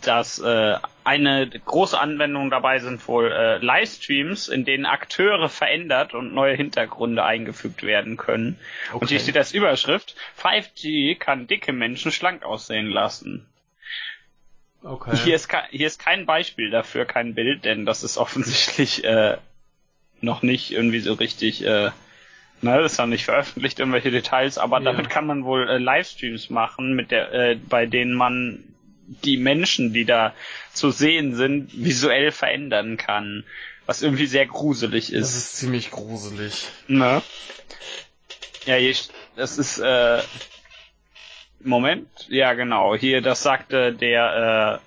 das 0.05 0.39
äh, 0.39 0.75
eine 1.03 1.49
große 1.49 1.99
Anwendung 1.99 2.49
dabei 2.49 2.79
sind 2.79 3.05
wohl 3.09 3.29
äh, 3.29 3.57
Livestreams, 3.57 4.47
in 4.47 4.63
denen 4.63 4.85
Akteure 4.85 5.49
verändert 5.49 6.13
und 6.13 6.33
neue 6.33 6.55
Hintergründe 6.55 7.25
eingefügt 7.25 7.83
werden 7.83 8.15
können. 8.15 8.57
Und 8.93 9.03
Okay. 9.03 9.07
hier 9.09 9.19
steht 9.19 9.35
als 9.37 9.51
Überschrift: 9.51 10.15
5G 10.41 11.17
kann 11.17 11.47
dicke 11.47 11.73
Menschen 11.73 12.13
schlank 12.13 12.43
aussehen 12.45 12.87
lassen. 12.87 13.45
Okay. 14.83 15.17
Hier 15.23 15.35
ist, 15.35 15.49
hier 15.71 15.87
ist 15.87 15.99
kein 15.99 16.25
Beispiel 16.25 16.69
dafür, 16.69 17.05
kein 17.05 17.35
Bild, 17.35 17.65
denn 17.65 17.85
das 17.85 18.03
ist 18.03 18.17
offensichtlich 18.17 19.03
äh, 19.03 19.37
noch 20.21 20.41
nicht 20.41 20.71
irgendwie 20.71 20.99
so 20.99 21.13
richtig, 21.13 21.63
äh, 21.63 21.91
ne, 22.61 22.81
das 22.81 22.93
ist 22.93 22.97
noch 22.97 23.05
nicht 23.07 23.25
veröffentlicht, 23.25 23.79
irgendwelche 23.79 24.11
Details, 24.11 24.57
aber 24.57 24.79
Ja. 24.79 24.85
damit 24.85 25.09
kann 25.09 25.25
man 25.25 25.43
wohl 25.45 25.67
äh, 25.69 25.77
Livestreams 25.77 26.49
machen, 26.49 26.95
mit 26.95 27.11
der, 27.11 27.31
äh, 27.33 27.55
bei 27.55 27.85
denen 27.85 28.13
man 28.13 28.63
die 29.23 29.37
Menschen, 29.37 29.91
die 29.93 30.05
da 30.05 30.33
zu 30.73 30.91
sehen 30.91 31.35
sind, 31.35 31.71
visuell 31.73 32.31
verändern 32.31 32.97
kann. 32.97 33.43
Was 33.87 34.03
irgendwie 34.03 34.27
sehr 34.27 34.45
gruselig 34.45 35.07
das 35.07 35.29
ist. 35.29 35.35
ist 35.35 35.57
ziemlich 35.57 35.89
gruselig. 35.89 36.67
Ne? 36.87 37.23
Ja, 38.65 38.75
hier, 38.75 38.93
das 39.35 39.57
ist, 39.57 39.79
äh, 39.79 40.21
Moment, 41.61 42.07
ja 42.29 42.53
genau, 42.53 42.95
hier, 42.95 43.21
das 43.21 43.43
sagte 43.43 43.93
der, 43.93 44.79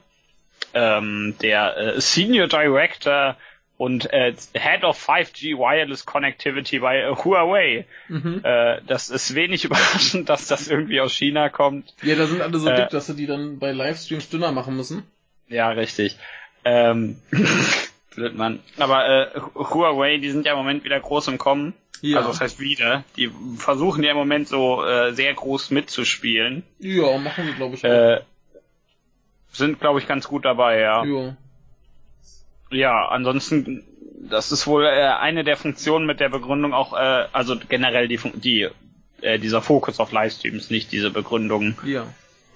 äh, 0.75 0.79
ähm, 0.79 1.35
der 1.43 1.77
äh, 1.77 2.01
Senior 2.01 2.49
Director 2.49 3.37
und 3.77 4.13
äh, 4.13 4.33
Head 4.55 4.85
of 4.85 5.09
5G 5.09 5.59
Wireless 5.59 6.07
Connectivity 6.07 6.79
bei 6.79 7.01
äh, 7.01 7.15
Huawei. 7.15 7.85
Mhm. 8.09 8.41
Äh, 8.45 8.81
das 8.87 9.11
ist 9.11 9.35
wenig 9.35 9.65
überraschend, 9.67 10.29
dass 10.29 10.47
das 10.47 10.69
irgendwie 10.69 11.01
aus 11.01 11.13
China 11.13 11.49
kommt. 11.49 11.95
Ja, 12.03 12.15
da 12.15 12.27
sind 12.27 12.41
alle 12.41 12.59
so 12.59 12.69
Äh, 12.69 12.77
dick, 12.77 12.91
dass 12.91 13.07
sie 13.07 13.17
die 13.17 13.27
dann 13.27 13.59
bei 13.59 13.73
Livestreams 13.73 14.31
dünner 14.31 14.53
machen 14.53 14.77
müssen. 14.77 15.03
Ja, 15.49 15.71
richtig. 15.71 16.17
Ähm, 16.65 17.17
blöd, 18.15 18.37
Mann. 18.37 18.61
Aber 18.79 19.09
äh, 19.09 19.41
Huawei, 19.55 20.19
die 20.19 20.31
sind 20.31 20.47
ja 20.47 20.53
im 20.53 20.59
Moment 20.59 20.85
wieder 20.85 21.01
groß 21.01 21.29
im 21.29 21.39
Kommen. 21.39 21.75
Ja. 22.01 22.19
Also 22.19 22.31
das 22.31 22.41
heißt 22.41 22.61
wieder. 22.61 23.05
Die 23.17 23.31
versuchen 23.57 24.03
ja 24.03 24.11
im 24.11 24.17
Moment 24.17 24.49
so 24.49 24.85
äh, 24.85 25.13
sehr 25.13 25.33
groß 25.35 25.71
mitzuspielen. 25.71 26.63
Ja, 26.79 27.17
machen 27.19 27.47
sie, 27.47 27.53
glaube 27.53 27.77
ich, 27.77 27.85
auch. 27.85 27.91
Äh, 27.91 28.21
sind, 29.53 29.81
glaube 29.81 30.01
ich, 30.01 30.09
ganz 30.09 30.27
gut 30.27 30.45
dabei, 30.45 30.81
ja. 30.81 31.05
ja. 31.05 31.37
Ja, 32.71 33.09
ansonsten, 33.09 33.85
das 34.29 34.51
ist 34.51 34.67
wohl 34.67 34.85
äh, 34.85 34.89
eine 35.21 35.45
der 35.45 35.57
Funktionen 35.57 36.07
mit 36.07 36.21
der 36.21 36.31
Begründung 36.31 36.73
auch, 36.73 36.95
äh, 36.95 37.27
also 37.33 37.57
generell 37.69 38.09
die, 38.09 38.17
Fun- 38.17 38.41
die 38.41 38.69
äh, 39.21 39.39
dieser 39.39 39.61
Fokus 39.61 40.01
auf 40.01 40.11
Livestreams, 40.11 40.71
nicht 40.71 40.91
diese 40.91 41.11
Begründung. 41.11 41.77
Ja. 41.85 42.07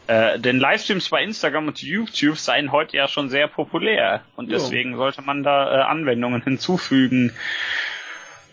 Äh, 0.08 0.38
denn 0.38 0.58
Livestreams 0.58 1.08
bei 1.08 1.22
Instagram 1.24 1.66
und 1.68 1.82
YouTube 1.82 2.38
seien 2.38 2.70
heute 2.72 2.96
ja 2.96 3.08
schon 3.08 3.28
sehr 3.28 3.48
populär 3.48 4.22
und 4.36 4.48
Ja. 4.50 4.58
deswegen 4.58 4.96
sollte 4.96 5.22
man 5.22 5.42
da 5.42 5.80
äh, 5.80 5.82
Anwendungen 5.82 6.42
hinzufügen. 6.44 7.32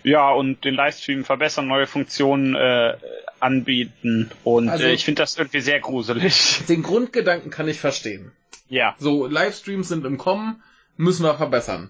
Ja, 0.04 0.32
und 0.32 0.66
den 0.66 0.74
Livestream 0.76 1.24
verbessern, 1.24 1.68
neue 1.68 1.88
Funktionen 1.88 2.56
äh, 2.56 2.98
anbieten 3.40 4.32
und 4.44 4.68
Also- 4.70 4.84
äh, 4.86 4.94
ich 4.94 5.06
finde 5.06 5.22
das 5.22 5.38
irgendwie 5.38 5.62
sehr 5.62 5.80
gruselig. 5.80 6.62
Den 6.68 6.84
Grundgedanken 6.84 7.52
kann 7.52 7.68
ich 7.68 7.80
verstehen. 7.80 8.32
ja, 8.68 8.96
So, 8.98 9.28
Livestreams 9.28 9.88
sind 9.88 10.06
im 10.06 10.18
Kommen, 10.18 10.62
müssen 10.98 11.24
wir 11.24 11.36
verbessern. 11.36 11.90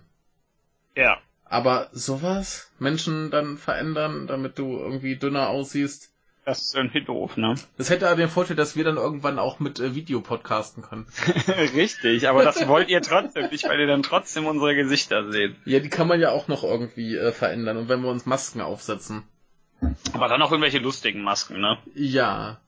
ja. 0.96 1.18
Aber 1.46 1.90
sowas? 1.92 2.72
Menschen 2.80 3.30
dann 3.30 3.58
verändern, 3.60 4.26
damit 4.26 4.58
du 4.58 4.76
irgendwie 4.76 5.18
dünner 5.18 5.50
aussiehst? 5.50 6.10
Das 6.46 6.62
ist 6.62 6.76
irgendwie 6.76 7.02
doof, 7.02 7.38
ne? 7.38 7.56
Das 7.78 7.90
hätte 7.90 8.08
aber 8.08 8.18
den 8.18 8.28
Vorteil, 8.28 8.58
dass 8.58 8.76
wir 8.76 8.84
dann 8.84 8.98
irgendwann 8.98 9.40
auch 9.40 9.60
mit 9.60 9.80
äh, 9.80 9.96
Video 9.96 10.20
podcasten 10.20 10.84
können. 10.84 11.08
Richtig, 11.48 12.28
aber 12.28 12.44
das 12.44 12.68
wollt 12.68 12.90
ihr 12.90 13.02
trotzdem 13.02 13.50
nicht, 13.50 13.64
weil 13.64 13.80
ihr 13.80 13.88
dann 13.88 14.04
trotzdem 14.04 14.46
unsere 14.46 14.76
Gesichter 14.76 15.32
seht. 15.32 15.56
Ja, 15.64 15.80
die 15.80 15.90
kann 15.90 16.08
man 16.08 16.20
ja 16.20 16.32
auch 16.32 16.50
noch 16.50 16.64
irgendwie 16.64 17.16
äh, 17.16 17.32
verändern. 17.32 17.78
Und 17.78 17.88
wenn 17.88 18.02
wir 18.02 18.10
uns 18.10 18.26
Masken 18.26 18.60
aufsetzen. 18.60 19.24
Aber 20.12 20.28
dann 20.28 20.42
auch 20.42 20.52
irgendwelche 20.52 20.80
lustigen 20.80 21.24
Masken, 21.24 21.62
ne? 21.62 21.78
Ja. 21.96 22.60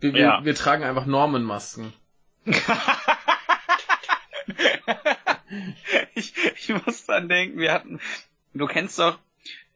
Wir, 0.00 0.14
wir, 0.14 0.20
Ja. 0.20 0.42
wir 0.44 0.54
tragen 0.54 0.84
einfach 0.84 1.04
Normenmasken. 1.04 1.92
ich, 6.14 6.32
ich 6.54 6.68
muss 6.86 7.04
dran 7.04 7.28
denken, 7.28 7.58
wir 7.58 7.72
hatten, 7.72 8.00
du 8.54 8.66
kennst 8.66 8.98
doch, 8.98 9.18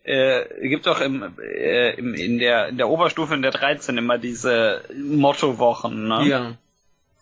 äh, 0.02 0.68
gibt 0.68 0.86
doch 0.86 1.00
im, 1.00 1.34
äh, 1.38 1.94
im, 1.94 2.14
in 2.14 2.38
der 2.38 2.68
in 2.68 2.78
der 2.78 2.88
Oberstufe 2.88 3.34
in 3.34 3.42
der 3.42 3.50
13 3.50 3.98
immer 3.98 4.18
diese 4.18 4.82
Mottowochen, 4.94 6.08
ne? 6.08 6.24
Ja. 6.26 6.52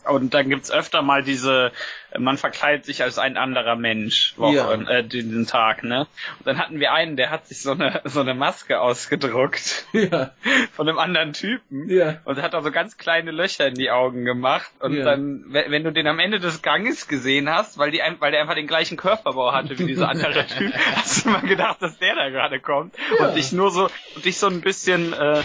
Und 0.09 0.35
dann 0.35 0.49
gibt's 0.49 0.71
öfter 0.71 1.03
mal 1.03 1.23
diese, 1.23 1.73
man 2.19 2.39
verkleidet 2.39 2.85
sich 2.87 3.03
als 3.03 3.19
ein 3.19 3.37
anderer 3.37 3.77
Mensch 3.77 4.35
Woche, 4.37 4.55
Ja. 4.57 4.73
äh, 4.91 5.05
diesen 5.05 5.47
Tag, 5.47 5.83
ne? 5.85 6.07
Und 6.39 6.47
dann 6.47 6.59
hatten 6.59 6.81
wir 6.81 6.93
einen, 6.93 7.17
der 7.17 7.31
hat 7.31 7.47
sich 7.47 7.61
so 7.63 7.73
eine 7.73 8.01
so 8.05 8.21
eine 8.21 8.35
Maske 8.35 8.81
ausgedruckt 8.81 9.85
Ja. 9.93 10.31
von 10.73 10.89
einem 10.89 10.99
anderen 10.99 11.33
Typen. 11.33 11.89
Ja. 11.91 12.17
Und 12.25 12.41
hat 12.41 12.55
da 12.55 12.63
so 12.63 12.71
ganz 12.71 12.97
kleine 12.97 13.31
Löcher 13.31 13.67
in 13.67 13.75
die 13.75 13.91
Augen 13.91 14.25
gemacht. 14.25 14.71
Und 14.81 14.95
Ja. 14.95 15.05
dann, 15.05 15.45
wenn 15.49 15.85
du 15.85 15.93
den 15.93 16.07
am 16.07 16.19
Ende 16.19 16.41
des 16.41 16.63
Ganges 16.63 17.09
gesehen 17.09 17.49
hast, 17.51 17.79
weil 17.79 17.91
die, 17.91 18.01
weil 18.19 18.33
der 18.33 18.41
einfach 18.41 18.55
den 18.55 18.67
gleichen 18.67 18.97
Körperbau 18.97 19.53
hatte 19.53 19.79
wie 19.79 19.87
dieser 19.87 20.09
andere 20.09 20.47
Typ, 20.59 20.73
hast 20.97 21.25
du 21.25 21.31
mal 21.31 21.43
gedacht, 21.43 21.83
dass 21.83 21.99
der 21.99 22.15
da 22.17 22.29
gerade 22.31 22.61
kommt. 22.61 22.95
Ja. 23.19 23.27
Und 23.29 23.37
dich 23.37 23.53
nur 23.53 23.71
so, 23.71 23.91
und 24.17 24.25
dich 24.25 24.39
so 24.39 24.47
ein 24.47 24.61
bisschen, 24.61 25.13
äh, 25.13 25.43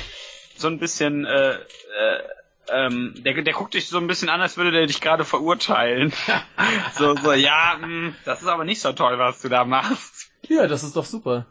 so 0.56 0.68
ein 0.68 0.80
bisschen, 0.80 1.26
äh, 1.26 1.52
äh, 1.54 1.58
ähm, 2.70 3.14
der, 3.18 3.42
der 3.42 3.54
guckt 3.54 3.74
dich 3.74 3.88
so 3.88 3.98
ein 3.98 4.08
bisschen 4.08 4.30
an, 4.30 4.42
als 4.42 4.58
würde 4.58 4.72
der 4.72 4.88
dich 4.88 5.02
gerade 5.02 5.26
verurteilen. 5.26 6.14
so, 6.98 7.16
so, 7.16 7.34
ja, 7.34 7.78
mh, 7.80 8.14
das 8.26 8.42
ist 8.42 8.48
aber 8.48 8.64
nicht 8.64 8.82
so 8.82 8.94
toll, 8.94 9.18
was 9.20 9.42
du 9.42 9.50
da 9.50 9.66
machst. 9.66 10.32
Ja, 10.48 10.68
das 10.68 10.84
ist 10.84 10.96
doch 10.96 11.06
super. 11.06 11.46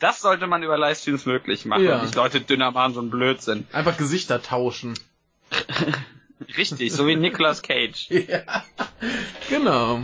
Das 0.00 0.20
sollte 0.20 0.46
man 0.46 0.62
über 0.62 0.78
Livestreams 0.78 1.26
möglich 1.26 1.64
machen. 1.64 1.84
Ja. 1.84 2.02
Nicht 2.02 2.14
Leute 2.14 2.40
dünner 2.40 2.70
machen, 2.70 2.94
so 2.94 3.00
ein 3.00 3.10
Blödsinn. 3.10 3.66
Einfach 3.72 3.96
Gesichter 3.96 4.42
tauschen. 4.42 4.98
Richtig, 6.56 6.92
so 6.92 7.06
wie 7.06 7.16
Nicolas 7.16 7.62
Cage. 7.62 8.08
Ja. 8.10 8.64
Genau. 9.48 10.02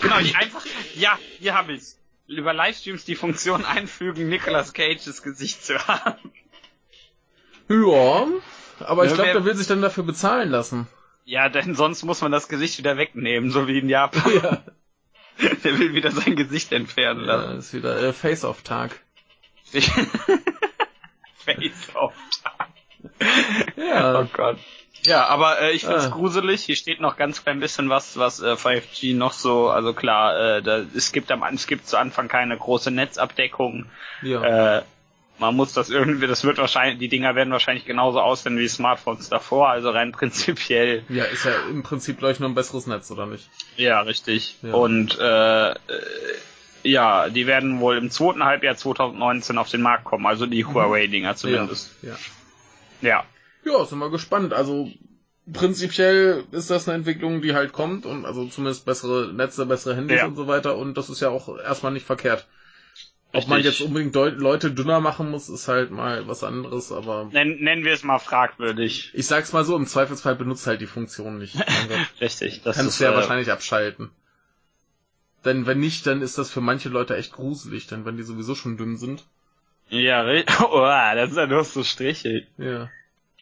Genau, 0.00 0.18
die 0.20 0.34
einfach, 0.34 0.64
ja, 0.94 1.18
hier 1.38 1.54
habe 1.54 1.72
ich's. 1.72 1.98
Über 2.26 2.54
Livestreams 2.54 3.04
die 3.04 3.16
Funktion 3.16 3.64
einfügen, 3.66 4.28
Nicolas 4.28 4.72
Cages 4.72 5.22
Gesicht 5.22 5.64
zu 5.64 5.78
haben. 5.86 6.32
Ja. 7.68 8.26
Aber 8.80 9.04
ich 9.04 9.10
Ja, 9.10 9.16
glaube, 9.16 9.32
der 9.32 9.44
will 9.44 9.54
sich 9.54 9.66
dann 9.66 9.82
dafür 9.82 10.04
bezahlen 10.04 10.50
lassen. 10.50 10.86
Ja, 11.24 11.48
denn 11.48 11.74
sonst 11.74 12.02
muss 12.04 12.20
man 12.20 12.32
das 12.32 12.48
Gesicht 12.48 12.78
wieder 12.78 12.96
wegnehmen, 12.98 13.50
so 13.50 13.66
wie 13.66 13.78
in 13.78 13.88
Japan. 13.88 14.22
Ja. 14.42 14.62
Der 15.64 15.78
will 15.80 15.94
wieder 15.94 16.12
sein 16.12 16.36
Gesicht 16.36 16.70
entfernen 16.70 17.24
ja 17.26 17.34
lassen. 17.34 17.58
ist 17.58 17.74
wieder 17.74 18.00
äh, 18.00 18.12
Face-Off-Tag. 18.12 19.00
Face 21.34 21.90
off. 21.94 22.14
Ja. 23.76 24.20
Oh 24.20 24.26
Gott. 24.32 24.58
Ja, 25.06 25.26
aber 25.26 25.60
äh, 25.60 25.72
ich 25.72 25.84
find's 25.84 26.06
Ah. 26.06 26.10
gruselig. 26.10 26.62
Hier 26.64 26.76
steht 26.76 27.00
noch 27.00 27.16
ganz 27.16 27.42
klein 27.42 27.60
bisschen 27.60 27.90
was, 27.90 28.16
was 28.16 28.40
äh, 28.40 28.52
5G 28.54 29.14
noch 29.16 29.32
so, 29.32 29.68
also 29.68 29.92
klar, 29.92 30.38
äh, 30.58 30.62
da, 30.62 30.82
es 30.94 31.12
gibt 31.12 31.30
am 31.30 31.42
es 31.52 31.66
gibt 31.66 31.86
zu 31.88 31.98
Anfang 31.98 32.28
keine 32.28 32.56
große 32.56 32.90
Netzabdeckung. 32.90 33.86
Ja. 34.22 34.78
Äh, 34.78 34.82
man 35.38 35.56
muss 35.56 35.72
das 35.72 35.90
irgendwie, 35.90 36.26
das 36.26 36.44
wird 36.44 36.58
wahrscheinlich, 36.58 36.98
die 36.98 37.08
Dinger 37.08 37.34
werden 37.34 37.52
wahrscheinlich 37.52 37.84
genauso 37.84 38.20
aussehen 38.20 38.56
wie 38.58 38.68
Smartphones 38.68 39.28
davor, 39.28 39.68
also 39.68 39.90
rein 39.90 40.12
prinzipiell. 40.12 41.02
ja, 41.08 41.24
ist 41.24 41.44
ja 41.44 41.52
im 41.70 41.82
Prinzip 41.82 42.18
gleich 42.18 42.40
nur 42.40 42.48
ein 42.48 42.54
besseres 42.54 42.86
Netz, 42.86 43.10
oder 43.10 43.26
nicht? 43.26 43.48
Ja, 43.76 44.00
richtig. 44.02 44.56
Ja. 44.62 44.74
Und 44.74 45.18
äh, 45.18 45.70
äh, 45.72 45.76
ja, 46.84 47.28
die 47.30 47.46
werden 47.46 47.80
wohl 47.80 47.96
im 47.96 48.10
zweiten 48.10 48.44
Halbjahr 48.44 48.76
2019 48.76 49.58
auf 49.58 49.70
den 49.70 49.82
Markt 49.82 50.04
kommen, 50.04 50.26
also 50.26 50.46
die 50.46 50.64
Huawei-Dinger 50.64 51.34
zumindest. 51.34 51.90
Ja. 52.02 52.16
Ja. 53.00 53.24
Ja, 53.64 53.84
sind 53.86 53.98
wir 53.98 54.10
gespannt. 54.10 54.52
Also 54.52 54.90
prinzipiell 55.52 56.44
ist 56.52 56.70
das 56.70 56.88
eine 56.88 56.96
Entwicklung, 56.98 57.42
die 57.42 57.54
halt 57.54 57.72
kommt 57.72 58.06
und 58.06 58.24
also 58.24 58.46
zumindest 58.46 58.84
bessere 58.86 59.32
Netze, 59.32 59.66
bessere 59.66 59.96
Handys 59.96 60.18
Ja. 60.20 60.26
und 60.26 60.36
so 60.36 60.46
weiter 60.46 60.76
und 60.76 60.96
das 60.96 61.10
ist 61.10 61.20
ja 61.20 61.28
auch 61.30 61.58
erstmal 61.58 61.92
nicht 61.92 62.06
verkehrt. 62.06 62.46
Ob 63.36 63.48
man 63.48 63.56
Richtig. 63.60 63.80
jetzt 63.80 63.86
unbedingt 63.88 64.14
Leute 64.14 64.70
dünner 64.70 65.00
machen 65.00 65.30
muss, 65.30 65.48
ist 65.48 65.66
halt 65.66 65.90
mal 65.90 66.28
was 66.28 66.44
anderes, 66.44 66.92
aber 66.92 67.24
Nen 67.32 67.58
nennen 67.64 67.84
wir 67.84 67.92
es 67.92 68.04
mal 68.04 68.20
fragwürdig. 68.20 69.10
ich 69.12 69.26
sag's 69.26 69.52
mal 69.52 69.64
so, 69.64 69.74
im 69.76 69.86
Zweifelsfall 69.86 70.36
benutzt 70.36 70.68
halt 70.68 70.80
die 70.80 70.86
Funktion 70.86 71.38
nicht. 71.38 71.56
Richtig. 72.20 72.62
Das 72.62 72.76
Kannst 72.76 72.92
ist 72.92 73.00
du 73.00 73.04
ja 73.04 73.12
äh, 73.12 73.16
wahrscheinlich 73.16 73.50
abschalten. 73.50 74.10
Denn 75.44 75.66
wenn 75.66 75.80
nicht, 75.80 76.06
dann 76.06 76.22
ist 76.22 76.38
das 76.38 76.50
für 76.52 76.60
manche 76.60 76.88
Leute 76.88 77.16
echt 77.16 77.32
gruselig, 77.32 77.88
denn 77.88 78.04
wenn 78.04 78.16
die 78.16 78.22
sowieso 78.22 78.54
schon 78.54 78.76
dünn 78.76 78.96
sind. 78.96 79.24
Ja, 79.88 80.22
ri- 80.22 80.46
oh, 80.70 81.14
das 81.16 81.32
ist 81.32 81.36
ja 81.36 81.46
nur 81.48 81.64
so 81.64 81.82
Striche. 81.82 82.46
Ja. 82.56 82.88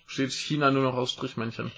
Steht 0.06 0.32
China 0.32 0.70
nur 0.70 0.82
noch 0.85 0.94
aus 0.94 1.12
Strichmännchen. 1.12 1.70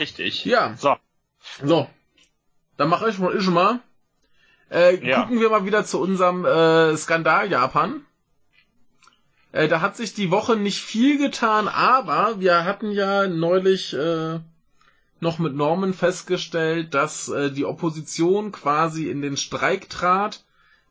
Richtig. 0.00 0.46
Ja. 0.46 0.74
So. 0.78 0.96
So. 1.62 1.90
Dann 2.78 2.88
mach 2.88 3.02
ich 3.06 3.18
mal, 3.18 3.36
ich 3.36 3.46
mal. 3.48 3.80
Äh, 4.70 5.04
Ja. 5.06 5.22
Gucken 5.22 5.40
wir 5.40 5.50
mal 5.50 5.64
wieder 5.66 5.84
zu 5.84 6.00
unserem 6.00 6.44
äh, 6.44 6.96
Skandal 6.96 7.50
Japan. 7.50 8.04
Äh, 9.52 9.68
da 9.68 9.80
hat 9.80 9.96
sich 9.96 10.14
die 10.14 10.30
Woche 10.30 10.56
nicht 10.56 10.80
viel 10.80 11.18
getan, 11.18 11.66
aber 11.66 12.40
wir 12.40 12.64
hatten 12.64 12.92
ja 12.92 13.26
neulich 13.26 13.92
äh, 13.94 14.38
noch 15.18 15.38
mit 15.38 15.54
Norman 15.54 15.92
festgestellt, 15.92 16.94
dass 16.94 17.28
äh, 17.28 17.50
die 17.50 17.64
Opposition 17.64 18.52
quasi 18.52 19.10
in 19.10 19.22
den 19.22 19.36
Streik 19.36 19.90
trat 19.90 20.44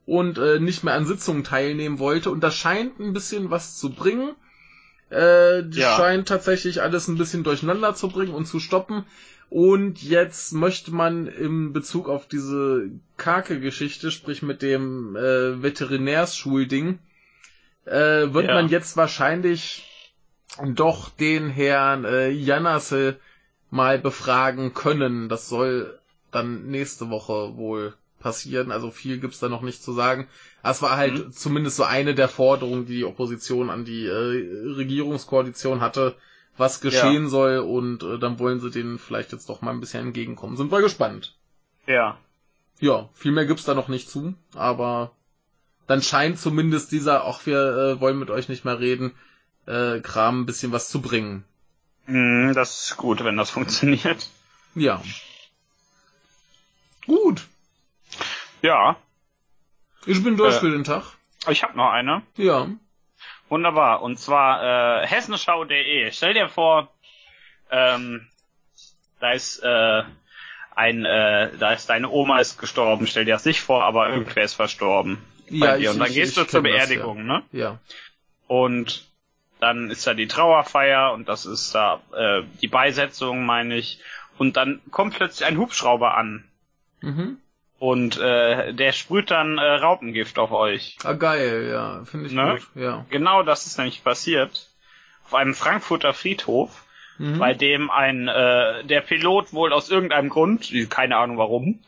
und 0.05 0.37
äh, 0.37 0.59
nicht 0.59 0.83
mehr 0.83 0.95
an 0.95 1.05
Sitzungen 1.05 1.43
teilnehmen 1.43 1.99
wollte. 1.99 2.31
Und 2.31 2.41
das 2.41 2.55
scheint 2.55 2.99
ein 2.99 3.13
bisschen 3.13 3.49
was 3.49 3.77
zu 3.77 3.91
bringen. 3.91 4.35
Äh, 5.09 5.63
die 5.63 5.79
Ja. 5.79 5.95
scheint 5.95 6.27
tatsächlich 6.27 6.81
alles 6.81 7.07
ein 7.07 7.17
bisschen 7.17 7.43
durcheinander 7.43 7.95
zu 7.95 8.09
bringen 8.09 8.33
und 8.33 8.45
zu 8.45 8.59
stoppen. 8.59 9.05
Und 9.49 10.03
jetzt 10.03 10.53
möchte 10.53 10.91
man 10.93 11.25
im 11.27 11.73
Bezug 11.73 12.07
auf 12.07 12.27
diese 12.27 12.91
Kake-Geschichte, 13.17 14.11
sprich 14.11 14.43
mit 14.43 14.61
dem 14.61 15.15
äh, 15.15 15.61
Veterinärschulding, 15.63 16.99
äh, 17.85 17.91
wird 18.33 18.47
Ja. 18.47 18.53
man 18.53 18.69
jetzt 18.69 18.95
wahrscheinlich 18.95 19.85
doch 20.75 21.09
den 21.09 21.49
Herrn 21.49 22.05
äh, 22.05 22.29
Janasse 22.29 23.19
mal 23.71 23.97
befragen 23.99 24.73
können. 24.73 25.29
Das 25.29 25.49
soll 25.49 25.99
dann 26.31 26.67
nächste 26.67 27.09
Woche 27.09 27.55
wohl 27.57 27.93
passieren. 28.19 28.71
Also 28.71 28.91
viel 28.91 29.19
gibt's 29.19 29.39
da 29.39 29.49
noch 29.49 29.61
nicht 29.61 29.81
zu 29.81 29.93
sagen. 29.93 30.27
Es 30.61 30.81
war 30.81 30.97
halt 30.97 31.13
Mhm. 31.27 31.31
zumindest 31.31 31.77
so 31.77 31.83
eine 31.83 32.13
der 32.13 32.27
Forderungen, 32.27 32.85
die 32.85 32.97
die 32.97 33.05
Opposition 33.05 33.69
an 33.69 33.85
die 33.85 34.05
äh, 34.05 34.73
Regierungskoalition 34.75 35.81
hatte, 35.81 36.15
was 36.59 36.81
geschehen 36.81 37.29
soll. 37.29 37.57
Und 37.59 38.03
äh, 38.03 38.19
dann 38.19 38.37
wollen 38.39 38.59
sie 38.59 38.69
denen 38.71 38.99
vielleicht 38.99 39.31
jetzt 39.31 39.49
doch 39.49 39.61
mal 39.61 39.71
ein 39.71 39.79
bisschen 39.79 40.07
entgegenkommen. 40.07 40.57
Sind 40.57 40.71
wir 40.71 40.81
gespannt. 40.81 41.35
Ja. 41.87 42.17
Ja, 42.79 43.09
viel 43.13 43.31
mehr 43.31 43.45
gibt's 43.45 43.65
da 43.65 43.73
noch 43.73 43.87
nicht 43.89 44.09
zu, 44.09 44.35
aber 44.55 45.11
dann 45.87 46.01
scheint 46.01 46.39
zumindest 46.39 46.91
dieser, 46.93 47.25
auch 47.25 47.45
wir 47.45 47.59
äh, 47.59 47.99
wollen 47.99 48.17
mit 48.19 48.29
euch 48.29 48.47
nicht 48.47 48.63
mehr 48.63 48.79
reden, 48.79 49.11
äh, 49.65 49.99
Kram 49.99 50.41
ein 50.41 50.45
bisschen 50.45 50.71
was 50.71 50.87
zu 50.89 51.01
bringen. 51.01 51.43
Mm, 52.05 52.53
Das 52.53 52.85
ist 52.91 52.97
gut, 52.97 53.23
wenn 53.23 53.35
das 53.37 53.49
funktioniert. 53.57 54.29
Ja. 54.75 55.01
Gut. 57.05 57.47
Ja. 58.61 58.97
Ich 60.05 60.23
bin 60.23 60.37
durch 60.37 60.55
Äh. 60.55 60.59
für 60.59 60.71
den 60.71 60.83
Tag. 60.83 61.03
Ich 61.49 61.63
habe 61.63 61.75
noch 61.77 61.89
eine. 61.89 62.21
Ja. 62.37 62.67
Wunderbar. 63.49 64.01
Und 64.01 64.17
zwar 64.19 65.03
äh, 65.03 65.07
hessenschau.de. 65.07 66.11
Stell 66.11 66.33
dir 66.33 66.49
vor, 66.49 66.89
ähm, 67.71 68.27
da 69.19 69.31
ist 69.31 69.59
äh, 69.59 70.03
ein, 70.75 71.03
äh, 71.05 71.49
da 71.59 71.73
ist 71.73 71.89
deine 71.89 72.09
Oma 72.09 72.39
ist 72.39 72.57
gestorben. 72.57 73.07
Stell 73.07 73.25
dir 73.25 73.33
das 73.33 73.45
nicht 73.45 73.61
vor, 73.61 73.83
aber 73.83 74.09
irgendwer 74.09 74.43
ist 74.43 74.53
verstorben. 74.53 75.17
Ja, 75.49 75.77
dir. 75.77 75.91
Und 75.91 75.99
dann 75.99 76.07
ich- 76.09 76.13
gehst 76.13 76.37
ich 76.37 76.43
du 76.43 76.47
zur 76.49 76.61
kenn 76.63 76.71
das, 76.71 76.87
Beerdigung, 76.87 77.25
ne? 77.25 77.43
Ja. 77.51 77.79
Und 78.47 79.05
dann 79.59 79.89
ist 79.89 80.07
da 80.07 80.13
die 80.13 80.27
Trauerfeier 80.27 81.11
und 81.13 81.27
das 81.27 81.45
ist 81.45 81.75
da 81.75 82.01
äh, 82.15 82.43
die 82.61 82.67
Beisetzung, 82.67 83.45
meine 83.45 83.75
ich. 83.75 83.99
Und 84.37 84.55
dann 84.57 84.79
kommt 84.91 85.15
plötzlich 85.15 85.45
ein 85.47 85.57
Hubschrauber 85.57 86.15
an 86.15 86.45
Mhm. 87.01 87.37
Und 87.79 88.17
äh, 88.19 88.73
der 88.73 88.91
sprüht 88.91 89.31
dann 89.31 89.57
äh, 89.57 89.61
Raupengift 89.63 90.37
auf 90.37 90.51
euch. 90.51 90.97
Ah, 91.03 91.13
geil, 91.13 91.69
ja. 91.71 92.03
Finde 92.05 92.27
ich 92.27 92.33
Ne? 92.33 92.59
gut. 92.73 92.81
Ja. 92.81 93.05
Genau 93.09 93.41
das 93.43 93.65
ist 93.65 93.77
nämlich 93.77 94.03
passiert 94.03 94.67
auf 95.25 95.33
einem 95.33 95.53
Frankfurter 95.55 96.13
Friedhof, 96.13 96.85
Mhm. 97.17 97.37
bei 97.37 97.53
dem 97.53 97.89
ein 97.91 98.27
äh, 98.29 98.83
der 98.85 99.01
Pilot 99.01 99.51
wohl 99.51 99.73
aus 99.73 99.89
irgendeinem 99.89 100.29
Grund, 100.29 100.71
keine 100.89 101.17
Ahnung 101.17 101.37
warum, 101.37 101.79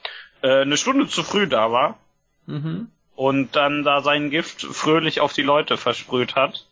äh, 0.42 0.62
eine 0.64 0.76
Stunde 0.76 1.08
zu 1.08 1.24
früh 1.24 1.48
da 1.48 1.72
war 1.72 1.98
Mhm. 2.48 2.90
und 3.16 3.56
dann 3.56 3.84
da 3.84 4.02
sein 4.02 4.30
Gift 4.30 4.62
fröhlich 4.62 5.22
auf 5.22 5.32
die 5.32 5.42
Leute 5.42 5.78
versprüht 5.78 6.36
hat. 6.36 6.68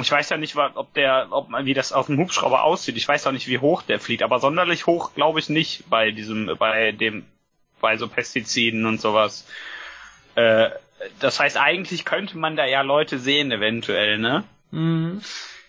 Ich 0.00 0.10
weiß 0.10 0.28
ja 0.30 0.36
nicht, 0.36 0.56
ob 0.56 0.92
der, 0.94 1.28
ob 1.30 1.48
man, 1.48 1.64
wie 1.64 1.74
das 1.74 1.92
auf 1.92 2.06
dem 2.06 2.18
Hubschrauber 2.18 2.64
aussieht. 2.64 2.96
Ich 2.96 3.08
weiß 3.08 3.26
auch 3.26 3.32
nicht, 3.32 3.48
wie 3.48 3.58
hoch 3.58 3.82
der 3.82 3.98
fliegt, 4.00 4.22
aber 4.22 4.40
sonderlich 4.40 4.86
hoch 4.86 5.14
glaube 5.14 5.38
ich 5.38 5.48
nicht 5.48 5.88
bei 5.88 6.10
diesem, 6.10 6.54
bei 6.58 6.92
dem, 6.92 7.24
bei 7.80 7.96
so 7.96 8.08
Pestiziden 8.08 8.86
und 8.86 9.00
sowas. 9.00 9.46
Äh, 10.34 10.70
das 11.20 11.40
heißt, 11.40 11.56
eigentlich 11.56 12.04
könnte 12.04 12.38
man 12.38 12.56
da 12.56 12.64
ja 12.64 12.82
Leute 12.82 13.18
sehen, 13.18 13.52
eventuell, 13.52 14.18
ne? 14.18 14.44
Mhm. 14.70 15.20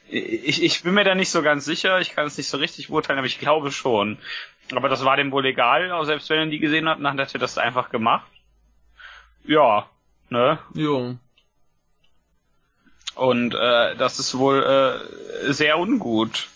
Ich, 0.10 0.64
ich 0.64 0.84
bin 0.84 0.94
mir 0.94 1.04
da 1.04 1.16
nicht 1.16 1.30
so 1.30 1.42
ganz 1.42 1.66
sicher, 1.66 2.00
ich 2.00 2.16
kann 2.16 2.26
es 2.26 2.38
nicht 2.38 2.48
so 2.48 2.58
richtig 2.58 2.88
beurteilen, 2.88 3.20
aber 3.20 3.28
ich 3.28 3.40
glaube 3.40 3.72
schon. 3.72 4.18
Aber 4.74 4.90
das 4.90 5.04
war 5.04 5.18
dem 5.18 5.32
wohl 5.32 5.46
egal, 5.46 5.92
auch 5.92 6.06
selbst 6.06 6.30
wenn 6.30 6.40
er 6.40 6.46
die 6.46 6.60
gesehen 6.60 6.88
hat, 6.88 7.00
dann 7.00 7.20
hat 7.20 7.34
er 7.34 7.40
das 7.40 7.58
einfach 7.58 7.90
gemacht. 7.90 8.30
Ja, 9.46 9.90
ne? 10.30 10.60
Jo. 10.74 11.18
Und 13.16 13.54
äh, 13.56 13.96
das 13.96 14.20
ist 14.20 14.38
wohl 14.38 14.64
äh, 14.64 15.52
sehr 15.52 15.80
ungut. 15.80 16.48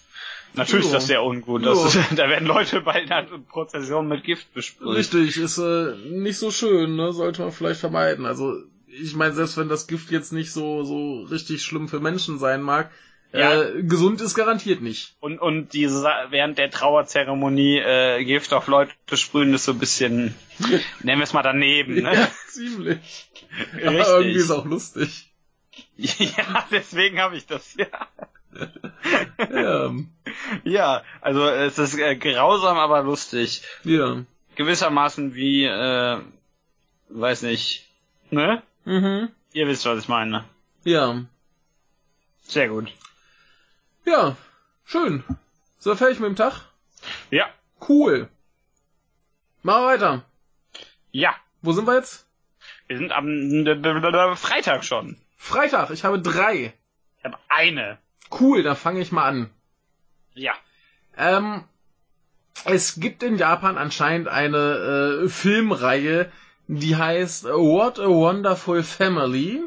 Natürlich 0.54 0.86
ist 0.86 0.94
das 0.94 1.08
sehr 1.08 1.24
ungut. 1.24 1.66
Das 1.66 1.84
ist, 1.96 1.98
da 2.18 2.28
werden 2.30 2.48
Leute 2.48 2.82
bei 2.82 2.94
einer 2.94 3.24
Prozession 3.24 4.08
mit 4.08 4.24
Gift 4.24 4.54
besprüht. 4.54 4.98
Richtig, 4.98 5.38
ist 5.38 5.58
äh, 5.58 5.96
nicht 6.10 6.38
so 6.38 6.52
schön, 6.52 6.96
ne? 6.96 7.14
Sollte 7.14 7.42
man 7.44 7.52
vielleicht 7.52 7.80
vermeiden. 7.80 8.26
Also, 8.26 8.56
ich 8.88 9.16
meine, 9.16 9.34
selbst 9.34 9.58
wenn 9.58 9.70
das 9.70 9.88
Gift 9.88 10.12
jetzt 10.12 10.34
nicht 10.34 10.52
so, 10.52 10.84
so 10.84 11.22
richtig 11.24 11.64
schlimm 11.64 11.88
für 11.88 12.02
Menschen 12.02 12.38
sein 12.40 12.62
mag, 12.62 12.92
Ja. 13.32 13.62
äh, 13.64 13.84
gesund 13.84 14.20
ist 14.20 14.36
garantiert 14.36 14.82
nicht. 14.82 15.16
Und, 15.22 15.40
und 15.40 15.72
diese 15.72 16.04
während 16.32 16.58
der 16.58 16.70
Trauerzeremonie 16.70 17.78
äh, 17.80 18.26
Gift 18.26 18.52
auf 18.54 18.68
Leute 18.68 18.92
sprühen 19.14 19.54
ist 19.54 19.64
so 19.64 19.72
ein 19.72 19.80
bisschen, 19.80 20.36
nennen 21.02 21.20
wir 21.22 21.24
es 21.24 21.32
mal 21.34 21.44
daneben, 21.44 21.96
ne? 22.02 22.14
Ja, 22.14 22.28
ziemlich. 22.50 23.30
Aber 23.86 23.92
Richtig. 23.92 24.08
irgendwie 24.08 24.40
ist 24.40 24.52
auch 24.52 24.66
lustig. 24.66 25.32
Ja, 25.96 26.66
deswegen 26.72 27.20
habe 27.22 27.38
ich 27.38 27.46
das, 27.46 27.76
ja. 27.76 27.88
Ja, 29.52 29.92
Ja, 30.64 31.04
also 31.22 31.48
es 31.48 31.78
ist 31.78 31.98
äh, 31.98 32.16
grausam, 32.16 32.78
aber 32.78 33.04
lustig. 33.04 33.62
ja. 33.84 34.24
Gewissermaßen 34.56 35.34
wie, 35.34 35.64
äh, 35.66 36.20
weiß 37.10 37.44
nicht, 37.44 37.88
ne? 38.30 38.62
Mhm. 38.86 39.30
Ihr 39.54 39.68
wisst, 39.68 39.86
was 39.86 40.00
ich 40.00 40.08
meine. 40.10 40.44
Ja. 40.84 41.24
Sehr 42.44 42.68
gut. 42.70 42.92
Ja, 44.06 44.36
schön. 44.84 45.24
So, 45.80 45.96
fertig 45.96 46.20
mit 46.20 46.28
dem 46.30 46.36
Tag? 46.36 46.62
Ja, 47.30 47.46
Cool. 47.88 48.30
Machen 49.64 49.84
wir 49.84 49.88
weiter. 49.88 50.24
ja. 51.12 51.36
Wo 51.64 51.72
sind 51.74 51.86
wir 51.88 51.96
jetzt? 51.96 52.26
Wir 52.88 52.98
sind 52.98 53.12
am 53.12 53.64
d- 53.66 54.36
Freitag 54.36 54.84
schon. 54.84 55.16
Freitag. 55.38 55.92
Ich 55.92 56.04
habe 56.04 56.20
drei. 56.20 56.74
Ich 57.20 57.24
habe 57.26 57.38
eine. 57.50 57.98
Cool, 58.30 58.64
dann 58.64 58.76
fange 58.76 59.02
ich 59.02 59.12
mal 59.12 59.26
an. 59.26 59.50
Ja. 60.34 60.54
Ähm, 61.18 61.64
es 62.66 63.00
gibt 63.00 63.24
in 63.24 63.38
Japan 63.38 63.78
anscheinend 63.78 64.28
eine 64.28 65.24
äh, 65.24 65.30
Filmreihe, 65.30 66.32
die 66.68 66.96
heißt 66.96 67.46
What 67.46 68.00
a 68.00 68.08
Wonderful 68.08 68.84
Family. 68.84 69.62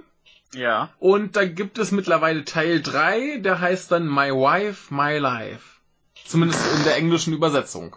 Ja. 0.55 0.91
Und 0.99 1.37
da 1.37 1.45
gibt 1.45 1.79
es 1.79 1.91
mittlerweile 1.91 2.45
Teil 2.45 2.81
3, 2.81 3.39
der 3.39 3.61
heißt 3.61 3.91
dann 3.91 4.07
My 4.07 4.31
Wife, 4.31 4.95
My 4.95 5.19
Life. 5.19 5.81
Zumindest 6.25 6.61
in 6.77 6.85
der 6.85 6.97
englischen 6.97 7.35
Übersetzung. 7.35 7.97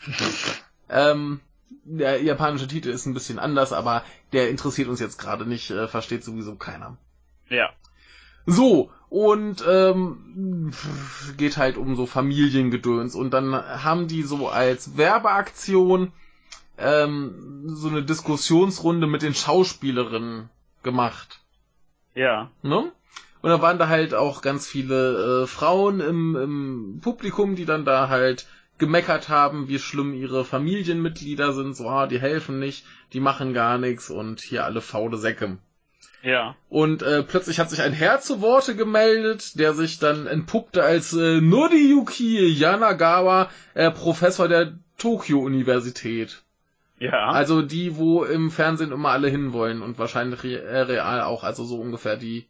ähm, 0.88 1.40
der 1.84 2.22
japanische 2.22 2.66
Titel 2.66 2.88
ist 2.88 3.06
ein 3.06 3.14
bisschen 3.14 3.38
anders, 3.38 3.72
aber 3.72 4.02
der 4.32 4.50
interessiert 4.50 4.88
uns 4.88 5.00
jetzt 5.00 5.18
gerade 5.18 5.46
nicht, 5.46 5.70
äh, 5.70 5.86
versteht 5.86 6.24
sowieso 6.24 6.56
keiner. 6.56 6.96
Ja. 7.48 7.70
So, 8.46 8.90
und 9.10 9.64
ähm, 9.66 10.72
geht 11.36 11.56
halt 11.56 11.76
um 11.76 11.96
so 11.96 12.06
Familiengedöns. 12.06 13.14
Und 13.14 13.32
dann 13.32 13.54
haben 13.54 14.06
die 14.06 14.22
so 14.22 14.48
als 14.48 14.96
Werbeaktion 14.96 16.12
ähm, 16.76 17.62
so 17.66 17.88
eine 17.88 18.02
Diskussionsrunde 18.02 19.06
mit 19.06 19.22
den 19.22 19.34
Schauspielerinnen 19.34 20.50
gemacht. 20.82 21.40
Ja. 22.14 22.50
Ne? 22.62 22.92
Und 23.40 23.50
da 23.50 23.62
waren 23.62 23.78
da 23.78 23.88
halt 23.88 24.14
auch 24.14 24.42
ganz 24.42 24.66
viele 24.66 25.42
äh, 25.42 25.46
Frauen 25.46 26.00
im, 26.00 26.36
im 26.36 27.00
Publikum, 27.00 27.56
die 27.56 27.64
dann 27.64 27.84
da 27.84 28.08
halt 28.08 28.46
gemeckert 28.78 29.28
haben, 29.28 29.68
wie 29.68 29.78
schlimm 29.78 30.14
ihre 30.14 30.44
Familienmitglieder 30.44 31.52
sind, 31.52 31.76
so, 31.76 31.88
ah, 31.88 32.06
die 32.06 32.20
helfen 32.20 32.58
nicht, 32.60 32.84
die 33.12 33.20
machen 33.20 33.52
gar 33.52 33.78
nichts 33.78 34.08
und 34.08 34.40
hier 34.40 34.64
alle 34.64 34.80
faule 34.80 35.16
Säcke. 35.16 35.58
Ja. 36.22 36.56
Und 36.68 37.02
äh, 37.02 37.22
plötzlich 37.22 37.60
hat 37.60 37.70
sich 37.70 37.80
ein 37.80 37.92
Herr 37.92 38.20
zu 38.20 38.40
Worte 38.40 38.74
gemeldet, 38.74 39.58
der 39.58 39.74
sich 39.74 39.98
dann 39.98 40.26
entpuppte 40.26 40.82
als 40.82 41.12
äh, 41.12 41.40
Noriyuki 41.40 42.46
Yanagawa, 42.46 43.50
äh, 43.74 43.90
Professor 43.90 44.48
der 44.48 44.78
Tokio-Universität. 44.98 46.42
Ja. 46.98 47.30
Also 47.30 47.62
die, 47.62 47.96
wo 47.96 48.24
im 48.24 48.50
Fernsehen 48.50 48.90
immer 48.90 49.10
alle 49.10 49.28
hinwollen 49.28 49.82
und 49.82 49.98
wahrscheinlich 49.98 50.42
äh, 50.44 50.80
real 50.80 51.22
auch, 51.22 51.44
also 51.44 51.64
so 51.64 51.80
ungefähr 51.80 52.16
die 52.16 52.46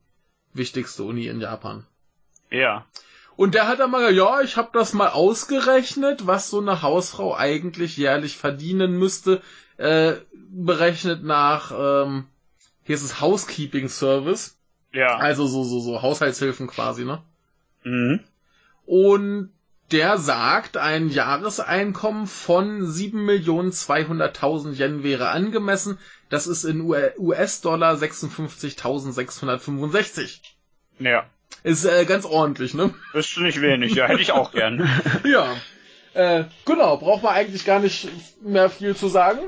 wichtigste 0.54 1.02
Uni 1.04 1.26
in 1.26 1.40
Japan. 1.40 1.84
ja. 2.50 2.86
Und 3.36 3.54
der 3.54 3.68
hat 3.68 3.78
dann 3.78 3.92
mal, 3.92 4.12
ja, 4.12 4.40
ich 4.40 4.56
habe 4.56 4.70
das 4.72 4.94
mal 4.94 5.10
ausgerechnet, 5.10 6.26
was 6.26 6.50
so 6.50 6.58
eine 6.58 6.82
Hausfrau 6.82 7.36
eigentlich 7.36 7.96
jährlich 7.96 8.36
verdienen 8.36 8.98
müsste, 8.98 9.42
äh, 9.76 10.14
berechnet 10.50 11.22
nach, 11.22 11.70
ähm, 11.70 12.26
hier 12.89 12.97
ist 12.97 13.02
es 13.02 13.20
Housekeeping 13.20 13.89
Service. 13.90 14.56
Ja. 14.94 15.19
Also 15.19 15.47
so, 15.47 15.62
so, 15.62 15.78
so 15.78 16.01
Haushaltshilfen 16.01 16.69
quasi, 16.69 17.05
ne? 17.05 17.23
Mhm. 17.85 18.20
Und 18.86 19.51
der 19.93 20.16
sagt, 20.16 20.78
ein 20.78 21.10
Jahreseinkommen 21.10 22.27
von 22.27 22.86
7.200.000 22.86 24.73
Yen 24.73 25.02
wäre 25.02 25.28
angemessen. 25.28 25.98
Das 26.31 26.47
ist 26.47 26.65
in 26.65 26.81
US-Dollar 26.81 27.97
56.665. 27.97 30.39
Ja. 30.98 31.27
Ist 31.65 31.85
äh, 31.85 32.06
ganz 32.06 32.24
ordentlich, 32.24 32.73
ne? 32.73 32.94
Ist 33.12 33.36
nicht 33.36 33.60
wenig, 33.60 33.97
ja, 33.97 34.06
hätte 34.06 34.23
ich 34.23 34.32
auch 34.32 34.52
gern. 34.52 34.89
ja. 35.31 35.55
Äh, 36.15 36.44
genau, 36.65 36.97
braucht 36.97 37.23
man 37.23 37.35
eigentlich 37.35 37.66
gar 37.66 37.81
nicht 37.81 38.09
mehr 38.40 38.70
viel 38.70 38.97
zu 38.97 39.09
sagen. 39.09 39.40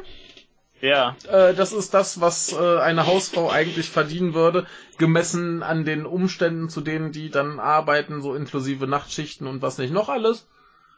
Ja. 0.80 1.16
Äh, 1.28 1.54
das 1.54 1.72
ist 1.72 1.92
das, 1.94 2.20
was 2.20 2.52
äh, 2.52 2.78
eine 2.78 3.06
Hausfrau 3.06 3.50
eigentlich 3.50 3.90
verdienen 3.90 4.34
würde, 4.34 4.66
gemessen 4.98 5.62
an 5.62 5.84
den 5.84 6.06
Umständen, 6.06 6.68
zu 6.68 6.80
denen 6.80 7.12
die 7.12 7.30
dann 7.30 7.60
arbeiten, 7.60 8.22
so 8.22 8.34
inklusive 8.34 8.86
Nachtschichten 8.86 9.46
und 9.46 9.62
was 9.62 9.78
nicht 9.78 9.92
noch 9.92 10.08
alles. 10.08 10.46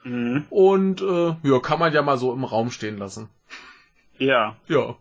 Mhm. 0.05 0.47
Und 0.51 1.01
äh, 1.03 1.37
ja, 1.43 1.59
kann 1.61 1.79
man 1.79 1.93
ja 1.93 2.03
mal 2.03 2.19
so 2.19 2.33
im 2.33 2.45
Raum 2.45 2.71
stehen 2.71 2.99
lassen. 2.99 3.29
Ja. 4.19 4.57
Ja. 4.69 4.97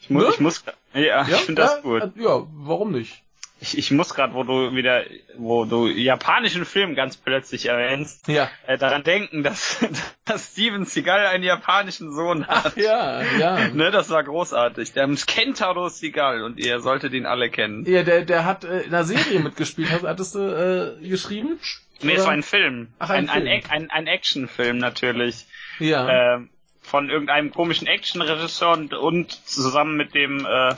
Ich 0.00 0.10
muss, 0.10 0.24
Ne? 0.24 0.30
ich 0.30 0.40
muss, 0.40 0.64
ja, 0.92 1.00
ja 1.00 1.26
ich 1.26 1.36
finde 1.36 1.62
das 1.62 1.82
gut. 1.82 2.02
äh, 2.02 2.10
Ja, 2.16 2.46
warum 2.52 2.92
nicht? 2.92 3.23
Ich, 3.64 3.78
ich 3.78 3.90
muss 3.90 4.12
gerade, 4.14 4.34
wo 4.34 4.42
du 4.42 4.74
wieder, 4.74 5.04
wo 5.38 5.64
du 5.64 5.86
japanischen 5.86 6.66
Film 6.66 6.94
ganz 6.94 7.16
plötzlich 7.16 7.64
erwähnst, 7.66 8.28
Ja. 8.28 8.50
äh, 8.66 8.76
daran 8.76 9.04
denken, 9.04 9.42
dass, 9.42 9.82
dass 10.26 10.52
Steven 10.52 10.84
Seagal 10.84 11.26
einen 11.28 11.44
japanischen 11.44 12.12
Sohn 12.12 12.46
hat. 12.46 12.66
Ach 12.66 12.76
ja, 12.76 13.22
ja. 13.38 13.68
Ne, 13.72 13.90
das 13.90 14.10
war 14.10 14.22
großartig. 14.22 14.92
Der 14.92 15.08
Kentaro 15.26 15.88
Seagal 15.88 16.42
und 16.42 16.58
ihr 16.58 16.80
solltet 16.80 17.14
ihn 17.14 17.24
alle 17.24 17.48
kennen. 17.48 17.86
Ja, 17.86 18.02
der, 18.02 18.26
der 18.26 18.44
hat 18.44 18.64
äh, 18.64 18.82
in 18.82 18.88
einer 18.88 19.04
Serie 19.04 19.40
mitgespielt. 19.40 19.90
Hast, 19.90 20.02
hattest 20.02 20.34
du 20.34 20.96
äh, 21.00 21.08
geschrieben? 21.08 21.58
Nee, 22.02 22.12
es 22.12 22.18
Oder? 22.18 22.26
war 22.26 22.32
ein 22.34 22.42
Film. 22.42 22.88
Ach, 22.98 23.08
ein 23.08 23.30
ein, 23.30 23.42
Film. 23.44 23.48
Ac- 23.62 23.70
ein, 23.70 23.90
ein 23.90 24.06
Actionfilm 24.06 24.76
natürlich. 24.76 25.46
Ja. 25.78 26.34
Ähm, 26.34 26.50
von 26.82 27.08
irgendeinem 27.08 27.50
komischen 27.50 27.86
Actionregisseur 27.86 28.72
und, 28.74 28.92
und 28.92 29.32
zusammen 29.48 29.96
mit 29.96 30.14
dem 30.14 30.44
äh, 30.44 30.74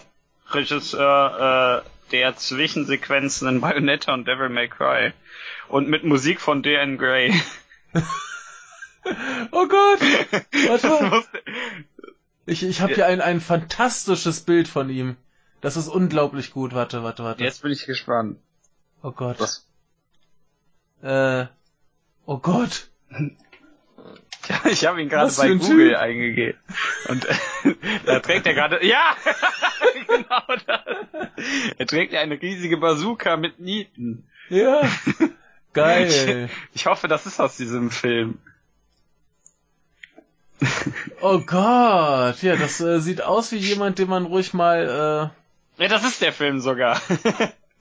Regisseur 0.50 1.82
äh, 1.84 1.95
der 2.12 2.36
Zwischensequenzen 2.36 3.48
in 3.48 3.60
Bayonetta 3.60 4.14
und 4.14 4.26
Devil 4.26 4.48
May 4.48 4.68
Cry. 4.68 5.12
Und 5.68 5.88
mit 5.88 6.04
Musik 6.04 6.40
von 6.40 6.62
D.N. 6.62 6.98
Gray. 6.98 7.34
oh 9.50 9.66
Gott! 9.66 10.00
Warte 10.00 11.24
Ich, 12.46 12.62
ich 12.62 12.80
habe 12.80 12.94
hier 12.94 13.06
ein, 13.06 13.20
ein 13.20 13.40
fantastisches 13.40 14.40
Bild 14.40 14.68
von 14.68 14.88
ihm. 14.88 15.16
Das 15.60 15.76
ist 15.76 15.88
unglaublich 15.88 16.52
gut. 16.52 16.74
Warte, 16.74 17.02
warte, 17.02 17.24
warte. 17.24 17.42
Jetzt 17.42 17.62
bin 17.62 17.72
ich 17.72 17.86
gespannt. 17.86 18.38
Oh 19.02 19.10
Gott. 19.10 19.40
Was? 19.40 19.66
Äh. 21.02 21.46
Oh 22.24 22.38
Gott. 22.38 22.88
Ja, 24.48 24.60
ich 24.70 24.86
habe 24.86 25.02
ihn 25.02 25.08
gerade 25.08 25.32
bei 25.36 25.48
Google 25.54 25.90
Typ. 25.90 25.98
eingegeben. 25.98 26.60
Und 27.08 27.24
äh, 27.24 27.34
da 28.06 28.20
trägt 28.20 28.46
er 28.46 28.54
gerade. 28.54 28.84
Ja! 28.84 29.16
genau 30.06 30.42
das. 30.66 30.80
Er 31.78 31.86
trägt 31.86 32.12
ja 32.12 32.20
eine 32.20 32.40
riesige 32.40 32.76
Bazooka 32.76 33.36
mit 33.36 33.60
Nieten. 33.60 34.26
Ja. 34.48 34.82
Geil. 35.72 36.48
Ich 36.72 36.86
hoffe, 36.86 37.08
das 37.08 37.26
ist 37.26 37.40
aus 37.40 37.56
diesem 37.56 37.90
Film. 37.90 38.38
Oh 41.20 41.38
Gott. 41.40 42.42
Ja, 42.42 42.56
das 42.56 42.80
äh, 42.80 43.00
sieht 43.00 43.22
aus 43.22 43.52
wie 43.52 43.56
jemand, 43.56 43.98
den 43.98 44.08
man 44.08 44.24
ruhig 44.24 44.54
mal. 44.54 45.32
Ja, 45.78 45.88
das 45.88 46.04
ist 46.04 46.22
der 46.22 46.32
Film 46.32 46.60
sogar. 46.60 47.00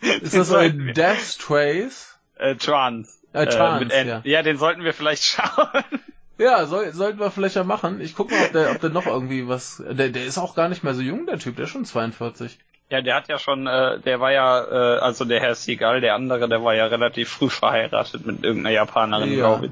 Äh, 0.01 0.17
ist 0.17 0.35
das 0.35 0.49
so 0.49 0.57
ein 0.57 0.93
Death 0.93 1.39
Trace? 1.39 2.15
äh, 2.37 2.55
Trance? 2.55 3.11
Äh, 3.33 3.79
mit 3.79 3.91
N. 3.91 4.07
ja. 4.07 4.21
ja, 4.23 4.43
den 4.43 4.57
sollten 4.57 4.83
wir 4.83 4.93
vielleicht 4.93 5.23
schauen. 5.23 5.83
Ja, 6.37 6.65
soll, 6.65 6.91
sollten 6.93 7.19
wir 7.19 7.31
vielleicht 7.31 7.55
ja 7.55 7.63
machen. 7.63 8.01
Ich 8.01 8.15
guck 8.15 8.29
mal, 8.31 8.45
ob 8.45 8.51
der, 8.51 8.71
ob 8.71 8.81
der 8.81 8.89
noch 8.89 9.05
irgendwie 9.05 9.47
was. 9.47 9.81
Der, 9.89 10.09
der 10.09 10.25
ist 10.25 10.37
auch 10.37 10.53
gar 10.55 10.67
nicht 10.67 10.83
mehr 10.83 10.93
so 10.93 11.01
jung, 11.01 11.25
der 11.25 11.39
Typ. 11.39 11.55
Der 11.55 11.65
ist 11.65 11.71
schon 11.71 11.85
42. 11.85 12.57
Ja, 12.89 13.01
der 13.01 13.15
hat 13.15 13.27
ja 13.29 13.39
schon, 13.39 13.65
äh, 13.67 13.99
der 14.01 14.19
war 14.19 14.31
ja, 14.31 14.63
äh, 14.63 14.99
also 14.99 15.25
der 15.25 15.39
Herr 15.39 15.55
Seagal, 15.55 16.01
der 16.01 16.13
andere, 16.13 16.47
der 16.49 16.63
war 16.63 16.75
ja 16.75 16.85
relativ 16.87 17.29
früh 17.29 17.49
verheiratet 17.49 18.25
mit 18.25 18.43
irgendeiner 18.43 18.75
Japanerin, 18.75 19.31
Ja. 19.31 19.35
glaube 19.37 19.65
ich. 19.67 19.71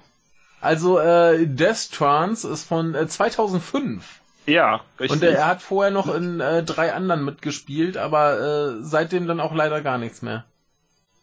Also 0.61 0.97
äh, 0.99 1.45
Death 1.45 1.91
Trance 1.91 2.47
ist 2.49 2.63
von 2.67 2.95
äh, 2.95 3.07
2005. 3.07 4.21
Ja, 4.45 4.81
richtig. 4.99 5.21
Und 5.21 5.27
äh, 5.27 5.33
er 5.33 5.47
hat 5.47 5.61
vorher 5.61 5.91
noch 5.91 6.13
in 6.13 6.39
äh, 6.39 6.63
drei 6.63 6.93
anderen 6.93 7.23
mitgespielt, 7.25 7.97
aber 7.97 8.39
äh, 8.39 8.83
seitdem 8.83 9.27
dann 9.27 9.39
auch 9.41 9.53
leider 9.53 9.81
gar 9.81 9.97
nichts 9.97 10.21
mehr. 10.21 10.45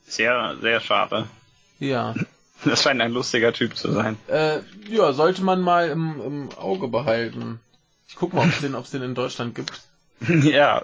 sehr, 0.06 0.56
sehr 0.60 0.80
schade. 0.80 1.26
Ja. 1.78 2.14
Das 2.64 2.82
scheint 2.82 3.00
ein 3.00 3.12
lustiger 3.12 3.52
Typ 3.52 3.76
zu 3.76 3.92
sein. 3.92 4.16
Äh, 4.28 4.60
ja, 4.88 5.12
sollte 5.12 5.42
man 5.42 5.60
mal 5.60 5.88
im, 5.88 6.20
im 6.20 6.48
Auge 6.58 6.88
behalten. 6.88 7.60
Ich 8.08 8.16
guck 8.16 8.32
mal, 8.32 8.46
ob 8.46 8.52
es 8.52 8.60
den, 8.60 8.74
ob's 8.74 8.90
den 8.90 9.02
in 9.02 9.14
Deutschland 9.14 9.54
gibt. 9.54 9.80
ja. 10.28 10.82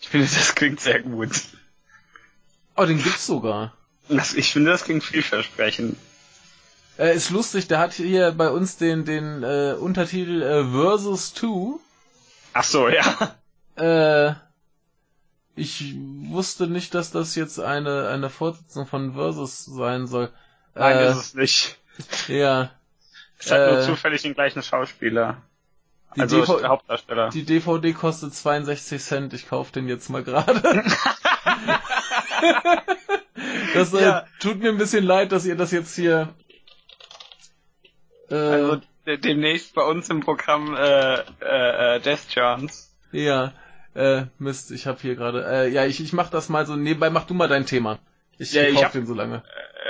Ich 0.00 0.08
finde, 0.08 0.26
das 0.26 0.54
klingt 0.54 0.80
sehr 0.80 1.00
gut. 1.00 1.30
Oh, 2.76 2.84
den 2.86 3.02
gibt's 3.02 3.26
sogar. 3.26 3.74
Das, 4.08 4.34
ich 4.34 4.52
finde, 4.52 4.70
das 4.70 4.84
klingt 4.84 5.04
vielversprechend. 5.04 5.96
Äh, 6.98 7.14
ist 7.14 7.30
lustig, 7.30 7.68
der 7.68 7.78
hat 7.78 7.92
hier 7.92 8.32
bei 8.32 8.48
uns 8.48 8.76
den, 8.76 9.04
den 9.04 9.42
äh, 9.42 9.74
Untertitel 9.78 10.42
äh, 10.42 10.64
Versus 10.64 11.34
2. 11.34 11.78
Ach 12.54 12.64
so, 12.64 12.88
ja. 12.88 13.36
Äh, 13.76 14.34
ich 15.54 15.94
wusste 16.30 16.66
nicht, 16.68 16.94
dass 16.94 17.10
das 17.10 17.34
jetzt 17.34 17.60
eine, 17.60 18.08
eine 18.08 18.30
Fortsetzung 18.30 18.86
von 18.86 19.14
Versus 19.14 19.64
sein 19.64 20.06
soll. 20.06 20.30
Nein, 20.74 20.96
äh, 20.98 21.10
ist 21.10 21.16
es 21.18 21.34
nicht. 21.34 21.78
Ja. 22.28 22.70
Es 23.38 23.50
hat 23.50 23.70
nur 23.70 23.78
äh, 23.80 23.82
zufällig 23.82 24.22
den 24.22 24.34
gleichen 24.34 24.62
Schauspieler. 24.62 25.42
Die, 26.16 26.20
also 26.22 26.40
DV 26.40 26.62
Hauptdarsteller. 26.66 27.30
die 27.30 27.44
DVD 27.44 27.92
kostet 27.92 28.34
62 28.34 29.02
Cent. 29.02 29.32
Ich 29.34 29.48
kauf 29.48 29.70
den 29.70 29.88
jetzt 29.88 30.08
mal 30.08 30.22
gerade. 30.24 30.60
das 33.74 33.92
äh, 33.94 34.02
Ja. 34.02 34.26
tut 34.40 34.58
mir 34.60 34.70
ein 34.70 34.78
bisschen 34.78 35.04
leid, 35.04 35.32
dass 35.32 35.44
ihr 35.44 35.56
das 35.56 35.70
jetzt 35.72 35.94
hier. 35.94 36.34
Äh, 38.30 38.34
Also 38.34 38.80
de- 39.06 39.16
demnächst 39.18 39.74
bei 39.74 39.82
uns 39.82 40.08
im 40.08 40.20
Programm 40.20 40.74
äh, 40.74 41.14
äh, 41.40 41.96
äh, 41.96 42.00
Death 42.00 42.28
Chance. 42.28 42.88
ja. 43.12 43.52
Äh, 43.94 44.26
Mist, 44.38 44.70
ich 44.70 44.86
habe 44.86 44.98
hier 45.00 45.16
gerade. 45.16 45.44
Äh, 45.44 45.68
ja, 45.70 45.84
ich, 45.84 46.00
ich 46.00 46.12
mach 46.12 46.30
das 46.30 46.48
mal 46.48 46.64
so 46.66 46.76
nebenbei. 46.76 47.10
Mach 47.10 47.24
du 47.24 47.34
mal 47.34 47.48
dein 47.48 47.66
Thema. 47.66 47.98
Ich, 48.36 48.52
Ja, 48.52 48.62
ich 48.62 48.68
ich 48.68 48.74
kauf 48.76 48.84
hab- 48.84 48.92
den 48.92 49.06
so 49.06 49.14
lange. 49.14 49.42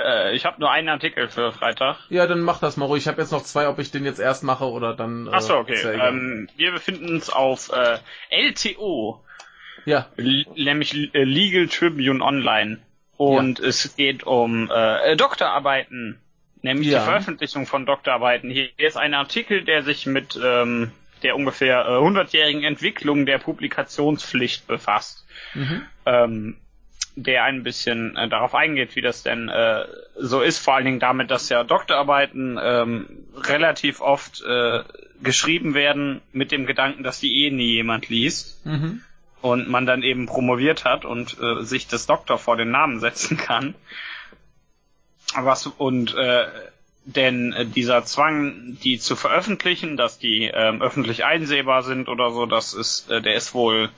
Äh, 0.03 0.35
ich 0.35 0.45
habe 0.45 0.59
nur 0.59 0.71
einen 0.71 0.89
Artikel 0.89 1.27
für 1.29 1.51
Freitag. 1.51 1.97
Ja, 2.09 2.25
dann 2.27 2.41
mach 2.41 2.59
das 2.59 2.77
mal 2.77 2.85
ruhig. 2.85 3.03
Ich 3.03 3.07
habe 3.07 3.21
jetzt 3.21 3.31
noch 3.31 3.43
zwei, 3.43 3.67
ob 3.67 3.79
ich 3.79 3.91
den 3.91 4.05
jetzt 4.05 4.19
erst 4.19 4.43
mache 4.43 4.65
oder 4.65 4.93
dann. 4.95 5.27
Äh, 5.27 5.31
Ach 5.33 5.41
so, 5.41 5.55
okay. 5.57 5.81
ja. 5.83 6.07
Ähm, 6.09 6.49
wir 6.57 6.71
befinden 6.71 7.09
uns 7.09 7.29
auf 7.29 7.71
äh, 7.71 7.97
LTO, 8.31 9.23
ja, 9.85 10.07
l- 10.17 10.45
nämlich 10.55 10.93
äh, 11.13 11.23
Legal 11.23 11.67
Tribune 11.67 12.23
Online. 12.23 12.79
Und 13.17 13.59
es 13.59 13.95
geht 13.97 14.23
um 14.23 14.71
äh, 14.71 15.15
Doktorarbeiten, 15.17 16.19
nämlich 16.61 16.87
Ja. 16.87 16.99
die 16.99 17.05
Veröffentlichung 17.05 17.65
von 17.65 17.85
Doktorarbeiten. 17.85 18.49
Hier 18.49 18.69
ist 18.77 18.95
ein 18.95 19.13
Artikel, 19.13 19.63
der 19.65 19.83
sich 19.83 20.05
mit 20.05 20.39
ähm, 20.41 20.91
der 21.23 21.35
ungefähr 21.35 21.81
äh, 21.85 21.89
100-jährigen 21.97 22.63
Entwicklung 22.63 23.25
der 23.25 23.37
Publikationspflicht 23.39 24.67
befasst. 24.67 25.25
mhm. 25.53 25.81
ähm, 26.05 26.57
der 27.23 27.43
ein 27.43 27.63
bisschen 27.63 28.15
äh, 28.15 28.27
darauf 28.27 28.55
eingeht, 28.55 28.95
wie 28.95 29.01
das 29.01 29.23
denn 29.23 29.49
äh, 29.49 29.85
so 30.17 30.41
ist, 30.41 30.59
vor 30.59 30.75
allen 30.75 30.85
Dingen 30.85 30.99
damit, 30.99 31.31
dass 31.31 31.49
ja 31.49 31.63
Doktorarbeiten 31.63 32.59
ähm, 32.61 33.07
relativ 33.35 34.01
oft 34.01 34.41
äh, 34.41 34.83
geschrieben 35.21 35.73
werden 35.73 36.21
mit 36.31 36.51
dem 36.51 36.65
Gedanken, 36.65 37.03
dass 37.03 37.19
die 37.19 37.45
eh 37.45 37.51
nie 37.51 37.73
jemand 37.73 38.09
liest 38.09 38.65
Mhm. 38.65 39.01
und 39.41 39.69
man 39.69 39.85
dann 39.85 40.03
eben 40.03 40.25
promoviert 40.25 40.85
hat 40.85 41.05
und 41.05 41.37
äh, 41.41 41.63
sich 41.63 41.87
das 41.87 42.05
Doktor 42.05 42.37
vor 42.37 42.57
den 42.57 42.71
Namen 42.71 42.99
setzen 42.99 43.37
kann. 43.37 43.75
Was 45.35 45.67
und 45.67 46.15
äh, 46.15 46.45
denn 47.05 47.53
äh, 47.53 47.65
dieser 47.65 48.05
Zwang, 48.05 48.77
die 48.83 48.99
zu 48.99 49.15
veröffentlichen, 49.15 49.97
dass 49.97 50.19
die 50.19 50.45
ähm, 50.53 50.81
öffentlich 50.81 51.25
einsehbar 51.25 51.83
sind 51.83 52.07
oder 52.09 52.31
so, 52.31 52.45
das 52.45 52.73
ist, 52.73 53.09
äh, 53.09 53.21
der 53.21 53.35
ist 53.35 53.53
wohl 53.53 53.89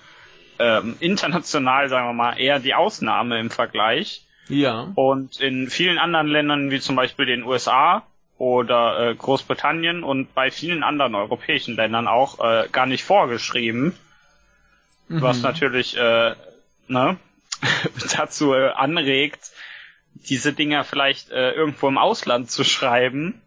ähm, 0.62 0.96
international, 1.00 1.90
sagen 1.90 2.08
wir 2.08 2.14
mal, 2.14 2.40
eher 2.40 2.60
die 2.60 2.74
Ausnahme 2.74 3.40
im 3.40 3.50
Vergleich. 3.50 4.26
Ja. 4.48 4.92
Und 4.96 5.40
in 5.40 5.70
vielen 5.70 5.98
anderen 5.98 6.28
Ländern, 6.28 6.72
wie 6.72 6.80
zum 6.80 6.96
Beispiel 6.96 7.26
den 7.26 7.44
USA 7.44 8.04
oder 8.38 9.10
äh, 9.10 9.16
Großbritannien 9.16 10.04
und 10.04 10.34
bei 10.34 10.52
vielen 10.52 10.84
anderen 10.84 11.16
europäischen 11.16 11.76
Ländern 11.76 12.08
auch 12.08 12.40
äh, 12.40 12.68
gar 12.72 12.86
nicht 12.86 13.04
vorgeschrieben, 13.04 13.94
Mhm. 15.12 15.22
was 15.22 15.42
natürlich 15.42 15.98
äh, 15.98 16.36
ne, 16.88 17.18
dazu 18.18 18.54
äh, 18.54 18.70
anregt, 18.70 19.52
diese 20.14 20.54
Dinger 20.54 20.84
vielleicht 20.84 21.32
äh, 21.32 21.52
irgendwo 21.52 21.88
im 21.88 21.98
Ausland 21.98 22.50
zu 22.50 22.64
schreiben 22.64 23.42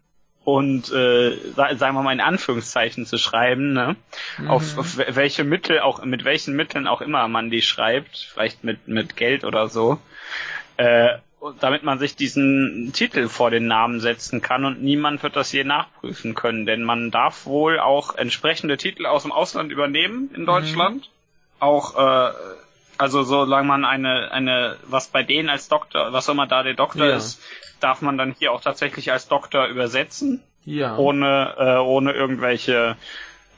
und 0.45 0.91
äh, 0.91 1.37
sagen 1.55 1.95
wir 1.95 2.03
mal 2.03 2.13
in 2.13 2.21
Anführungszeichen 2.21 3.05
zu 3.05 3.17
schreiben, 3.17 3.73
ne? 3.73 3.95
Mhm. 4.37 4.47
Auf, 4.49 4.77
auf 4.77 4.97
welche 4.97 5.43
Mittel 5.43 5.79
auch 5.79 6.05
mit 6.05 6.23
welchen 6.23 6.55
Mitteln 6.55 6.87
auch 6.87 7.01
immer 7.01 7.27
man 7.27 7.49
die 7.49 7.63
schreibt, 7.63 8.29
vielleicht 8.31 8.63
mit 8.63 8.87
mit 8.87 9.17
Geld 9.17 9.43
oder 9.43 9.67
so, 9.67 9.99
äh, 10.77 11.17
damit 11.59 11.83
man 11.83 11.97
sich 11.97 12.15
diesen 12.15 12.91
Titel 12.93 13.27
vor 13.27 13.49
den 13.49 13.65
Namen 13.65 13.99
setzen 13.99 14.41
kann 14.41 14.65
und 14.65 14.83
niemand 14.83 15.23
wird 15.23 15.35
das 15.35 15.51
je 15.51 15.63
nachprüfen 15.63 16.35
können, 16.35 16.67
denn 16.67 16.83
man 16.83 17.09
darf 17.09 17.47
wohl 17.47 17.79
auch 17.79 18.15
entsprechende 18.15 18.77
Titel 18.77 19.07
aus 19.07 19.23
dem 19.23 19.31
Ausland 19.31 19.71
übernehmen 19.71 20.29
in 20.35 20.41
mhm. 20.41 20.45
Deutschland, 20.45 20.95
mhm. 20.97 21.59
auch 21.59 21.97
äh, 21.97 22.33
also 22.97 23.23
solange 23.23 23.67
man 23.67 23.85
eine 23.85 24.31
eine 24.31 24.77
was 24.87 25.07
bei 25.07 25.23
denen 25.23 25.49
als 25.49 25.67
Doktor, 25.67 26.13
was 26.13 26.27
immer 26.27 26.47
da 26.47 26.63
der 26.63 26.73
Doktor 26.73 27.07
ja. 27.07 27.15
ist, 27.15 27.41
darf 27.79 28.01
man 28.01 28.17
dann 28.17 28.35
hier 28.37 28.51
auch 28.51 28.61
tatsächlich 28.61 29.11
als 29.11 29.27
Doktor 29.27 29.67
übersetzen. 29.67 30.41
Ja. 30.65 30.97
Ohne, 30.97 31.53
äh, 31.57 31.77
ohne 31.77 32.13
irgendwelche 32.13 32.95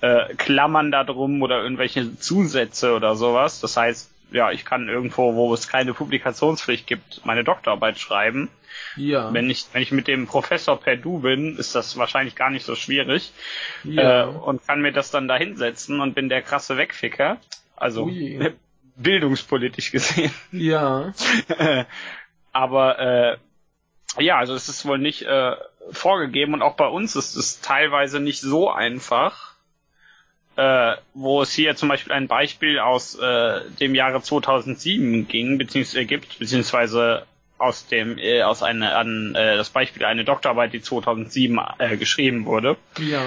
äh, 0.01 0.33
Klammern 0.35 0.91
da 0.91 1.03
drum 1.03 1.41
oder 1.41 1.63
irgendwelche 1.63 2.17
Zusätze 2.19 2.93
oder 2.93 3.15
sowas. 3.15 3.61
Das 3.61 3.77
heißt, 3.77 4.11
ja, 4.31 4.51
ich 4.51 4.65
kann 4.65 4.89
irgendwo, 4.89 5.33
wo 5.35 5.53
es 5.53 5.69
keine 5.69 5.93
Publikationspflicht 5.93 6.85
gibt, 6.85 7.25
meine 7.25 7.43
Doktorarbeit 7.43 7.97
schreiben. 7.97 8.49
Ja. 8.97 9.33
Wenn 9.33 9.49
ich, 9.49 9.65
wenn 9.71 9.81
ich 9.81 9.91
mit 9.91 10.07
dem 10.07 10.27
Professor 10.27 10.79
per 10.79 10.97
Du 10.97 11.19
bin, 11.19 11.57
ist 11.57 11.75
das 11.75 11.97
wahrscheinlich 11.97 12.35
gar 12.35 12.49
nicht 12.49 12.65
so 12.65 12.75
schwierig. 12.75 13.31
Ja. 13.83 14.25
Äh, 14.25 14.27
und 14.27 14.67
kann 14.67 14.81
mir 14.81 14.91
das 14.91 15.11
dann 15.11 15.27
da 15.27 15.37
hinsetzen 15.37 16.01
und 16.01 16.13
bin 16.13 16.29
der 16.29 16.41
krasse 16.41 16.77
Wegficker. 16.77 17.37
Also 17.75 18.03
Ui. 18.03 18.53
Bildungspolitisch 18.97 19.91
gesehen. 19.91 20.31
Ja. 20.51 21.13
Aber 22.51 22.99
äh, 22.99 23.37
ja, 24.23 24.37
also 24.37 24.53
es 24.55 24.67
ist 24.67 24.85
wohl 24.85 24.97
nicht 24.97 25.23
äh, 25.23 25.55
vorgegeben 25.91 26.53
und 26.53 26.61
auch 26.61 26.75
bei 26.75 26.87
uns 26.87 27.15
ist 27.15 27.35
es 27.35 27.61
teilweise 27.61 28.19
nicht 28.19 28.41
so 28.41 28.69
einfach. 28.69 29.55
Äh, 30.55 30.95
wo 31.13 31.43
es 31.43 31.53
hier 31.53 31.75
zum 31.75 31.87
Beispiel 31.87 32.13
ein 32.13 32.27
Beispiel 32.27 32.79
aus 32.79 33.13
äh, 33.13 33.61
dem 33.79 33.93
Jahre 33.93 34.23
2007 34.23 35.27
ging, 35.27 35.59
beziehungsweise 35.59 36.05
gibt, 36.05 36.39
beziehungsweise 36.39 37.27
aus 37.59 37.85
dem 37.85 38.17
äh, 38.17 38.41
aus 38.41 38.63
einer 38.63 38.95
an 38.95 39.35
äh, 39.35 39.55
das 39.55 39.69
Beispiel 39.69 40.03
eine 40.05 40.25
Doktorarbeit, 40.25 40.73
die 40.73 40.81
2007 40.81 41.59
äh, 41.77 41.97
geschrieben 41.97 42.45
wurde. 42.45 42.75
Ja. 42.97 43.21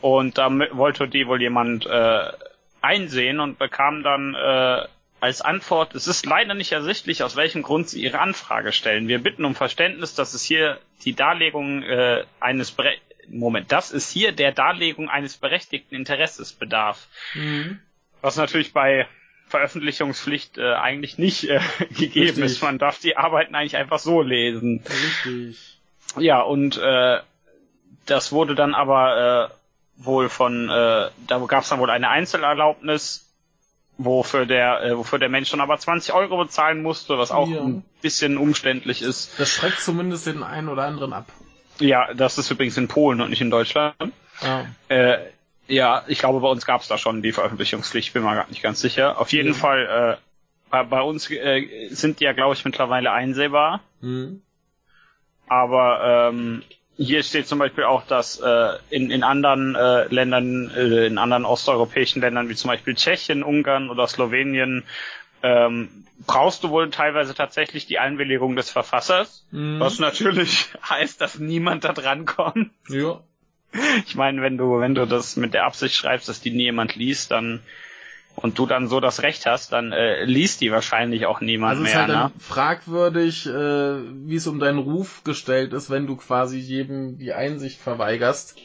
Und 0.00 0.38
da 0.38 0.50
wollte 0.72 1.06
die 1.06 1.26
wohl 1.26 1.42
jemand 1.42 1.84
äh, 1.84 2.32
einsehen 2.80 3.40
und 3.40 3.58
bekam 3.58 4.02
dann 4.02 4.34
äh, 4.34 4.86
als 5.20 5.42
Antwort, 5.42 5.94
es 5.94 6.06
ist 6.06 6.26
leider 6.26 6.54
nicht 6.54 6.72
ersichtlich, 6.72 7.22
aus 7.22 7.36
welchem 7.36 7.62
Grund 7.62 7.88
Sie 7.88 8.02
Ihre 8.02 8.20
Anfrage 8.20 8.72
stellen. 8.72 9.08
Wir 9.08 9.18
bitten 9.18 9.44
um 9.44 9.54
Verständnis, 9.54 10.14
dass 10.14 10.34
es 10.34 10.42
hier 10.42 10.78
die 11.04 11.14
Darlegung 11.14 11.82
äh, 11.82 12.24
eines 12.40 12.70
Bere 12.70 12.94
Moment, 13.28 13.70
das 13.70 13.92
ist 13.92 14.10
hier 14.10 14.32
der 14.32 14.50
Darlegung 14.50 15.08
eines 15.08 15.36
berechtigten 15.36 15.94
Interesses 15.94 16.52
bedarf. 16.52 17.06
Mhm. 17.34 17.78
Was 18.22 18.36
natürlich 18.36 18.72
bei 18.72 19.06
Veröffentlichungspflicht 19.46 20.58
äh, 20.58 20.74
eigentlich 20.74 21.16
nicht 21.16 21.44
äh, 21.44 21.60
gegeben 21.90 22.26
Richtig. 22.26 22.44
ist. 22.44 22.62
Man 22.62 22.78
darf 22.78 22.98
die 22.98 23.16
Arbeiten 23.16 23.54
eigentlich 23.54 23.76
einfach 23.76 23.98
so 23.98 24.22
lesen. 24.22 24.82
Richtig. 24.88 25.78
Ja, 26.16 26.40
und 26.40 26.76
äh, 26.76 27.20
das 28.06 28.32
wurde 28.32 28.54
dann 28.54 28.74
aber 28.74 29.50
äh, 29.50 30.04
wohl 30.04 30.28
von, 30.28 30.68
äh, 30.68 31.10
da 31.26 31.38
gab 31.46 31.62
es 31.62 31.68
dann 31.68 31.78
wohl 31.78 31.90
eine 31.90 32.08
Einzelerlaubnis 32.08 33.29
wofür 34.04 34.46
der, 34.46 34.82
äh, 34.82 34.96
wofür 34.96 35.18
der 35.18 35.28
Mensch 35.28 35.50
dann 35.50 35.60
aber 35.60 35.78
20 35.78 36.14
Euro 36.14 36.38
bezahlen 36.38 36.82
musste, 36.82 37.18
was 37.18 37.30
auch 37.30 37.48
ja. 37.48 37.60
ein 37.60 37.84
bisschen 38.00 38.38
umständlich 38.38 39.02
ist. 39.02 39.38
Das 39.38 39.50
schreckt 39.50 39.80
zumindest 39.80 40.26
den 40.26 40.42
einen 40.42 40.68
oder 40.68 40.84
anderen 40.84 41.12
ab. 41.12 41.26
Ja, 41.78 42.12
das 42.14 42.38
ist 42.38 42.50
übrigens 42.50 42.76
in 42.76 42.88
Polen 42.88 43.20
und 43.20 43.30
nicht 43.30 43.40
in 43.40 43.50
Deutschland. 43.50 43.94
Ja, 44.42 44.66
äh, 44.88 45.18
ja 45.66 46.04
ich 46.06 46.18
glaube, 46.18 46.40
bei 46.40 46.48
uns 46.48 46.64
gab 46.64 46.80
es 46.80 46.88
da 46.88 46.98
schon 46.98 47.22
die 47.22 47.32
Veröffentlichungspflicht, 47.32 48.12
bin 48.12 48.22
mir 48.22 48.34
gar 48.34 48.48
nicht 48.48 48.62
ganz 48.62 48.80
sicher. 48.80 49.18
Auf 49.20 49.32
jeden 49.32 49.52
ja. 49.52 49.54
Fall, 49.54 50.18
äh, 50.18 50.70
bei, 50.70 50.84
bei 50.84 51.02
uns 51.02 51.30
äh, 51.30 51.88
sind 51.90 52.20
die 52.20 52.24
ja, 52.24 52.32
glaube 52.32 52.54
ich, 52.54 52.64
mittlerweile 52.64 53.12
einsehbar. 53.12 53.80
Mhm. 54.00 54.42
Aber 55.46 56.30
ähm, 56.30 56.62
hier 56.96 57.22
steht 57.22 57.48
zum 57.48 57.58
Beispiel 57.58 57.84
auch, 57.84 58.06
dass 58.06 58.40
äh, 58.40 58.72
in, 58.90 59.10
in 59.10 59.22
anderen 59.22 59.74
äh, 59.74 60.04
Ländern, 60.12 60.70
äh, 60.70 61.06
in 61.06 61.18
anderen 61.18 61.44
osteuropäischen 61.44 62.20
Ländern 62.20 62.48
wie 62.48 62.54
zum 62.54 62.68
Beispiel 62.68 62.94
Tschechien, 62.94 63.42
Ungarn 63.42 63.90
oder 63.90 64.06
Slowenien 64.06 64.84
ähm, 65.42 66.04
brauchst 66.26 66.64
du 66.64 66.70
wohl 66.70 66.90
teilweise 66.90 67.34
tatsächlich 67.34 67.86
die 67.86 67.98
Einwilligung 67.98 68.56
des 68.56 68.70
Verfassers, 68.70 69.46
mhm. 69.50 69.80
was 69.80 69.98
natürlich 69.98 70.68
heißt, 70.88 71.20
dass 71.20 71.38
niemand 71.38 71.84
da 71.84 71.92
dran 71.92 72.26
kommt. 72.26 72.70
Ja. 72.88 73.20
Ich 74.06 74.16
meine, 74.16 74.42
wenn 74.42 74.58
du 74.58 74.80
wenn 74.80 74.94
du 74.94 75.06
das 75.06 75.36
mit 75.36 75.54
der 75.54 75.64
Absicht 75.64 75.94
schreibst, 75.94 76.28
dass 76.28 76.40
die 76.40 76.50
niemand 76.50 76.96
liest, 76.96 77.30
dann 77.30 77.60
und 78.42 78.58
du 78.58 78.66
dann 78.66 78.88
so 78.88 79.00
das 79.00 79.22
Recht 79.22 79.46
hast, 79.46 79.72
dann 79.72 79.92
äh, 79.92 80.24
liest 80.24 80.60
die 80.60 80.72
wahrscheinlich 80.72 81.26
auch 81.26 81.40
niemand 81.40 81.72
also 81.72 81.82
mehr. 81.82 82.00
Also 82.00 82.12
ist 82.12 82.18
halt 82.18 82.34
ne? 82.34 82.40
fragwürdig, 82.40 83.46
äh, 83.46 83.50
wie 83.52 84.36
es 84.36 84.46
um 84.46 84.58
deinen 84.58 84.78
Ruf 84.78 85.24
gestellt 85.24 85.72
ist, 85.72 85.90
wenn 85.90 86.06
du 86.06 86.16
quasi 86.16 86.58
jedem 86.58 87.18
die 87.18 87.32
Einsicht 87.32 87.80
verweigerst. 87.80 88.56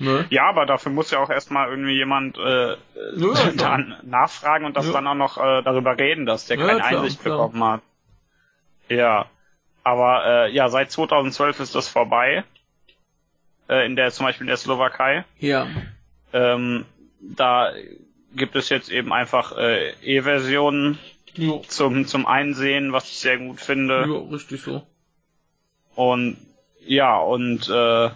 Ne? 0.00 0.26
Ja, 0.30 0.48
aber 0.48 0.66
dafür 0.66 0.92
muss 0.92 1.10
ja 1.10 1.18
auch 1.18 1.30
erstmal 1.30 1.70
irgendwie 1.70 1.96
jemand 1.96 2.38
äh, 2.38 2.70
ja, 2.70 2.76
dann 3.56 3.96
nachfragen 4.02 4.64
und 4.64 4.76
das 4.76 4.86
ja. 4.86 4.92
dann 4.92 5.06
auch 5.06 5.14
noch 5.14 5.38
äh, 5.38 5.62
darüber 5.62 5.98
reden, 5.98 6.26
dass 6.26 6.46
der 6.46 6.58
ja, 6.58 6.66
keine 6.66 6.80
klar, 6.80 7.02
Einsicht 7.02 7.20
klar. 7.20 7.36
bekommen 7.36 7.64
hat. 7.64 7.80
Ja. 8.88 9.26
Aber 9.84 10.24
äh, 10.26 10.52
ja, 10.52 10.68
seit 10.68 10.90
2012 10.90 11.60
ist 11.60 11.74
das 11.74 11.88
vorbei. 11.88 12.44
Äh, 13.68 13.86
in 13.86 13.96
der 13.96 14.10
zum 14.10 14.26
Beispiel 14.26 14.44
in 14.44 14.48
der 14.48 14.56
Slowakei. 14.56 15.24
Ja. 15.38 15.66
Ähm, 16.32 16.84
da 17.20 17.72
gibt 18.34 18.56
es 18.56 18.68
jetzt 18.68 18.90
eben 18.90 19.12
einfach 19.12 19.56
äh, 19.56 19.92
E-Versionen 20.02 20.98
zum, 21.68 22.06
zum 22.06 22.26
Einsehen, 22.26 22.92
was 22.92 23.04
ich 23.04 23.18
sehr 23.18 23.38
gut 23.38 23.60
finde. 23.60 24.06
Ja, 24.08 24.34
richtig 24.34 24.62
so. 24.62 24.86
Und 25.94 26.36
ja, 26.84 27.18
und 27.18 27.68
äh, 27.68 28.10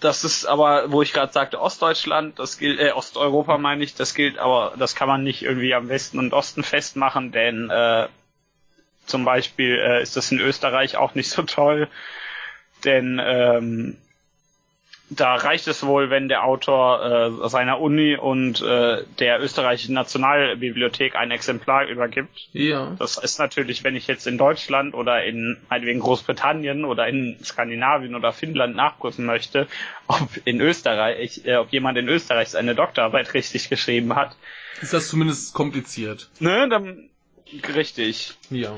das 0.00 0.24
ist 0.24 0.46
aber, 0.46 0.90
wo 0.90 1.02
ich 1.02 1.12
gerade 1.12 1.32
sagte, 1.32 1.60
Ostdeutschland, 1.60 2.38
das 2.38 2.58
gilt, 2.58 2.80
äh, 2.80 2.92
Osteuropa 2.92 3.58
meine 3.58 3.84
ich, 3.84 3.94
das 3.94 4.14
gilt, 4.14 4.38
aber 4.38 4.74
das 4.78 4.94
kann 4.94 5.08
man 5.08 5.22
nicht 5.22 5.42
irgendwie 5.42 5.74
am 5.74 5.88
Westen 5.88 6.18
und 6.18 6.32
Osten 6.32 6.62
festmachen, 6.62 7.32
denn 7.32 7.68
äh, 7.70 8.08
zum 9.04 9.24
Beispiel 9.24 9.78
äh, 9.78 10.02
ist 10.02 10.16
das 10.16 10.32
in 10.32 10.40
Österreich 10.40 10.96
auch 10.96 11.14
nicht 11.14 11.28
so 11.28 11.42
toll, 11.42 11.88
denn 12.84 13.20
ähm, 13.22 13.98
da 15.10 15.34
reicht 15.34 15.66
es 15.66 15.84
wohl, 15.84 16.08
wenn 16.08 16.28
der 16.28 16.44
Autor 16.44 17.42
äh, 17.44 17.48
seiner 17.48 17.80
Uni 17.80 18.16
und 18.16 18.62
äh, 18.62 19.02
der 19.18 19.40
österreichischen 19.42 19.94
Nationalbibliothek 19.94 21.16
ein 21.16 21.32
Exemplar 21.32 21.88
übergibt. 21.88 22.48
Ja. 22.52 22.94
Das 22.96 23.18
ist 23.18 23.38
natürlich, 23.38 23.82
wenn 23.82 23.96
ich 23.96 24.06
jetzt 24.06 24.28
in 24.28 24.38
Deutschland 24.38 24.94
oder 24.94 25.24
in 25.24 25.58
meinetwegen 25.68 25.98
Großbritannien 25.98 26.84
oder 26.84 27.08
in 27.08 27.36
Skandinavien 27.42 28.14
oder 28.14 28.32
Finnland 28.32 28.76
nachprüfen 28.76 29.26
möchte, 29.26 29.66
ob 30.06 30.28
in 30.44 30.60
Österreich, 30.60 31.42
äh, 31.44 31.56
ob 31.56 31.72
jemand 31.72 31.98
in 31.98 32.08
Österreich 32.08 32.50
seine 32.50 32.76
Doktorarbeit 32.76 33.34
richtig 33.34 33.68
geschrieben 33.68 34.14
hat. 34.14 34.36
Ist 34.80 34.92
das 34.92 35.08
zumindest 35.08 35.54
kompliziert? 35.54 36.30
Ne, 36.38 36.68
dann 36.68 37.10
richtig. 37.74 38.34
Ja. 38.48 38.76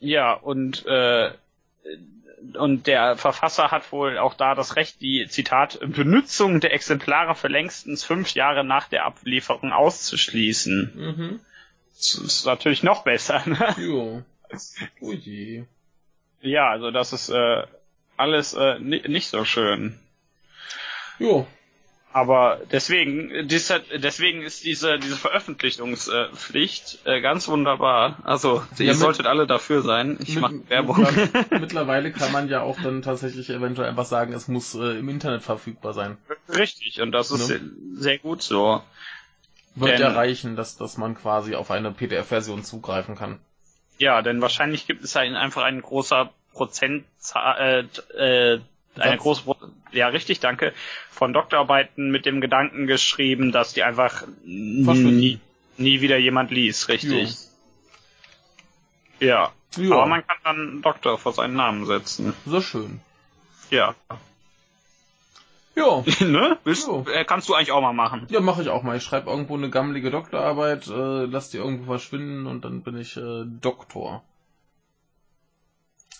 Ja, 0.00 0.34
und 0.34 0.84
äh, 0.86 1.30
und 2.54 2.86
der 2.86 3.16
Verfasser 3.16 3.70
hat 3.70 3.90
wohl 3.92 4.18
auch 4.18 4.34
da 4.34 4.54
das 4.54 4.76
Recht, 4.76 5.00
die 5.00 5.26
Zitat 5.28 5.78
Benutzung 5.80 6.60
der 6.60 6.72
Exemplare 6.72 7.34
für 7.34 7.48
längstens 7.48 8.04
fünf 8.04 8.34
Jahre 8.34 8.64
nach 8.64 8.88
der 8.88 9.04
Ablieferung 9.04 9.72
auszuschließen. 9.72 10.92
Mhm. 10.94 11.40
Das 11.96 12.14
ist 12.14 12.46
natürlich 12.46 12.82
noch 12.82 13.02
besser. 13.02 13.42
Ne? 13.46 13.74
Jo. 13.78 14.22
Oh 15.00 15.12
je. 15.12 15.64
Ja, 16.40 16.70
also 16.70 16.90
das 16.90 17.12
ist 17.12 17.28
äh, 17.28 17.64
alles 18.16 18.54
äh, 18.54 18.78
nicht 18.78 19.28
so 19.28 19.44
schön. 19.44 19.98
Jo. 21.18 21.46
Aber 22.12 22.60
deswegen, 22.72 23.48
deswegen 23.48 24.42
ist 24.42 24.64
diese, 24.64 24.98
diese 24.98 25.16
Veröffentlichungspflicht 25.16 27.00
äh, 27.04 27.20
ganz 27.20 27.48
wunderbar. 27.48 28.18
Also, 28.24 28.62
ihr 28.78 28.86
ja, 28.86 28.94
solltet 28.94 29.26
alle 29.26 29.46
dafür 29.46 29.82
sein. 29.82 30.18
Ich 30.22 30.36
mache 30.36 30.66
Werbung. 30.68 31.06
Mittlerweile 31.50 32.10
kann 32.10 32.32
man 32.32 32.48
ja 32.48 32.62
auch 32.62 32.80
dann 32.80 33.02
tatsächlich 33.02 33.50
eventuell 33.50 33.90
einfach 33.90 34.06
sagen, 34.06 34.32
es 34.32 34.48
muss 34.48 34.74
äh, 34.74 34.98
im 34.98 35.08
Internet 35.10 35.42
verfügbar 35.42 35.92
sein. 35.92 36.16
Richtig, 36.48 37.00
und 37.02 37.12
das 37.12 37.30
ist 37.30 37.50
ne? 37.50 37.60
sehr 37.92 38.18
gut 38.18 38.42
so. 38.42 38.82
Wird 39.74 40.00
ja 40.00 40.08
reichen, 40.08 40.56
dass, 40.56 40.76
dass 40.76 40.96
man 40.96 41.14
quasi 41.14 41.54
auf 41.54 41.70
eine 41.70 41.92
PDF-Version 41.92 42.64
zugreifen 42.64 43.16
kann. 43.16 43.38
Ja, 43.98 44.22
denn 44.22 44.40
wahrscheinlich 44.40 44.86
gibt 44.86 45.04
es 45.04 45.14
ja 45.14 45.20
einfach 45.20 45.62
ein 45.62 45.82
großer 45.82 46.32
Prozentzahl, 46.52 47.86
äh, 48.16 48.54
äh, 48.54 48.60
eine 49.00 49.16
große, 49.16 49.42
ja 49.92 50.08
richtig, 50.08 50.40
danke, 50.40 50.72
von 51.10 51.32
Doktorarbeiten 51.32 52.10
mit 52.10 52.26
dem 52.26 52.40
Gedanken 52.40 52.86
geschrieben, 52.86 53.52
dass 53.52 53.72
die 53.72 53.82
einfach 53.82 54.24
nie, 54.44 55.40
nie 55.76 56.00
wieder 56.00 56.18
jemand 56.18 56.50
liest, 56.50 56.88
richtig. 56.88 57.30
Jo. 59.20 59.26
Ja. 59.26 59.52
ja. 59.76 59.92
Aber 59.94 60.06
man 60.06 60.26
kann 60.26 60.36
dann 60.44 60.82
Doktor 60.82 61.18
vor 61.18 61.32
seinen 61.32 61.54
Namen 61.54 61.86
setzen. 61.86 62.34
So 62.46 62.60
schön. 62.60 63.00
Ja. 63.70 63.94
Ja. 65.74 66.02
ne? 66.24 66.58
Bist, 66.64 66.86
Jo. 66.86 67.04
äh, 67.12 67.24
kannst 67.24 67.48
du 67.48 67.54
eigentlich 67.54 67.72
auch 67.72 67.80
mal 67.80 67.92
machen. 67.92 68.26
Ja, 68.30 68.40
mache 68.40 68.62
ich 68.62 68.68
auch 68.68 68.82
mal. 68.82 68.96
Ich 68.96 69.04
schreibe 69.04 69.30
irgendwo 69.30 69.56
eine 69.56 69.70
gammelige 69.70 70.10
Doktorarbeit, 70.10 70.88
äh, 70.88 71.24
lass 71.24 71.50
die 71.50 71.58
irgendwo 71.58 71.84
verschwinden 71.92 72.46
und 72.46 72.64
dann 72.64 72.82
bin 72.82 72.98
ich 72.98 73.16
äh, 73.16 73.44
Doktor. 73.44 74.22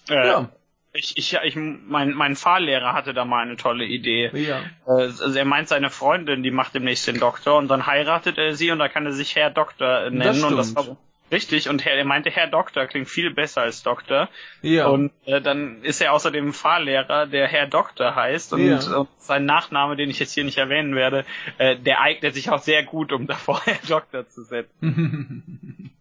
Äh, 0.08 0.26
Ja. 0.26 0.48
Ich, 0.94 1.16
ich, 1.18 1.38
ich, 1.44 1.54
mein, 1.56 2.12
mein 2.14 2.34
Fahrlehrer 2.34 2.94
hatte 2.94 3.12
da 3.14 3.24
mal 3.24 3.42
eine 3.42 3.56
tolle 3.56 3.84
Idee. 3.84 4.30
Ja. 4.34 4.60
Äh, 4.86 4.90
Also 5.02 5.34
er 5.38 5.44
meint, 5.44 5.68
seine 5.68 5.90
Freundin, 5.90 6.42
die 6.42 6.50
macht 6.50 6.74
demnächst 6.74 7.06
den 7.06 7.20
Doktor 7.20 7.58
und 7.58 7.68
dann 7.68 7.86
heiratet 7.86 8.38
er 8.38 8.54
sie 8.54 8.70
und 8.70 8.78
da 8.78 8.88
kann 8.88 9.04
er 9.06 9.12
sich 9.12 9.36
Herr 9.36 9.50
Doktor 9.50 10.06
äh, 10.06 10.10
nennen. 10.10 10.42
und 10.44 10.56
das 10.56 10.74
war 10.74 10.96
richtig 11.30 11.68
und 11.68 11.84
Herr, 11.84 11.92
er 11.92 12.06
meinte, 12.06 12.30
Herr 12.30 12.46
Doktor 12.48 12.86
klingt 12.86 13.08
viel 13.10 13.30
besser 13.34 13.60
als 13.60 13.82
Doktor. 13.82 14.30
Ja. 14.62 14.86
Und 14.88 15.12
äh, 15.26 15.42
dann 15.42 15.82
ist 15.84 16.00
er 16.00 16.14
außerdem 16.14 16.54
Fahrlehrer, 16.54 17.26
der 17.26 17.46
Herr 17.48 17.66
Doktor 17.66 18.14
heißt 18.16 18.54
und, 18.54 18.66
Ja. 18.66 18.78
und 18.96 19.08
sein 19.18 19.44
Nachname, 19.44 19.94
den 19.94 20.08
ich 20.08 20.18
jetzt 20.18 20.32
hier 20.32 20.44
nicht 20.44 20.56
erwähnen 20.56 20.94
werde, 20.94 21.26
äh, 21.58 21.76
der 21.76 22.00
eignet 22.00 22.34
sich 22.34 22.48
auch 22.50 22.60
sehr 22.62 22.82
gut, 22.82 23.12
um 23.12 23.26
davor 23.28 23.60
Herr 23.66 23.76
Doktor 23.86 24.26
zu 24.26 24.42
setzen. 24.42 25.92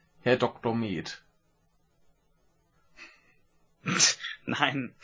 Herr 0.22 0.36
Dr. 0.36 0.74
Med. 0.74 1.22
Nein. 4.46 4.94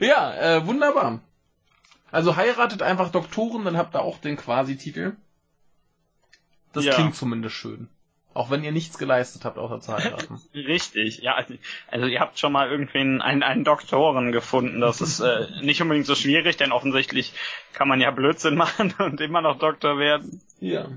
Ja, 0.00 0.34
äh, 0.56 0.66
wunderbar. 0.66 1.20
Also 2.10 2.36
heiratet 2.36 2.82
einfach 2.82 3.10
Doktoren, 3.12 3.64
dann 3.64 3.76
habt 3.76 3.94
ihr 3.94 4.02
auch 4.02 4.18
den 4.18 4.36
Quasi-Titel. 4.36 5.12
Das 6.72 6.84
Ja. 6.84 6.94
klingt 6.94 7.14
zumindest 7.14 7.54
schön. 7.54 7.88
Auch 8.32 8.48
wenn 8.50 8.62
ihr 8.62 8.70
nichts 8.72 8.96
geleistet 8.96 9.44
habt, 9.44 9.58
außer 9.58 9.80
zu 9.80 9.92
heiraten. 9.92 10.40
Richtig, 10.54 11.18
ja. 11.18 11.34
also- 11.34 11.54
Also 11.88 12.06
ihr 12.06 12.20
habt 12.20 12.38
schon 12.38 12.52
mal 12.52 12.70
irgendwen 12.70 13.20
einen, 13.22 13.42
einen 13.42 13.64
Doktoren 13.64 14.30
gefunden. 14.32 14.80
Das 14.80 15.00
ist 15.00 15.20
äh, 15.20 15.46
nicht 15.62 15.82
unbedingt 15.82 16.06
so 16.06 16.14
schwierig, 16.14 16.56
denn 16.56 16.72
offensichtlich 16.72 17.32
kann 17.72 17.88
man 17.88 18.00
ja 18.00 18.10
Blödsinn 18.12 18.54
machen 18.56 18.94
und 18.98 19.20
immer 19.20 19.40
noch 19.42 19.58
Doktor 19.58 19.98
werden. 19.98 20.40
ja. 20.60 20.88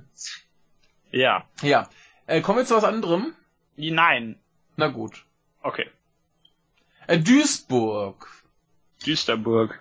Ja. 1.11 1.43
Ja. 1.61 1.89
Äh, 2.25 2.41
kommen 2.41 2.57
wir 2.59 2.65
zu 2.65 2.75
was 2.75 2.83
anderem? 2.83 3.35
Nein. 3.75 4.39
Na 4.77 4.87
gut. 4.87 5.25
Okay. 5.63 5.89
Äh, 7.07 7.19
Duisburg. 7.19 8.27
Düsterburg. 9.05 9.79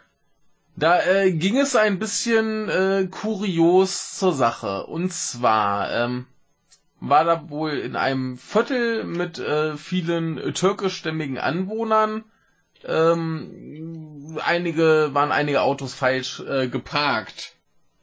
Da 0.75 1.03
äh, 1.03 1.33
ging 1.33 1.59
es 1.59 1.77
ein 1.77 1.99
bisschen 1.99 2.69
äh, 2.69 3.07
kurios 3.11 4.17
zur 4.19 4.33
Sache. 4.33 4.87
Und 4.87 5.13
zwar 5.13 5.93
ähm, 5.93 6.27
war 6.99 7.25
da 7.25 7.51
wohl 7.51 7.73
in 7.73 7.95
einem 7.95 8.39
Viertel 8.39 9.05
mit 9.05 9.39
äh, 9.39 9.77
vielen 9.77 10.55
türkischstämmigen 10.55 11.37
Anwohnern 11.39 12.25
ähm, 12.85 14.39
einige 14.45 15.11
waren 15.15 15.33
einige 15.33 15.63
Autos 15.63 15.95
falsch 15.95 16.41
äh, 16.41 16.69
geparkt. 16.69 17.55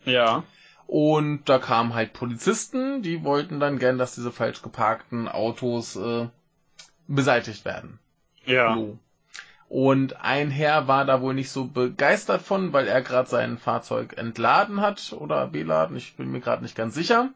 Ja. 0.05 0.43
Und 0.87 1.47
da 1.49 1.59
kamen 1.59 1.93
halt 1.93 2.13
Polizisten, 2.13 3.01
die 3.03 3.23
wollten 3.23 3.59
dann 3.59 3.77
gern, 3.77 3.97
dass 3.97 4.15
diese 4.15 4.31
falsch 4.31 4.61
geparkten 4.61 5.27
Autos 5.27 5.95
äh, 5.95 6.27
beseitigt 7.09 7.65
werden. 7.65 7.99
Ja. 8.45 8.75
So. 8.75 8.97
Und 9.67 10.19
ein 10.21 10.49
Herr 10.49 10.87
war 10.87 11.05
da 11.05 11.21
wohl 11.21 11.35
nicht 11.35 11.51
so 11.51 11.65
begeistert 11.65 12.41
von, 12.41 12.73
weil 12.73 12.87
er 12.87 13.01
gerade 13.01 13.29
sein 13.29 13.57
Fahrzeug 13.57 14.17
entladen 14.17 14.81
hat 14.81 15.13
oder 15.13 15.47
beladen, 15.47 15.95
ich 15.95 16.15
bin 16.15 16.31
mir 16.31 16.39
gerade 16.39 16.63
nicht 16.63 16.75
ganz 16.75 16.95
sicher. 16.95 17.29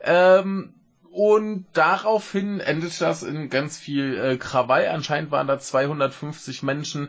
Ähm, 0.00 0.72
und 1.10 1.66
daraufhin 1.74 2.60
endete 2.60 3.00
das 3.00 3.22
in 3.22 3.50
ganz 3.50 3.76
viel 3.78 4.18
äh, 4.18 4.36
Krawall. 4.38 4.88
Anscheinend 4.88 5.30
waren 5.30 5.46
da 5.46 5.58
250 5.58 6.62
Menschen, 6.62 7.08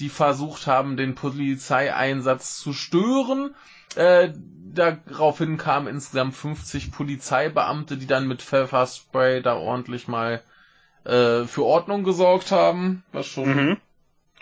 die 0.00 0.08
versucht 0.08 0.66
haben, 0.66 0.96
den 0.96 1.14
Polizeieinsatz 1.14 2.58
zu 2.58 2.72
stören. 2.72 3.54
Äh, 3.94 4.32
daraufhin 4.72 5.56
kamen 5.56 5.86
insgesamt 5.86 6.34
50 6.34 6.90
Polizeibeamte, 6.90 7.96
die 7.96 8.08
dann 8.08 8.26
mit 8.26 8.42
Pfefferspray 8.42 9.40
da 9.40 9.54
ordentlich 9.54 10.08
mal 10.08 10.42
äh, 11.04 11.44
für 11.44 11.64
Ordnung 11.64 12.04
gesorgt 12.04 12.50
haben, 12.50 13.02
was 13.12 13.26
schon 13.26 13.48
Mhm. 13.48 13.76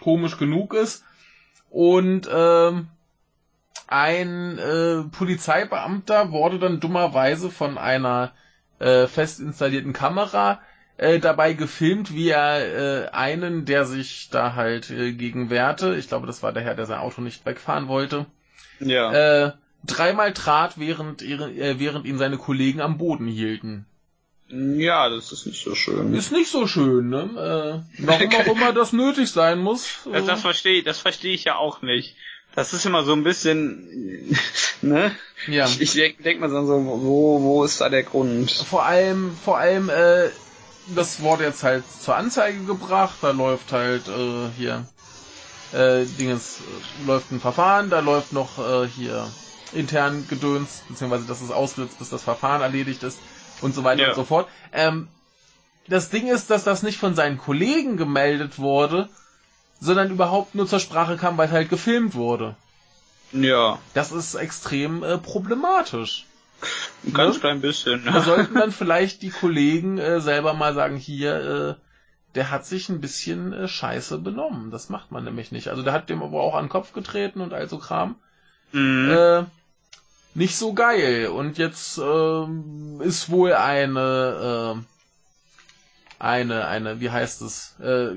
komisch 0.00 0.38
genug 0.38 0.74
ist. 0.74 1.04
Und 1.70 2.28
ähm, 2.32 2.88
ein 3.88 4.58
äh, 4.58 5.02
Polizeibeamter 5.10 6.30
wurde 6.32 6.58
dann 6.58 6.80
dummerweise 6.80 7.50
von 7.50 7.78
einer 7.78 8.32
äh, 8.78 9.06
fest 9.06 9.40
installierten 9.40 9.92
Kamera 9.92 10.60
äh, 10.96 11.18
dabei 11.18 11.52
gefilmt, 11.54 12.14
wie 12.14 12.28
er 12.28 13.04
äh, 13.06 13.08
einen, 13.10 13.64
der 13.64 13.84
sich 13.84 14.28
da 14.30 14.54
halt 14.54 14.90
äh, 14.90 15.12
gegen 15.12 15.50
wehrte, 15.50 15.94
ich 15.96 16.08
glaube, 16.08 16.26
das 16.26 16.42
war 16.42 16.52
der 16.52 16.62
Herr, 16.62 16.74
der 16.74 16.86
sein 16.86 16.98
Auto 17.00 17.20
nicht 17.20 17.44
wegfahren 17.46 17.88
wollte, 17.88 18.26
Ja. 18.80 19.12
äh, 19.46 19.52
dreimal 19.84 20.32
trat, 20.32 20.78
während, 20.78 21.22
ihre, 21.22 21.50
äh, 21.50 21.78
während 21.78 22.06
ihn 22.06 22.18
seine 22.18 22.38
Kollegen 22.38 22.80
am 22.80 22.98
Boden 22.98 23.26
hielten. 23.26 23.86
Ja, 24.52 25.08
das 25.08 25.32
ist 25.32 25.46
nicht 25.46 25.64
so 25.64 25.74
schön. 25.74 26.14
Ist 26.14 26.30
nicht 26.30 26.50
so 26.50 26.66
schön, 26.66 27.08
ne? 27.08 27.82
Äh, 27.98 28.04
warum 28.04 28.34
auch 28.34 28.46
immer 28.46 28.72
das 28.74 28.92
nötig 28.92 29.30
sein 29.30 29.58
muss. 29.58 29.88
Das, 30.04 30.22
Äh, 30.22 30.26
das 30.26 30.40
verstehe 30.42 30.78
ich, 30.78 30.84
das 30.84 30.98
verstehe 30.98 31.34
ich 31.34 31.44
ja 31.44 31.56
auch 31.56 31.80
nicht. 31.80 32.16
Das 32.54 32.74
ist 32.74 32.84
immer 32.84 33.02
so 33.02 33.14
ein 33.14 33.24
bisschen, 33.24 34.36
ne? 34.82 35.16
ja. 35.46 35.64
Ich, 35.64 35.80
ich 35.80 35.92
denk, 35.94 36.22
denk 36.22 36.40
mal 36.40 36.50
so, 36.50 36.58
wo, 36.58 37.40
wo 37.40 37.64
ist 37.64 37.80
da 37.80 37.88
der 37.88 38.02
Grund? 38.02 38.50
Vor 38.50 38.84
allem, 38.84 39.34
vor 39.42 39.56
allem, 39.56 39.88
äh, 39.88 40.28
das 40.94 41.20
wurde 41.20 41.44
jetzt 41.44 41.62
halt 41.62 41.84
zur 42.02 42.16
Anzeige 42.16 42.62
gebracht, 42.64 43.16
da 43.22 43.30
läuft 43.30 43.72
halt 43.72 44.06
äh, 44.08 44.50
hier 44.58 44.86
äh, 45.72 46.04
Dinges, 46.04 46.58
äh, 46.60 47.06
läuft 47.06 47.32
ein 47.32 47.40
Verfahren, 47.40 47.88
da 47.88 48.00
läuft 48.00 48.34
noch 48.34 48.58
äh, 48.58 48.86
hier 48.86 49.26
intern 49.72 50.26
Gedöns, 50.28 50.82
beziehungsweise 50.90 51.24
das 51.26 51.40
ist 51.40 51.52
ausgesetzt, 51.52 51.98
bis 51.98 52.10
das 52.10 52.22
Verfahren 52.22 52.60
erledigt 52.60 53.02
ist 53.02 53.18
und 53.62 53.74
so 53.74 53.84
weiter 53.84 54.02
Ja. 54.02 54.08
und 54.10 54.14
so 54.16 54.24
fort. 54.24 54.48
Ähm, 54.72 55.08
das 55.88 56.10
Ding 56.10 56.28
ist, 56.28 56.50
dass 56.50 56.64
das 56.64 56.82
nicht 56.82 56.98
von 56.98 57.14
seinen 57.14 57.38
Kollegen 57.38 57.96
gemeldet 57.96 58.58
wurde, 58.58 59.08
sondern 59.80 60.10
überhaupt 60.10 60.54
nur 60.54 60.66
zur 60.66 60.78
Sprache 60.80 61.16
kam, 61.16 61.36
weil 61.38 61.50
halt 61.50 61.68
gefilmt 61.70 62.14
wurde. 62.14 62.54
Ja, 63.32 63.78
Das 63.94 64.12
ist 64.12 64.34
extrem 64.34 65.02
äh, 65.02 65.18
problematisch. 65.18 66.26
ein 67.04 67.12
ganz 67.14 67.36
Ne? 67.36 67.40
klein 67.40 67.60
bisschen. 67.60 68.04
Da 68.04 68.20
sollten 68.20 68.54
dann 68.54 68.70
vielleicht 68.72 69.22
die 69.22 69.30
Kollegen 69.30 69.98
äh, 69.98 70.20
selber 70.20 70.52
mal 70.54 70.74
sagen, 70.74 70.96
hier, 70.96 71.34
äh, 71.34 71.74
der 72.34 72.50
hat 72.50 72.64
sich 72.64 72.88
ein 72.88 73.00
bisschen 73.00 73.52
äh, 73.52 73.66
scheiße 73.68 74.18
benommen. 74.18 74.70
Das 74.70 74.88
macht 74.88 75.10
man 75.10 75.24
nämlich 75.24 75.50
nicht. 75.50 75.68
Also 75.68 75.82
der 75.82 75.92
hat 75.94 76.08
dem 76.10 76.22
aber 76.22 76.40
auch 76.40 76.54
an 76.54 76.64
den 76.66 76.70
Kopf 76.70 76.92
getreten 76.92 77.40
und 77.40 77.52
all 77.52 77.68
so 77.68 77.78
Kram. 77.78 78.16
Mhm. 78.70 79.10
Äh, 79.10 79.44
nicht 80.34 80.56
so 80.56 80.72
geil. 80.74 81.28
Und 81.28 81.58
jetzt 81.58 81.98
ähm, 81.98 83.00
ist 83.02 83.30
wohl 83.30 83.52
eine, 83.54 84.76
äh, 84.78 86.22
eine, 86.22 86.66
eine, 86.66 87.00
wie 87.00 87.10
heißt 87.10 87.42
es, 87.42 87.76
äh, 87.80 88.14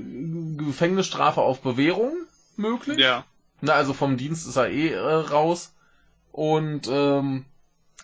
Gefängnisstrafe 0.56 1.40
auf 1.40 1.60
Bewährung 1.60 2.12
möglich. 2.56 2.98
ja. 2.98 3.24
Na, 3.62 3.72
also 3.72 3.94
vom 3.94 4.18
Dienst 4.18 4.46
ist 4.46 4.56
er 4.56 4.68
eh 4.68 4.90
äh, 4.90 4.98
raus. 5.00 5.72
Und 6.30 6.88
ähm, 6.88 7.46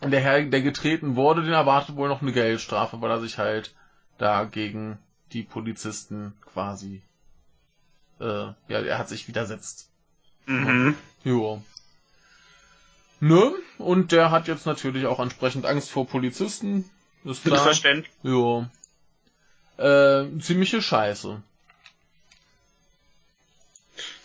der 0.01 0.21
Herr, 0.21 0.43
der 0.43 0.63
getreten 0.63 1.15
wurde, 1.15 1.43
den 1.43 1.53
erwartet 1.53 1.97
wohl 1.97 2.09
noch 2.09 2.23
eine 2.23 2.33
Geldstrafe, 2.33 3.01
weil 3.01 3.11
er 3.11 3.21
sich 3.21 3.37
halt 3.39 3.75
da 4.19 4.45
gegen 4.45 4.99
die 5.33 5.43
Polizisten 5.43 6.33
quasi, 6.53 7.03
äh, 8.21 8.25
ja, 8.25 8.55
er 8.69 8.99
hat 8.99 9.09
sich 9.09 9.29
widersetzt. 9.29 9.91
Mhm. 10.47 10.97
Jo. 11.25 11.63
Ne? 13.23 13.53
Und 13.78 14.11
der 14.11 14.32
hat 14.32 14.49
jetzt 14.49 14.66
natürlich 14.66 15.07
auch 15.07 15.20
entsprechend 15.20 15.65
Angst 15.65 15.93
vor 15.93 16.09
Polizisten. 16.09 16.90
Ist 17.24 17.44
klar. 17.44 17.62
Verständlich. 17.62 18.12
Jo. 18.24 18.66
Äh, 19.78 20.24
ziemliche 20.40 20.82
Scheiße. 20.82 21.40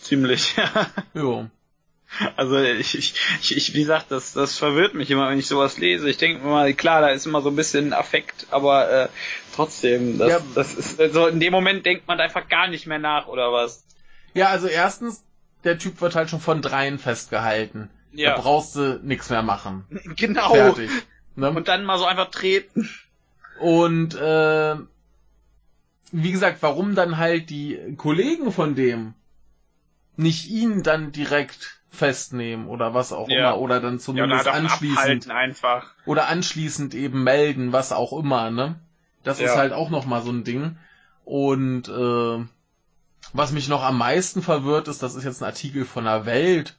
Ziemlich, 0.02 0.56
ja. 0.58 0.88
Jo. 1.14 1.48
Also 2.38 2.58
ich, 2.60 2.98
ich, 2.98 3.14
ich, 3.56 3.74
wie 3.76 3.82
gesagt, 3.82 4.08
das, 4.10 4.34
das 4.34 4.58
verwirrt 4.58 4.96
mich 4.96 5.12
immer, 5.12 5.30
wenn 5.30 5.38
ich 5.38 5.46
sowas 5.46 5.78
lese. 5.78 6.10
Ich 6.10 6.18
denke 6.18 6.44
mir 6.44 6.50
mal, 6.50 6.74
klar, 6.74 7.02
da 7.02 7.10
ist 7.10 7.28
immer 7.28 7.44
so 7.44 7.50
ein 7.50 7.56
bisschen 7.56 7.94
Affekt, 7.94 8.48
aber 8.50 8.90
äh, 8.90 9.10
trotzdem, 9.54 10.18
das, 10.18 10.30
Ja. 10.30 10.40
das 10.56 10.74
ist 10.74 10.98
so 11.14 11.28
in 11.28 11.40
dem 11.40 11.52
Moment 11.52 11.86
denkt 11.86 12.08
man 12.08 12.20
einfach 12.20 12.50
gar 12.50 12.68
nicht 12.68 12.88
mehr 12.88 12.98
nach 12.98 13.28
oder 13.28 13.52
was. 13.52 13.84
Ja, 14.34 14.48
also 14.48 14.66
erstens, 14.66 15.24
der 15.66 15.78
Typ 15.78 16.02
wird 16.02 16.16
halt 16.16 16.32
schon 16.32 16.40
von 16.42 16.64
dreien 16.64 16.98
festgehalten. 16.98 17.92
Ja. 18.18 18.32
Da 18.36 18.42
brauchst 18.42 18.76
du 18.76 19.00
nichts 19.04 19.30
mehr 19.30 19.44
machen. 19.44 19.86
Genau. 20.18 20.50
Fertig. 20.50 20.90
Ne? 21.36 21.52
Und 21.52 21.68
dann 21.68 21.86
mal 21.86 22.00
so 22.00 22.06
einfach 22.06 22.32
treten. 22.32 22.90
Und 23.60 24.16
äh, 24.16 24.76
wie 26.12 26.32
gesagt, 26.32 26.58
warum 26.62 26.96
dann 26.96 27.18
halt 27.18 27.50
die 27.50 27.80
Kollegen 27.98 28.52
von 28.52 28.76
dem 28.76 29.14
nicht 30.16 30.50
ihn 30.50 30.82
dann 30.82 31.12
direkt 31.12 31.80
festnehmen 31.92 32.68
oder 32.68 32.94
was 32.96 33.14
auch 33.14 33.30
Ja. 33.30 33.52
immer 33.52 33.60
oder 33.60 33.80
dann 33.80 33.94
Ja, 33.96 34.00
zumindest 34.00 34.42
oder 34.42 34.52
davon 34.52 34.66
anschließend 34.66 35.30
einfach. 35.30 35.94
oder 36.06 36.28
anschließend 36.28 36.96
eben 36.96 37.24
melden, 37.24 37.72
was 37.72 37.92
auch 37.92 38.14
immer, 38.14 38.50
ne? 38.50 38.80
Das 39.24 39.40
ist 39.40 39.52
Ja. 39.52 39.58
halt 39.58 39.74
auch 39.74 39.90
noch 39.92 40.06
mal 40.06 40.22
so 40.24 40.32
ein 40.32 40.44
Ding 40.44 40.78
und 41.24 41.88
äh, 41.88 42.46
Was 43.34 43.52
mich 43.52 43.68
noch 43.68 43.84
am 43.84 43.98
meisten 43.98 44.42
verwirrt 44.42 44.88
ist, 44.88 45.04
das 45.04 45.14
ist 45.16 45.26
jetzt 45.26 45.42
ein 45.42 45.46
Artikel 45.46 45.84
von 45.86 46.06
der 46.06 46.26
Welt, 46.26 46.78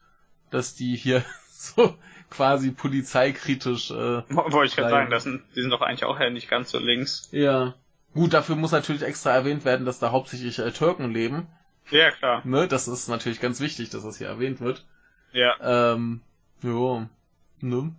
dass 0.51 0.75
die 0.75 0.97
hier 0.97 1.25
so 1.51 1.97
quasi 2.31 2.71
polizeikritisch. 2.71 3.91
Äh, 3.91 4.23
Wollte 4.29 4.67
ich 4.67 4.77
gerade 4.77 4.91
sagen, 4.91 5.11
das 5.11 5.25
sind, 5.25 5.43
die 5.57 5.63
sind 5.63 5.71
doch 5.71 5.83
eigentlich 5.83 6.05
auch 6.05 6.19
ja 6.19 6.31
nicht 6.31 6.49
ganz 6.49 6.71
so 6.71 6.79
links. 6.79 7.29
Ja. 7.33 7.75
Gut, 8.15 8.33
dafür 8.33 8.57
muss 8.57 8.73
natürlich 8.73 9.03
extra 9.03 9.31
erwähnt 9.31 9.65
werden, 9.65 9.87
dass 9.87 9.99
da 9.99 10.11
hauptsächlich 10.11 10.59
äh, 10.59 10.71
Türken 10.73 11.11
leben. 11.11 11.47
Ja, 11.91 12.11
klar. 12.11 12.43
Ne, 12.45 12.69
das 12.69 12.89
ist 12.89 13.09
natürlich 13.09 13.41
ganz 13.41 13.61
wichtig, 13.61 13.91
dass 13.91 14.03
das 14.03 14.19
hier 14.19 14.29
erwähnt 14.29 14.61
wird. 14.61 14.85
Ja. 15.33 15.93
Ähm, 15.93 16.21
jo, 16.63 17.07
ne? 17.61 17.95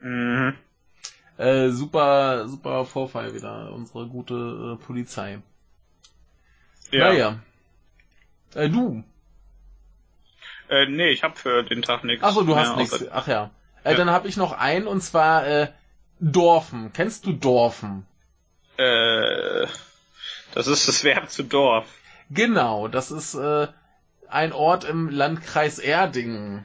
Mhm. 0.00 0.54
Äh, 1.36 1.70
super, 1.70 2.48
super 2.48 2.84
Vorfall 2.84 3.34
wieder, 3.34 3.72
unsere 3.72 4.06
gute 4.06 4.76
äh, 4.78 4.84
Polizei. 4.84 5.40
Ja. 6.90 7.08
Naja. 7.08 7.40
Äh, 8.54 8.68
du. 8.68 9.04
Äh, 10.68 10.86
nee, 10.86 11.08
ich 11.10 11.22
hab 11.22 11.38
für 11.38 11.62
den 11.62 11.82
Tag 11.82 12.04
nichts. 12.04 12.24
Ach 12.24 12.32
so, 12.32 12.42
du 12.42 12.56
hast 12.56 12.76
nichts. 12.76 13.04
Ach 13.12 13.26
ja. 13.28 13.50
Äh, 13.84 13.92
Ja. 13.92 13.96
Dann 13.98 14.10
habe 14.10 14.28
ich 14.28 14.36
noch 14.36 14.52
einen 14.52 14.86
und 14.86 15.00
zwar 15.02 15.46
äh, 15.46 15.68
Dorfen. 16.20 16.92
Kennst 16.92 17.26
du 17.26 17.32
Dorfen? 17.32 18.06
Äh, 18.76 19.66
das 20.54 20.66
ist 20.66 20.88
das 20.88 21.04
Verb 21.04 21.30
zu 21.30 21.42
Dorf. 21.44 21.86
Genau, 22.30 22.88
das 22.88 23.10
ist 23.10 23.34
äh, 23.34 23.68
ein 24.28 24.52
Ort 24.52 24.84
im 24.84 25.08
Landkreis 25.08 25.78
Erdingen. 25.78 26.64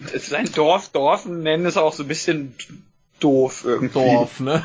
Es 0.00 0.14
ist 0.14 0.34
ein 0.34 0.50
Dorf, 0.52 0.88
Dorfen 0.90 1.42
nennen 1.42 1.66
es 1.66 1.76
auch 1.76 1.92
so 1.92 2.04
ein 2.04 2.08
bisschen 2.08 2.54
doof 3.20 3.62
irgendwie. 3.64 3.92
Dorf, 3.92 4.40
ne? 4.40 4.64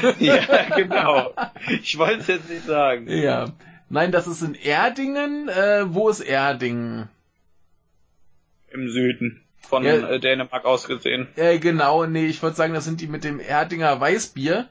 ja, 0.18 0.36
genau. 0.76 1.32
Ich 1.82 1.96
wollte 1.98 2.20
es 2.20 2.26
jetzt 2.26 2.48
nicht 2.50 2.66
sagen. 2.66 3.08
ja. 3.08 3.50
Nein, 3.90 4.12
das 4.12 4.26
ist 4.26 4.42
in 4.42 4.54
Erdingen. 4.54 5.48
Äh, 5.48 5.84
wo 5.94 6.10
ist 6.10 6.20
Erdingen? 6.20 7.08
Im 8.72 8.90
Süden. 8.90 9.44
Von 9.60 9.84
Ja. 9.84 10.08
äh, 10.08 10.20
Dänemark 10.20 10.64
aus 10.64 10.86
gesehen. 10.86 11.28
Äh, 11.36 11.58
genau, 11.58 12.06
nee, 12.06 12.26
ich 12.26 12.42
würde 12.42 12.56
sagen, 12.56 12.72
das 12.74 12.84
sind 12.84 13.00
die 13.00 13.06
mit 13.06 13.24
dem 13.24 13.38
Erdinger 13.40 14.00
Weißbier. 14.00 14.68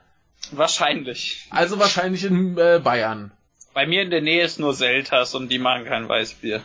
Wahrscheinlich. 0.52 1.48
Also 1.52 1.80
wahrscheinlich 1.80 2.24
in 2.24 2.58
äh, 2.58 2.80
Bayern. 2.84 3.32
Bei 3.74 3.86
mir 3.86 4.02
in 4.02 4.10
der 4.10 4.22
Nähe 4.22 4.44
ist 4.44 4.60
nur 4.60 4.74
Selters 4.74 5.36
und 5.36 5.50
die 5.50 5.60
machen 5.60 5.86
kein 5.86 6.10
Weißbier. 6.10 6.64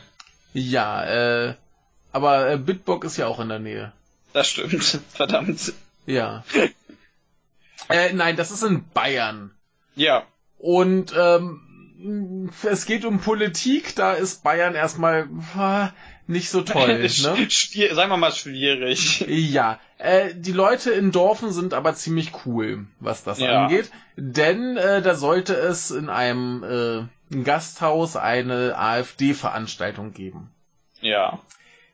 Ja, 0.54 1.04
äh, 1.48 1.54
aber 2.10 2.50
äh, 2.50 2.56
Bitburg 2.59 3.04
ist 3.04 3.16
ja 3.16 3.26
auch 3.26 3.40
in 3.40 3.48
der 3.48 3.59
Nähe. 3.59 3.92
Das 4.32 4.48
stimmt. 4.48 4.82
Verdammt. 5.10 5.72
Ja. 6.06 6.44
äh, 7.88 8.12
nein, 8.14 8.36
das 8.36 8.50
ist 8.50 8.62
in 8.62 8.88
Bayern. 8.94 9.50
Ja. 9.94 10.26
Und 10.59 11.12
ähm, 11.18 12.50
es 12.62 12.86
geht 12.86 13.04
um 13.04 13.20
Politik, 13.20 13.94
da 13.94 14.14
ist 14.14 14.42
Bayern 14.42 14.74
erstmal 14.74 15.28
äh, 15.56 15.88
nicht 16.27 16.51
so 16.51 16.62
toll. 16.62 16.99
Ne? 16.99 17.09
Schwier 17.51 17.94
sagen 17.94 18.11
wir 18.11 18.16
mal 18.16 18.32
schwierig. 18.32 19.24
Ja, 19.28 19.78
äh, 19.99 20.35
die 20.35 20.53
Leute 20.53 20.90
in 20.90 21.12
Dorfen 21.12 21.53
sind 21.53 21.74
aber 21.74 21.94
ziemlich 21.94 22.32
cool, 22.47 22.86
was 23.01 23.24
das 23.24 23.39
Ja. 23.39 23.65
angeht. 23.65 23.90
Denn 24.16 24.77
äh, 24.77 25.03
da 25.03 25.15
sollte 25.15 25.55
es 25.55 25.90
in 25.90 26.09
einem 26.09 27.09
äh, 27.31 27.35
Gasthaus 27.44 28.16
eine 28.16 28.77
AfD-Veranstaltung 28.77 30.12
geben. 30.12 30.51
Ja. 31.01 31.40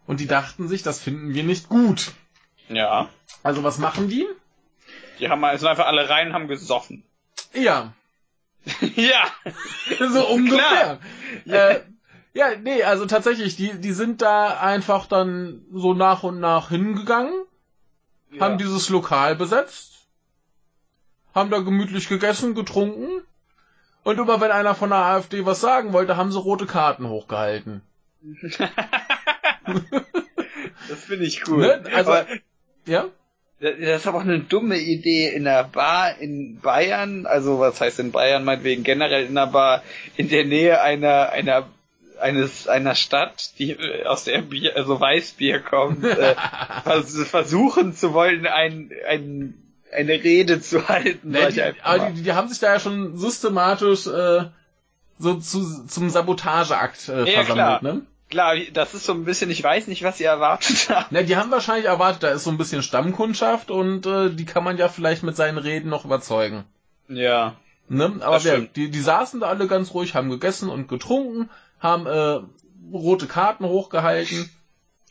Und 0.06 0.20
die 0.20 0.26
dachten 0.26 0.68
sich, 0.68 0.82
das 0.82 1.00
finden 1.00 1.34
wir 1.34 1.44
nicht 1.44 1.68
gut. 1.68 2.12
Ja. 2.68 3.08
Also 3.42 3.62
was 3.62 3.78
machen 3.78 4.08
die? 4.08 4.26
Die 5.18 5.28
haben 5.28 5.42
sind 5.58 5.68
einfach 5.68 5.86
alle 5.86 6.08
rein, 6.08 6.32
haben 6.32 6.48
gesoffen. 6.48 7.02
Ja, 7.54 7.92
ja. 8.96 9.26
so 10.12 10.26
ungefähr. 10.28 10.98
Ja. 11.44 11.68
Äh, 11.68 11.80
ja, 12.34 12.50
nee, 12.62 12.82
also 12.82 13.06
tatsächlich, 13.06 13.56
die, 13.56 13.72
die 13.80 13.92
sind 13.92 14.22
da 14.22 14.60
einfach 14.60 15.06
dann 15.06 15.64
so 15.72 15.94
nach 15.94 16.22
und 16.22 16.40
nach 16.40 16.68
hingegangen, 16.68 17.32
haben 18.38 18.58
dieses 18.58 18.88
Lokal 18.90 19.34
besetzt, 19.36 20.06
haben 21.34 21.50
da 21.50 21.58
gemütlich 21.60 22.08
gegessen, 22.08 22.54
getrunken 22.54 23.22
und 24.04 24.18
immer 24.18 24.40
wenn 24.40 24.50
einer 24.50 24.74
von 24.74 24.90
der 24.90 24.98
AfD 24.98 25.46
was 25.46 25.60
sagen 25.60 25.92
wollte, 25.92 26.16
haben 26.16 26.32
sie 26.32 26.38
rote 26.38 26.66
Karten 26.66 27.08
hochgehalten. 27.08 27.82
das 30.88 31.04
finde 31.04 31.26
ich 31.26 31.46
cool. 31.48 31.60
Ne? 31.60 31.84
Also, 31.94 32.12
Aber 32.12 32.26
ja? 32.86 33.06
das 33.60 33.76
ist 33.78 34.06
aber 34.06 34.18
auch 34.18 34.22
eine 34.22 34.40
dumme 34.40 34.78
Idee 34.78 35.28
in 35.28 35.46
einer 35.46 35.64
Bar 35.64 36.18
in 36.18 36.60
Bayern, 36.60 37.26
also 37.26 37.58
was 37.58 37.80
heißt 37.80 37.98
in 38.00 38.12
Bayern 38.12 38.44
meinetwegen 38.44 38.84
generell 38.84 39.26
in 39.26 39.36
einer 39.36 39.50
Bar 39.50 39.82
in 40.16 40.28
der 40.28 40.44
Nähe 40.44 40.80
einer 40.80 41.30
einer 41.30 41.68
eines 42.20 42.68
einer 42.68 42.94
Stadt, 42.94 43.58
die 43.58 43.72
äh, 43.72 44.04
aus 44.04 44.24
der 44.24 44.42
Bier, 44.42 44.76
also 44.76 45.00
Weißbier 45.00 45.60
kommt, 45.60 46.04
äh, 46.04 46.34
vers 46.84 47.16
versuchen 47.28 47.94
zu 47.94 48.12
wollen, 48.12 48.46
ein, 48.46 48.90
ein 49.08 49.64
eine 49.92 50.12
Rede 50.12 50.60
zu 50.60 50.88
halten. 50.88 51.30
Nee, 51.30 51.50
die, 51.50 51.62
aber 51.82 52.10
die, 52.10 52.22
die 52.22 52.32
haben 52.32 52.48
sich 52.48 52.58
da 52.58 52.74
ja 52.74 52.80
schon 52.80 53.16
systematisch 53.16 54.06
äh, 54.06 54.44
so 55.18 55.34
zu, 55.34 55.86
zum 55.86 56.10
Sabotageakt 56.10 57.08
äh, 57.08 57.24
Ja, 57.24 57.44
versammelt, 57.44 57.80
klar. 57.80 57.82
ne? 57.82 58.02
Klar, 58.30 58.56
das 58.74 58.92
ist 58.92 59.06
so 59.06 59.14
ein 59.14 59.24
bisschen, 59.24 59.50
ich 59.50 59.62
weiß 59.64 59.86
nicht, 59.86 60.02
was 60.02 60.20
ihr 60.20 60.28
erwartet 60.28 60.90
habt. 60.94 61.12
Ne, 61.12 61.24
die 61.24 61.36
haben 61.36 61.50
wahrscheinlich 61.50 61.86
erwartet, 61.86 62.22
da 62.22 62.28
ist 62.28 62.44
so 62.44 62.50
ein 62.50 62.58
bisschen 62.58 62.82
Stammkundschaft 62.82 63.70
und 63.70 64.06
äh, 64.06 64.30
die 64.30 64.44
kann 64.44 64.64
man 64.64 64.76
ja 64.76 64.88
vielleicht 64.88 65.22
mit 65.22 65.36
seinen 65.36 65.58
Reden 65.58 65.88
noch 65.88 66.04
überzeugen. 66.04 66.64
Ja. 67.08 67.56
Ne? 67.88 68.16
Aber 68.20 68.44
wer, 68.44 68.58
die, 68.60 68.90
die 68.90 69.00
saßen 69.00 69.40
da 69.40 69.46
alle 69.46 69.66
ganz 69.66 69.94
ruhig, 69.94 70.14
haben 70.14 70.28
gegessen 70.28 70.68
und 70.68 70.88
getrunken, 70.88 71.48
haben 71.80 72.06
äh, 72.06 72.40
rote 72.92 73.26
Karten 73.26 73.64
hochgehalten, 73.64 74.48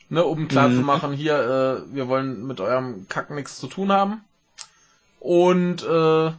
ne, 0.08 0.24
um 0.24 0.48
klar 0.48 0.68
Mhm. 0.68 0.76
zu 0.76 0.80
machen, 0.82 1.12
hier, 1.12 1.34
äh, 1.88 1.94
wir 1.94 2.08
wollen 2.08 2.46
mit 2.46 2.60
eurem 2.60 3.06
Kack 3.08 3.30
nichts 3.30 3.58
zu 3.58 3.66
tun 3.66 3.92
haben. 3.92 4.22
Und 5.20 5.82
äh, 5.82 6.32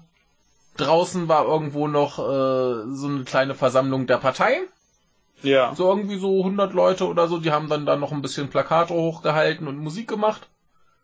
draußen 0.78 1.28
war 1.28 1.46
irgendwo 1.46 1.88
noch 1.88 2.20
äh, 2.20 2.94
so 2.96 3.08
eine 3.08 3.24
kleine 3.26 3.56
Versammlung 3.56 4.08
der 4.08 4.18
Partei. 4.18 4.62
Ja. 5.42 5.74
So 5.76 5.88
irgendwie 5.90 6.18
so 6.18 6.40
100 6.40 6.74
Leute 6.74 7.08
oder 7.08 7.28
so, 7.28 7.38
die 7.40 7.52
haben 7.52 7.70
dann 7.70 7.86
da 7.86 7.96
noch 7.96 8.12
ein 8.12 8.22
bisschen 8.22 8.50
Plakate 8.50 8.94
hochgehalten 8.94 9.68
und 9.68 9.78
Musik 9.78 10.08
gemacht 10.08 10.48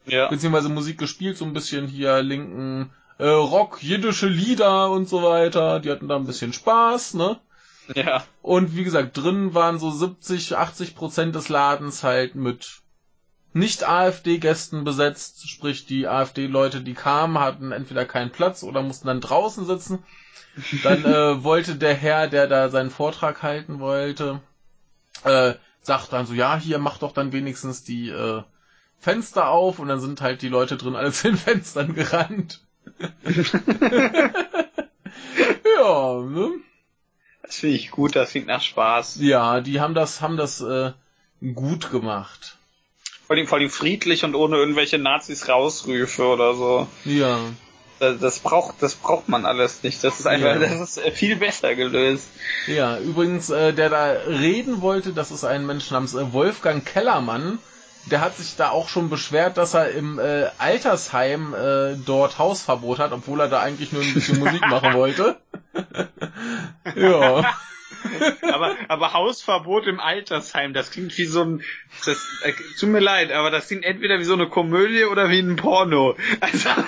Ja. 0.06 0.28
beziehungsweise 0.28 0.70
Musik 0.70 0.98
gespielt, 0.98 1.38
so 1.38 1.46
ein 1.46 1.54
bisschen 1.54 1.88
hier 1.88 2.22
linken 2.22 2.92
äh, 3.18 3.28
Rock, 3.28 3.82
jiddische 3.82 4.28
Lieder 4.28 4.90
und 4.92 5.08
so 5.08 5.24
weiter. 5.24 5.80
Die 5.80 5.90
hatten 5.90 6.10
da 6.10 6.18
ein 6.18 6.26
bisschen 6.26 6.52
Spaß, 6.52 7.14
ne? 7.14 7.38
Ja. 7.95 8.24
Und 8.41 8.76
wie 8.76 8.84
gesagt, 8.84 9.18
drin 9.18 9.53
waren 9.53 9.80
so 9.80 9.91
70, 9.91 10.56
80 10.56 10.95
Prozent 10.95 11.36
des 11.36 11.49
Ladens 11.49 12.03
halt 12.03 12.36
mit 12.36 12.82
nicht 13.53 13.88
AfD-Gästen 13.88 14.84
besetzt, 14.84 15.49
sprich 15.49 15.86
die 15.86 16.07
AfD-Leute, 16.07 16.82
die 16.82 16.94
kamen, 16.94 17.40
hatten 17.40 17.72
entweder 17.72 18.03
keinen 18.06 18.32
Platz 18.32 18.64
oder 18.64 18.82
mussten 18.82 19.07
dann 19.07 19.22
draußen 19.22 19.66
sitzen. 19.66 20.03
Dann 20.84 21.06
äh, 21.06 21.44
wollte 21.44 21.76
der 21.76 21.94
Herr, 21.94 22.28
der 22.28 22.48
da 22.48 22.70
seinen 22.70 22.90
Vortrag 22.90 23.44
halten 23.44 23.80
wollte, 23.80 24.41
äh, 25.24 25.53
sagt 25.82 26.12
dann 26.12 26.26
so, 26.26 26.34
ja, 26.34 26.57
hier 26.57 26.80
mach 26.80 26.98
doch 26.98 27.14
dann 27.14 27.32
wenigstens 27.32 27.84
die 27.84 28.10
äh, 28.10 28.41
Fenster 28.99 29.49
auf 29.49 29.80
und 29.80 29.88
dann 29.88 30.02
sind 30.02 30.20
halt 30.20 30.41
die 30.41 30.49
Leute 30.49 30.76
drin 30.76 30.95
alle 30.95 31.12
zu 31.14 31.30
den 31.30 31.38
Fenstern 31.38 31.94
gerannt. 31.94 32.62
ja, 35.78 36.22
ne? 36.22 36.52
Das 37.46 37.58
finde 37.58 37.76
ich 37.76 37.92
gut, 37.92 38.16
das 38.16 38.32
klingt 38.32 38.48
nach 38.48 38.62
Spaß. 38.62 39.18
Ja, 39.20 39.62
die 39.62 39.80
haben 39.80 39.94
das, 39.94 40.22
haben 40.22 40.38
das 40.38 40.62
äh, 40.62 40.92
gut 41.54 41.92
gemacht. 41.92 42.58
Vor 43.28 43.36
allem, 43.36 43.48
vor 43.48 43.58
allem 43.58 43.70
friedlich 43.70 44.24
und 44.24 44.36
ohne 44.36 44.58
irgendwelche 44.58 44.98
Nazis 44.98 45.48
rausrüfe 45.50 46.26
oder 46.26 46.54
so. 46.56 46.88
Ja. 47.06 47.40
Das, 48.00 48.20
das 48.20 48.40
braucht, 48.40 48.76
das 48.82 48.96
braucht 48.96 49.30
man 49.30 49.46
alles 49.46 49.82
nicht. 49.84 50.04
Das 50.04 50.20
ist 50.20 50.28
einfach, 50.28 50.54
Ja. 50.54 50.60
das 50.60 50.80
ist 50.80 50.98
äh, 50.98 51.12
viel 51.12 51.36
besser 51.36 51.76
gelöst. 51.76 52.28
Ja, 52.68 52.98
übrigens, 53.00 53.50
äh, 53.50 53.74
der 53.74 53.90
da 53.90 54.06
reden 54.28 54.82
wollte, 54.82 55.14
das 55.14 55.32
ist 55.32 55.44
ein 55.44 55.66
Mensch 55.66 55.90
namens 55.92 56.14
äh, 56.14 56.34
Wolfgang 56.34 56.86
Kellermann. 56.86 57.60
Der 58.11 58.22
hat 58.22 58.38
sich 58.38 58.56
da 58.56 58.69
auch 58.69 58.88
schon 58.88 59.10
beschwert, 59.10 59.57
dass 59.57 59.73
er 59.73 59.90
im 59.90 60.19
äh, 60.19 60.45
Altersheim 60.57 61.53
äh, 61.53 61.95
dort 62.06 62.38
Hausverbot 62.38 62.99
hat, 62.99 63.11
obwohl 63.11 63.40
er 63.40 63.48
da 63.48 63.61
eigentlich 63.61 63.91
nur 63.91 64.03
ein 64.03 64.14
bisschen 64.14 64.40
Musik 64.40 64.61
machen 64.69 64.94
wollte. 64.94 65.38
ja. 66.95 67.53
aber, 68.53 68.76
aber 68.88 69.14
Hausverbot 69.14 69.88
im 69.88 69.99
Altersheim, 69.99 70.73
das 70.73 70.91
klingt 70.91 71.18
wie 71.18 71.26
so 71.26 71.44
ein, 71.44 71.64
das, 72.06 72.18
äh, 72.44 72.53
tut 72.80 72.90
mir 72.90 72.99
leid, 72.99 73.32
aber 73.32 73.49
das 73.49 73.68
klingt 73.68 73.86
entweder 73.86 74.19
wie 74.19 74.26
so 74.26 74.34
eine 74.34 74.48
Komödie 74.48 75.06
oder 75.06 75.30
wie 75.30 75.40
ein 75.40 75.56
Porno. 75.56 76.15
Also, 76.40 76.69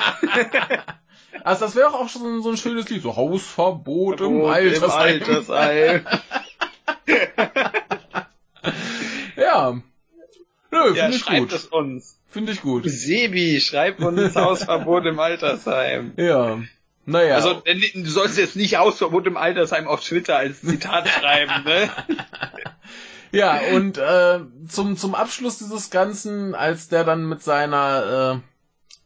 Also 1.44 1.66
das 1.66 1.76
wäre 1.76 1.94
auch 1.94 2.10
schon 2.10 2.42
so 2.42 2.50
ein 2.50 2.58
schönes 2.58 2.90
Lied, 2.90 3.04
so 3.04 3.16
Hausverbot 3.16 4.22
im 4.22 4.42
Im 4.42 4.46
Altersheim. 4.46 5.22
Altersheim. 5.24 6.06
Ja. 9.38 9.82
Nö, 10.72 10.94
Ja, 10.96 11.04
finde 11.04 11.16
ich 11.18 11.24
schreibt 11.24 11.40
gut. 11.40 11.54
es 11.54 11.66
uns. 11.66 12.18
Finde 12.30 12.52
ich 12.52 12.62
gut. 12.62 12.84
Sebi, 12.86 13.60
schreib 13.62 14.00
uns 14.02 14.36
Hausverbot 14.36 15.06
im 15.06 15.20
Altersheim. 15.20 16.14
Ja. 16.18 16.60
Naja. 17.06 17.36
Also 17.36 17.62
du 17.64 18.10
sollst 18.10 18.38
jetzt 18.38 18.58
nicht 18.58 18.76
Hausverbot 18.78 19.26
im 19.28 19.38
Altersheim 19.38 19.88
auf 19.88 20.04
Twitter 20.04 20.36
als 20.38 20.60
Zitat 20.62 21.08
schreiben, 21.20 21.64
ne? 21.64 21.90
Ja, 23.32 23.60
und 23.74 23.98
äh, 23.98 24.40
zum, 24.68 24.98
zum 24.98 25.16
Abschluss 25.16 25.58
dieses 25.58 25.90
Ganzen, 25.90 26.54
als 26.54 26.90
der 26.90 27.04
dann 27.06 27.28
mit 27.28 27.42
seiner 27.44 28.42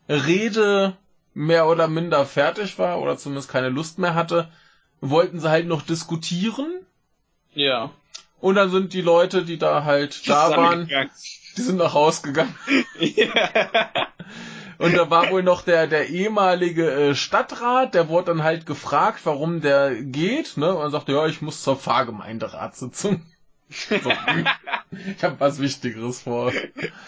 äh, 0.09 0.13
Rede 0.13 0.97
mehr 1.33 1.67
oder 1.67 1.87
minder 1.87 2.25
fertig 2.25 2.77
war 2.79 2.99
oder 2.99 3.17
zumindest 3.17 3.49
keine 3.49 3.69
Lust 3.69 3.99
mehr 3.99 4.15
hatte, 4.15 4.49
wollten 4.99 5.39
sie 5.39 5.49
halt 5.49 5.67
noch 5.67 5.81
diskutieren. 5.83 6.71
Ja. 7.53 7.91
Und 8.39 8.55
dann 8.55 8.71
sind 8.71 8.93
die 8.93 9.01
Leute, 9.01 9.43
die 9.43 9.57
da 9.57 9.83
halt 9.83 10.27
da 10.27 10.49
waren, 10.55 10.89
die 11.57 11.61
sind 11.61 11.77
nach 11.77 11.93
Haus 11.93 12.21
gegangen. 12.23 12.55
ja. 12.99 14.07
Und 14.77 14.95
da 14.97 15.09
war 15.11 15.29
wohl 15.29 15.43
noch 15.43 15.61
der, 15.61 15.85
der 15.87 16.09
ehemalige 16.09 16.89
äh, 16.91 17.15
Stadtrat, 17.15 17.93
der 17.93 18.09
wurde 18.09 18.27
dann 18.31 18.43
halt 18.43 18.65
gefragt, 18.65 19.19
warum 19.25 19.61
der 19.61 19.93
geht, 20.01 20.57
ne? 20.57 20.73
Und 20.73 20.81
er 20.81 20.89
sagte, 20.89 21.11
ja, 21.11 21.27
ich 21.27 21.41
muss 21.41 21.61
zur 21.61 21.75
Pfarrgemeinderatssitzung. 21.77 23.21
So, 23.69 23.95
ich 25.15 25.23
habe 25.23 25.39
was 25.39 25.59
Wichtigeres 25.61 26.21
vor. 26.23 26.51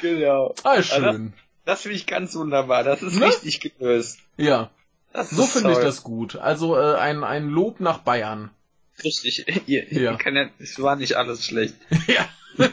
Genau. 0.01 0.53
Ah, 0.63 0.81
schön. 0.81 1.03
Also, 1.05 1.19
das 1.65 1.81
finde 1.81 1.97
ich 1.97 2.05
ganz 2.07 2.35
wunderbar. 2.35 2.83
Das 2.83 3.01
ist 3.01 3.15
Ne? 3.19 3.25
richtig 3.25 3.59
gelöst. 3.59 4.19
ja, 4.37 4.69
Das 5.11 5.31
so 5.31 5.45
finde 5.45 5.71
ich 5.71 5.79
das 5.79 6.03
gut. 6.03 6.35
Also 6.37 6.77
äh, 6.77 6.95
ein, 6.95 7.23
ein 7.23 7.49
Lob 7.49 7.79
nach 7.79 7.97
Bayern. 7.99 8.49
Richtig. 9.03 9.45
Ihr, 9.67 9.91
Ja. 9.91 10.11
ihr 10.11 10.17
kann 10.17 10.35
ja, 10.35 10.45
es 10.59 10.81
war 10.81 10.95
nicht 10.95 11.15
alles 11.15 11.43
schlecht. 11.45 11.75
Ja. 12.07 12.27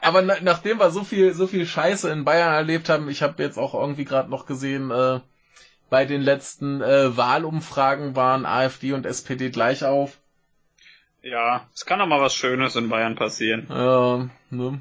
Aber 0.00 0.22
na, 0.22 0.36
nachdem 0.42 0.78
wir 0.78 0.90
so 0.90 1.04
viel, 1.04 1.34
so 1.34 1.46
viel 1.46 1.66
Scheiße 1.66 2.10
in 2.10 2.24
Bayern 2.24 2.54
erlebt 2.54 2.88
haben, 2.88 3.08
ich 3.08 3.22
habe 3.22 3.42
jetzt 3.42 3.58
auch 3.58 3.74
irgendwie 3.74 4.04
gerade 4.04 4.30
noch 4.30 4.46
gesehen, 4.46 4.90
äh, 4.90 5.20
bei 5.90 6.04
den 6.04 6.22
letzten 6.22 6.80
äh, 6.80 7.16
Wahlumfragen 7.16 8.16
waren 8.16 8.46
AfD 8.46 8.92
und 8.92 9.06
SPD 9.06 9.50
gleich 9.50 9.84
auf. 9.84 10.18
Ja, 11.22 11.68
es 11.74 11.84
kann 11.84 11.98
doch 11.98 12.06
mal 12.06 12.20
was 12.20 12.34
Schönes 12.34 12.76
in 12.76 12.88
Bayern 12.88 13.14
passieren. 13.14 13.66
Ja, 13.68 14.28
ne? 14.50 14.80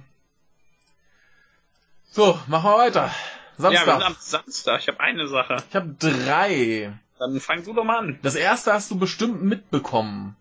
So, 2.10 2.40
machen 2.48 2.72
wir 2.72 2.78
weiter. 2.78 3.12
Ja, 3.58 3.70
wir 3.70 3.78
Samstag. 3.78 3.86
sind 3.86 4.04
am 4.04 4.16
Samstag. 4.20 4.82
Ich 4.82 4.88
habe 4.88 5.00
eine 5.00 5.28
Sache. 5.28 5.58
ich 5.70 5.76
habe 5.76 5.96
drei. 6.00 6.94
Dann 7.20 7.40
fang 7.40 7.64
du 7.64 7.74
doch 7.74 7.84
mal 7.84 8.00
an. 8.00 8.20
Das 8.24 8.36
erste 8.36 8.74
hast 8.74 8.90
du 8.90 8.98
bestimmt 8.98 9.44
mitbekommen. 9.44 10.36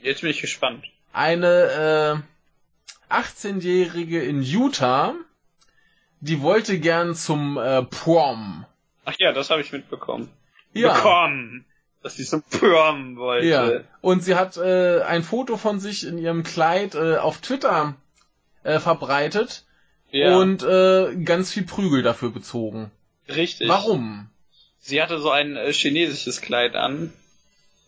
Jetzt 0.00 0.20
bin 0.20 0.30
ich 0.30 0.40
gespannt. 0.40 0.84
Eine 1.12 2.22
äh, 2.22 2.29
18-Jährige 3.10 4.22
in 4.22 4.42
Utah, 4.42 5.14
die 6.20 6.42
wollte 6.42 6.78
gern 6.78 7.14
zum 7.14 7.56
äh, 7.58 7.82
Prom. 7.82 8.64
Ach 9.04 9.14
ja, 9.18 9.32
das 9.32 9.50
habe 9.50 9.60
ich 9.62 9.72
mitbekommen. 9.72 10.28
Ja. 10.72 10.94
Bekommen. 10.94 11.64
Dass 12.02 12.16
sie 12.16 12.24
zum 12.24 12.42
Prom 12.42 13.16
wollte. 13.16 13.46
Ja. 13.46 13.70
Und 14.00 14.24
sie 14.24 14.34
hat 14.34 14.56
äh, 14.56 15.02
ein 15.02 15.22
Foto 15.22 15.56
von 15.58 15.80
sich 15.80 16.06
in 16.06 16.16
ihrem 16.16 16.44
Kleid 16.44 16.94
äh, 16.94 17.16
auf 17.16 17.38
Twitter 17.42 17.94
äh, 18.62 18.78
verbreitet 18.78 19.64
Ja, 20.10 20.36
und 20.38 20.62
äh, 20.62 21.14
ganz 21.24 21.52
viel 21.52 21.64
Prügel 21.64 22.02
dafür 22.02 22.30
bezogen. 22.30 22.90
richtig. 23.28 23.68
Warum? 23.68 24.28
Sie 24.78 25.02
hatte 25.02 25.18
so 25.18 25.30
ein 25.30 25.56
äh, 25.56 25.72
chinesisches 25.74 26.40
Kleid 26.40 26.74
an, 26.74 27.12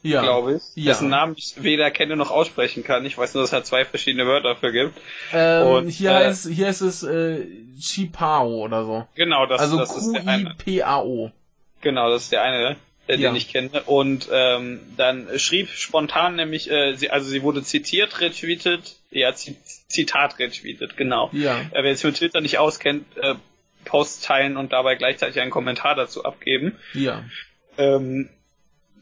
Ja. 0.02 0.22
glaube 0.22 0.54
ich, 0.56 0.62
Ja. 0.84 0.90
dessen 0.92 1.08
Namen 1.08 1.34
ich 1.38 1.54
weder 1.62 1.90
kenne 1.90 2.16
noch 2.16 2.30
aussprechen 2.30 2.82
kann. 2.84 3.06
Ich 3.06 3.16
weiß 3.18 3.34
nur, 3.34 3.42
dass 3.42 3.50
es 3.50 3.52
halt 3.52 3.66
zwei 3.66 3.84
verschiedene 3.84 4.26
Wörter 4.26 4.54
dafür 4.54 4.72
gibt. 4.72 4.98
Ähm, 5.32 5.66
Und, 5.66 5.88
hier, 5.88 6.10
äh, 6.10 6.14
heißt, 6.26 6.48
hier 6.48 6.66
heißt 6.66 6.82
es 6.82 7.02
äh, 7.04 7.46
Chipao 7.80 8.64
oder 8.64 8.84
so. 8.84 9.06
Genau, 9.14 9.46
das, 9.46 9.60
also 9.60 9.76
das 9.78 9.96
ist 9.96 10.12
der 10.12 10.26
eine. 10.26 10.44
Q-I-P-A-O. 10.56 11.30
Genau, 11.82 12.10
das 12.10 12.24
ist 12.24 12.32
der 12.32 12.42
eine, 12.42 12.76
äh, 13.06 13.16
Ja. 13.16 13.30
den 13.30 13.36
ich 13.36 13.48
kenne. 13.52 13.70
Und 13.86 14.28
ähm, 14.32 14.80
dann 14.96 15.28
schrieb 15.38 15.68
spontan 15.70 16.36
nämlich, 16.36 16.70
äh, 16.70 16.94
sie, 16.94 17.10
also 17.10 17.28
sie 17.28 17.42
wurde 17.42 17.62
zitiert, 17.62 18.20
retweetet, 18.20 18.96
ja, 19.10 19.32
Zi- 19.34 19.56
Zitat 19.88 20.38
retweetet, 20.38 20.96
genau. 20.96 21.30
Ja. 21.32 21.60
Äh, 21.72 21.82
wer 21.84 21.94
sich 21.94 22.04
mit 22.04 22.16
Twitter 22.16 22.40
nicht 22.40 22.58
auskennt, 22.58 23.04
äh, 23.18 23.34
Post 23.84 24.24
teilen 24.24 24.56
und 24.56 24.72
dabei 24.72 24.94
gleichzeitig 24.94 25.40
einen 25.40 25.50
Kommentar 25.50 25.94
dazu 25.96 26.24
abgeben. 26.24 26.76
Ja. 26.94 27.24
Ähm, 27.78 28.28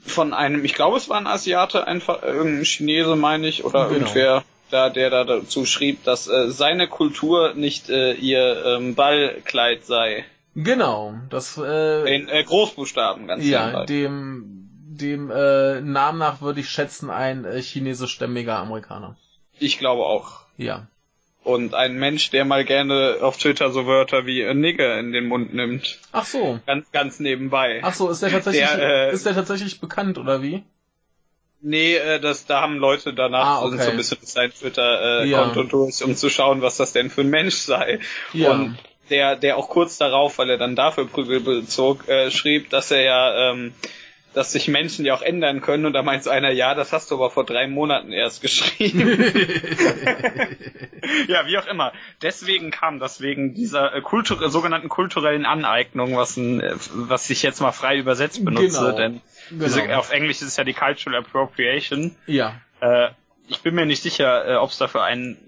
von 0.05 0.33
einem, 0.35 0.65
ich 0.65 0.75
glaube, 0.75 0.97
es 0.97 1.09
war 1.09 1.19
ein 1.19 1.27
Asiate, 1.27 1.87
einfach 1.87 2.23
äh, 2.23 2.27
irgendein 2.27 2.65
Chinese, 2.65 3.17
meine 3.17 3.47
ich, 3.49 3.65
oder 3.65 3.89
Genau. 3.89 4.01
irgendwer, 4.01 4.45
da, 4.71 4.89
der 4.91 5.11
da 5.11 5.25
dazu 5.25 5.65
schrieb, 5.67 6.05
dass 6.05 6.29
äh, 6.29 6.51
seine 6.51 6.89
Kultur 6.89 7.55
nicht 7.55 7.91
äh, 7.91 8.13
ihr 8.15 8.65
ähm, 8.67 8.95
Ballkleid 8.95 9.85
sei. 9.85 10.25
Genau. 10.55 11.15
Das 11.29 11.59
äh, 11.59 12.17
In 12.17 12.29
äh, 12.29 12.43
Großbuchstaben 12.45 13.27
ganz 13.27 13.45
ja, 13.45 13.67
nebenbei. 13.67 13.87
dem 13.87 14.57
dem 14.93 15.31
äh, 15.31 15.81
Namen 15.81 16.19
nach 16.19 16.41
würde 16.43 16.61
ich 16.61 16.69
schätzen 16.69 17.09
ein 17.11 17.45
äh, 17.45 17.63
chinesischstämmiger 17.63 18.59
Amerikaner. 18.59 19.17
Ich 19.59 19.79
glaube 19.79 20.03
auch. 20.03 20.41
Ja. 20.57 20.89
Und 21.43 21.75
ein 21.75 21.95
Mensch, 21.99 22.31
der 22.31 22.45
mal 22.45 22.65
gerne 22.65 23.17
auf 23.23 23.39
Twitter 23.39 23.71
so 23.71 23.87
Wörter 23.87 24.27
wie 24.27 24.43
äh, 24.43 24.53
Nigger 24.53 24.99
in 24.99 25.13
den 25.13 25.27
Mund 25.27 25.55
nimmt. 25.55 25.99
Ach 26.13 26.27
so. 26.27 26.61
Ganz, 26.67 26.91
ganz 26.93 27.19
nebenbei. 27.19 27.81
Ach 27.83 27.95
so, 27.95 28.11
ist 28.11 28.23
der 28.23 28.31
tatsächlich 28.31 28.69
Der, 28.69 29.09
äh, 29.09 29.13
ist 29.13 29.25
der 29.25 29.35
tatsächlich 29.35 29.81
bekannt 29.81 30.19
oder 30.19 30.43
wie? 30.43 30.63
Nee, 31.63 31.95
äh, 31.97 32.21
das, 32.21 32.47
da 32.47 32.61
haben 32.61 32.77
Leute 32.77 33.15
danach 33.15 33.63
Ah, 33.63 33.65
okay. 33.65 33.79
so 33.79 33.91
ein 33.91 33.97
bisschen 33.97 34.19
sein 34.23 34.53
Twitter-Konto 34.53 35.61
äh, 35.61 35.65
Ja. 35.65 35.69
Durch, 35.69 36.05
um 36.05 36.15
zu 36.15 36.29
schauen, 36.31 36.63
was 36.63 36.77
das 36.77 36.93
denn 36.93 37.11
für 37.11 37.23
ein 37.23 37.31
Mensch 37.31 37.57
sei. 37.57 38.01
Ja. 38.33 38.53
Und 38.53 38.79
der, 39.11 39.37
der 39.37 39.57
auch 39.57 39.69
kurz 39.69 39.99
darauf, 39.99 40.39
weil 40.39 40.51
er 40.51 40.59
dann 40.59 40.77
dafür 40.77 41.07
Prügel 41.07 41.41
bezog, 41.41 42.09
äh, 42.09 42.31
schrieb, 42.31 42.71
dass 42.71 42.91
er 42.91 43.03
ja, 43.03 43.51
ähm, 43.51 43.73
dass 44.33 44.53
sich 44.53 44.69
Menschen 44.69 45.05
ja 45.05 45.15
auch 45.15 45.23
ändern 45.23 45.61
können. 45.61 45.87
Und 45.87 45.93
da 45.93 46.03
meint 46.03 46.23
so 46.23 46.31
einer, 46.31 46.51
ja, 46.51 46.75
das 46.75 46.93
hast 46.93 47.11
du 47.11 47.17
aber 47.17 47.31
vor 47.31 47.45
drei 47.45 47.67
Monaten 47.67 48.13
erst 48.13 48.41
geschrieben. 48.41 49.01
ja, 51.29 51.47
wie 51.47 51.59
auch 51.59 51.67
immer. 51.67 51.93
Deswegen 52.23 52.71
kam 52.71 52.99
das 53.01 53.21
wegen 53.21 53.55
dieser 53.55 53.95
äh, 53.95 54.01
kultur 54.01 54.49
sogenannten 54.51 54.89
kulturellen 54.89 55.47
Aneignung, 55.47 56.17
was, 56.17 56.37
ein, 56.37 56.61
äh, 56.61 56.75
was 56.93 57.29
ich 57.31 57.43
jetzt 57.43 57.61
mal 57.61 57.73
frei 57.73 57.99
übersetzt 57.99 58.45
benutze, 58.45 58.81
Genau. 58.81 58.97
denn 58.97 59.21
diese, 59.51 59.83
genau. 59.83 59.99
auf 59.99 60.13
Englisch 60.13 60.37
ist 60.37 60.49
es 60.49 60.57
ja 60.57 60.65
die 60.65 60.75
Cultural 60.75 61.21
Appropriation. 61.21 62.15
Ja. 62.27 62.61
Äh, 62.81 63.09
ich 63.49 63.61
bin 63.61 63.75
mir 63.75 63.85
nicht 63.85 64.03
sicher, 64.03 64.47
äh, 64.47 64.55
ob 64.57 64.71
es 64.71 64.79
dafür 64.79 65.03
einen 65.03 65.39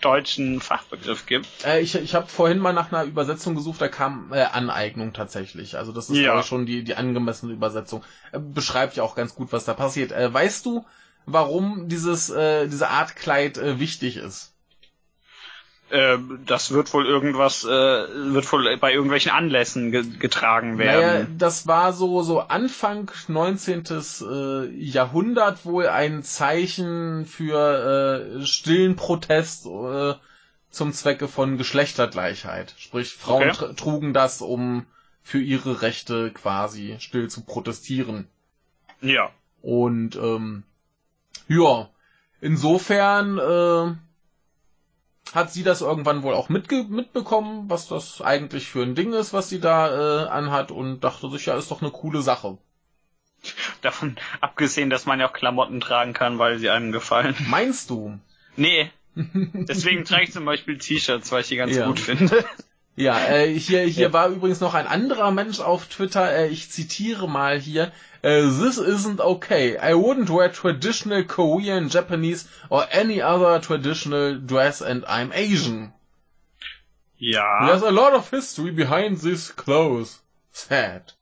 deutschen 0.00 0.60
Fachbegriff 0.60 1.26
gibt. 1.26 1.46
Äh, 1.64 1.80
ich 1.80 1.94
ich 1.94 2.14
habe 2.14 2.26
vorhin 2.28 2.58
mal 2.58 2.72
nach 2.72 2.92
einer 2.92 3.04
Übersetzung 3.04 3.54
gesucht, 3.54 3.80
da 3.80 3.88
kam 3.88 4.32
äh, 4.32 4.42
Aneignung 4.42 5.12
tatsächlich. 5.12 5.76
Also 5.76 5.92
das 5.92 6.10
ist 6.10 6.18
Ja. 6.18 6.42
schon 6.42 6.66
die, 6.66 6.84
die 6.84 6.94
angemessene 6.94 7.52
Übersetzung. 7.52 8.04
Äh, 8.32 8.38
beschreibt 8.38 8.96
ja 8.96 9.02
auch 9.02 9.14
ganz 9.14 9.34
gut, 9.34 9.52
was 9.52 9.64
da 9.64 9.74
passiert. 9.74 10.12
Äh, 10.12 10.32
weißt 10.32 10.64
du, 10.66 10.84
warum 11.26 11.88
dieses 11.88 12.30
äh, 12.30 12.68
diese 12.68 12.88
Art 12.88 13.16
Kleid 13.16 13.58
äh, 13.58 13.78
wichtig 13.80 14.16
ist? 14.16 14.54
Äh, 15.90 16.18
das 16.44 16.70
wird 16.70 16.92
wohl 16.92 17.06
irgendwas, 17.06 17.64
äh, 17.64 17.68
wird 17.68 18.52
wohl 18.52 18.76
bei 18.76 18.92
irgendwelchen 18.92 19.32
Anlässen 19.32 19.90
ge 19.90 20.04
getragen 20.18 20.76
Naja, 20.76 21.00
werden. 21.00 21.38
das 21.38 21.66
war 21.66 21.92
so 21.92 22.22
so 22.22 22.40
Anfang 22.40 23.10
19. 23.28 23.84
Äh, 24.20 24.66
Jahrhundert 24.76 25.64
wohl 25.64 25.88
ein 25.88 26.22
Zeichen 26.22 27.24
für 27.26 28.36
äh, 28.40 28.44
stillen 28.46 28.96
Protest 28.96 29.66
äh, 29.66 30.14
zum 30.70 30.92
Zwecke 30.92 31.26
von 31.28 31.56
Geschlechtergleichheit. 31.56 32.74
Sprich, 32.78 33.14
Frauen 33.14 33.50
Okay. 33.50 33.52
tr 33.52 33.76
trugen 33.76 34.12
das, 34.12 34.42
um 34.42 34.84
für 35.22 35.40
ihre 35.40 35.80
Rechte 35.82 36.30
quasi 36.32 36.96
still 37.00 37.28
zu 37.28 37.42
protestieren. 37.42 38.28
Ja. 39.00 39.30
Und 39.62 40.16
ähm, 40.16 40.64
ja, 41.48 41.88
insofern 42.40 43.38
äh, 43.38 43.94
hat 45.34 45.52
sie 45.52 45.62
das 45.62 45.80
irgendwann 45.80 46.22
wohl 46.22 46.34
auch 46.34 46.48
mitge 46.48 46.84
mitbekommen, 46.88 47.68
was 47.68 47.88
das 47.88 48.20
eigentlich 48.20 48.68
für 48.68 48.82
ein 48.82 48.94
Ding 48.94 49.12
ist, 49.12 49.32
was 49.32 49.48
sie 49.48 49.60
da 49.60 50.24
äh, 50.24 50.28
anhat 50.28 50.70
und 50.70 51.00
dachte 51.00 51.30
sich, 51.30 51.46
ja, 51.46 51.56
ist 51.56 51.70
doch 51.70 51.82
eine 51.82 51.90
coole 51.90 52.22
Sache. 52.22 52.58
Davon 53.82 54.16
abgesehen, 54.40 54.90
dass 54.90 55.06
man 55.06 55.20
ja 55.20 55.28
auch 55.28 55.32
Klamotten 55.32 55.80
tragen 55.80 56.12
kann, 56.12 56.38
weil 56.38 56.58
sie 56.58 56.70
einem 56.70 56.92
gefallen. 56.92 57.36
Meinst 57.48 57.90
du? 57.90 58.18
Nee. 58.56 58.90
Deswegen 59.14 60.04
trage 60.04 60.24
ich 60.24 60.32
zum 60.32 60.44
Beispiel 60.44 60.78
T-Shirts, 60.78 61.30
weil 61.32 61.42
ich 61.42 61.48
die 61.48 61.56
ganz 61.56 61.74
Ja. 61.76 61.86
gut 61.86 62.00
finde. 62.00 62.44
Ja, 62.98 63.16
äh, 63.28 63.46
hier, 63.58 63.82
hier 63.82 64.08
Ja. 64.08 64.12
war 64.12 64.28
übrigens 64.28 64.60
noch 64.60 64.74
ein 64.74 64.86
anderer 64.88 65.30
Mensch 65.30 65.60
auf 65.60 65.86
Twitter, 65.86 66.32
äh, 66.32 66.48
ich 66.48 66.68
zitiere 66.70 67.28
mal 67.28 67.58
hier, 67.58 67.92
äh, 68.22 68.40
This 68.42 68.78
isn't 68.78 69.20
okay. 69.20 69.76
I 69.76 69.92
wouldn't 69.94 70.28
wear 70.28 70.52
traditional 70.52 71.22
Korean, 71.24 71.88
Japanese 71.88 72.48
or 72.70 72.88
any 72.92 73.22
other 73.22 73.60
traditional 73.60 74.40
dress 74.44 74.82
and 74.82 75.04
I'm 75.06 75.30
Asian. 75.32 75.92
Ja. 77.18 77.66
There's 77.66 77.82
a 77.84 77.90
lot 77.90 78.14
of 78.14 78.28
history 78.30 78.72
behind 78.72 79.20
these 79.22 79.52
clothes. 79.54 80.20
Sad. 80.52 81.14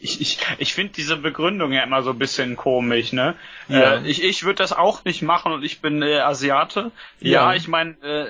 Ich, 0.00 0.20
ich, 0.20 0.38
ich 0.58 0.74
finde 0.74 0.94
diese 0.94 1.16
Begründung 1.16 1.72
ja 1.72 1.84
immer 1.84 2.02
so 2.02 2.10
ein 2.10 2.18
bisschen 2.18 2.56
komisch, 2.56 3.12
ne? 3.12 3.36
Ja. 3.68 3.98
Äh, 3.98 4.06
ich 4.08 4.24
ich 4.24 4.42
würde 4.42 4.56
das 4.56 4.72
auch 4.72 5.04
nicht 5.04 5.22
machen 5.22 5.52
und 5.52 5.62
ich 5.62 5.80
bin 5.80 6.02
äh, 6.02 6.18
Asiate. 6.18 6.90
Ja, 7.20 7.50
Ja. 7.50 7.54
ich 7.54 7.68
meine, 7.68 7.92
äh, 8.02 8.26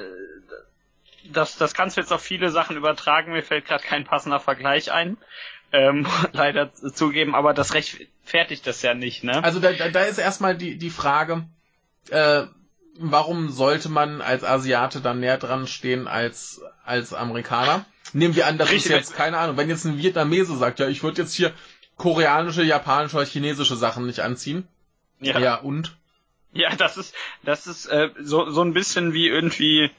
das, 1.30 1.56
das 1.56 1.74
kannst 1.74 1.96
du 1.96 2.00
jetzt 2.00 2.12
auf 2.12 2.22
viele 2.22 2.50
Sachen 2.50 2.76
übertragen. 2.76 3.32
Mir 3.32 3.42
fällt 3.42 3.66
gerade 3.66 3.84
kein 3.84 4.04
passender 4.04 4.40
Vergleich 4.40 4.92
ein. 4.92 5.16
ähm, 5.72 6.06
leider 6.32 6.72
zugeben, 6.74 7.34
aber 7.34 7.54
das 7.54 7.74
rechtfertigt 7.74 8.66
das 8.66 8.82
ja 8.82 8.94
nicht, 8.94 9.24
ne? 9.24 9.42
Also 9.42 9.58
da, 9.60 9.72
da, 9.72 9.88
da 9.88 10.02
ist 10.02 10.18
erstmal 10.18 10.56
die, 10.56 10.76
die 10.76 10.90
Frage, 10.90 11.44
äh, 12.10 12.42
warum 12.98 13.48
sollte 13.50 13.88
man 13.88 14.20
als 14.20 14.44
Asiate 14.44 15.00
dann 15.00 15.20
näher 15.20 15.38
dran 15.38 15.66
stehen 15.66 16.08
als, 16.08 16.60
als 16.84 17.14
Amerikaner? 17.14 17.84
Nehmen 18.12 18.36
wir 18.36 18.46
an, 18.46 18.58
das 18.58 18.68
Richtig, 18.70 18.92
ist 18.92 18.96
jetzt, 18.96 19.16
keine 19.16 19.38
Ahnung, 19.38 19.56
wenn 19.56 19.70
jetzt 19.70 19.86
ein 19.86 19.96
Vietnamese 19.98 20.56
sagt, 20.56 20.78
ja, 20.80 20.88
ich 20.88 21.02
würde 21.02 21.22
jetzt 21.22 21.34
hier 21.34 21.52
koreanische, 21.96 22.62
japanische 22.62 23.16
oder 23.16 23.24
chinesische 23.26 23.76
Sachen 23.76 24.06
nicht 24.06 24.20
anziehen. 24.20 24.68
Ja, 25.20 25.38
Ja, 25.38 25.54
und? 25.56 25.96
ja 26.52 26.74
das 26.76 26.98
ist, 26.98 27.14
das 27.42 27.66
ist 27.66 27.86
äh, 27.86 28.10
so, 28.20 28.50
so 28.50 28.60
ein 28.62 28.74
bisschen 28.74 29.14
wie 29.14 29.28
irgendwie. 29.28 29.90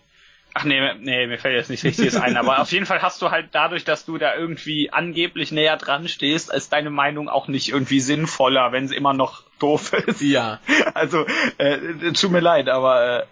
Ach 0.56 0.66
nee, 0.66 0.94
nee, 1.00 1.26
mir 1.28 1.40
fällt 1.40 1.56
jetzt 1.56 1.70
nicht 1.72 1.84
richtiges 1.84 2.16
ein, 2.16 2.38
aber 2.38 2.60
auf 2.60 2.72
jeden 2.72 2.86
Fall 2.86 3.02
hast 3.02 3.22
du 3.24 3.32
halt 3.32 3.50
dadurch, 3.54 3.86
dass 3.86 4.06
du 4.06 4.20
da 4.20 4.36
irgendwie 4.36 4.92
angeblich 4.92 5.52
näher 5.52 5.78
dran 5.78 6.08
stehst, 6.08 6.54
ist 6.54 6.72
deine 6.74 6.92
Meinung 6.92 7.28
auch 7.28 7.48
nicht 7.48 7.70
irgendwie 7.70 8.00
sinnvoller, 8.00 8.72
wenn 8.72 8.88
sie 8.88 8.96
immer 8.96 9.14
noch 9.14 9.44
doof 9.60 9.94
ist. 9.94 10.22
Ja. 10.22 10.60
Also, 10.94 11.26
äh, 11.58 12.12
tut 12.14 12.30
mir 12.32 12.40
leid, 12.40 12.70
aber 12.70 13.26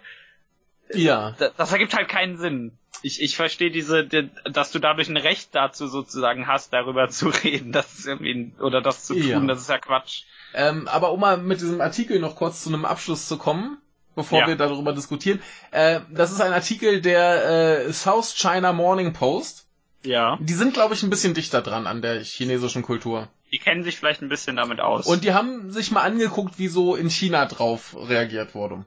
äh, 0.88 0.98
Ja. 1.00 1.34
das, 1.38 1.52
das 1.56 1.72
ergibt 1.72 1.94
halt 1.94 2.08
keinen 2.08 2.38
Sinn. 2.38 2.72
Ich, 3.02 3.22
ich 3.22 3.36
verstehe 3.36 3.70
diese, 3.70 4.04
die, 4.04 4.28
dass 4.44 4.72
du 4.72 4.78
dadurch 4.78 5.08
ein 5.08 5.16
Recht 5.16 5.54
dazu 5.54 5.86
sozusagen 5.86 6.46
hast, 6.48 6.72
darüber 6.72 7.08
zu 7.08 7.28
reden, 7.28 7.70
das 7.72 7.98
ist 8.00 8.06
irgendwie, 8.06 8.52
oder 8.60 8.80
das 8.80 9.04
zu 9.04 9.14
tun, 9.14 9.22
Ja. 9.28 9.40
das 9.40 9.60
ist 9.60 9.70
ja 9.70 9.78
Quatsch. 9.78 10.22
Ähm, 10.54 10.86
aber 10.88 11.12
um 11.12 11.20
mal 11.20 11.36
mit 11.38 11.60
diesem 11.60 11.80
Artikel 11.80 12.18
noch 12.18 12.36
kurz 12.36 12.62
zu 12.62 12.68
einem 12.68 12.84
Abschluss 12.84 13.26
zu 13.28 13.38
kommen, 13.38 13.78
bevor 14.14 14.40
Ja. 14.40 14.46
wir 14.46 14.56
darüber 14.56 14.92
diskutieren. 14.92 15.40
Äh, 15.70 16.00
das 16.10 16.32
ist 16.32 16.40
ein 16.40 16.52
Artikel 16.52 17.00
der 17.00 17.86
äh, 17.86 17.92
South 17.92 18.34
China 18.36 18.72
Morning 18.72 19.12
Post. 19.12 19.66
Ja. 20.04 20.36
Die 20.40 20.52
sind, 20.54 20.74
glaube 20.74 20.94
ich, 20.94 21.02
ein 21.02 21.10
bisschen 21.10 21.34
dichter 21.34 21.62
dran 21.62 21.86
an 21.86 22.02
der 22.02 22.22
chinesischen 22.24 22.82
Kultur. 22.82 23.28
Die 23.52 23.58
kennen 23.58 23.84
sich 23.84 23.98
vielleicht 23.98 24.22
ein 24.22 24.28
bisschen 24.28 24.56
damit 24.56 24.80
aus. 24.80 25.06
Und 25.06 25.24
die 25.24 25.32
haben 25.32 25.70
sich 25.70 25.90
mal 25.92 26.02
angeguckt, 26.02 26.58
wie 26.58 26.68
so 26.68 26.96
in 26.96 27.08
China 27.10 27.46
drauf 27.46 27.94
reagiert 27.96 28.54
wurde. 28.54 28.84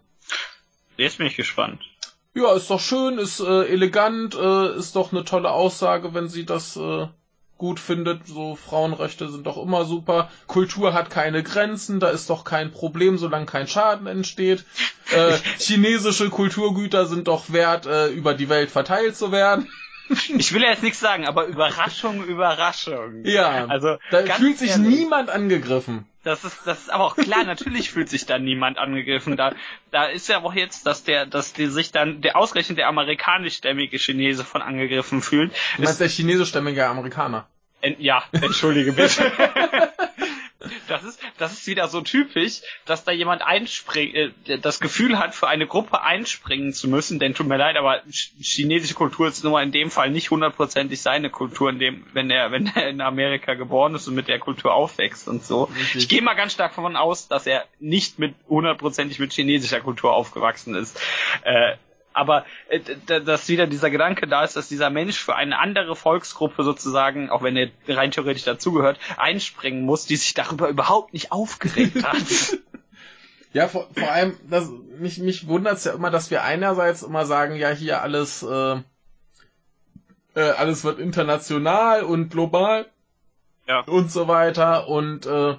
jetzt 0.98 1.18
bin 1.20 1.28
ich 1.28 1.36
gespannt. 1.38 1.82
Ja, 2.34 2.54
ist 2.54 2.70
doch 2.70 2.82
schön, 2.82 3.18
ist 3.18 3.40
äh, 3.40 3.66
elegant, 3.68 4.36
äh, 4.36 4.76
ist 4.76 4.96
doch 4.98 5.14
eine 5.14 5.24
tolle 5.24 5.52
Aussage, 5.52 6.14
wenn 6.14 6.28
sie 6.28 6.46
das 6.46 6.76
äh, 6.76 7.08
gut 7.58 7.80
findet. 7.80 8.28
So 8.28 8.56
Frauenrechte 8.56 9.30
sind 9.30 9.46
doch 9.48 9.58
immer 9.62 9.86
super. 9.86 10.30
Kultur 10.48 10.94
hat 10.94 11.10
keine 11.10 11.44
Grenzen, 11.44 12.00
da 12.00 12.10
ist 12.10 12.30
doch 12.30 12.44
kein 12.44 12.72
Problem, 12.72 13.18
solange 13.18 13.46
kein 13.46 13.68
Schaden 13.68 14.08
entsteht. 14.08 14.66
Äh, 15.12 15.38
chinesische 15.60 16.30
Kulturgüter 16.30 17.06
sind 17.06 17.28
doch 17.28 17.52
wert, 17.52 17.86
äh, 17.86 18.08
über 18.08 18.34
die 18.34 18.50
Welt 18.50 18.72
verteilt 18.72 19.16
zu 19.16 19.32
werden. 19.32 19.70
Ich 20.38 20.54
will 20.54 20.62
ja 20.62 20.70
jetzt 20.70 20.84
nichts 20.84 21.00
sagen, 21.00 21.26
aber 21.26 21.48
Überraschung, 21.48 22.24
Überraschung. 22.26 23.26
Ja, 23.26 23.66
Also, 23.66 23.98
da 24.12 24.22
fühlt 24.22 24.60
sich 24.60 24.70
ehrlich. 24.70 25.00
niemand 25.00 25.32
angegriffen. 25.32 26.06
Das 26.26 26.44
ist, 26.44 26.58
das 26.66 26.80
ist 26.80 26.90
aber 26.90 27.04
auch 27.04 27.16
klar, 27.16 27.44
natürlich 27.44 27.92
fühlt 27.92 28.10
sich 28.10 28.26
da 28.26 28.40
niemand 28.40 28.80
angegriffen. 28.80 29.38
Da, 29.38 29.54
da 29.92 30.08
ist 30.08 30.28
ja 30.28 30.42
auch 30.42 30.56
jetzt, 30.56 30.88
dass 30.88 31.04
der, 31.04 31.28
dass 31.28 31.54
die 31.54 31.68
sich 31.68 31.92
dann, 31.92 32.22
der 32.22 32.36
ausgerechnet 32.36 32.80
der 32.80 32.88
amerikanischstämmige 32.88 34.00
Chinese 34.00 34.44
von 34.44 34.64
angegriffen 34.64 35.22
fühlt. 35.22 35.54
Du 35.78 35.84
meinst 35.84 36.02
der 36.02 36.10
chinesischstämmige 36.10 36.88
Amerikaner? 36.88 37.48
Ja, 38.00 38.24
entschuldige 38.32 38.94
bitte. 38.94 39.32
Das 40.88 41.04
ist, 41.04 41.20
das 41.38 41.54
ist 41.54 41.68
wieder 41.68 41.88
so 41.88 42.02
typisch, 42.02 42.62
dass 42.86 43.04
da 43.04 43.12
jemand 43.12 43.42
einspringt, 43.42 44.16
äh, 44.16 44.60
das 44.60 44.80
Gefühl 44.80 45.18
hat, 45.20 45.34
für 45.36 45.48
eine 45.48 45.68
Gruppe 45.68 46.02
einspringen 46.02 46.74
zu 46.74 46.88
müssen, 46.88 47.20
denn 47.20 47.34
tut 47.34 47.48
mir 47.48 47.58
leid, 47.58 47.78
aber 47.78 48.04
ch- 48.04 48.30
chinesische 48.40 48.94
Kultur 48.94 49.28
ist 49.28 49.44
nun 49.44 49.54
mal 49.54 49.64
in 49.64 49.72
dem 49.72 49.92
Fall 49.92 50.10
nicht 50.12 50.32
hundertprozentig 50.32 51.02
seine 51.02 51.30
Kultur, 51.30 51.70
in 51.70 51.80
dem, 51.80 52.06
wenn 52.14 52.30
er, 52.30 52.52
wenn 52.52 52.68
er 52.76 52.90
in 52.90 53.02
Amerika 53.02 53.54
geboren 53.56 53.96
ist 53.96 54.08
und 54.08 54.16
mit 54.16 54.28
der 54.28 54.40
Kultur 54.40 54.74
aufwächst 54.74 55.28
und 55.28 55.44
so. 55.44 55.64
Richtig. 55.66 55.96
Ich 55.96 56.10
gehe 56.10 56.22
mal 56.22 56.36
ganz 56.36 56.54
stark 56.54 56.76
davon 56.76 56.96
aus, 56.96 57.28
dass 57.28 57.48
er 57.48 57.66
nicht 57.80 58.20
mit 58.20 58.36
hundertprozentig 58.48 59.20
mit 59.20 59.34
chinesischer 59.34 59.82
Kultur 59.82 60.14
aufgewachsen 60.14 60.76
ist. 60.76 61.00
Äh, 61.44 61.76
aber 62.16 62.46
äh, 62.70 62.80
dass 63.22 63.48
wieder 63.50 63.68
dieser 63.68 63.90
Gedanke 63.90 64.28
da 64.28 64.44
ist, 64.44 64.56
dass 64.56 64.70
dieser 64.70 64.90
Mensch 64.90 65.20
für 65.20 65.36
eine 65.36 65.60
andere 65.60 65.96
Volksgruppe 65.96 66.64
sozusagen, 66.64 67.30
auch 67.30 67.44
wenn 67.44 67.58
er 67.58 67.70
rein 67.88 68.12
theoretisch 68.12 68.44
dazugehört, 68.44 69.00
einspringen 69.18 69.84
muss, 69.84 70.06
die 70.06 70.16
sich 70.16 70.34
darüber 70.34 70.70
überhaupt 70.70 71.14
nicht 71.14 71.32
aufgeregt 71.32 72.04
hat. 72.04 72.18
Ja, 73.54 73.70
vor, 73.70 73.88
vor 73.98 74.12
allem, 74.12 74.36
das, 74.50 74.70
mich, 75.00 75.18
mich 75.20 75.48
wundert's 75.48 75.86
ja 75.86 75.94
immer, 75.94 76.12
dass 76.12 76.30
wir 76.30 76.44
einerseits 76.44 77.04
immer 77.04 77.26
sagen, 77.26 77.56
ja, 77.56 77.70
hier 77.70 78.02
alles, 78.02 78.44
äh, 78.44 78.76
äh, 80.36 80.42
alles 80.58 80.84
wird 80.84 81.00
international 81.00 82.04
und 82.04 82.32
global 82.32 82.86
Ja. 83.66 83.80
und 83.86 84.12
so 84.12 84.28
weiter 84.28 84.90
und 84.90 85.26
äh, 85.26 85.56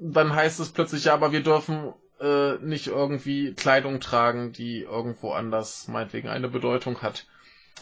dann 0.00 0.32
heißt 0.32 0.60
es 0.60 0.68
plötzlich, 0.68 1.06
ja, 1.06 1.14
aber 1.14 1.32
wir 1.32 1.42
dürfen 1.42 1.92
äh, 2.22 2.58
nicht 2.64 2.86
irgendwie 2.88 3.54
Kleidung 3.54 4.00
tragen, 4.00 4.52
die 4.52 4.82
irgendwo 4.82 5.32
anders 5.32 5.88
meinetwegen 5.88 6.28
eine 6.28 6.48
Bedeutung 6.48 7.02
hat. 7.02 7.26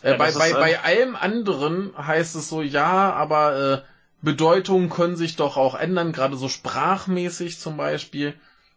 Äh, 0.02 0.12
Ja, 0.12 0.16
bei, 0.16 0.32
bei, 0.32 0.52
bei 0.54 0.80
allem 0.80 1.16
anderen 1.16 1.92
heißt 1.96 2.36
es 2.36 2.48
so, 2.48 2.62
ja, 2.62 3.12
aber 3.12 3.84
äh, 3.84 3.88
Bedeutungen 4.22 4.90
können 4.90 5.16
sich 5.16 5.36
doch 5.36 5.56
auch 5.56 5.74
ändern, 5.74 6.12
gerade 6.12 6.36
so 6.36 6.48
sprachmäßig 6.48 7.58
zum 7.58 7.76
Beispiel. 7.76 8.34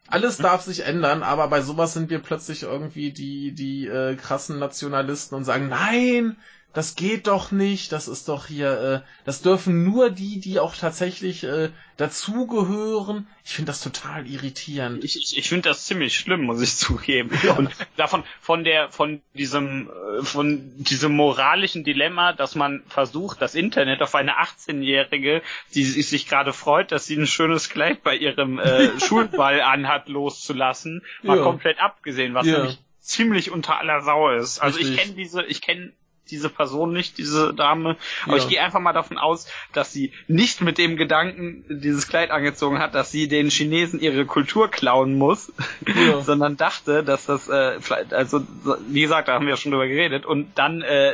Alles 0.07 0.39
darf 0.39 0.61
sich 0.63 0.85
ändern, 0.85 1.23
aber 1.23 1.47
bei 1.47 1.61
sowas 1.61 1.93
sind 1.93 2.09
wir 2.09 2.19
plötzlich 2.19 2.63
irgendwie 2.63 3.11
die, 3.13 3.53
die 3.53 3.87
äh, 3.87 4.15
krassen 4.15 4.59
Nationalisten 4.59 5.35
und 5.37 5.45
sagen, 5.45 5.69
nein, 5.69 6.37
das 6.73 6.95
geht 6.95 7.27
doch 7.27 7.51
nicht, 7.51 7.91
das 7.91 8.07
ist 8.07 8.27
doch 8.29 8.47
hier, 8.47 9.03
äh, 9.05 9.25
das 9.25 9.41
dürfen 9.43 9.83
nur 9.83 10.09
die, 10.09 10.39
die 10.39 10.59
auch 10.59 10.75
tatsächlich 10.75 11.43
äh, 11.43 11.69
dazugehören. 11.97 13.27
Ich 13.45 13.51
finde 13.53 13.67
das 13.71 13.81
total 13.81 14.25
irritierend. 14.27 15.03
Ich, 15.03 15.15
ich, 15.17 15.37
ich 15.37 15.49
finde 15.49 15.69
das 15.69 15.85
ziemlich 15.85 16.15
schlimm, 16.17 16.41
muss 16.43 16.61
ich 16.61 16.75
zugeben. 16.77 17.29
Und 17.57 17.69
davon, 17.95 18.23
von 18.41 18.63
der, 18.63 18.89
von 18.91 19.21
diesem, 19.33 19.89
äh, 19.89 20.23
von 20.23 20.83
diesem 20.83 21.15
moralischen 21.15 21.83
Dilemma, 21.83 22.33
dass 22.33 22.55
man 22.55 22.83
versucht, 22.87 23.41
das 23.41 23.55
Internet 23.55 24.01
auf 24.01 24.15
eine 24.15 24.39
18-Jährige, 24.39 25.41
die 25.75 25.83
sich 25.83 26.27
gerade 26.27 26.53
freut, 26.53 26.91
dass 26.91 27.05
sie 27.05 27.17
ein 27.17 27.27
schönes 27.27 27.69
Kleid 27.69 28.03
bei 28.03 28.15
ihrem 28.15 28.59
äh, 28.59 28.99
Schulball 29.05 29.61
anhat, 29.61 30.09
loszulassen, 30.09 31.03
mal 31.21 31.37
Ja. 31.37 31.43
komplett 31.43 31.79
abgesehen, 31.79 32.33
was 32.33 32.47
Ja. 32.47 32.57
nämlich 32.59 32.79
ziemlich 32.99 33.51
unter 33.51 33.77
aller 33.79 34.01
Sau 34.01 34.31
ist. 34.31 34.59
Also 34.59 34.79
ich 34.79 34.87
Richtig. 34.87 35.03
kenne 35.03 35.15
diese, 35.15 35.43
ich 35.43 35.61
kenne 35.61 35.91
diese 36.31 36.49
Person 36.49 36.93
nicht, 36.93 37.17
diese 37.17 37.53
Dame, 37.53 37.97
aber 38.25 38.37
Ja. 38.37 38.43
ich 38.43 38.49
gehe 38.49 38.61
einfach 38.61 38.79
mal 38.79 38.93
davon 38.93 39.17
aus, 39.17 39.47
dass 39.73 39.91
sie 39.91 40.13
nicht 40.27 40.61
mit 40.61 40.77
dem 40.77 40.95
Gedanken 40.95 41.65
dieses 41.69 42.07
Kleid 42.07 42.31
angezogen 42.31 42.79
hat, 42.79 42.95
dass 42.95 43.11
sie 43.11 43.27
den 43.27 43.49
Chinesen 43.49 43.99
ihre 43.99 44.25
Kultur 44.25 44.69
klauen 44.71 45.15
muss, 45.17 45.51
Ja. 45.85 46.21
sondern 46.23 46.55
dachte, 46.57 47.03
dass 47.03 47.25
das, 47.25 47.49
äh, 47.49 47.79
vielleicht- 47.81 48.13
also 48.13 48.45
so- 48.63 48.77
wie 48.87 49.01
gesagt, 49.01 49.27
da 49.27 49.33
haben 49.33 49.45
wir 49.45 49.51
ja 49.51 49.57
schon 49.57 49.71
drüber 49.71 49.87
geredet, 49.87 50.25
und 50.25 50.57
dann 50.57 50.81
äh, 50.81 51.13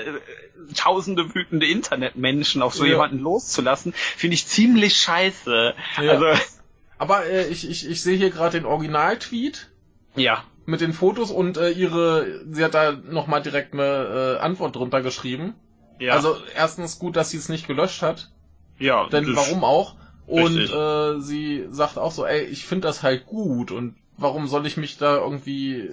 tausende 0.76 1.34
wütende 1.34 1.66
Internetmenschen 1.66 2.62
auf 2.62 2.76
so 2.76 2.84
Ja. 2.86 2.92
jemanden 2.92 3.20
loszulassen, 3.20 3.94
finde 3.96 4.36
ich 4.36 4.46
ziemlich 4.46 4.98
scheiße. 4.98 5.74
Also 5.98 6.26
Aber 7.00 7.26
äh, 7.26 7.48
ich, 7.48 7.68
ich, 7.68 7.90
ich 7.90 8.02
sehe 8.02 8.18
hier 8.18 8.30
gerade 8.30 8.60
den 8.60 8.66
Original-Tweet 8.66 9.70
ja, 10.16 10.44
mit 10.70 10.82
den 10.82 10.94
Fotos 10.94 11.32
und 11.32 11.58
äh, 11.58 11.72
ihre, 11.72 12.42
sie 12.52 12.64
hat 12.64 12.74
da 12.74 12.92
nochmal 12.92 13.42
direkt 13.42 13.74
eine 13.74 14.38
äh, 14.38 14.40
Antwort 14.40 14.76
drunter 14.76 15.02
geschrieben. 15.02 15.56
ja, 16.00 16.14
Also 16.14 16.38
erstens 16.56 17.00
gut, 17.00 17.16
dass 17.16 17.32
sie 17.32 17.38
es 17.38 17.50
nicht 17.50 17.68
gelöscht 17.68 18.02
hat, 18.02 18.32
ja, 18.78 19.08
denn 19.10 19.36
warum 19.36 19.64
auch? 19.64 19.96
Und 20.28 20.56
Richtig. 20.58 20.74
äh, 20.76 21.20
sie 21.22 21.68
sagt 21.72 21.98
auch 21.98 22.12
so, 22.12 22.26
ey, 22.26 22.44
ich 22.46 22.66
finde 22.66 22.88
das 22.88 23.02
halt 23.04 23.26
gut 23.26 23.72
und 23.72 23.96
warum 24.16 24.48
soll 24.48 24.66
ich 24.68 24.78
mich 24.78 24.98
da 24.98 25.16
irgendwie 25.18 25.90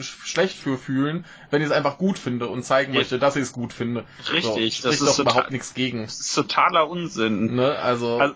schlecht 0.00 0.56
für 0.56 0.76
fühlen, 0.76 1.24
wenn 1.50 1.62
ich 1.62 1.68
es 1.68 1.72
einfach 1.72 1.96
gut 1.96 2.18
finde 2.18 2.48
und 2.48 2.64
zeigen 2.64 2.92
Ja. 2.92 2.98
möchte, 3.00 3.18
dass 3.18 3.36
ich 3.36 3.42
es 3.42 3.52
gut 3.52 3.72
finde. 3.72 4.04
Richtig, 4.32 4.80
so, 4.82 4.88
das 4.88 5.00
ist 5.00 5.06
doch 5.08 5.16
total- 5.16 5.32
überhaupt 5.32 5.50
nichts 5.52 5.74
gegen. 5.74 6.02
Das 6.02 6.20
ist 6.20 6.34
totaler 6.34 6.88
Unsinn. 6.90 7.54
Ne? 7.54 7.76
Also, 7.78 8.18
Also- 8.18 8.34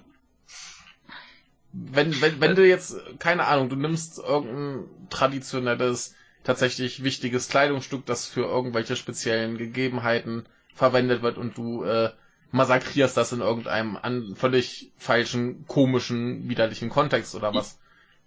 wenn, 1.72 2.20
wenn, 2.20 2.40
wenn 2.40 2.54
du 2.54 2.66
jetzt, 2.66 2.96
keine 3.18 3.46
Ahnung, 3.46 3.68
du 3.68 3.76
nimmst 3.76 4.18
irgendein 4.18 4.88
traditionelles, 5.10 6.14
tatsächlich 6.44 7.02
wichtiges 7.02 7.48
Kleidungsstück, 7.48 8.04
das 8.04 8.26
für 8.26 8.42
irgendwelche 8.42 8.96
speziellen 8.96 9.58
Gegebenheiten 9.58 10.44
verwendet 10.74 11.22
wird 11.22 11.38
und 11.38 11.56
du 11.56 11.84
äh, 11.84 12.10
massakrierst 12.50 13.16
das 13.16 13.32
in 13.32 13.40
irgendeinem 13.40 13.96
an, 13.96 14.34
völlig 14.36 14.92
falschen, 14.98 15.66
komischen, 15.66 16.48
widerlichen 16.48 16.90
Kontext 16.90 17.34
oder 17.34 17.54
was. 17.54 17.78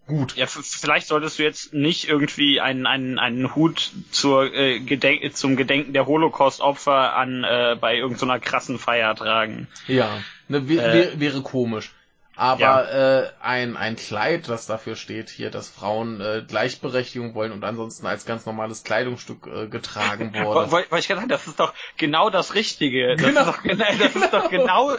Gut. 0.07 0.35
Ja, 0.35 0.45
vielleicht 0.45 1.07
solltest 1.07 1.39
du 1.39 1.43
jetzt 1.43 1.73
nicht 1.73 2.07
irgendwie 2.07 2.61
einen, 2.61 2.85
einen, 2.85 3.17
einen 3.17 3.55
Hut 3.55 3.91
zur, 4.11 4.53
äh, 4.53 4.79
Gedenk 4.79 5.35
zum 5.35 5.55
Gedenken 5.55 5.93
der 5.93 6.05
Holocaust-Opfer 6.05 7.15
an 7.15 7.43
äh, 7.43 7.75
bei 7.79 7.97
irgendeiner 7.97 8.39
krassen 8.39 8.77
Feier 8.77 9.15
tragen. 9.15 9.67
Ja. 9.87 10.21
Ne, 10.47 10.69
wär, 10.69 10.89
Äh, 10.89 10.93
wär, 10.93 11.19
wäre 11.19 11.41
komisch. 11.41 11.91
Aber 12.35 12.91
äh, 12.91 13.29
ein, 13.41 13.77
ein 13.77 13.95
Kleid, 13.95 14.49
das 14.49 14.65
dafür 14.67 14.95
steht, 14.95 15.29
hier, 15.29 15.51
dass 15.51 15.69
Frauen 15.69 16.19
äh, 16.21 16.43
Gleichberechtigung 16.47 17.33
wollen 17.33 17.51
und 17.51 17.63
ansonsten 17.63 18.05
als 18.05 18.25
ganz 18.25 18.45
normales 18.45 18.83
Kleidungsstück 18.83 19.47
äh, 19.47 19.67
getragen 19.67 20.33
wurde. 20.35 20.71
Wollte 20.71 20.91
wollt 20.91 21.01
ich 21.01 21.07
gerade 21.07 21.21
sagen, 21.21 21.29
das 21.29 21.47
ist 21.47 21.59
doch 21.59 21.73
genau 21.97 22.29
das 22.29 22.53
Richtige. 22.55 23.15
Das 23.15 23.25
Genau. 23.25 23.41
ist 23.41 23.47
doch, 23.47 23.63
genau- 23.63 23.85
das 23.99 24.15
ist 24.15 24.33
doch 24.33 24.49
genau 24.49 24.95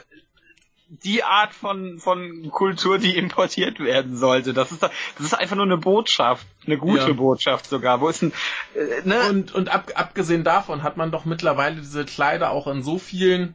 die 0.89 1.25
Art 1.25 1.53
von, 1.53 1.99
von 1.99 2.49
Kultur, 2.53 2.99
die 2.99 3.17
importiert 3.19 3.81
werden 3.81 4.17
sollte. 4.17 4.55
Das 4.55 4.71
ist, 4.71 4.83
das 4.83 4.93
ist 5.19 5.35
einfach 5.35 5.57
nur 5.57 5.65
eine 5.65 5.79
Botschaft, 5.79 6.47
eine 6.65 6.79
gute 6.79 7.09
ja. 7.09 7.13
Botschaft 7.13 7.67
sogar. 7.67 8.01
Wo 8.01 8.09
ist 8.09 8.23
ein, 8.23 8.33
äh, 8.75 9.03
ne? 9.07 9.21
Und, 9.31 9.53
und 9.55 9.69
ab, 9.69 9.91
abgesehen 9.97 10.45
davon 10.45 10.85
hat 10.85 10.97
man 10.97 11.11
doch 11.11 11.25
mittlerweile 11.25 11.77
diese 11.77 12.05
Kleider 12.05 12.51
auch 12.51 12.69
in 12.69 12.83
so 12.85 12.99
vielen 12.99 13.55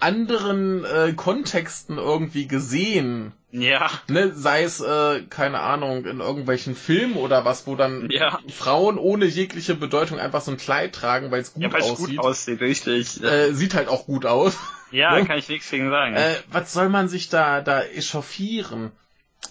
anderen 0.00 0.84
äh, 0.84 1.12
Kontexten 1.14 1.98
irgendwie 1.98 2.46
gesehen. 2.46 3.32
Ja. 3.50 3.90
Ne, 4.08 4.32
sei 4.34 4.64
es, 4.64 4.80
äh, 4.80 5.22
keine 5.30 5.60
Ahnung, 5.60 6.04
in 6.04 6.20
irgendwelchen 6.20 6.74
Filmen 6.74 7.14
oder 7.16 7.44
was, 7.44 7.66
wo 7.66 7.74
dann 7.74 8.08
ja. 8.10 8.38
Frauen 8.48 8.98
ohne 8.98 9.24
jegliche 9.24 9.74
Bedeutung 9.74 10.18
einfach 10.18 10.42
so 10.42 10.50
ein 10.50 10.58
Kleid 10.58 10.94
tragen, 10.94 11.30
weil 11.30 11.40
es 11.40 11.54
gut 11.54 11.62
ja, 11.62 11.70
aussieht. 11.70 12.16
gut 12.16 12.18
aussieht, 12.18 12.60
richtig. 12.60 13.22
Äh, 13.22 13.52
sieht 13.52 13.74
halt 13.74 13.88
auch 13.88 14.06
gut 14.06 14.26
aus. 14.26 14.58
Ja, 14.90 15.18
ne? 15.18 15.24
kann 15.24 15.38
ich 15.38 15.48
nichts 15.48 15.70
gegen 15.70 15.90
sagen. 15.90 16.14
Äh, 16.14 16.34
was 16.50 16.72
soll 16.72 16.88
man 16.88 17.08
sich 17.08 17.28
da, 17.28 17.60
da 17.60 17.82
echauffieren? 17.82 18.92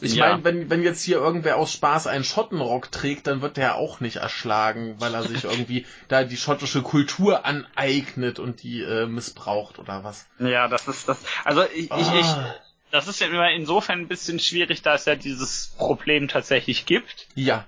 Ich 0.02 0.16
ja. 0.16 0.30
meine, 0.30 0.44
wenn, 0.44 0.70
wenn 0.70 0.84
jetzt 0.84 1.04
hier 1.04 1.18
irgendwer 1.18 1.58
aus 1.58 1.72
Spaß 1.72 2.08
einen 2.08 2.24
Schottenrock 2.24 2.92
trägt, 2.92 3.28
dann 3.28 3.42
wird 3.42 3.58
der 3.58 3.76
auch 3.76 4.00
nicht 4.00 4.18
erschlagen, 4.18 4.96
weil 5.00 5.14
er 5.14 5.24
sich 5.24 5.44
irgendwie 5.46 5.86
da 6.08 6.24
die 6.24 6.38
schottische 6.38 6.82
Kultur 6.82 7.46
aneignet 7.46 8.40
und 8.40 8.64
die 8.64 8.82
äh, 8.82 9.06
missbraucht 9.06 9.80
oder 9.80 10.04
was. 10.04 10.28
Ja, 10.40 10.68
das 10.68 10.88
ist 10.88 11.08
das. 11.08 11.24
Also 11.44 11.64
ich, 11.74 11.92
oh. 11.92 11.98
ich, 11.98 12.14
ich 12.14 12.26
ah. 12.26 12.56
das 12.92 13.08
ist 13.08 13.22
ja 13.22 13.28
immer 13.28 13.52
insofern 13.52 14.00
ein 14.00 14.08
bisschen 14.08 14.40
schwierig, 14.40 14.82
da 14.82 14.96
es 14.96 15.06
ja 15.06 15.16
dieses 15.16 15.74
Problem 15.78 16.28
tatsächlich 16.28 16.86
gibt. 16.86 17.28
Ja. 17.36 17.66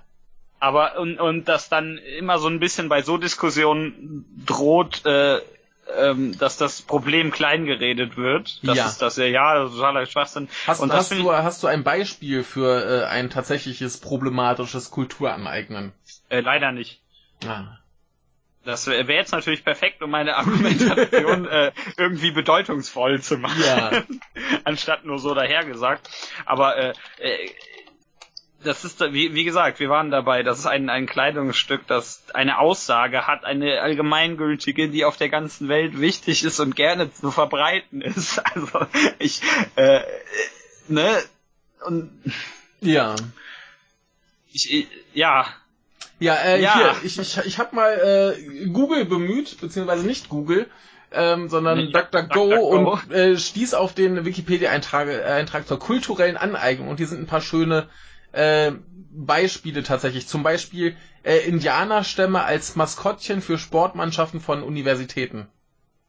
Aber 0.60 0.98
und, 0.98 1.20
und 1.20 1.44
das 1.46 1.68
dann 1.68 1.98
immer 1.98 2.38
so 2.38 2.48
ein 2.48 2.58
bisschen 2.58 2.88
bei 2.88 3.02
so 3.02 3.16
Diskussionen 3.16 4.24
droht, 4.44 5.06
äh, 5.06 5.40
ähm, 5.96 6.36
dass 6.38 6.56
das 6.56 6.82
Problem 6.82 7.30
klein 7.30 7.64
geredet 7.64 8.16
wird. 8.16 8.60
Das 8.62 8.76
ja. 8.76 8.86
ist 8.86 9.02
das 9.02 9.16
ja, 9.16 9.26
ja, 9.26 9.64
totaler 9.64 10.06
Schwachsinn. 10.06 10.48
Hast, 10.66 10.80
und 10.80 10.92
hast, 10.92 11.12
du, 11.12 11.32
hast 11.32 11.62
du 11.62 11.66
ein 11.66 11.84
Beispiel 11.84 12.42
für 12.42 13.02
äh, 13.02 13.04
ein 13.06 13.30
tatsächliches 13.30 13.98
problematisches 13.98 14.90
Kulturaneignen? 14.90 15.92
Äh, 16.28 16.40
leider 16.40 16.72
nicht. 16.72 17.00
Ah. 17.46 17.78
Das 18.64 18.86
wäre 18.86 19.10
jetzt 19.12 19.32
natürlich 19.32 19.64
perfekt, 19.64 20.02
um 20.02 20.10
meine 20.10 20.36
Argumentation 20.36 21.46
äh, 21.46 21.72
irgendwie 21.96 22.32
bedeutungsvoll 22.32 23.22
zu 23.22 23.38
machen, 23.38 23.62
ja. 23.64 24.02
anstatt 24.64 25.04
nur 25.04 25.18
so 25.18 25.34
dahergesagt. 25.34 26.10
Aber 26.44 26.76
äh, 26.76 26.92
äh, 27.18 27.50
das 28.64 28.84
ist, 28.84 29.00
wie, 29.00 29.34
wie 29.34 29.44
gesagt, 29.44 29.78
wir 29.78 29.88
waren 29.88 30.10
dabei, 30.10 30.42
das 30.42 30.58
ist 30.58 30.66
ein, 30.66 30.90
ein 30.90 31.06
Kleidungsstück, 31.06 31.86
das 31.86 32.24
eine 32.34 32.58
Aussage 32.58 33.26
hat, 33.26 33.44
eine 33.44 33.80
allgemeingültige, 33.80 34.88
die 34.88 35.04
auf 35.04 35.16
der 35.16 35.28
ganzen 35.28 35.68
Welt 35.68 36.00
wichtig 36.00 36.42
ist 36.44 36.58
und 36.58 36.74
gerne 36.74 37.12
zu 37.12 37.30
verbreiten 37.30 38.00
ist. 38.00 38.42
Also 38.54 38.86
ich, 39.18 39.42
äh, 39.76 40.00
ne, 40.88 41.22
und 41.86 42.10
ja. 42.80 43.14
Ich, 44.52 44.72
ich 44.72 44.88
ja. 45.14 45.46
Ja, 46.18 46.34
äh, 46.34 46.60
ja. 46.60 46.74
hier, 46.74 46.96
ich, 47.04 47.18
ich, 47.18 47.38
ich 47.38 47.58
habe 47.58 47.76
mal 47.76 48.34
äh, 48.36 48.66
Google 48.66 49.04
bemüht, 49.04 49.60
beziehungsweise 49.60 50.04
nicht 50.04 50.28
Google, 50.28 50.66
ähm, 51.12 51.48
sondern 51.48 51.78
nee, 51.78 51.92
DuckDuckGo 51.92 52.56
und 52.56 53.12
äh, 53.12 53.36
stieß 53.36 53.74
auf 53.74 53.94
den 53.94 54.24
Wikipedia-Eintrag 54.24 55.08
äh, 55.08 55.22
Eintrag 55.22 55.68
zur 55.68 55.78
kulturellen 55.78 56.36
Aneignung 56.36 56.88
und 56.88 56.96
hier 56.96 57.06
sind 57.06 57.20
ein 57.20 57.26
paar 57.26 57.40
schöne 57.40 57.88
äh, 58.32 58.72
Beispiele 59.10 59.82
tatsächlich. 59.82 60.26
Zum 60.26 60.42
Beispiel 60.42 60.96
äh, 61.22 61.38
Indianerstämme 61.38 62.42
als 62.42 62.76
Maskottchen 62.76 63.42
für 63.42 63.58
Sportmannschaften 63.58 64.40
von 64.40 64.62
Universitäten. 64.62 65.48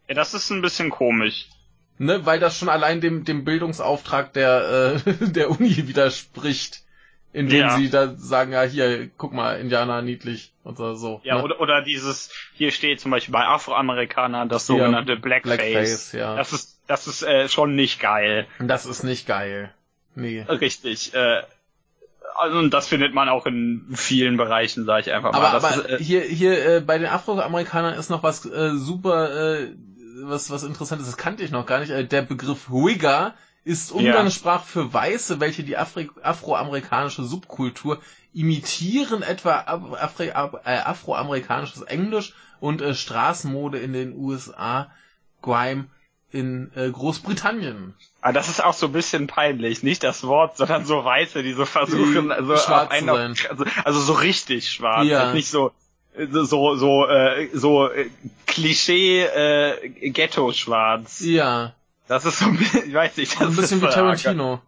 Ja, 0.08 0.16
das 0.16 0.34
ist 0.34 0.50
ein 0.50 0.62
bisschen 0.62 0.90
komisch. 0.90 1.48
Ne, 1.98 2.26
weil 2.26 2.40
das 2.40 2.58
schon 2.58 2.70
allein 2.70 3.02
dem, 3.02 3.26
dem 3.26 3.44
Bildungsauftrag 3.44 4.32
der, 4.34 5.02
äh, 5.06 5.14
der 5.32 5.52
Uni 5.52 5.88
widerspricht. 5.88 6.84
Indem 7.32 7.60
ja. 7.60 7.78
sie 7.78 7.92
da 7.92 8.16
sagen, 8.16 8.54
ja, 8.54 8.64
hier, 8.64 9.08
guck 9.18 9.34
mal, 9.34 9.60
Indianer 9.60 10.02
niedlich 10.02 10.52
und 10.64 10.78
so. 10.78 11.22
Ja, 11.24 11.36
ne? 11.36 11.44
oder, 11.44 11.60
oder 11.60 11.84
dieses, 11.84 12.32
hier 12.56 12.72
steht 12.72 13.00
zum 13.00 13.12
Beispiel 13.12 13.34
bei 13.34 13.46
Afroamerikanern 13.46 14.50
das 14.50 14.66
sogenannte 14.66 15.14
ja, 15.14 15.20
Blackface. 15.20 15.58
Blackface 15.58 16.12
ja. 16.14 16.36
Das 16.36 16.54
ist, 16.54 16.82
das 16.88 17.06
ist 17.06 17.22
äh, 17.22 17.48
schon 17.48 17.76
nicht 17.76 18.00
geil. 18.00 18.48
Das 18.58 18.88
ist 18.88 19.04
nicht 19.04 19.28
geil. 19.28 19.72
Nee. 20.16 20.42
Richtig. 20.42 21.14
Äh, 21.14 21.44
also 22.40 22.68
das 22.68 22.88
findet 22.88 23.14
man 23.14 23.30
auch 23.30 23.46
in 23.46 23.86
vielen 23.94 24.38
Bereichen, 24.38 24.86
sage 24.86 25.02
ich 25.02 25.12
einfach 25.14 25.34
mal. 25.34 25.46
Aber, 25.46 25.68
aber 25.68 25.90
ist, 25.90 26.02
äh, 26.02 26.04
hier, 26.04 26.22
hier 26.22 26.78
äh, 26.78 26.80
bei 26.82 26.98
den 26.98 27.08
Afroamerikanern 27.08 27.94
ist 27.96 28.10
noch 28.10 28.24
was 28.24 28.46
äh, 28.46 28.76
super, 28.76 29.60
äh, 29.60 29.76
was, 30.22 30.50
was 30.50 30.64
interessantes, 30.64 31.08
das 31.08 31.18
kannte 31.18 31.44
ich 31.44 31.52
noch 31.52 31.66
gar 31.66 31.80
nicht. 31.80 31.92
Äh, 31.92 32.06
der 32.06 32.22
Begriff 32.22 32.70
Wigger 32.70 33.36
ist 33.64 33.92
Umgangssprach 33.92 34.62
ja. 34.62 34.66
für 34.66 34.94
Weiße, 34.94 35.40
welche 35.40 35.64
die 35.64 35.78
Afri 35.78 36.10
afroamerikanische 36.24 37.24
Subkultur 37.24 38.00
imitieren, 38.34 39.22
etwa 39.22 39.60
Afri 40.00 40.28
äh, 40.28 40.32
afroamerikanisches 40.32 41.82
Englisch 41.84 42.34
und 42.60 42.82
äh, 42.82 42.96
Straßenmode 42.96 43.80
in 43.80 43.94
den 43.94 44.16
USA, 44.16 44.92
Grime 45.42 45.88
in 46.32 46.72
äh, 46.76 46.90
Großbritannien. 46.90 47.96
Aber 48.22 48.30
ah, 48.30 48.34
das 48.34 48.50
ist 48.50 48.62
auch 48.62 48.74
so 48.74 48.88
ein 48.88 48.92
bisschen 48.92 49.28
peinlich, 49.28 49.82
nicht 49.82 50.04
das 50.04 50.26
Wort, 50.26 50.58
sondern 50.58 50.86
so 50.86 51.06
Weiße, 51.06 51.42
die 51.42 51.54
so 51.54 51.66
versuchen, 51.66 52.34
also, 52.34 52.58
schwarz 52.58 52.92
einen, 52.92 53.10
also, 53.10 53.66
also 53.86 54.00
so 54.02 54.14
richtig 54.14 54.70
schwarz, 54.70 55.08
ja. 55.08 55.20
also 55.22 55.36
nicht 55.36 55.50
so 55.50 55.72
so 56.30 56.76
so 56.76 57.08
äh, 57.08 57.48
so 57.54 57.90
äh, 57.90 58.10
Klischee 58.46 59.22
äh, 59.22 59.90
Ghetto 60.10 60.52
schwarz. 60.52 61.22
Ja. 61.22 61.74
Das 62.10 62.26
ist 62.26 62.40
so 62.40 62.46
ein 62.48 62.58
bisschen, 62.58 62.88
ich 62.90 62.94
weiß 62.94 63.16
nicht, 63.16 63.34
das 63.34 63.42
ein 63.42 63.56
bisschen 63.56 63.78
ist 63.78 63.88
wie 63.88 63.94
Tarantino. 63.94 64.62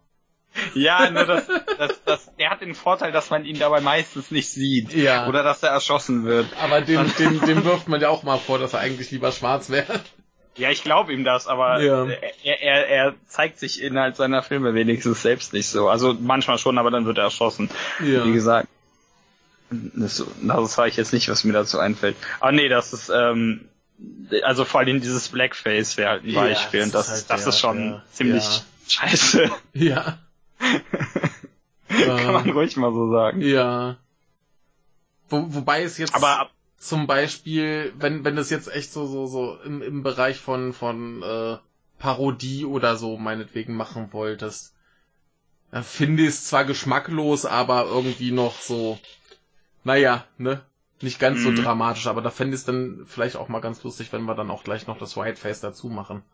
Ja, 0.74 1.10
nur 1.10 1.24
das, 1.24 1.46
das, 1.78 2.00
das, 2.04 2.30
der 2.38 2.50
hat 2.50 2.60
den 2.60 2.74
Vorteil, 2.74 3.10
dass 3.10 3.30
man 3.30 3.44
ihn 3.44 3.58
dabei 3.58 3.80
meistens 3.80 4.30
nicht 4.30 4.50
sieht. 4.50 4.92
Ja. 4.92 5.26
Oder 5.26 5.42
dass 5.42 5.62
er 5.62 5.70
erschossen 5.70 6.24
wird. 6.24 6.46
Aber 6.62 6.82
dem, 6.82 7.10
dem, 7.18 7.40
dem 7.40 7.64
wirft 7.64 7.88
man 7.88 8.00
ja 8.00 8.10
auch 8.10 8.22
mal 8.22 8.38
vor, 8.38 8.58
dass 8.58 8.74
er 8.74 8.80
eigentlich 8.80 9.10
lieber 9.10 9.32
schwarz 9.32 9.70
wäre. 9.70 10.00
Ja, 10.56 10.70
ich 10.70 10.82
glaube 10.82 11.12
ihm 11.12 11.24
das, 11.24 11.46
aber 11.46 11.80
ja. 11.80 12.06
er, 12.42 12.62
er, 12.62 12.88
er 12.88 13.14
zeigt 13.26 13.58
sich 13.58 13.82
innerhalb 13.82 14.16
seiner 14.16 14.42
Filme 14.42 14.74
wenigstens 14.74 15.22
selbst 15.22 15.54
nicht 15.54 15.68
so. 15.68 15.88
Also 15.88 16.14
manchmal 16.18 16.58
schon, 16.58 16.76
aber 16.76 16.90
dann 16.90 17.06
wird 17.06 17.18
er 17.18 17.24
erschossen. 17.24 17.70
Ja. 18.00 18.26
Wie 18.26 18.32
gesagt. 18.32 18.68
Das, 19.70 20.22
das 20.42 20.78
war 20.78 20.86
ich 20.86 20.96
jetzt 20.96 21.14
nicht, 21.14 21.30
was 21.30 21.44
mir 21.44 21.54
dazu 21.54 21.78
einfällt. 21.78 22.16
Aber 22.40 22.52
nee, 22.52 22.68
das 22.68 22.92
ist, 22.92 23.08
ähm, 23.08 23.62
also 24.42 24.66
vor 24.66 24.80
allem 24.80 25.00
dieses 25.00 25.30
Blackface 25.30 25.96
wäre 25.96 26.10
halt 26.10 26.24
ein 26.24 26.30
ja, 26.30 26.40
Beispiel. 26.42 26.80
Das 26.80 26.86
und 26.86 26.94
das, 26.94 27.06
ist, 27.06 27.30
halt 27.30 27.30
das 27.30 27.46
ist 27.46 27.58
schon 27.58 27.92
ja, 27.92 28.02
ziemlich 28.12 28.44
ja. 28.44 28.62
scheiße. 28.88 29.50
Ja. 29.72 30.18
Kann 31.88 32.32
man 32.32 32.50
ruhig 32.50 32.76
mal 32.76 32.92
so 32.92 33.10
sagen. 33.10 33.40
Ja. 33.40 33.96
Wo, 35.28 35.44
wobei 35.48 35.82
es 35.82 35.98
jetzt. 35.98 36.14
Aber 36.14 36.50
zum 36.82 37.06
Beispiel, 37.06 37.92
wenn, 37.96 38.24
wenn 38.24 38.34
das 38.34 38.50
jetzt 38.50 38.66
echt 38.66 38.92
so, 38.92 39.06
so, 39.06 39.26
so 39.26 39.56
im, 39.64 39.82
im 39.82 40.02
Bereich 40.02 40.40
von, 40.40 40.72
von 40.72 41.22
äh, 41.22 41.58
Parodie 42.00 42.64
oder 42.64 42.96
so 42.96 43.16
meinetwegen 43.16 43.76
machen 43.76 44.12
wolltest, 44.12 44.74
ja, 45.72 45.82
finde 45.82 46.24
ich 46.24 46.30
es 46.30 46.46
zwar 46.46 46.64
geschmacklos, 46.64 47.46
aber 47.46 47.84
irgendwie 47.84 48.32
noch 48.32 48.60
so, 48.60 48.98
naja, 49.84 50.24
ne? 50.38 50.60
Nicht 51.00 51.20
ganz 51.20 51.38
mhm. 51.38 51.56
so 51.56 51.62
dramatisch, 51.62 52.08
aber 52.08 52.20
da 52.20 52.30
fände 52.30 52.54
ich 52.54 52.60
es 52.60 52.66
dann 52.66 53.04
vielleicht 53.06 53.36
auch 53.36 53.48
mal 53.48 53.60
ganz 53.60 53.82
lustig, 53.84 54.12
wenn 54.12 54.24
wir 54.24 54.34
dann 54.34 54.50
auch 54.50 54.64
gleich 54.64 54.88
noch 54.88 54.98
das 54.98 55.16
Whiteface 55.16 55.60
dazu 55.60 55.88
machen. 55.88 56.24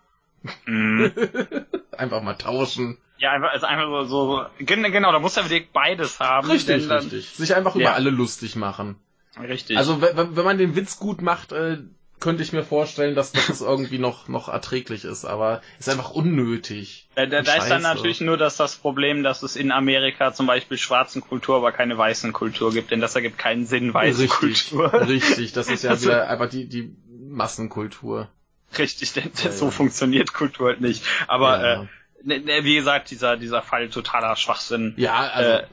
Mhm. 0.65 1.13
einfach 1.93 2.23
mal 2.23 2.35
tauschen. 2.35 2.97
Ja, 3.19 3.33
einfach, 3.33 3.51
also 3.51 3.67
einfach 3.67 4.09
so, 4.09 4.09
so, 4.09 4.47
genau, 4.61 5.13
da 5.13 5.19
muss 5.19 5.37
er 5.37 5.45
wirklich 5.45 5.71
beides 5.73 6.21
haben. 6.21 6.51
Richtig, 6.51 6.89
dann, 6.89 7.01
richtig. 7.01 7.29
Sich 7.29 7.55
einfach 7.55 7.75
ja. 7.75 7.83
über 7.83 7.95
alle 7.95 8.11
lustig 8.11 8.57
machen. 8.57 8.97
Richtig. 9.41 9.77
Also 9.77 10.01
wenn, 10.01 10.37
wenn 10.37 10.45
man 10.45 10.59
den 10.59 10.77
Witz 10.77 10.99
gut 10.99 11.23
macht, 11.23 11.53
äh, 11.53 11.79
könnte 12.21 12.43
ich 12.43 12.53
mir 12.53 12.65
vorstellen, 12.65 13.15
dass 13.15 13.33
das 13.33 13.61
irgendwie 13.61 13.99
noch, 13.99 14.29
noch 14.29 14.49
erträglich 14.49 15.05
ist, 15.05 15.25
aber 15.25 15.63
ist 15.79 15.89
einfach 15.89 16.11
unnötig. 16.11 17.09
Da, 17.15 17.27
da, 17.27 17.43
da 17.43 17.57
ist 17.57 17.69
dann 17.69 17.83
natürlich 17.83 18.21
nur 18.21 18.37
dass 18.37 18.57
das 18.57 18.77
Problem, 18.77 19.23
dass 19.23 19.43
es 19.43 19.57
in 19.57 19.73
Amerika 19.73 20.33
zum 20.33 20.47
Beispiel 20.47 20.79
schwarzen 20.79 21.23
Kultur, 21.23 21.57
aber 21.57 21.73
keine 21.73 21.97
weißen 21.97 22.33
Kultur 22.33 22.73
gibt, 22.73 22.91
denn 22.91 23.01
das 23.01 23.15
ergibt 23.15 23.39
keinen 23.39 23.67
Sinn, 23.67 23.95
weiße 23.95 24.23
richtig, 24.23 24.71
Kultur. 24.71 24.93
Richtig, 25.09 25.53
das 25.53 25.69
ist 25.69 25.85
ja 25.85 25.91
also, 25.91 26.07
wieder 26.07 26.29
einfach 26.29 26.49
die, 26.49 26.69
die 26.69 26.97
Massenkultur. 27.29 28.29
Richtig, 28.77 29.13
denn 29.15 29.31
ja, 29.43 29.51
so 29.51 29.67
ja. 29.67 29.71
funktioniert 29.71 30.33
Kultur 30.33 30.69
halt 30.69 30.81
nicht. 30.81 31.03
Aber 31.27 31.63
ja. 31.63 31.83
äh, 31.83 31.87
ne, 32.23 32.41
ne, 32.41 32.65
wie 32.65 32.75
gesagt, 32.75 33.11
dieser, 33.11 33.37
dieser 33.37 33.63
Fall 33.63 33.89
totaler 33.89 34.37
Schwachsinn. 34.37 34.95
Ja, 34.97 35.31
also. 35.33 35.51
Äh, 35.51 35.67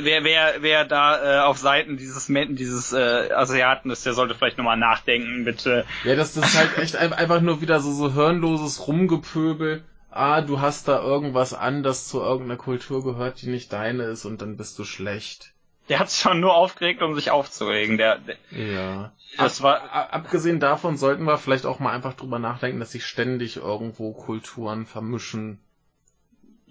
wer, 0.00 0.24
wer, 0.24 0.54
wer 0.60 0.84
da 0.84 1.40
äh, 1.40 1.40
auf 1.42 1.58
Seiten 1.58 1.96
dieses 1.96 2.26
dieses 2.26 2.92
äh, 2.92 3.30
Asiaten 3.32 3.90
ist, 3.90 4.06
der 4.06 4.14
sollte 4.14 4.34
vielleicht 4.34 4.58
nochmal 4.58 4.76
nachdenken, 4.76 5.44
bitte. 5.44 5.84
Ja, 6.04 6.16
das, 6.16 6.34
das 6.34 6.46
ist 6.48 6.58
halt 6.58 6.78
echt 6.78 6.96
einfach 6.96 7.40
nur 7.40 7.60
wieder 7.60 7.80
so, 7.80 7.92
so 7.92 8.12
hirnloses 8.12 8.86
Rumgepöbel. 8.86 9.84
Ah, 10.10 10.42
du 10.42 10.60
hast 10.60 10.86
da 10.86 11.02
irgendwas 11.02 11.54
an, 11.54 11.82
das 11.82 12.06
zu 12.06 12.20
irgendeiner 12.20 12.56
Kultur 12.56 13.02
gehört, 13.02 13.42
die 13.42 13.48
nicht 13.48 13.72
deine 13.72 14.04
ist, 14.04 14.24
und 14.24 14.40
dann 14.42 14.56
bist 14.56 14.78
du 14.78 14.84
schlecht. 14.84 15.54
Der 15.88 15.98
hat 15.98 16.10
schon 16.10 16.40
nur 16.40 16.54
aufgeregt, 16.54 17.02
um 17.02 17.14
sich 17.14 17.30
aufzuregen. 17.30 17.98
Der, 17.98 18.18
der 18.18 18.36
Ja. 18.50 19.12
das 19.36 19.60
Ab, 19.60 19.64
war 19.64 20.12
abgesehen 20.14 20.60
davon 20.60 20.96
sollten 20.96 21.24
wir 21.24 21.36
vielleicht 21.36 21.66
auch 21.66 21.78
mal 21.80 21.92
einfach 21.92 22.14
drüber 22.14 22.38
nachdenken, 22.38 22.80
dass 22.80 22.92
sich 22.92 23.04
ständig 23.04 23.56
irgendwo 23.56 24.12
Kulturen 24.12 24.86
vermischen. 24.86 25.58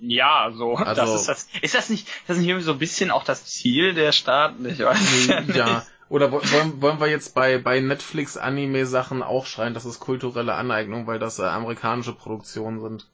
Ja 0.08 0.52
so. 0.54 0.76
Also- 0.78 1.02
das 1.02 1.22
ist 1.22 1.28
das. 1.30 1.48
Ist 1.62 1.76
das 1.76 1.90
nicht, 1.90 2.08
das 2.28 2.38
ist 2.38 2.42
nicht 2.42 2.50
irgendwie 2.50 2.66
so 2.66 2.74
ein 2.74 2.80
bisschen 2.80 3.12
auch 3.12 3.24
das 3.24 3.46
Ziel 3.46 3.94
der 3.94 4.12
Staaten? 4.12 4.66
Ich 4.68 4.80
weiß 4.80 5.00
es 5.02 5.28
ja 5.28 5.42
nicht. 5.42 5.56
Ja. 5.56 5.86
Oder 6.10 6.32
wo- 6.32 6.42
wollen, 6.44 6.82
wollen 6.82 7.00
wir 7.00 7.08
jetzt 7.08 7.34
bei, 7.34 7.58
bei 7.58 7.80
Netflix-Anime-Sachen 7.80 9.24
auch 9.24 9.46
schreien, 9.48 9.74
das 9.74 9.86
ist 9.86 10.00
kulturelle 10.00 10.54
Aneignung, 10.54 11.08
weil 11.08 11.18
das 11.18 11.40
äh, 11.40 11.44
amerikanische 11.44 12.14
Produktionen 12.14 12.82
sind? 12.82 13.08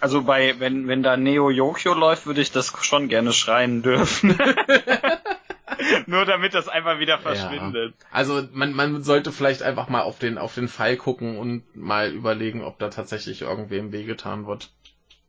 Also 0.00 0.22
bei, 0.22 0.58
wenn, 0.58 0.88
wenn 0.88 1.02
da 1.02 1.18
Neo 1.18 1.50
Yokio 1.50 1.92
läuft, 1.92 2.24
würde 2.24 2.40
ich 2.40 2.52
das 2.52 2.72
schon 2.80 3.08
gerne 3.08 3.34
schreien 3.34 3.82
dürfen. 3.82 4.38
Nur 6.06 6.24
damit 6.24 6.54
das 6.54 6.68
einfach 6.68 6.98
wieder 6.98 7.18
verschwindet. 7.18 7.94
Also 8.10 8.42
man, 8.52 8.72
man 8.72 9.02
sollte 9.02 9.32
vielleicht 9.32 9.62
einfach 9.62 9.88
mal 9.88 10.02
auf 10.02 10.18
den, 10.18 10.38
auf 10.38 10.54
den 10.54 10.68
Fall 10.68 10.96
gucken 10.96 11.36
und 11.38 11.64
mal 11.76 12.10
überlegen, 12.12 12.62
ob 12.64 12.78
da 12.78 12.88
tatsächlich 12.88 13.42
irgendwem 13.42 13.92
wehgetan 13.92 14.46
wird. 14.46 14.70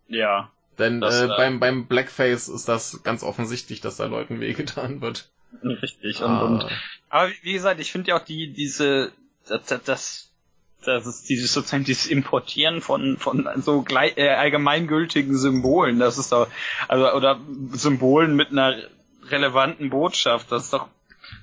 Ja. 0.07 0.49
Denn 0.79 1.01
Das, 1.01 1.21
äh, 1.21 1.25
äh, 1.25 1.27
beim, 1.27 1.59
beim 1.59 1.87
Blackface 1.87 2.47
ist 2.49 2.67
das 2.67 3.01
ganz 3.03 3.23
offensichtlich, 3.23 3.81
dass 3.81 3.97
da 3.97 4.05
Leuten 4.05 4.39
wehgetan 4.39 5.01
wird. 5.01 5.29
Richtig. 5.63 6.21
Und, 6.21 6.29
Ah. 6.29 6.41
und, 6.43 6.65
aber 7.09 7.31
wie 7.41 7.53
gesagt, 7.53 7.79
ich 7.79 7.91
finde 7.91 8.09
ja 8.09 8.17
auch 8.17 8.23
die, 8.23 8.51
diese, 8.51 9.11
das, 9.47 9.63
das, 9.85 10.29
das, 10.83 11.07
ist 11.07 11.29
dieses 11.29 11.53
sozusagen 11.53 11.85
dieses 11.85 12.05
Importieren 12.05 12.81
von, 12.81 13.17
von 13.17 13.47
so 13.61 13.81
gleich, 13.81 14.17
äh, 14.17 14.29
allgemeingültigen 14.29 15.37
Symbolen, 15.37 15.99
das 15.99 16.17
ist 16.17 16.31
doch, 16.31 16.47
also, 16.87 17.11
oder 17.13 17.39
Symbolen 17.71 18.35
mit 18.35 18.51
einer 18.51 18.75
relevanten 19.29 19.89
Botschaft, 19.89 20.51
das 20.51 20.65
ist 20.65 20.73
doch, 20.73 20.87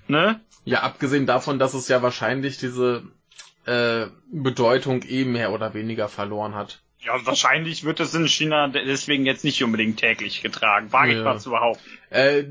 ne? 0.07 0.41
Ja, 0.67 0.81
abgesehen 0.83 1.27
davon, 1.27 1.59
dass 1.59 1.75
es 1.75 1.89
ja 1.89 2.01
wahrscheinlich 2.03 2.57
diese 2.59 3.03
äh, 3.67 4.07
Bedeutung 4.31 5.03
eh 5.03 5.25
mehr 5.25 5.53
oder 5.53 5.75
weniger 5.75 6.09
verloren 6.09 6.55
hat. 6.55 6.81
Ja, 7.05 7.25
wahrscheinlich 7.27 7.85
wird 7.85 8.01
es 8.01 8.15
in 8.15 8.27
China 8.29 8.69
deswegen 8.69 9.27
jetzt 9.27 9.45
nicht 9.45 9.63
unbedingt 9.63 9.99
täglich 9.99 10.41
getragen. 10.43 10.91
Wage 10.93 11.13
ich 11.13 11.19
Ja. 11.19 11.25
mal 11.25 11.39
zu 11.39 11.51
behaupten. 11.51 11.85
Äh, 12.11 12.45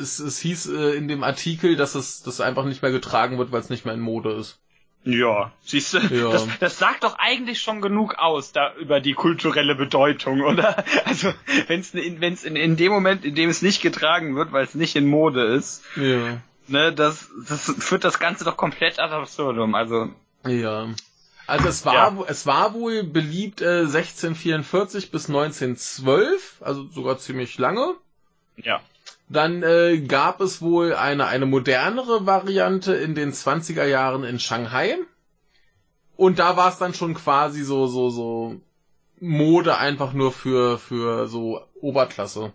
es, 0.00 0.18
es 0.20 0.38
hieß 0.38 0.66
äh, 0.68 0.96
in 0.96 1.08
dem 1.08 1.22
Artikel, 1.22 1.76
dass 1.76 1.94
es 1.94 2.22
das 2.22 2.40
einfach 2.40 2.64
nicht 2.64 2.80
mehr 2.82 2.92
getragen 2.92 3.36
wird, 3.38 3.52
weil 3.52 3.60
es 3.60 3.68
nicht 3.70 3.84
mehr 3.84 3.94
in 3.94 4.00
Mode 4.00 4.32
ist. 4.32 4.58
Ja, 5.06 5.52
siehst 5.62 5.92
du, 5.92 5.98
Ja. 5.98 6.30
das, 6.30 6.48
das 6.60 6.78
sagt 6.78 7.04
doch 7.04 7.16
eigentlich 7.18 7.60
schon 7.60 7.82
genug 7.82 8.14
aus 8.16 8.52
da 8.52 8.72
über 8.76 9.00
die 9.00 9.12
kulturelle 9.12 9.74
Bedeutung, 9.74 10.40
oder? 10.40 10.82
Also, 11.04 11.34
wenn 11.66 11.80
es 11.80 11.92
wenn's 11.92 12.42
in, 12.42 12.56
in 12.56 12.76
dem 12.76 12.90
Moment, 12.90 13.22
in 13.26 13.34
dem 13.34 13.50
es 13.50 13.60
nicht 13.60 13.82
getragen 13.82 14.34
wird, 14.34 14.52
weil 14.52 14.64
es 14.64 14.74
nicht 14.74 14.96
in 14.96 15.04
Mode 15.06 15.44
ist, 15.44 15.82
Ja. 15.96 16.40
ne, 16.68 16.90
das, 16.94 17.28
das 17.46 17.70
führt 17.80 18.04
das 18.04 18.18
Ganze 18.18 18.44
doch 18.44 18.56
komplett 18.56 18.98
ad 18.98 19.12
absurdum. 19.12 19.74
Also, 19.74 20.08
Ja. 20.46 20.88
Also 21.46 21.68
es 21.68 21.84
war, 21.84 21.94
Ja. 21.94 22.24
es 22.28 22.46
war 22.46 22.74
wohl 22.74 23.02
beliebt 23.04 23.60
äh, 23.60 23.80
1644 23.80 25.10
bis 25.10 25.28
1912, 25.28 26.58
also 26.60 26.86
sogar 26.88 27.18
ziemlich 27.18 27.58
lange. 27.58 27.94
ja. 28.56 28.80
Dann 29.28 29.62
äh, 29.62 29.98
gab 30.06 30.42
es 30.42 30.60
wohl 30.60 30.94
eine, 30.94 31.26
eine 31.26 31.46
modernere 31.46 32.26
Variante 32.26 32.94
in 32.94 33.14
den 33.14 33.32
20er 33.32 33.86
Jahren 33.86 34.22
in 34.22 34.38
Shanghai. 34.38 34.98
Und 36.16 36.38
da 36.38 36.58
war 36.58 36.70
es 36.70 36.76
dann 36.76 36.92
schon 36.92 37.14
quasi 37.14 37.62
so, 37.64 37.86
so, 37.86 38.10
so 38.10 38.60
Mode 39.20 39.78
einfach 39.78 40.12
nur 40.12 40.30
für, 40.30 40.78
für 40.78 41.26
so 41.26 41.62
Oberklasse. 41.80 42.52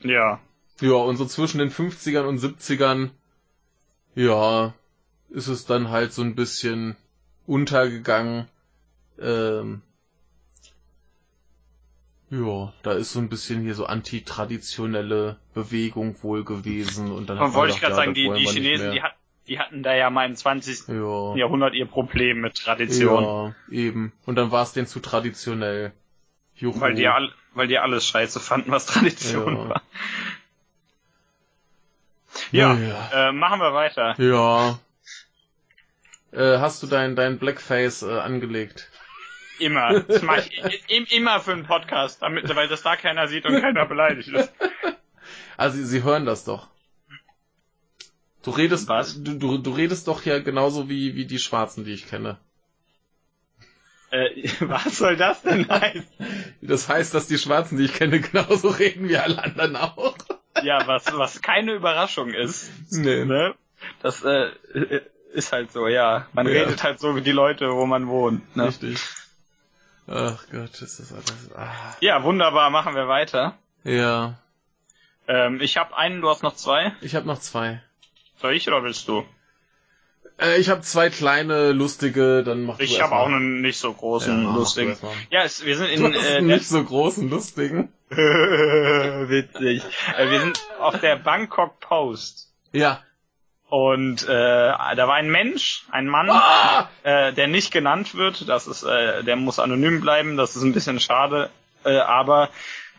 Ja. 0.00 0.40
Ja, 0.80 0.94
und 0.94 1.16
so 1.18 1.26
zwischen 1.26 1.58
den 1.58 1.70
50ern 1.70 2.24
und 2.24 2.40
70ern, 2.40 3.10
ja, 4.14 4.72
ist 5.28 5.48
es 5.48 5.66
dann 5.66 5.90
halt 5.90 6.14
so 6.14 6.22
ein 6.22 6.34
bisschen 6.34 6.96
untergegangen. 7.48 8.46
Ähm, 9.20 9.82
ja, 12.30 12.72
da 12.82 12.92
ist 12.92 13.12
so 13.12 13.18
ein 13.20 13.30
bisschen 13.30 13.62
hier 13.62 13.74
so 13.74 13.86
antitraditionelle 13.86 15.38
Bewegung 15.54 16.22
wohl 16.22 16.44
gewesen 16.44 17.10
und 17.10 17.28
dann 17.30 17.38
wollte 17.54 17.74
ich 17.74 17.80
gerade 17.80 17.94
sagen, 17.94 18.14
die, 18.14 18.30
die 18.30 18.46
Chinesen, 18.46 18.92
die, 18.92 19.02
hat, 19.02 19.14
die 19.48 19.58
hatten 19.58 19.82
da 19.82 19.94
ja 19.94 20.10
mal 20.10 20.26
im 20.26 20.36
20. 20.36 20.88
ja. 20.88 21.34
Jahrhundert 21.36 21.74
ihr 21.74 21.86
Problem 21.86 22.42
mit 22.42 22.54
Tradition. 22.54 23.24
Ja, 23.24 23.54
eben. 23.70 24.12
Und 24.26 24.36
dann 24.36 24.50
war 24.52 24.62
es 24.62 24.74
denen 24.74 24.86
zu 24.86 25.00
traditionell. 25.00 25.92
Juhu. 26.54 26.78
Weil 26.80 26.94
die, 26.94 27.08
all, 27.08 27.32
weil 27.54 27.66
die 27.68 27.78
alles 27.78 28.04
scheiße 28.06 28.40
fanden, 28.40 28.70
was 28.72 28.84
Tradition 28.86 29.56
Ja. 29.56 29.68
war. 29.70 29.82
Ja, 32.52 32.74
Ja. 32.74 33.28
Äh, 33.28 33.32
machen 33.32 33.60
wir 33.60 33.72
weiter. 33.72 34.20
Ja. 34.20 34.78
Äh, 36.32 36.58
hast 36.58 36.82
du 36.82 36.86
dein, 36.86 37.16
dein 37.16 37.38
Blackface 37.38 38.02
äh, 38.02 38.18
angelegt? 38.18 38.90
Immer. 39.58 40.00
Das 40.00 40.22
mache 40.22 40.48
ich 40.88 41.12
immer 41.12 41.40
für 41.40 41.52
einen 41.52 41.64
Podcast, 41.64 42.22
damit, 42.22 42.54
weil 42.54 42.68
das 42.68 42.82
da 42.82 42.96
keiner 42.96 43.26
sieht 43.28 43.44
und 43.46 43.60
keiner 43.60 43.86
beleidigt 43.86 44.28
ist. 44.28 44.52
Also 45.58 45.76
sie, 45.76 45.84
sie 45.86 46.02
hören 46.04 46.24
das 46.24 46.44
doch. 46.44 46.68
Du 48.44 48.52
redest, 48.52 48.88
Was? 48.88 49.20
Du, 49.20 49.34
du, 49.34 49.58
du 49.58 49.70
redest 49.72 50.06
doch 50.06 50.24
ja 50.24 50.38
genauso 50.38 50.88
wie, 50.88 51.16
wie 51.16 51.26
die 51.26 51.40
Schwarzen, 51.40 51.84
die 51.84 51.92
ich 51.92 52.06
kenne. 52.08 52.38
Äh, 54.10 54.48
was 54.60 54.98
soll 54.98 55.16
das 55.16 55.42
denn 55.42 55.68
heißen? 55.68 56.06
Das 56.62 56.88
heißt, 56.88 57.12
dass 57.12 57.26
die 57.26 57.38
Schwarzen, 57.38 57.76
die 57.76 57.86
ich 57.86 57.94
kenne, 57.94 58.20
genauso 58.20 58.68
reden 58.68 59.08
wie 59.08 59.16
alle 59.16 59.42
anderen 59.42 59.76
auch. 59.76 60.16
Ja, 60.62 60.86
was, 60.86 61.12
was 61.12 61.42
keine 61.42 61.72
Überraschung 61.72 62.30
ist. 62.30 62.70
Nee. 62.90 63.24
Ne? 63.24 63.54
Das 64.00 64.24
äh, 64.24 64.50
ist 65.32 65.52
halt 65.52 65.72
so, 65.72 65.86
ja. 65.88 66.26
Man 66.32 66.46
Ja. 66.46 66.52
redet 66.62 66.82
halt 66.82 67.00
so 67.00 67.16
wie 67.16 67.20
die 67.22 67.32
Leute, 67.32 67.72
wo 67.74 67.86
man 67.86 68.08
wohnt. 68.08 68.56
Ne? 68.56 68.66
Richtig. 68.68 68.98
Ach 70.06 70.42
Gott, 70.50 70.80
ist 70.80 71.00
das 71.00 71.12
alles. 71.12 71.50
Ah. 71.54 71.70
Ja, 72.00 72.22
wunderbar, 72.22 72.70
machen 72.70 72.94
wir 72.94 73.08
weiter. 73.08 73.54
Ja. 73.84 74.38
Ähm, 75.26 75.60
ich 75.60 75.76
habe 75.76 75.96
einen, 75.96 76.22
du 76.22 76.30
hast 76.30 76.42
noch 76.42 76.54
zwei. 76.54 76.92
Ich 77.02 77.14
habe 77.14 77.26
noch 77.26 77.38
zwei. 77.40 77.82
Soll 78.40 78.54
ich 78.54 78.66
oder 78.68 78.82
willst 78.82 79.06
du? 79.08 79.24
Äh, 80.40 80.58
ich 80.58 80.70
habe 80.70 80.80
zwei 80.82 81.10
kleine, 81.10 81.72
lustige, 81.72 82.42
dann 82.44 82.64
mach 82.64 82.78
Ich 82.78 82.96
du 82.96 83.02
habe 83.02 83.12
erst 83.14 83.22
auch 83.22 83.26
einen 83.26 83.60
nicht 83.60 83.78
so 83.78 83.92
großen, 83.92 84.44
Ja, 84.44 84.50
du 84.52 84.56
lustigen. 84.58 84.96
Ja, 85.30 85.42
es, 85.42 85.64
wir 85.64 85.76
sind 85.76 85.88
Du 85.98 86.06
in 86.06 86.14
hast 86.14 86.24
äh, 86.24 86.40
nicht 86.40 86.66
so 86.68 86.82
großen, 86.82 87.28
lustigen. 87.28 87.92
witzig. 88.10 89.82
Äh, 90.16 90.30
wir 90.30 90.40
sind 90.40 90.60
auf 90.80 90.98
der 91.00 91.16
Bangkok 91.16 91.78
Post. 91.80 92.50
Ja. 92.72 93.02
Und 93.68 94.22
äh, 94.26 94.28
da 94.28 95.08
war 95.08 95.14
ein 95.16 95.30
Mensch, 95.30 95.84
ein 95.90 96.06
Mann, 96.06 96.30
Ah! 96.30 96.88
äh, 97.02 97.32
der 97.34 97.48
nicht 97.48 97.70
genannt 97.70 98.14
wird. 98.14 98.48
Das 98.48 98.66
ist, 98.66 98.82
äh, 98.82 99.22
der 99.24 99.36
muss 99.36 99.58
anonym 99.58 100.00
bleiben. 100.00 100.36
Das 100.38 100.56
ist 100.56 100.62
ein 100.62 100.72
bisschen 100.72 101.00
schade. 101.00 101.50
Äh, 101.84 101.98
aber 101.98 102.48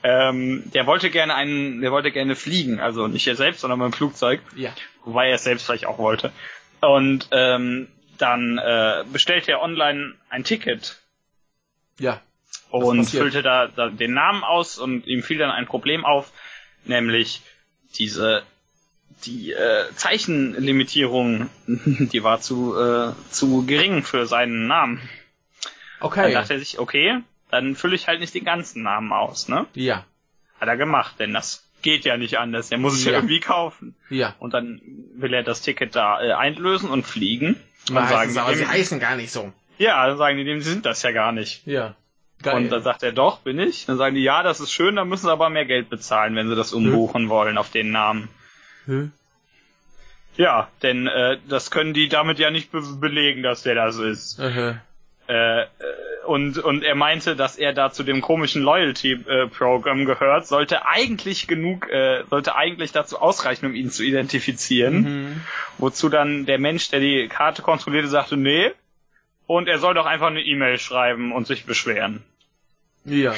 ähm, 0.03 0.63
der 0.73 0.85
wollte 0.85 1.09
gerne 1.09 1.33
einen, 1.33 1.81
der 1.81 1.91
wollte 1.91 2.11
gerne 2.11 2.35
fliegen. 2.35 2.79
Also 2.79 3.07
nicht 3.07 3.25
er 3.27 3.35
selbst, 3.35 3.61
sondern 3.61 3.79
beim 3.79 3.93
Flugzeug. 3.93 4.41
Ja. 4.55 4.71
Wobei 5.05 5.29
er 5.29 5.35
es 5.35 5.43
selbst 5.43 5.65
vielleicht 5.65 5.87
auch 5.87 5.97
wollte. 5.97 6.31
Und 6.81 7.27
ähm, 7.31 7.87
dann 8.19 8.59
äh, 8.59 9.03
bestellte 9.11 9.51
er 9.51 9.61
online 9.63 10.13
ein 10.29 10.43
Ticket 10.43 11.01
Ja. 11.99 12.21
und 12.69 12.97
passiert? 12.97 13.23
füllte 13.23 13.41
da, 13.41 13.67
da 13.67 13.89
den 13.89 14.13
Namen 14.13 14.43
aus 14.43 14.77
und 14.77 15.07
ihm 15.07 15.23
fiel 15.23 15.39
dann 15.39 15.49
ein 15.51 15.65
Problem 15.65 16.05
auf, 16.05 16.31
nämlich 16.85 17.41
diese 17.97 18.43
die 19.25 19.51
äh, 19.51 19.85
Zeichenlimitierung, 19.95 21.49
die 21.67 22.23
war 22.23 22.41
zu 22.41 22.75
äh, 22.77 23.13
zu 23.31 23.65
gering 23.65 24.03
für 24.03 24.25
seinen 24.25 24.67
Namen. 24.67 24.97
Dann 25.01 25.09
Okay. 26.09 26.33
dachte 26.33 26.53
er 26.53 26.59
sich, 26.59 26.79
okay, 26.79 27.19
dann 27.51 27.75
fülle 27.75 27.95
ich 27.95 28.07
halt 28.07 28.21
nicht 28.21 28.33
den 28.33 28.45
ganzen 28.45 28.83
Namen 28.83 29.11
aus, 29.11 29.49
ne? 29.49 29.65
Ja. 29.73 30.05
Hat 30.61 30.67
er 30.69 30.77
gemacht, 30.77 31.15
denn 31.19 31.33
das 31.33 31.65
geht 31.81 32.05
ja 32.05 32.15
nicht 32.17 32.37
anders. 32.39 32.71
Er 32.71 32.77
muss 32.77 32.93
es 32.93 33.03
ja, 33.05 33.11
Ja. 33.11 33.17
irgendwie 33.17 33.39
kaufen. 33.41 33.95
Ja. 34.09 34.35
Und 34.39 34.53
dann 34.53 34.81
will 35.15 35.33
er 35.33 35.43
das 35.43 35.61
Ticket 35.61 35.95
da 35.95 36.21
äh, 36.21 36.31
einlösen 36.33 36.89
und 36.89 37.03
fliegen. 37.05 37.57
Und 37.89 37.95
Mal 37.95 38.07
sagen 38.07 38.37
aber 38.37 38.55
sie 38.55 38.65
heißen 38.67 38.99
gar 38.99 39.15
nicht 39.15 39.31
so. 39.31 39.51
ja, 39.77 40.05
dann 40.07 40.17
sagen 40.17 40.37
die 40.37 40.43
dem, 40.45 40.61
sie 40.61 40.69
sind 40.71 40.85
das 40.85 41.01
ja 41.03 41.11
gar 41.11 41.31
nicht. 41.33 41.65
Ja. 41.65 41.95
Geil. 42.41 42.55
Und 42.55 42.69
dann 42.69 42.83
sagt 42.83 43.03
er, 43.03 43.11
doch, 43.11 43.39
bin 43.39 43.59
ich. 43.59 43.85
Dann 43.85 43.97
sagen 43.97 44.15
die, 44.15 44.23
ja, 44.23 44.43
das 44.43 44.61
ist 44.61 44.71
schön, 44.71 44.95
dann 44.95 45.09
müssen 45.09 45.25
sie 45.25 45.31
aber 45.31 45.49
mehr 45.49 45.65
Geld 45.65 45.89
bezahlen, 45.89 46.35
wenn 46.37 46.47
sie 46.47 46.55
das 46.55 46.71
umbuchen 46.71 47.27
wollen 47.27 47.57
auf 47.57 47.69
den 47.71 47.91
Namen. 47.91 48.29
Hä? 48.89 49.09
Ja, 50.35 50.69
denn 50.83 51.07
äh, 51.07 51.37
das 51.47 51.69
können 51.69 51.93
die 51.93 52.07
damit 52.07 52.39
ja 52.39 52.49
nicht 52.49 52.71
be 52.71 52.81
belegen, 52.99 53.43
dass 53.43 53.63
der 53.63 53.75
das 53.75 53.97
ist. 53.97 54.39
Äh, 54.39 54.75
Äh, 55.29 55.61
äh, 55.61 55.65
und, 56.25 56.57
und 56.57 56.83
er 56.83 56.95
meinte, 56.95 57.35
dass 57.35 57.55
er 57.55 57.73
da 57.73 57.91
zu 57.91 58.03
dem 58.03 58.21
komischen 58.21 58.63
Loyalty-Programm 58.63 60.05
gehört, 60.05 60.47
sollte 60.47 60.85
eigentlich 60.87 61.47
genug, 61.47 61.89
äh, 61.89 62.23
sollte 62.29 62.55
eigentlich 62.55 62.91
dazu 62.91 63.19
ausreichen, 63.19 63.67
um 63.67 63.75
ihn 63.75 63.91
zu 63.91 64.03
identifizieren. 64.03 65.01
mhm. 65.01 65.41
Wozu 65.77 66.09
dann 66.09 66.45
der 66.45 66.57
Mensch, 66.57 66.89
der 66.89 66.99
die 66.99 67.27
Karte 67.27 67.61
kontrollierte, 67.61 68.07
sagte, 68.07 68.37
nee. 68.37 68.71
Und 69.45 69.67
er 69.67 69.79
soll 69.79 69.93
doch 69.93 70.05
einfach 70.05 70.27
eine 70.27 70.41
E-Mail 70.41 70.77
schreiben 70.77 71.31
und 71.31 71.47
sich 71.47 71.65
beschweren. 71.65 72.23
Ja. 73.05 73.33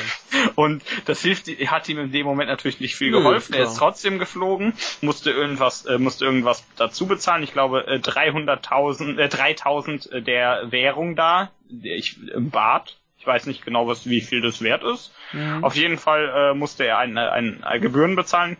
Und 0.56 0.84
das 1.06 1.22
hilft, 1.22 1.48
hat 1.48 1.88
ihm 1.88 2.00
in 2.00 2.12
dem 2.12 2.26
Moment 2.26 2.50
natürlich 2.50 2.80
nicht 2.80 2.96
viel 2.96 3.12
Nö, 3.12 3.18
geholfen. 3.18 3.54
er 3.54 3.62
klar. 3.62 3.72
ist 3.72 3.78
trotzdem 3.78 4.20
geflogen, 4.20 4.74
musste 5.02 5.32
irgendwas, 5.32 5.86
äh, 5.86 5.98
musste 5.98 6.26
irgendwas 6.26 6.66
dazu 6.78 7.06
bezahlen. 7.06 7.44
Ich 7.44 7.54
glaube, 7.54 7.86
äh, 7.88 8.00
300.000, 8.00 9.20
äh, 9.20 9.28
3.000 9.28 10.22
der 10.22 10.72
Währung 10.72 11.16
da, 11.16 11.52
ich 11.70 12.18
im 12.30 12.50
Bad. 12.50 12.98
Ich 13.18 13.28
weiß 13.28 13.46
nicht 13.46 13.64
genau, 13.64 13.88
was, 13.88 14.10
wie 14.10 14.22
viel 14.22 14.42
das 14.42 14.64
wert 14.64 14.84
ist. 14.84 15.14
Mhm. 15.32 15.64
Auf 15.64 15.76
jeden 15.76 16.00
Fall 16.00 16.32
äh, 16.36 16.54
musste 16.56 16.86
er 16.86 16.98
ein, 16.98 17.18
ein, 17.20 17.64
ein 17.64 17.82
Gebühren 17.82 18.16
bezahlen 18.16 18.58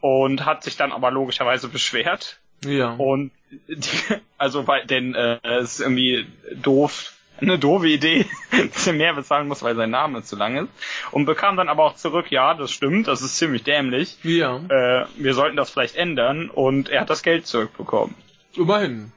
und 0.00 0.44
hat 0.44 0.62
sich 0.62 0.76
dann 0.76 0.92
aber 0.92 1.10
logischerweise 1.10 1.68
beschwert. 1.68 2.38
Ja. 2.64 2.92
Und 2.92 3.32
die, 3.68 4.16
also 4.36 4.62
bei 4.62 4.84
denn 4.84 5.14
äh, 5.14 5.38
es 5.42 5.74
ist 5.74 5.80
irgendwie 5.80 6.26
doof, 6.54 7.12
eine 7.40 7.58
doofe 7.58 7.88
Idee, 7.88 8.26
dass 8.74 8.86
er 8.86 8.92
mehr 8.92 9.14
bezahlen 9.14 9.48
muss, 9.48 9.62
weil 9.62 9.76
sein 9.76 9.90
Name 9.90 10.22
zu 10.22 10.36
lang 10.36 10.56
ist. 10.56 10.68
Und 11.10 11.24
bekam 11.26 11.56
dann 11.56 11.68
aber 11.68 11.84
auch 11.84 11.94
zurück, 11.96 12.30
ja, 12.30 12.54
das 12.54 12.70
stimmt, 12.70 13.08
das 13.08 13.22
ist 13.22 13.36
ziemlich 13.36 13.64
dämlich. 13.64 14.18
Ja. 14.22 14.56
Äh, 14.68 15.06
wir 15.16 15.34
sollten 15.34 15.56
das 15.56 15.70
vielleicht 15.70 15.96
ändern 15.96 16.50
und 16.50 16.88
er 16.88 17.02
hat 17.02 17.10
das 17.10 17.22
Geld 17.22 17.46
zurückbekommen. 17.46 18.14
Immerhin. 18.56 19.12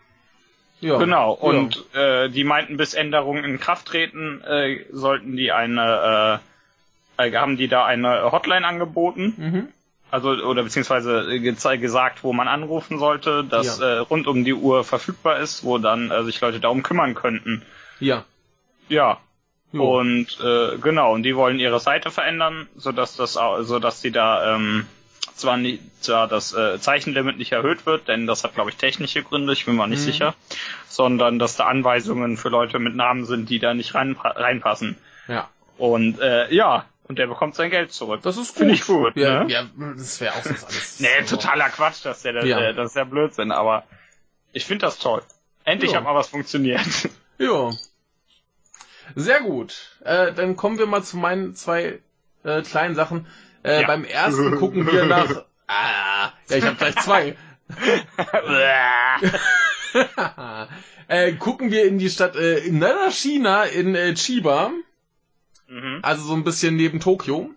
Ja. 0.81 0.98
Genau. 0.98 1.34
Und 1.34 1.85
äh, 1.93 2.30
die 2.30 2.43
meinten, 2.43 2.76
bis 2.77 2.93
Änderungen 2.95 3.43
in 3.43 3.60
Kraft 3.60 3.85
treten, 3.85 4.41
äh, 4.41 4.85
sollten 4.91 5.38
die 5.38 5.52
eine, 5.52 6.39
äh, 7.18 7.27
äh, 7.27 7.35
haben 7.38 7.56
die 7.56 7.68
da 7.68 7.85
eine 7.85 8.31
Hotline 8.31 8.65
angeboten. 8.65 9.35
Ja. 9.38 9.43
Mhm. 9.45 9.68
Also, 10.10 10.31
oder 10.31 10.64
beziehungsweise 10.64 11.39
ge 11.39 11.56
gesagt, 11.77 12.26
wo 12.26 12.34
man 12.34 12.49
anrufen 12.49 12.99
sollte, 12.99 13.45
das 13.45 13.80
Ja. 13.80 13.85
äh, 13.85 13.98
rund 13.99 14.27
um 14.27 14.43
die 14.43 14.53
Uhr 14.53 14.84
verfügbar 14.84 15.39
ist, 15.39 15.64
wo 15.64 15.77
dann 15.77 16.11
äh, 16.11 16.23
sich 16.23 16.41
Leute 16.41 16.60
darum 16.60 16.84
kümmern 16.84 17.15
könnten. 17.15 17.61
Ja. 18.02 18.26
Ja. 18.90 19.19
Jo. 19.72 19.99
Und 19.99 20.38
äh, 20.44 20.78
genau, 20.80 21.14
und 21.14 21.23
die 21.23 21.36
wollen 21.36 21.57
ihre 21.60 21.80
Seite 21.80 22.11
verändern, 22.11 22.68
sodass 22.76 23.15
das 23.15 23.34
sodass 23.34 24.02
sie 24.02 24.11
da 24.11 24.56
ähm, 24.56 24.86
zwar 25.36 25.56
nicht 25.56 25.82
zwar 26.03 26.28
das 26.28 26.53
äh, 26.53 26.78
Zeichenlimit 26.80 27.38
nicht 27.38 27.53
erhöht 27.53 27.86
wird, 27.86 28.10
denn 28.10 28.28
das 28.28 28.44
hat 28.44 28.53
glaube 28.56 28.69
ich 28.72 28.76
technische 28.76 29.23
Gründe, 29.23 29.53
ich 29.53 29.65
bin 29.65 29.76
mir 29.78 29.88
nicht 29.88 29.99
Mhm. 30.02 30.03
sicher, 30.06 30.36
sondern 30.90 31.40
dass 31.40 31.56
da 31.56 31.68
Anweisungen 31.68 32.36
für 32.36 32.49
Leute 32.49 32.80
mit 32.80 32.95
Namen 32.95 33.26
sind, 33.26 33.49
die 33.49 33.60
da 33.60 33.73
nicht 33.73 33.95
rein, 33.95 34.18
reinpassen. 34.19 34.98
Ja. 35.30 35.49
Und 35.78 36.19
äh, 36.19 36.53
ja, 36.53 36.86
und 37.07 37.18
der 37.18 37.28
bekommt 37.28 37.56
sein 37.56 37.69
Geld 37.72 37.94
zurück. 37.94 38.22
Das 38.23 38.36
ist 38.38 38.49
gut. 38.49 38.57
Finde 38.57 38.73
ich 38.73 38.86
gut, 38.86 39.15
Ja, 39.15 39.45
ne? 39.45 39.52
ja 39.53 39.65
das 39.98 40.19
wäre 40.19 40.34
auch 40.36 40.44
sonst 40.44 40.65
alles. 40.65 40.99
Nee, 40.99 41.07
so. 41.23 41.38
totaler 41.38 41.69
Quatsch, 41.69 42.03
dass 42.06 42.23
der, 42.23 42.45
Ja. 42.45 42.60
der 42.60 42.73
das 42.73 42.90
ist 42.90 42.95
ja 42.98 43.06
Blödsinn, 43.06 43.53
aber 43.53 43.84
ich 44.52 44.65
finde 44.65 44.86
das 44.86 44.98
toll. 44.99 45.22
Endlich 45.64 45.91
Ja. 45.91 45.98
hat 45.99 46.03
mal 46.03 46.14
was 46.15 46.28
funktioniert. 46.28 46.82
Ja. 47.38 47.72
Sehr 49.16 49.42
gut. 49.42 49.98
Äh, 50.04 50.34
dann 50.34 50.56
kommen 50.56 50.78
wir 50.78 50.88
mal 50.88 51.04
zu 51.04 51.18
meinen 51.18 51.56
zwei 51.56 52.00
äh, 52.44 52.62
kleinen 52.62 52.96
Sachen. 52.96 53.28
Äh, 53.64 53.82
Ja. 53.82 53.88
Beim 53.88 54.06
ersten 54.06 54.56
gucken 54.58 54.92
wir 54.92 55.06
nach. 55.06 55.46
Ah, 55.74 56.34
ja, 56.50 56.58
ich 56.58 56.66
habe 56.66 56.76
gleich 56.76 56.98
zwei. 56.98 57.38
äh, 61.08 61.32
gucken 61.34 61.72
wir 61.72 61.86
in 61.86 61.98
die 61.98 62.10
Stadt 62.10 62.36
äh, 62.36 62.60
in 62.60 62.80
Narashina 62.80 63.64
in 63.64 63.96
äh, 63.96 64.14
Chiba, 64.14 64.72
mhm. 65.70 66.00
also 66.02 66.24
so 66.24 66.34
ein 66.34 66.44
bisschen 66.44 66.76
neben 66.76 67.00
Tokio. 67.00 67.52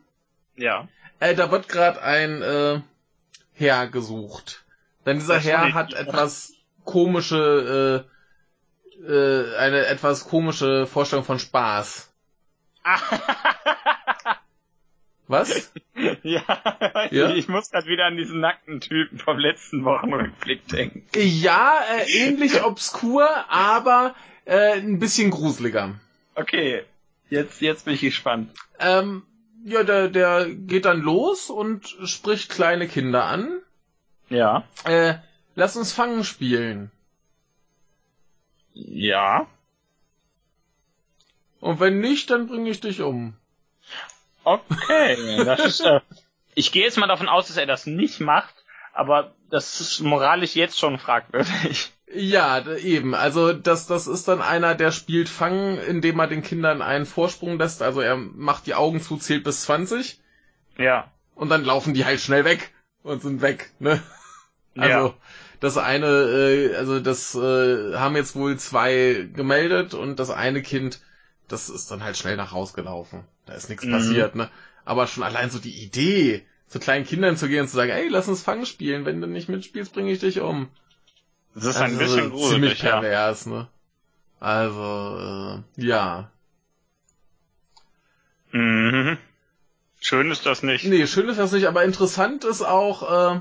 Ja. 0.56 0.86
Äh, 1.18 1.34
da 1.34 1.50
wird 1.50 1.68
gerade 1.68 2.02
ein 2.02 2.40
äh, 2.42 2.80
Herr 3.54 3.88
gesucht. 3.88 4.64
Denn 5.06 5.18
dieser 5.18 5.40
Herr 5.40 5.74
hat 5.74 5.92
etwas 5.92 6.52
komische, 6.84 8.04
äh, 9.06 9.56
eine 9.56 9.86
etwas 9.86 10.24
komische 10.24 10.86
Vorstellung 10.86 11.24
von 11.24 11.38
Spaß. 11.38 12.10
Was? 15.26 15.72
ja, 16.22 16.42
Ja? 17.10 17.30
ich 17.30 17.48
muss 17.48 17.70
gerade 17.70 17.86
wieder 17.86 18.04
an 18.04 18.16
diesen 18.16 18.40
nackten 18.40 18.80
Typen 18.80 19.18
vom 19.18 19.38
letzten 19.38 19.84
Wochenrückblick 19.84 20.68
denken. 20.68 21.06
Ja, 21.16 21.80
äh, 21.96 22.10
ähnlich 22.10 22.62
obskur, 22.62 23.26
aber 23.48 24.14
äh, 24.44 24.74
ein 24.74 24.98
bisschen 24.98 25.30
gruseliger. 25.30 25.94
Okay, 26.34 26.82
jetzt, 27.30 27.62
jetzt 27.62 27.86
bin 27.86 27.94
ich 27.94 28.02
gespannt. 28.02 28.50
Ähm, 28.78 29.22
ja, 29.64 29.82
der, 29.82 30.08
der 30.08 30.46
geht 30.50 30.84
dann 30.84 31.00
los 31.00 31.48
und 31.48 31.86
spricht 32.04 32.50
kleine 32.50 32.86
Kinder 32.86 33.24
an. 33.24 33.60
Ja. 34.28 34.64
Äh, 34.84 35.14
lass 35.54 35.76
uns 35.76 35.94
Fangen 35.94 36.24
spielen. 36.24 36.90
Ja. 38.74 39.46
Und 41.60 41.80
wenn 41.80 42.00
nicht, 42.00 42.30
dann 42.30 42.46
bringe 42.48 42.68
ich 42.70 42.80
dich 42.80 43.00
um. 43.00 43.34
Okay, 44.44 45.16
das 45.44 45.64
ist, 45.64 45.80
äh, 45.80 46.00
ich 46.54 46.72
gehe 46.72 46.84
jetzt 46.84 46.98
mal 46.98 47.06
davon 47.06 47.28
aus, 47.28 47.48
dass 47.48 47.56
er 47.56 47.66
das 47.66 47.86
nicht 47.86 48.20
macht, 48.20 48.54
aber 48.92 49.34
das 49.50 49.80
ist 49.80 50.00
moralisch 50.00 50.54
jetzt 50.56 50.78
schon 50.78 50.98
fragwürdig. 50.98 51.92
Ja, 52.12 52.64
eben. 52.76 53.14
Also 53.14 53.52
das, 53.52 53.86
das 53.86 54.06
ist 54.06 54.28
dann 54.28 54.42
einer, 54.42 54.74
der 54.74 54.92
spielt 54.92 55.28
Fangen, 55.28 55.78
indem 55.78 56.20
er 56.20 56.26
den 56.26 56.42
Kindern 56.42 56.82
einen 56.82 57.06
Vorsprung 57.06 57.58
lässt. 57.58 57.82
Also 57.82 58.00
er 58.02 58.16
macht 58.16 58.66
die 58.66 58.74
Augen 58.74 59.00
zu, 59.00 59.16
zählt 59.16 59.42
bis 59.42 59.62
20 59.62 60.20
Ja. 60.76 61.10
und 61.34 61.48
dann 61.48 61.64
laufen 61.64 61.94
die 61.94 62.04
halt 62.04 62.20
schnell 62.20 62.44
weg 62.44 62.72
und 63.02 63.22
sind 63.22 63.40
weg. 63.40 63.72
Ne? 63.78 64.02
Also 64.76 65.08
Ja. 65.08 65.14
Das 65.64 65.76
eine, 65.78 66.06
äh, 66.06 66.76
also 66.76 67.00
das 67.00 67.34
äh, 67.34 67.94
haben 67.96 68.16
jetzt 68.16 68.36
wohl 68.36 68.56
zwei 68.58 69.28
gemeldet 69.34 69.94
und 69.94 70.18
das 70.18 70.30
eine 70.30 70.62
Kind, 70.62 71.00
das 71.48 71.68
ist 71.68 71.90
dann 71.90 72.02
halt 72.04 72.16
schnell 72.16 72.36
nach 72.36 72.52
Haus 72.52 72.74
gelaufen. 72.74 73.24
Da 73.46 73.54
ist 73.54 73.68
nichts 73.68 73.84
Mhm. 73.84 73.90
passiert, 73.90 74.34
ne? 74.36 74.48
Aber 74.84 75.06
schon 75.06 75.22
allein 75.22 75.50
so 75.50 75.58
die 75.58 75.82
Idee, 75.82 76.46
zu 76.68 76.78
kleinen 76.78 77.04
Kindern 77.04 77.36
zu 77.36 77.48
gehen 77.48 77.62
und 77.62 77.68
zu 77.68 77.76
sagen, 77.76 77.90
ey, 77.90 78.08
lass 78.08 78.28
uns 78.28 78.42
Fangen 78.42 78.66
spielen, 78.66 79.04
wenn 79.04 79.20
du 79.20 79.26
nicht 79.26 79.48
mitspielst, 79.48 79.92
bringe 79.92 80.12
ich 80.12 80.20
dich 80.20 80.40
um. 80.40 80.68
Das 81.54 81.64
ist 81.64 81.76
ein 81.76 81.92
Also, 81.92 81.98
bisschen 81.98 82.36
ziemlich 82.36 82.78
gruselig, 82.78 82.82
ja. 82.82 83.00
pervers, 83.00 83.46
ne? 83.46 83.68
Also, 84.40 85.62
äh, 85.78 85.82
ja. 85.84 86.30
Mhm. 88.52 89.18
Schön 90.00 90.30
ist 90.30 90.46
das 90.46 90.62
nicht. 90.62 90.84
Nee, 90.84 91.06
schön 91.06 91.28
ist 91.28 91.38
das 91.38 91.52
nicht, 91.52 91.66
aber 91.66 91.84
interessant 91.84 92.44
ist 92.44 92.62
auch, 92.62 93.36
äh, 93.36 93.40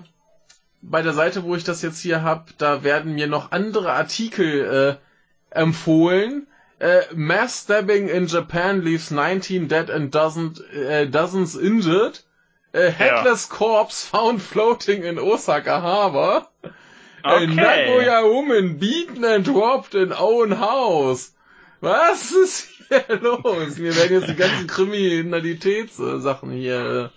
bei 0.84 1.02
der 1.02 1.14
Seite, 1.14 1.44
wo 1.44 1.56
ich 1.56 1.64
das 1.64 1.82
jetzt 1.82 2.00
hier 2.02 2.24
hab, 2.24 2.58
da 2.58 2.84
werden 2.84 3.14
mir 3.16 3.28
noch 3.28 3.52
andere 3.52 3.94
Artikel 3.94 5.00
äh, 5.00 5.58
empfohlen. 5.58 6.48
Äh, 6.80 7.02
Mass 7.16 7.64
Stabbing 7.64 8.10
in 8.10 8.28
Japan 8.28 8.82
leaves 8.82 9.10
19 9.10 9.68
dead 9.70 9.90
and 9.90 10.14
doesn't, 10.14 10.62
äh, 10.74 11.08
dozens 11.08 11.56
injured. 11.56 12.24
Äh, 12.74 12.92
headless 12.92 13.50
corpse 13.50 14.06
found 14.06 14.42
floating 14.42 15.04
in 15.04 15.20
Osaka 15.20 15.82
Harbor. 15.82 16.50
Äh, 16.64 16.70
Okay. 17.26 17.46
Nagoya 17.56 18.24
woman 18.26 18.80
beaten 18.80 19.24
and 19.24 19.48
robbed 19.48 19.96
in 19.96 20.12
own 20.12 20.60
house. 20.60 21.34
Was 21.80 22.32
ist 22.34 22.68
hier 22.90 23.06
los? 23.22 23.78
Mir 23.78 23.96
werden 23.96 24.20
jetzt 24.20 24.30
die 24.30 24.36
ganzen 24.36 24.68
Kriminalitätssachen 24.68 26.52
hier 26.52 27.12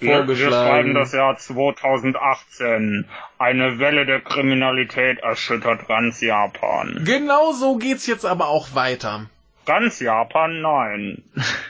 äh, 0.00 0.04
Wir, 0.04 0.16
vorgeschlagen. 0.16 0.52
schreiben 0.68 0.94
das 0.94 1.12
Jahr 1.12 1.36
2018. 1.36 3.06
Eine 3.38 3.78
Welle 3.78 4.06
der 4.06 4.20
Kriminalität 4.20 5.18
erschüttert 5.20 5.86
ganz 5.88 6.20
Japan. 6.20 7.02
Genau 7.04 7.52
so 7.52 7.76
geht's 7.76 8.06
jetzt 8.06 8.24
aber 8.24 8.48
auch 8.48 8.74
weiter. 8.74 9.26
Ganz 9.66 10.00
Japan, 10.00 10.60
nein. 10.62 11.22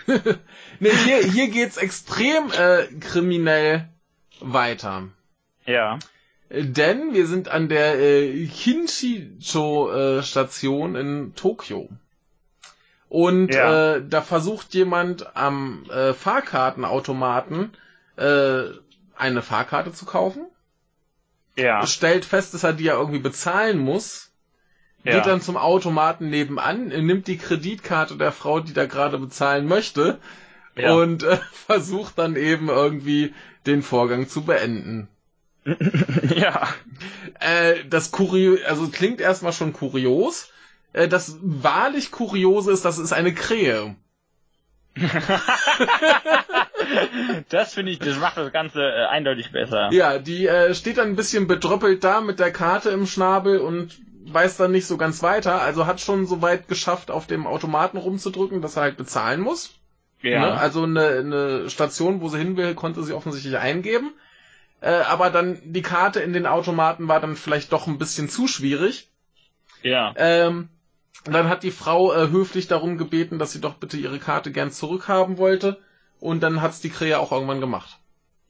Nee, 0.79 0.91
hier, 0.91 1.23
hier 1.23 1.49
geht's 1.49 1.79
extrem 1.79 2.51
äh, 2.53 2.85
kriminell 3.01 3.89
weiter. 4.41 5.05
Ja. 5.65 5.99
Äh, 6.51 6.65
Denn 6.65 7.15
wir 7.15 7.27
sind 7.27 7.49
an 7.49 7.71
der 7.71 7.99
äh, 7.99 8.47
Kinshicho-Station 8.47 10.97
in 10.97 11.35
Tokio. 11.35 11.89
Und 13.09 13.55
Ja. 13.55 13.95
äh, 13.97 14.03
da 14.07 14.21
versucht 14.21 14.75
jemand 14.75 15.35
am 15.37 15.87
äh, 15.91 16.13
Fahrkartenautomaten 16.13 17.71
äh, 18.17 18.65
eine 19.17 19.43
Fahrkarte 19.43 19.93
zu 19.93 20.05
kaufen. 20.05 20.47
Ja. 21.57 21.87
Stellt 21.87 22.25
fest, 22.25 22.55
dass 22.55 22.65
er 22.65 22.73
die 22.75 22.85
ja 22.85 22.99
irgendwie 22.99 23.19
bezahlen 23.19 23.79
muss. 23.79 24.31
Ja. 25.05 25.15
Geht 25.15 25.27
dann 25.27 25.41
zum 25.41 25.57
Automaten 25.57 26.31
nebenan, 26.31 26.89
nimmt 26.89 27.29
die 27.29 27.39
Kreditkarte 27.39 28.17
der 28.17 28.33
Frau, 28.33 28.61
die 28.61 28.73
da 28.73 28.87
gerade 28.87 29.19
bezahlen 29.19 29.67
möchte, 29.67 30.19
Ja. 30.75 30.95
und 30.95 31.23
äh, 31.23 31.39
versucht 31.67 32.19
dann 32.19 32.37
eben 32.37 32.69
irgendwie 32.69 33.33
den 33.67 33.83
Vorgang 33.83 34.29
zu 34.29 34.43
beenden. 34.43 35.09
ja. 36.37 36.69
Äh, 37.41 37.85
das 37.89 38.11
Kurio, 38.11 38.57
also 38.67 38.89
klingt 38.89 39.21
erstmal 39.21 39.53
schon 39.53 39.73
kurios. 39.73 40.51
Äh, 40.93 41.09
das 41.09 41.37
wahrlich 41.41 42.11
Kuriose 42.11 42.73
ist, 42.73 42.85
das 42.85 42.99
ist 42.99 43.13
eine 43.13 43.35
Krähe. 43.35 43.95
Das 47.49 47.75
finde 47.75 47.93
ich, 47.93 47.99
das 47.99 48.19
macht 48.19 48.37
das 48.37 48.53
Ganze 48.53 48.83
äh, 48.83 49.07
eindeutig 49.07 49.53
besser. 49.53 49.91
Ja, 49.93 50.19
die 50.19 50.47
äh, 50.47 50.75
steht 50.75 50.99
dann 50.99 51.09
ein 51.09 51.17
bisschen 51.17 51.47
bedröppelt 51.47 52.05
da 52.05 52.21
mit 52.21 52.39
der 52.39 52.53
Karte 52.53 52.91
im 52.91 53.07
Schnabel 53.07 53.59
und 53.59 53.99
weiß 54.27 54.57
dann 54.57 54.73
nicht 54.73 54.87
so 54.87 54.97
ganz 54.97 55.23
weiter. 55.23 55.63
Also 55.63 55.87
hat 55.87 56.01
schon 56.01 56.27
so 56.27 56.43
weit 56.43 56.69
geschafft, 56.69 57.11
auf 57.11 57.27
dem 57.27 57.47
Automaten 57.47 57.97
rumzudrücken, 57.97 58.63
dass 58.63 58.77
er 58.77 58.83
halt 58.83 58.97
bezahlen 58.97 59.41
muss. 59.41 59.75
Ja. 60.23 60.41
Ne? 60.41 60.53
Also 60.53 60.85
eine, 60.85 61.09
eine 61.09 61.71
Station, 61.71 62.21
wo 62.21 62.29
sie 62.29 62.39
hin 62.39 62.57
will, 62.57 62.75
konnte 62.75 63.03
sie 63.03 63.13
offensichtlich 63.13 63.57
eingeben. 63.57 64.13
Äh, 64.81 64.91
aber 64.91 65.31
dann 65.31 65.59
die 65.65 65.83
Karte 65.83 66.21
in 66.21 66.33
den 66.33 66.47
Automaten 66.47 67.09
war 67.09 67.21
dann 67.21 67.37
vielleicht 67.37 67.73
doch 67.73 67.87
ein 67.87 67.99
bisschen 67.99 68.29
zu 68.29 68.47
schwierig. 68.47 69.09
Ja. 69.83 70.13
Ähm, 70.17 70.69
dann 71.25 71.49
hat 71.49 71.63
die 71.63 71.71
Frau 71.71 72.13
äh, 72.13 72.29
höflich 72.29 72.69
darum 72.69 72.99
gebeten, 72.99 73.39
dass 73.39 73.53
sie 73.53 73.61
doch 73.61 73.75
bitte 73.75 73.97
ihre 73.97 74.19
Karte 74.19 74.53
gern 74.53 74.71
zurückhaben 74.71 75.39
wollte. 75.39 75.79
Und 76.21 76.43
dann 76.43 76.63
hat's 76.63 76.81
die 76.81 76.91
Krähe 76.91 77.19
auch 77.19 77.33
irgendwann 77.33 77.61
gemacht. 77.61 77.99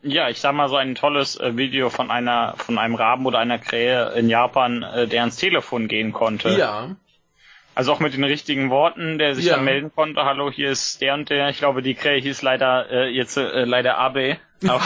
Ja, 0.02 0.28
ich 0.28 0.40
sag 0.40 0.54
mal 0.54 0.68
so 0.68 0.76
ein 0.76 0.94
tolles 0.94 1.38
äh, 1.40 1.56
Video 1.56 1.90
von 1.90 2.10
einer 2.10 2.54
von 2.58 2.78
einem 2.78 2.94
Raben 2.94 3.26
oder 3.26 3.38
einer 3.38 3.58
Krähe 3.58 4.12
in 4.12 4.28
Japan, 4.28 4.82
äh, 4.82 5.08
der 5.08 5.20
ans 5.20 5.36
Telefon 5.36 5.88
gehen 5.88 6.12
konnte. 6.12 6.50
Ja. 6.50 6.94
Also 7.74 7.92
auch 7.92 8.00
mit 8.00 8.14
den 8.14 8.24
richtigen 8.24 8.70
Worten, 8.70 9.18
der 9.18 9.34
sich 9.34 9.46
ja. 9.46 9.56
dann 9.56 9.64
melden 9.64 9.92
konnte. 9.94 10.24
Hallo, 10.24 10.50
hier 10.50 10.70
ist 10.70 11.00
der 11.00 11.14
und 11.14 11.28
der. 11.28 11.50
Ich 11.50 11.58
glaube, 11.58 11.82
die 11.82 11.94
Krähe 11.94 12.20
hieß 12.20 12.42
leider 12.42 12.90
äh, 12.90 13.08
jetzt 13.08 13.36
äh, 13.36 13.64
leider 13.64 13.98
Abe. 13.98 14.38
Aber, 14.66 14.82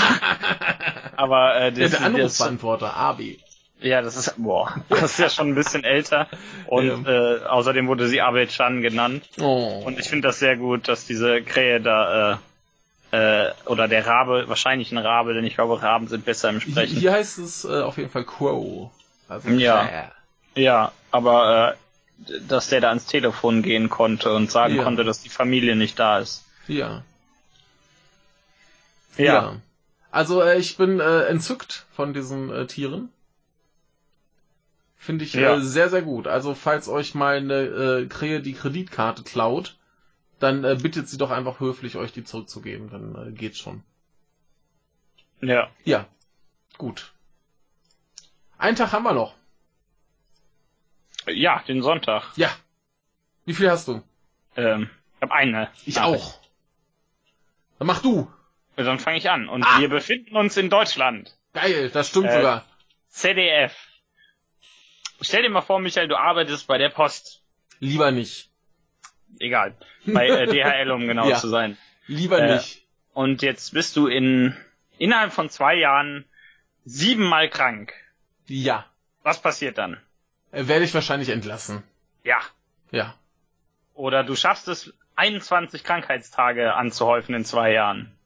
aber 1.16 1.57
äh, 1.57 1.73
das, 1.73 1.93
ja, 1.93 1.98
der 1.98 2.07
Anrufbeantworter 2.07 2.97
Abe. 2.97 3.36
Ja, 3.81 4.02
das 4.02 4.16
ist 4.16 4.35
boah, 4.36 4.74
das 4.89 5.12
ist 5.12 5.19
ja 5.19 5.31
schon 5.31 5.48
ein 5.48 5.55
bisschen 5.55 5.85
älter 5.85 6.28
und 6.66 7.07
ja. 7.07 7.36
äh, 7.36 7.44
außerdem 7.44 7.89
wurde 7.89 8.09
sie 8.09 8.20
Abe 8.20 8.47
Chan 8.47 8.82
genannt. 8.82 9.24
Oh. 9.40 9.82
Und 9.85 9.98
ich 9.98 10.09
finde 10.09 10.28
das 10.28 10.39
sehr 10.39 10.57
gut, 10.57 10.89
dass 10.89 11.07
diese 11.07 11.43
Krähe 11.43 11.81
da 11.81 12.32
äh, 12.32 12.36
äh, 13.12 13.52
oder 13.66 13.89
der 13.89 14.07
Rabe, 14.07 14.48
wahrscheinlich 14.48 14.93
ein 14.93 14.98
Rabe, 14.98 15.35
denn 15.35 15.44
ich 15.44 15.55
glaube, 15.55 15.82
Raben 15.82 16.09
sind 16.09 16.24
besser 16.24 16.51
im 16.51 16.61
Sprechen. 16.61 16.98
Hier 16.98 17.12
heißt 17.12 17.39
es 17.39 17.65
äh, 17.65 17.81
auf 17.81 17.97
jeden 17.97 18.11
Fall 18.11 18.24
Crow. 18.24 18.90
Also 19.28 19.48
ja. 19.48 20.11
Ja, 20.55 20.93
aber 21.11 21.77
äh, 22.28 22.39
dass 22.47 22.69
der 22.69 22.81
da 22.81 22.89
ans 22.89 23.07
Telefon 23.07 23.62
gehen 23.62 23.89
konnte 23.89 24.32
und 24.35 24.51
sagen 24.51 24.77
ja. 24.77 24.82
konnte, 24.82 25.05
dass 25.05 25.23
die 25.23 25.28
Familie 25.28 25.77
nicht 25.77 25.98
da 25.98 26.19
ist. 26.19 26.44
Ja. 26.69 27.02
Ja. 29.16 29.24
ja. 29.24 29.57
Also 30.11 30.43
äh, 30.43 30.59
ich 30.59 30.77
bin 30.77 31.01
äh, 31.01 31.23
entzückt 31.24 31.86
von 31.94 32.12
diesen 32.12 32.52
äh, 32.52 32.66
Tieren. 32.66 33.11
Finde 35.02 35.24
ich 35.24 35.32
ja. 35.32 35.56
äh, 35.56 35.62
sehr, 35.62 35.89
sehr 35.89 36.02
gut. 36.02 36.27
Also 36.27 36.55
falls 36.55 36.86
euch 36.86 37.14
mal 37.14 37.39
eine 37.39 37.55
äh, 37.55 38.06
Krähe 38.06 38.43
die 38.43 38.52
Kreditkarte 38.52 39.22
klaut, 39.22 39.78
dann 40.39 40.62
äh, 40.62 40.77
bittet 40.81 41.09
sie 41.09 41.16
doch 41.16 41.31
einfach 41.31 41.59
höflich, 41.59 41.97
euch 41.97 42.12
die 42.12 42.22
zurückzugeben. 42.22 42.90
Dann 42.90 43.28
äh, 43.28 43.32
geht's 43.32 43.59
schon. 43.59 43.82
Ja. 45.40 45.70
Ja. 45.85 46.06
Gut. 46.77 47.14
Einen 48.59 48.77
Tag 48.77 48.93
haben 48.93 49.05
wir 49.05 49.14
noch. 49.14 49.35
Ja, 51.27 51.62
den 51.66 51.81
Sonntag. 51.81 52.36
Ja. 52.36 52.51
Wie 53.47 53.55
viel 53.55 53.70
hast 53.70 53.89
du? 53.89 54.02
Ähm, 54.55 54.90
ich 55.16 55.22
hab 55.22 55.32
eine. 55.32 55.70
Ich 55.86 55.97
Nachricht. 55.97 56.24
auch. 56.24 56.40
Dann 57.78 57.86
mach 57.86 58.02
du. 58.02 58.31
Dann 58.77 58.98
fange 58.98 59.16
ich 59.16 59.31
an. 59.31 59.48
Und 59.48 59.64
ah. 59.64 59.81
wir 59.81 59.89
befinden 59.89 60.36
uns 60.36 60.59
in 60.59 60.68
Deutschland. 60.68 61.39
Geil, 61.55 61.89
das 61.89 62.10
stimmt 62.10 62.28
äh, 62.28 62.36
sogar. 62.36 62.66
ZDF. 63.09 63.89
Stell 65.20 65.42
dir 65.42 65.51
mal 65.51 65.60
vor, 65.60 65.80
Michael, 65.80 66.09
du 66.09 66.16
arbeitest 66.16 66.66
bei 66.66 66.78
der 66.78 66.88
Post. 66.88 67.42
Lieber 67.78 68.10
nicht 68.10 68.51
egal. 69.38 69.76
Bei 70.06 70.26
äh, 70.26 70.47
DHL, 70.47 70.90
um 70.90 71.06
genau 71.06 71.28
ja, 71.28 71.36
zu 71.36 71.48
sein. 71.48 71.76
Lieber 72.06 72.40
äh, 72.40 72.55
nicht. 72.55 72.86
Und 73.12 73.42
jetzt 73.42 73.72
bist 73.72 73.97
du 73.97 74.06
in 74.06 74.56
innerhalb 74.98 75.32
von 75.32 75.48
zwei 75.51 75.76
Jahren 75.76 76.24
siebenmal 76.84 77.48
krank. 77.48 77.92
Ja. 78.47 78.86
Was 79.22 79.40
passiert 79.40 79.78
dann? 79.78 79.98
Äh, 80.52 80.66
werde 80.66 80.84
ich 80.84 80.94
wahrscheinlich 80.94 81.28
entlassen. 81.28 81.82
Ja. 82.24 82.40
Ja. 82.90 83.14
Oder 83.94 84.24
du 84.24 84.34
schaffst 84.34 84.68
es, 84.68 84.92
21 85.16 85.84
Krankheitstage 85.84 86.74
anzuhäufen 86.74 87.34
in 87.34 87.44
zwei 87.44 87.72
Jahren. 87.72 88.16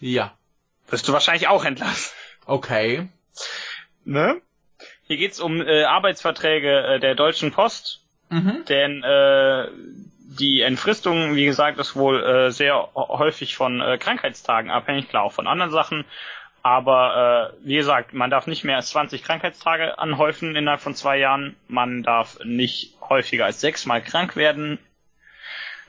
Ja. 0.00 0.36
Wirst 0.88 1.08
du 1.08 1.12
wahrscheinlich 1.12 1.48
auch 1.48 1.64
entlassen. 1.64 2.12
Okay. 2.44 3.08
Ne? 4.04 4.40
Hier 5.06 5.16
geht's 5.16 5.40
um 5.40 5.60
äh, 5.60 5.84
Arbeitsverträge 5.84 6.84
äh, 6.84 7.00
der 7.00 7.14
Deutschen 7.14 7.52
Post. 7.52 8.02
Mhm. 8.28 8.64
Denn 8.68 9.02
äh, 9.02 9.68
die 10.38 10.62
Entfristung, 10.62 11.36
wie 11.36 11.46
gesagt, 11.46 11.78
ist 11.78 11.96
wohl 11.96 12.22
äh, 12.22 12.50
sehr 12.50 12.88
häufig 12.94 13.56
von 13.56 13.80
äh, 13.80 13.98
Krankheitstagen 13.98 14.70
abhängig, 14.70 15.08
klar 15.08 15.22
auch 15.22 15.32
von 15.32 15.46
anderen 15.46 15.70
Sachen. 15.70 16.04
Aber 16.62 17.52
äh, 17.62 17.66
wie 17.66 17.76
gesagt, 17.76 18.12
man 18.12 18.30
darf 18.30 18.48
nicht 18.48 18.64
mehr 18.64 18.74
als 18.74 18.90
20 18.90 19.22
Krankheitstage 19.22 20.00
anhäufen 20.00 20.56
innerhalb 20.56 20.80
von 20.80 20.96
zwei 20.96 21.18
Jahren. 21.18 21.54
Man 21.68 22.02
darf 22.02 22.38
nicht 22.44 22.94
häufiger 23.08 23.44
als 23.44 23.60
sechsmal 23.60 24.02
krank 24.02 24.34
werden. 24.34 24.80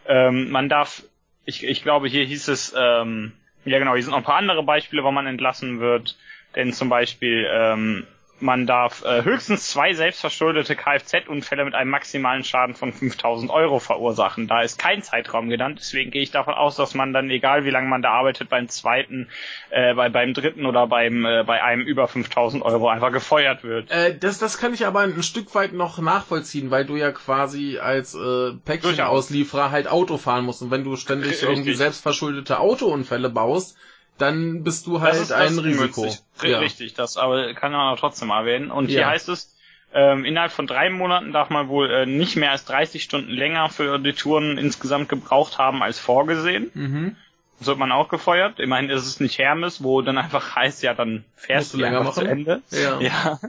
Ähm, 0.07 0.52
man 0.52 0.69
darf, 0.69 1.02
ich, 1.45 1.64
ich 1.64 1.81
glaube, 1.81 2.07
hier 2.07 2.23
hieß 2.26 2.48
es, 2.49 2.76
ähm, 2.77 3.34
ja 3.65 3.80
genau, 3.80 3.95
hier 3.95 4.03
sind 4.03 4.11
noch 4.11 4.19
ein 4.19 4.23
paar 4.23 4.35
andere 4.35 4.61
Beispiele, 4.61 5.03
wo 5.03 5.10
man 5.10 5.26
entlassen 5.26 5.80
wird. 5.80 6.15
Denn 6.56 6.72
zum 6.73 6.89
Beispiel 6.89 7.49
ähm, 7.52 8.06
man 8.39 8.68
darf 8.68 9.03
äh, 9.03 9.23
höchstens 9.23 9.69
zwei 9.69 9.93
selbstverschuldete 9.93 10.76
Kfz-Unfälle 10.76 11.65
mit 11.65 11.73
einem 11.73 11.91
maximalen 11.91 12.43
Schaden 12.43 12.76
von 12.76 12.93
5000 12.93 13.51
Euro 13.51 13.80
verursachen. 13.80 14.47
Da 14.47 14.61
ist 14.61 14.77
kein 14.77 15.01
Zeitraum 15.01 15.49
genannt, 15.49 15.80
deswegen 15.80 16.11
gehe 16.11 16.22
ich 16.22 16.31
davon 16.31 16.53
aus, 16.53 16.76
dass 16.76 16.93
man 16.93 17.14
dann, 17.14 17.30
egal 17.30 17.65
wie 17.65 17.69
lange 17.69 17.88
man 17.88 18.01
da 18.01 18.11
arbeitet, 18.11 18.49
beim 18.49 18.69
zweiten, 18.69 19.27
äh, 19.69 19.93
bei, 19.93 20.09
beim 20.09 20.34
dritten 20.34 20.65
oder 20.65 20.88
beim, 20.88 21.26
äh, 21.26 21.43
bei 21.43 21.64
einem 21.64 21.84
über 21.84 22.07
5000 22.07 22.64
Euro 22.64 22.89
einfach 22.89 23.11
gefeuert 23.11 23.64
wird. 23.64 23.89
Äh, 23.91 24.18
das, 24.18 24.39
das 24.39 24.57
kann 24.57 24.73
ich 24.73 24.85
aber 24.85 25.01
ein 25.01 25.23
Stück 25.23 25.53
weit 25.55 25.73
noch 25.73 25.99
nachvollziehen, 25.99 26.72
weil 26.72 26.85
du 26.85 26.95
ja 26.95 27.11
quasi 27.11 27.80
als 27.80 28.14
äh, 28.15 28.51
Päckchenauslieferer 28.65 29.72
halt 29.72 29.88
Auto 29.88 30.18
fahren 30.18 30.45
musst. 30.45 30.61
Und 30.61 30.72
wenn 30.72 30.84
du 30.84 30.95
ständig 30.95 31.31
Richtig. 31.31 31.49
irgendwie 31.49 31.73
selbstverschuldete 31.73 32.59
Autounfälle 32.59 33.30
baust, 33.30 33.77
dann 34.18 34.64
bist 34.64 34.88
du 34.88 35.02
halt 35.02 35.31
ein 35.31 35.60
Risiko. 35.60 36.07
Ja. 36.44 36.60
Richtig, 36.60 36.94
das 36.94 37.18
aber 37.18 37.53
kann 37.53 37.72
man 37.72 37.94
auch 37.94 37.99
trotzdem 37.99 38.30
erwähnen. 38.30 38.72
Und 38.72 38.89
ja. 38.89 38.99
hier 38.99 39.07
heißt 39.07 39.30
es, 39.30 39.56
ähm, 39.94 40.26
innerhalb 40.26 40.52
von 40.52 40.68
drei 40.68 40.89
Monaten 40.89 41.31
darf 41.31 41.49
man 41.49 41.69
wohl 41.69 41.89
äh, 41.89 42.06
nicht 42.06 42.35
mehr 42.35 42.52
als 42.52 42.65
30 42.65 43.03
Stunden 43.03 43.31
länger 43.31 43.69
für 43.69 43.99
die 43.99 44.14
Touren 44.14 44.57
insgesamt 44.57 45.10
gebraucht 45.10 45.57
haben 45.57 45.81
als 45.81 45.99
vorgesehen. 45.99 46.72
Mhm. 46.73 47.15
Das 47.60 47.68
wird 47.68 47.80
man 47.80 47.91
auch 47.91 48.10
gefeuert. 48.10 48.60
Immerhin 48.60 48.89
ist 48.89 49.07
es 49.07 49.19
nicht 49.19 49.39
Hermes, 49.39 49.81
wo 49.84 50.02
dann 50.02 50.18
einfach 50.18 50.56
heißt, 50.56 50.84
ja, 50.84 50.94
dann 50.94 51.26
fährst 51.35 51.73
du 51.73 51.77
länger 51.77 52.11
zu 52.11 52.22
Ende. 52.22 52.61
Ja. 52.69 52.99
ja. 52.99 53.39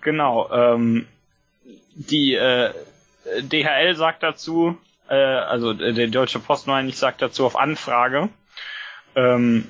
Genau. 0.00 0.50
Ähm, 0.52 1.06
die 1.94 2.34
äh, 2.34 2.72
DHL 3.42 3.96
sagt 3.96 4.22
dazu, 4.22 4.78
äh, 5.08 5.14
also 5.14 5.72
äh, 5.72 5.92
der 5.92 6.08
Deutsche 6.08 6.38
Post 6.38 6.66
meine 6.66 6.88
ich 6.88 6.96
sagt 6.96 7.20
dazu 7.20 7.44
auf 7.44 7.56
Anfrage, 7.56 8.28
ähm, 9.14 9.66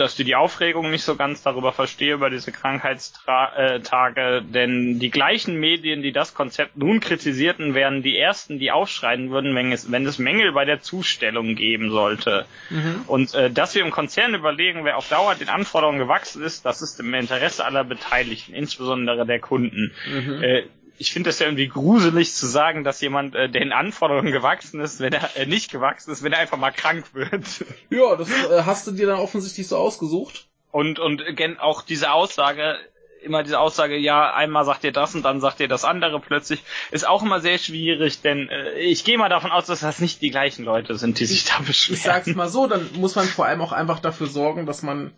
dass 0.00 0.16
die 0.16 0.24
die 0.24 0.34
Aufregung 0.34 0.90
nicht 0.90 1.04
so 1.04 1.14
ganz 1.14 1.42
darüber 1.42 1.72
verstehe, 1.72 2.14
über 2.14 2.30
diese 2.30 2.52
Krankheitstage, 2.52 4.42
denn 4.42 4.98
die 4.98 5.10
gleichen 5.10 5.60
Medien, 5.60 6.02
die 6.02 6.12
das 6.12 6.34
Konzept 6.34 6.76
nun 6.76 7.00
kritisierten, 7.00 7.74
wären 7.74 8.02
die 8.02 8.16
ersten, 8.16 8.58
die 8.58 8.70
aufschreien 8.70 9.30
würden, 9.30 9.54
wenn 9.54 9.72
es, 9.72 9.92
wenn 9.92 10.06
es 10.06 10.18
Mängel 10.18 10.52
bei 10.52 10.64
der 10.64 10.80
Zustellung 10.80 11.54
geben 11.54 11.90
sollte. 11.90 12.46
Mhm. 12.70 13.02
Und 13.06 13.34
äh, 13.34 13.50
dass 13.50 13.74
wir 13.74 13.82
im 13.82 13.90
Konzern 13.90 14.34
überlegen, 14.34 14.84
wer 14.84 14.96
auf 14.96 15.08
Dauer 15.08 15.34
den 15.34 15.48
Anforderungen 15.48 15.98
gewachsen 15.98 16.42
ist, 16.42 16.64
das 16.64 16.80
ist 16.82 16.98
im 17.00 17.12
Interesse 17.14 17.64
aller 17.64 17.84
Beteiligten, 17.84 18.54
insbesondere 18.54 19.26
der 19.26 19.40
Kunden. 19.40 19.92
Mhm. 20.06 20.42
Äh, 20.42 20.62
ich 21.00 21.12
finde 21.12 21.30
das 21.30 21.38
ja 21.38 21.46
irgendwie 21.46 21.68
gruselig 21.68 22.34
zu 22.34 22.46
sagen, 22.46 22.84
dass 22.84 23.00
jemand 23.00 23.34
äh, 23.34 23.48
den 23.48 23.72
Anforderungen 23.72 24.32
gewachsen 24.32 24.82
ist, 24.82 25.00
wenn 25.00 25.14
er 25.14 25.34
äh, 25.34 25.46
nicht 25.46 25.72
gewachsen 25.72 26.10
ist, 26.10 26.22
wenn 26.22 26.34
er 26.34 26.40
einfach 26.40 26.58
mal 26.58 26.72
krank 26.72 27.14
wird. 27.14 27.64
Ja, 27.90 28.14
das 28.16 28.28
äh, 28.28 28.62
hast 28.64 28.86
du 28.86 28.92
dir 28.92 29.06
dann 29.06 29.18
offensichtlich 29.18 29.66
so 29.66 29.78
ausgesucht. 29.78 30.46
Und 30.70 30.98
und 30.98 31.22
äh, 31.22 31.56
auch 31.58 31.80
diese 31.80 32.12
Aussage, 32.12 32.76
immer 33.22 33.42
diese 33.42 33.58
Aussage, 33.58 33.96
ja, 33.96 34.32
einmal 34.34 34.66
sagt 34.66 34.84
ihr 34.84 34.92
das 34.92 35.14
und 35.14 35.22
dann 35.22 35.40
sagt 35.40 35.60
ihr 35.60 35.68
das 35.68 35.86
andere 35.86 36.20
plötzlich, 36.20 36.62
ist 36.90 37.08
auch 37.08 37.22
immer 37.22 37.40
sehr 37.40 37.56
schwierig, 37.56 38.20
denn 38.20 38.50
äh, 38.50 38.78
ich 38.80 39.02
gehe 39.04 39.16
mal 39.16 39.30
davon 39.30 39.52
aus, 39.52 39.66
dass 39.66 39.80
das 39.80 40.00
nicht 40.00 40.20
die 40.20 40.30
gleichen 40.30 40.66
Leute 40.66 40.96
sind, 40.96 41.18
die 41.18 41.26
sich 41.26 41.46
da 41.46 41.60
beschweren. 41.60 41.96
Ich 41.96 42.02
sag's 42.02 42.26
mal 42.34 42.48
so, 42.48 42.66
dann 42.66 42.90
muss 42.96 43.14
man 43.14 43.24
vor 43.24 43.46
allem 43.46 43.62
auch 43.62 43.72
einfach 43.72 44.00
dafür 44.00 44.26
sorgen, 44.26 44.66
dass 44.66 44.82
man 44.82 45.12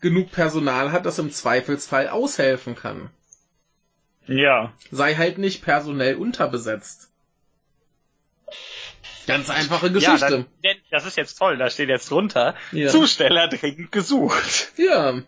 genug 0.00 0.30
Personal 0.30 0.92
hat, 0.92 1.06
das 1.06 1.18
im 1.18 1.32
Zweifelsfall 1.32 2.08
aushelfen 2.08 2.76
kann. 2.76 3.10
Ja. 4.26 4.72
Sei 4.90 5.14
halt 5.14 5.38
nicht 5.38 5.62
personell 5.62 6.16
unterbesetzt. 6.16 7.10
Ganz 9.26 9.48
einfache 9.48 9.90
Geschichte. 9.90 10.46
Ja, 10.62 10.72
das, 10.74 10.82
das 10.90 11.06
ist 11.06 11.16
jetzt 11.16 11.38
toll, 11.38 11.56
da 11.56 11.70
steht 11.70 11.88
jetzt 11.88 12.10
drunter. 12.10 12.54
Ja. 12.72 12.88
Zusteller 12.88 13.48
dringend 13.48 13.90
gesucht. 13.90 14.72
Ja. 14.76 15.22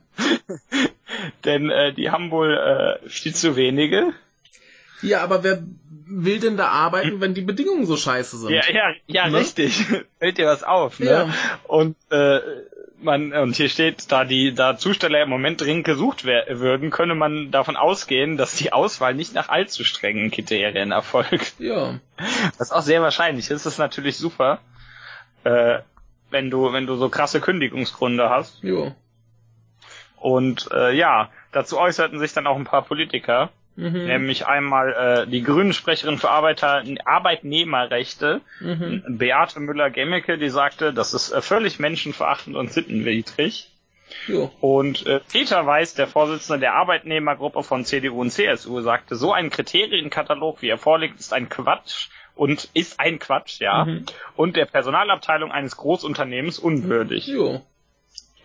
denn 1.44 1.70
äh, 1.70 1.92
die 1.94 2.10
haben 2.10 2.30
wohl 2.30 2.54
äh, 3.04 3.08
viel 3.08 3.34
zu 3.34 3.56
wenige. 3.56 4.12
Ja, 5.02 5.22
aber 5.22 5.44
wer 5.44 5.62
will 6.06 6.40
denn 6.40 6.56
da 6.56 6.68
arbeiten, 6.68 7.20
wenn 7.20 7.34
die 7.34 7.42
Bedingungen 7.42 7.86
so 7.86 7.96
scheiße 7.96 8.38
sind? 8.38 8.50
Ja, 8.50 8.62
ja, 8.70 8.94
ja, 9.06 9.28
ne? 9.28 9.38
richtig. 9.38 9.84
Fällt 10.18 10.38
dir 10.38 10.46
was 10.46 10.62
auf, 10.62 11.00
ne? 11.00 11.10
Ja. 11.10 11.34
Und 11.64 11.96
äh, 12.10 12.40
man, 13.00 13.32
und 13.32 13.56
hier 13.56 13.68
steht, 13.68 14.10
da 14.10 14.24
die 14.24 14.54
da 14.54 14.76
Zusteller 14.76 15.22
im 15.22 15.28
Moment 15.28 15.60
dringend 15.60 15.84
gesucht 15.84 16.24
würden, 16.24 16.90
könne 16.90 17.14
man 17.14 17.50
davon 17.50 17.76
ausgehen, 17.76 18.36
dass 18.36 18.56
die 18.56 18.72
Auswahl 18.72 19.14
nicht 19.14 19.34
nach 19.34 19.48
allzu 19.48 19.84
strengen 19.84 20.30
Kriterien 20.30 20.92
erfolgt. 20.92 21.54
Ja. 21.58 22.00
Was 22.58 22.72
auch 22.72 22.82
sehr 22.82 23.02
wahrscheinlich 23.02 23.50
ist, 23.50 23.66
ist 23.66 23.78
natürlich 23.78 24.16
super. 24.16 24.60
Äh, 25.44 25.80
wenn 26.30 26.50
du, 26.50 26.72
wenn 26.72 26.86
du 26.86 26.96
so 26.96 27.08
krasse 27.08 27.40
Kündigungsgründe 27.40 28.28
hast. 28.30 28.62
Jo. 28.62 28.94
Und 30.16 30.68
äh, 30.72 30.92
ja, 30.92 31.30
dazu 31.52 31.78
äußerten 31.78 32.18
sich 32.18 32.32
dann 32.32 32.46
auch 32.46 32.56
ein 32.56 32.64
paar 32.64 32.82
Politiker, 32.82 33.50
Mhm. 33.76 34.04
nämlich 34.06 34.46
einmal 34.46 34.92
äh, 35.26 35.30
die 35.30 35.42
Grünen-Sprecherin 35.42 36.16
für 36.18 36.30
Arbeiter, 36.30 36.82
Arbeitnehmerrechte, 37.04 38.40
Mhm. 38.60 39.02
Beate 39.18 39.60
Müller-Gemmecke, 39.60 40.38
die 40.38 40.48
sagte, 40.48 40.92
das 40.92 41.14
ist 41.14 41.30
äh, 41.32 41.42
völlig 41.42 41.78
menschenverachtend 41.78 42.56
und 42.56 42.72
sittenwidrig. 42.72 43.70
Jo. 44.28 44.50
Und 44.60 45.04
äh, 45.06 45.20
Peter 45.30 45.66
Weiß, 45.66 45.94
der 45.94 46.06
Vorsitzende 46.06 46.60
der 46.60 46.74
Arbeitnehmergruppe 46.74 47.62
von 47.62 47.84
CDU 47.84 48.20
und 48.20 48.30
CSU, 48.30 48.80
sagte, 48.80 49.16
so 49.16 49.32
ein 49.32 49.50
Kriterienkatalog, 49.50 50.62
wie 50.62 50.68
er 50.68 50.78
vorliegt, 50.78 51.18
ist 51.20 51.32
ein 51.32 51.48
Quatsch 51.48 52.08
und 52.34 52.68
ist 52.74 53.00
ein 53.00 53.18
Quatsch, 53.18 53.60
ja, 53.60 53.84
Mhm. 53.84 54.06
und 54.36 54.56
der 54.56 54.66
Personalabteilung 54.66 55.50
eines 55.52 55.76
Großunternehmens 55.76 56.58
unwürdig. 56.58 57.26
Jo. 57.26 57.62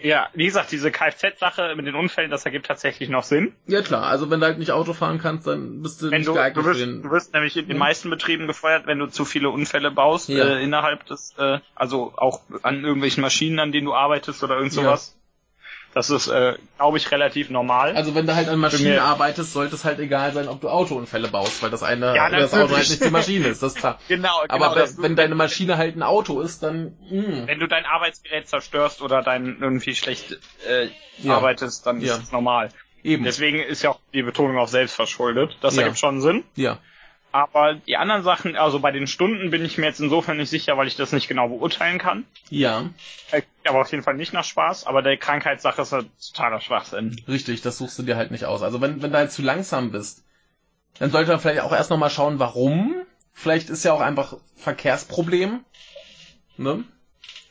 Ja, 0.03 0.27
wie 0.33 0.45
gesagt, 0.45 0.71
diese 0.71 0.91
Kfz-Sache 0.91 1.73
mit 1.75 1.85
den 1.85 1.95
Unfällen, 1.95 2.31
das 2.31 2.45
ergibt 2.45 2.65
tatsächlich 2.65 3.09
noch 3.09 3.23
Sinn. 3.23 3.53
Ja 3.67 3.81
klar, 3.81 4.03
also 4.05 4.29
wenn 4.29 4.39
du 4.39 4.45
halt 4.47 4.57
nicht 4.57 4.71
Auto 4.71 4.93
fahren 4.93 5.19
kannst, 5.19 5.47
dann 5.47 5.81
bist 5.81 6.01
du 6.01 6.09
Wenn 6.11 6.19
nicht 6.19 6.27
du, 6.27 6.33
geeignet 6.33 6.57
du, 6.63 6.67
wirst, 6.67 6.79
für 6.79 6.85
den. 6.85 7.01
du 7.03 7.11
wirst 7.11 7.33
nämlich 7.33 7.55
in 7.57 7.67
den 7.67 7.77
meisten 7.77 8.09
Betrieben 8.09 8.47
gefeuert, 8.47 8.87
wenn 8.87 8.99
du 8.99 9.07
zu 9.07 9.25
viele 9.25 9.49
Unfälle 9.49 9.91
baust, 9.91 10.29
Ja. 10.29 10.45
äh, 10.45 10.63
innerhalb 10.63 11.05
des, 11.05 11.33
äh, 11.37 11.59
also 11.75 12.13
auch 12.17 12.41
an 12.63 12.83
irgendwelchen 12.83 13.21
Maschinen, 13.21 13.59
an 13.59 13.71
denen 13.71 13.85
du 13.85 13.93
arbeitest 13.93 14.43
oder 14.43 14.55
irgend 14.57 14.73
Ja. 14.75 14.97
Das 15.93 16.09
ist, 16.09 16.27
äh, 16.27 16.55
glaube 16.77 16.97
ich, 16.97 17.11
relativ 17.11 17.49
normal. 17.49 17.95
Also 17.95 18.15
wenn 18.15 18.25
du 18.25 18.33
halt 18.35 18.47
an 18.47 18.59
Maschinen 18.59 18.99
arbeitest, 18.99 19.51
sollte 19.51 19.75
es 19.75 19.83
halt 19.83 19.99
egal 19.99 20.31
sein, 20.33 20.47
ob 20.47 20.61
du 20.61 20.69
Autounfälle 20.69 21.27
baust, 21.27 21.61
weil 21.61 21.69
das 21.69 21.83
eine 21.83 22.15
Ja, 22.15 22.29
das 22.29 22.53
Auto 22.53 22.75
halt 22.75 22.89
nicht 22.89 23.03
die 23.03 23.09
Maschine 23.09 23.47
ist, 23.49 23.61
das 23.61 23.73
ist 23.73 23.79
klar. 23.79 23.99
genau, 24.07 24.41
Aber 24.47 24.69
genau, 24.69 24.75
wenn, 24.75 25.03
wenn 25.03 25.15
deine 25.15 25.35
Maschine 25.35 25.77
halt 25.77 25.97
ein 25.97 26.03
Auto 26.03 26.39
ist, 26.39 26.63
dann 26.63 26.97
mh, 27.09 27.47
wenn 27.47 27.59
du 27.59 27.67
dein 27.67 27.85
Arbeitsgerät 27.85 28.47
zerstörst 28.47 29.01
oder 29.01 29.21
dein 29.21 29.57
irgendwie 29.59 29.95
schlecht 29.95 30.37
äh, 30.67 30.87
Ja. 31.17 31.37
arbeitest, 31.37 31.85
dann 31.85 31.99
Ja. 32.01 32.13
ist 32.13 32.21
das 32.23 32.31
normal. 32.31 32.69
eben. 33.03 33.23
Deswegen 33.25 33.59
ist 33.59 33.81
ja 33.81 33.89
auch 33.91 33.99
die 34.13 34.23
Betonung 34.23 34.57
auf 34.57 34.69
selbst 34.69 34.95
verschuldet. 34.95 35.57
Das 35.61 35.77
ergibt 35.77 35.99
schon 35.99 36.21
Sinn. 36.21 36.43
Ja. 36.55 36.79
Aber 37.31 37.75
die 37.75 37.95
anderen 37.97 38.23
Sachen, 38.23 38.55
also 38.57 38.79
bei 38.79 38.91
den 38.91 39.07
Stunden 39.07 39.51
bin 39.51 39.63
ich 39.63 39.77
mir 39.77 39.85
jetzt 39.85 40.01
insofern 40.01 40.37
nicht 40.37 40.49
sicher, 40.49 40.77
weil 40.77 40.87
ich 40.87 40.95
das 40.97 41.13
nicht 41.13 41.27
genau 41.27 41.47
beurteilen 41.47 41.97
kann. 41.97 42.25
Ja, 42.49 42.89
Äh, 43.31 43.41
Aber 43.65 43.81
auf 43.81 43.91
jeden 43.91 44.03
Fall 44.03 44.15
nicht 44.15 44.33
nach 44.33 44.43
Spaß. 44.43 44.85
Aber 44.85 45.01
der 45.01 45.15
Krankheitssache 45.17 45.81
ist 45.81 45.91
halt 45.93 46.07
totaler 46.33 46.59
Schwachsinn. 46.59 47.15
richtig, 47.27 47.61
das 47.61 47.77
suchst 47.77 47.97
du 47.99 48.03
dir 48.03 48.17
halt 48.17 48.31
nicht 48.31 48.45
aus. 48.45 48.61
Also 48.61 48.81
wenn, 48.81 49.01
wenn 49.01 49.11
du 49.11 49.17
halt 49.17 49.31
zu 49.31 49.41
langsam 49.41 49.91
bist, 49.91 50.25
dann 50.99 51.09
sollte 51.11 51.31
man 51.31 51.39
vielleicht 51.39 51.61
auch 51.61 51.71
erst 51.71 51.89
nochmal 51.89 52.09
schauen, 52.09 52.39
warum. 52.39 52.95
Vielleicht 53.33 53.69
ist 53.69 53.85
ja 53.85 53.93
auch 53.93 54.01
einfach 54.01 54.35
Verkehrsproblem. 54.57 55.61
Ne? 56.57 56.83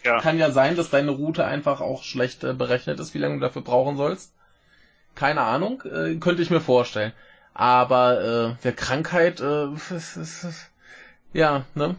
Ja. 0.05 0.21
Kann 0.21 0.39
ja 0.39 0.51
sein, 0.51 0.77
dass 0.77 0.91
deine 0.91 1.11
Route 1.11 1.45
einfach 1.47 1.81
auch 1.81 2.03
schlecht 2.05 2.45
äh, 2.45 2.53
berechnet 2.53 3.01
ist, 3.01 3.15
wie 3.15 3.19
lange 3.19 3.37
du 3.37 3.41
dafür 3.41 3.63
brauchen 3.63 3.97
sollst. 3.97 4.35
Keine 5.15 5.41
Ahnung, 5.41 5.83
äh, 5.85 6.17
könnte 6.17 6.43
ich 6.43 6.51
mir 6.51 6.61
vorstellen. 6.61 7.13
Aber 7.55 8.57
äh, 8.59 8.63
der 8.63 8.73
Krankheit, 8.73 9.41
äh, 9.41 9.67
es 9.95 10.17
ist- 10.17 10.71
ja, 11.33 11.65
ne? 11.75 11.97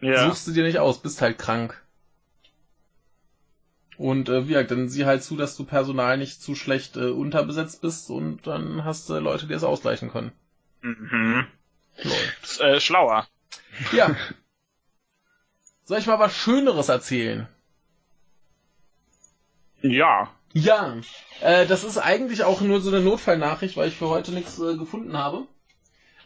Ja. 0.00 0.26
Suchst 0.28 0.46
du 0.46 0.52
dir 0.52 0.64
nicht 0.64 0.78
aus, 0.78 1.02
bist 1.02 1.20
halt 1.22 1.38
krank. 1.38 1.80
Und 3.96 4.28
äh, 4.28 4.44
wie 4.44 4.52
gesagt, 4.52 4.70
dann 4.70 4.88
sieh 4.88 5.04
halt 5.06 5.24
zu, 5.24 5.36
dass 5.36 5.56
du 5.56 5.64
Personal 5.64 6.16
nicht 6.18 6.40
zu 6.40 6.54
schlecht 6.54 6.96
äh, 6.96 7.08
unterbesetzt 7.10 7.80
bist 7.82 8.10
und 8.10 8.46
dann 8.46 8.84
hast 8.84 9.08
du 9.08 9.18
Leute, 9.18 9.46
die 9.48 9.54
es 9.54 9.64
ausgleichen 9.64 10.10
können. 10.10 10.30
Mhm. 10.82 11.46
Ist, 12.42 12.60
äh, 12.60 12.80
schlauer. 12.80 13.26
Ja. 13.92 14.14
Soll 15.84 15.98
ich 15.98 16.06
mal 16.06 16.20
was 16.20 16.36
Schöneres 16.36 16.88
erzählen? 16.88 17.48
Ja. 19.82 20.30
Ja, 20.52 20.96
äh, 21.40 21.66
das 21.66 21.84
ist 21.84 21.98
eigentlich 21.98 22.44
auch 22.44 22.60
nur 22.60 22.80
so 22.80 22.90
eine 22.90 23.00
Notfallnachricht, 23.00 23.76
weil 23.76 23.88
ich 23.88 23.96
für 23.96 24.08
heute 24.08 24.32
nichts 24.32 24.58
äh, 24.58 24.76
gefunden 24.76 25.16
habe. 25.16 25.46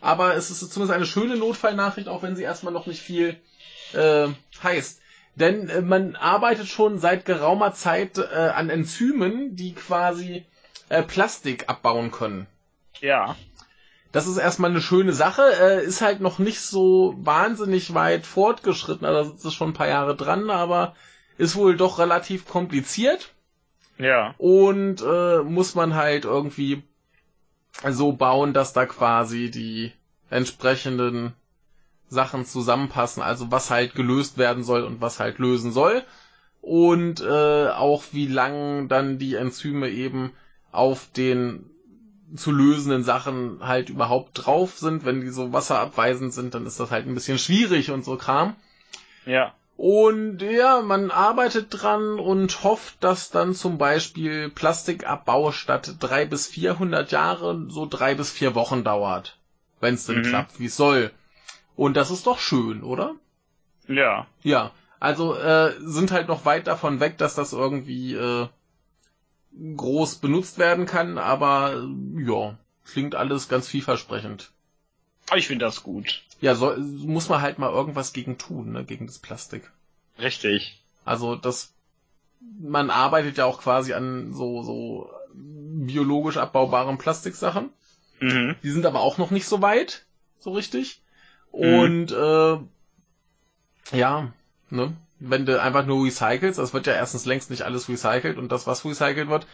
Aber 0.01 0.35
es 0.35 0.51
ist 0.51 0.59
zumindest 0.73 0.95
eine 0.95 1.07
schöne 1.07 1.37
Notfallnachricht, 1.37 2.09
auch 2.09 2.23
wenn 2.23 2.37
sie 2.37 2.43
erstmal 2.43 2.73
noch 2.73 2.87
nicht 2.87 3.03
viel 3.03 3.37
äh, 3.93 4.29
heißt. 4.63 5.01
Denn 5.35 5.69
äh, 5.69 5.81
man 5.81 6.17
arbeitet 6.17 6.69
schon 6.69 6.99
seit 6.99 7.25
geraumer 7.25 7.75
Zeit 7.75 8.19
äh, 8.19 8.23
an 8.23 8.71
Enzymen, 8.71 9.57
die 9.57 9.75
quasi 9.75 10.45
äh, 10.89 11.03
Plastik 11.03 11.69
abbauen 11.69 12.11
können. 12.11 12.47
Ja. 13.01 13.37
Das 14.13 14.27
ist 14.27 14.37
erstmal 14.37 14.71
eine 14.71 14.83
schöne 14.83 15.15
Sache, 15.15 15.43
äh, 15.43 15.85
ist 15.85 16.03
halt 16.03 16.21
noch 16.21 16.39
nicht 16.39 16.61
so 16.61 17.15
wahnsinnig 17.19 17.95
weit 17.95 18.27
fortgeschritten, 18.27 19.07
also 19.07 19.33
das 19.33 19.45
ist 19.45 19.55
schon 19.55 19.71
ein 19.71 19.75
paar 19.75 19.89
Jahre 19.89 20.15
dran, 20.15 20.51
aber 20.51 20.95
ist 21.39 21.57
wohl 21.57 21.77
doch 21.77 21.99
relativ 21.99 22.47
kompliziert 22.47 23.33
Ja. 23.99 24.35
und 24.39 25.03
äh, 25.03 25.43
muss 25.43 25.75
man 25.75 25.95
halt 25.95 26.25
irgendwie 26.25 26.83
so 27.91 28.13
bauen, 28.13 28.53
dass 28.53 28.73
da 28.73 28.87
quasi 28.87 29.51
die 29.51 29.93
entsprechenden 30.31 31.35
Sachen 32.09 32.45
zusammenpassen, 32.45 33.23
also 33.23 33.51
was 33.51 33.71
halt 33.71 33.95
gelöst 33.95 34.39
werden 34.39 34.65
soll 34.65 34.83
und 34.83 35.01
was 35.01 35.21
halt 35.21 35.39
lösen 35.39 35.73
soll 35.73 36.03
und 36.61 37.21
äh, 37.21 37.69
auch 37.69 38.05
wie 38.13 38.27
lang 38.27 38.89
dann 38.89 39.19
die 39.19 39.35
Enzyme 39.35 39.89
eben 39.89 40.33
auf 40.71 41.09
den 41.15 41.69
zu 42.35 42.51
lösenden 42.51 43.03
Sachen 43.03 43.59
halt 43.61 43.91
überhaupt 43.91 44.31
drauf 44.35 44.79
sind. 44.79 45.05
Wenn 45.05 45.21
die 45.21 45.29
so 45.29 45.53
wasserabweisend 45.53 46.33
sind, 46.33 46.55
dann 46.55 46.65
ist 46.65 46.81
das 46.81 46.91
halt 46.91 47.07
ein 47.07 47.15
bisschen 47.15 47.39
schwierig 47.39 47.91
und 47.91 48.05
so 48.05 48.17
Kram. 48.17 48.57
Ja. 49.27 49.55
Und 49.83 50.41
ja, 50.43 50.81
man 50.81 51.11
arbeitet 51.11 51.67
dran 51.71 52.21
und 52.21 52.63
hofft, 52.63 53.03
dass 53.03 53.31
dann 53.31 53.53
zum 53.53 53.79
Beispiel 53.79 54.49
Plastikabbau 54.49 55.51
statt 55.51 55.97
drei 55.99 56.25
bis 56.25 56.47
vierhundert 56.47 57.11
Jahre 57.11 57.67
so 57.69 57.85
drei 57.91 58.15
bis 58.15 58.31
vier 58.31 58.55
Wochen 58.55 58.85
dauert. 58.85 59.37
Wenn 59.81 59.95
es 59.95 60.07
denn 60.07 60.19
Mhm. 60.21 60.23
klappt, 60.23 60.61
wie 60.61 60.67
es 60.67 60.77
soll. 60.77 61.11
Und 61.75 61.97
das 61.97 62.13
ist 62.13 62.29
doch 62.29 62.39
schön, 62.39 62.85
oder? 62.85 63.17
Ja. 63.89 64.29
Ja, 64.45 64.71
also 65.01 65.35
äh, 65.35 65.75
sind 65.81 66.13
halt 66.13 66.29
noch 66.29 66.45
weit 66.45 66.69
davon 66.69 67.01
weg, 67.01 67.19
dass 67.19 67.35
das 67.35 67.53
irgendwie 67.53 68.15
äh, 68.15 68.47
groß 69.77 70.19
benutzt 70.19 70.59
werden 70.59 70.87
kann, 70.87 71.19
aber 71.19 71.83
ja, 72.19 72.57
klingt 72.85 73.17
alles 73.17 73.49
ganz 73.49 73.67
vielversprechend. 73.67 74.53
Ich 75.35 75.49
finde 75.49 75.65
das 75.65 75.83
gut. 75.83 76.23
Ja, 76.43 76.57
soll, 76.57 76.77
muss 76.79 77.29
man 77.29 77.41
halt 77.41 77.61
mal 77.61 77.71
irgendwas 77.71 78.13
gegen 78.13 78.37
tun, 78.37 78.73
ne, 78.73 78.85
gegen 78.85 79.07
das 79.07 79.21
Plastik. 79.21 79.71
Richtig. 80.19 80.83
Also 81.05 81.37
das, 81.37 81.73
man 82.61 82.91
arbeitet 82.91 83.39
ja 83.39 83.45
auch 83.45 83.61
quasi 83.61 83.95
an 83.95 84.35
so 84.35 84.65
so 84.65 85.11
biologisch 85.33 86.39
abbaubaren 86.39 86.99
Plastiksachen. 86.99 87.71
Mhm. 88.19 88.57
Die 88.61 88.71
sind 88.71 88.87
aber 88.87 89.01
auch 89.01 89.19
noch 89.19 89.31
nicht 89.31 89.47
so 89.47 89.63
weit, 89.63 90.05
so 90.41 90.51
richtig. 90.51 91.01
Mhm. 91.53 91.79
Und 91.79 92.11
äh, 92.11 92.59
ja, 93.97 94.33
ne, 94.69 94.97
wenn 95.21 95.47
du 95.47 95.63
einfach 95.63 95.87
nur 95.87 96.05
recycelst, 96.05 96.59
das 96.59 96.75
wird 96.75 96.89
ja 96.89 96.95
erstens 96.95 97.25
längst 97.25 97.51
nicht 97.51 97.63
alles 97.63 97.89
recycelt 97.89 98.37
und 98.37 98.51
das, 98.51 98.67
was 98.67 98.85
recycelt 98.85 99.29
wird, 99.29 99.47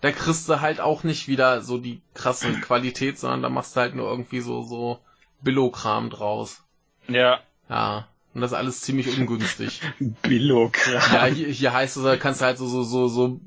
da 0.00 0.12
kriegst 0.12 0.48
du 0.48 0.60
halt 0.60 0.78
auch 0.78 1.02
nicht 1.02 1.26
wieder 1.26 1.60
so 1.60 1.78
die 1.78 2.00
krasse 2.14 2.52
Qualität, 2.60 3.18
sondern 3.18 3.42
da 3.42 3.48
machst 3.48 3.74
du 3.74 3.80
halt 3.80 3.96
nur 3.96 4.08
irgendwie 4.08 4.40
so 4.40 4.62
so 4.62 5.00
Billo-Kram 5.42 6.10
draus. 6.10 6.62
Ja. 7.08 7.40
Ja, 7.68 8.08
und 8.34 8.40
das 8.42 8.52
ist 8.52 8.56
alles 8.56 8.80
ziemlich 8.82 9.18
ungünstig. 9.18 9.80
Billig. 10.22 10.76
Ja, 10.92 11.24
hier, 11.24 11.48
hier 11.48 11.72
heißt 11.72 11.96
es, 11.96 12.02
da 12.02 12.16
kannst 12.16 12.40
du 12.40 12.44
halt 12.44 12.58
so, 12.58 12.66
so, 12.66 12.82
so, 12.82 13.08
so 13.08 13.40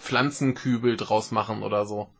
Pflanzenkübel 0.00 0.96
draus 0.96 1.30
machen 1.30 1.62
oder 1.62 1.86
so. 1.86 2.10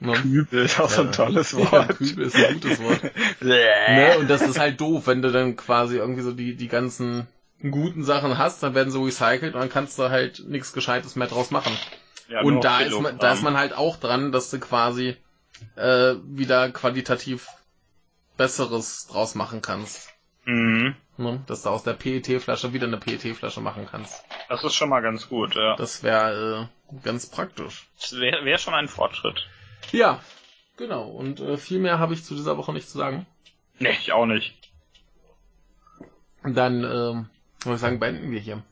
Ne? 0.00 0.14
Kübel 0.14 0.64
ist 0.64 0.80
auch 0.80 0.90
so 0.90 1.02
ein 1.02 1.12
tolles 1.12 1.52
Ja, 1.52 1.70
Wort. 1.70 1.96
Kübel 1.96 2.26
ist 2.26 2.34
ein 2.34 2.54
gutes 2.54 2.82
Wort. 2.82 3.00
Ne? 3.40 4.18
Und 4.18 4.28
das 4.28 4.42
ist 4.42 4.58
halt 4.58 4.80
doof, 4.80 5.06
wenn 5.06 5.22
du 5.22 5.30
dann 5.30 5.56
quasi 5.56 5.96
irgendwie 5.96 6.22
so 6.22 6.32
die, 6.32 6.56
die 6.56 6.68
ganzen 6.68 7.28
guten 7.70 8.02
Sachen 8.02 8.38
hast, 8.38 8.62
dann 8.62 8.74
werden 8.74 8.90
sie 8.90 8.98
recycelt 8.98 9.54
und 9.54 9.60
dann 9.60 9.70
kannst 9.70 9.98
du 9.98 10.10
halt 10.10 10.42
nichts 10.48 10.72
Gescheites 10.72 11.14
mehr 11.14 11.28
draus 11.28 11.50
machen. 11.50 11.72
Ja, 12.28 12.42
und 12.42 12.62
da 12.64 12.80
ist, 12.80 12.98
man, 12.98 13.18
da 13.18 13.32
ist 13.32 13.42
man 13.42 13.56
halt 13.56 13.74
auch 13.74 13.96
dran, 13.96 14.32
dass 14.32 14.50
du 14.50 14.58
quasi 14.58 15.16
äh, 15.76 16.14
wieder 16.24 16.70
qualitativ 16.70 17.46
Besseres 18.42 19.06
draus 19.06 19.36
machen 19.36 19.62
kannst. 19.62 20.12
Mhm. 20.46 20.96
Ne? 21.16 21.44
Dass 21.46 21.62
du 21.62 21.68
aus 21.68 21.84
der 21.84 21.92
PET-Flasche 21.92 22.72
wieder 22.72 22.88
eine 22.88 22.96
PET-Flasche 22.96 23.60
machen 23.60 23.86
kannst. 23.88 24.24
Das 24.48 24.64
ist 24.64 24.74
schon 24.74 24.88
mal 24.88 25.00
ganz 25.00 25.28
gut, 25.28 25.54
ja. 25.54 25.76
Das 25.76 26.02
wäre 26.02 26.68
äh, 26.90 26.96
ganz 27.04 27.26
praktisch. 27.30 27.86
Das 28.00 28.18
wäre 28.18 28.44
wär 28.44 28.58
schon 28.58 28.74
ein 28.74 28.88
Fortschritt. 28.88 29.46
Ja, 29.92 30.18
genau. 30.76 31.04
Und 31.04 31.38
äh, 31.38 31.56
viel 31.56 31.78
mehr 31.78 32.00
habe 32.00 32.14
ich 32.14 32.24
zu 32.24 32.34
dieser 32.34 32.56
Woche 32.56 32.72
nicht 32.72 32.88
zu 32.90 32.98
sagen. 32.98 33.26
Nee, 33.78 33.92
ich 34.00 34.10
auch 34.10 34.26
nicht. 34.26 34.52
Dann, 36.42 36.82
ähm, 36.82 37.30
würde 37.62 37.74
ich 37.76 37.80
sagen, 37.80 38.00
beenden 38.00 38.32
wir 38.32 38.40
hier. 38.40 38.64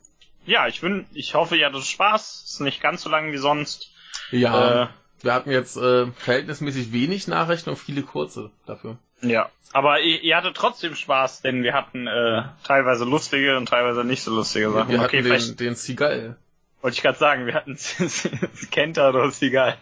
Ja, 0.45 0.67
ich 0.67 0.83
wün, 0.83 1.05
ich 1.13 1.33
hoffe, 1.33 1.55
ihr 1.55 1.67
hattet 1.67 1.85
Spaß. 1.85 2.43
Ist 2.43 2.59
nicht 2.59 2.81
ganz 2.81 3.03
so 3.03 3.09
lang 3.09 3.31
wie 3.31 3.37
sonst. 3.37 3.93
Ja, 4.31 4.83
Äh, 4.83 4.87
wir 5.21 5.33
hatten 5.33 5.51
jetzt 5.51 5.77
äh, 5.77 6.07
verhältnismäßig 6.07 6.91
wenig 6.91 7.29
Nachrichten 7.29 7.69
und 7.69 7.77
viele 7.77 8.01
kurze 8.01 8.51
dafür. 8.65 8.97
Ja, 9.21 9.49
aber 9.73 10.01
ihr, 10.01 10.21
ihr 10.21 10.37
hattet 10.37 10.55
trotzdem 10.55 10.95
Spaß, 10.95 11.41
denn 11.41 11.63
wir 11.63 11.73
hatten 11.73 12.07
äh, 12.07 12.43
teilweise 12.63 13.05
lustige 13.05 13.57
und 13.57 13.69
teilweise 13.69 14.03
nicht 14.03 14.23
so 14.23 14.33
lustige 14.33 14.71
Sachen. 14.71 14.89
Wir 14.89 14.99
hatten 14.99 15.07
okay, 15.07 15.17
den, 15.17 15.25
vielleicht 15.25 15.59
den 15.59 15.75
Seagull. 15.75 16.35
wollte 16.81 16.95
ich 16.95 17.01
gerade 17.01 17.17
sagen, 17.17 17.45
wir 17.45 17.53
hatten 17.53 17.77
Kenta 18.71 19.09
oder 19.09 19.31
Seagull. 19.31 19.75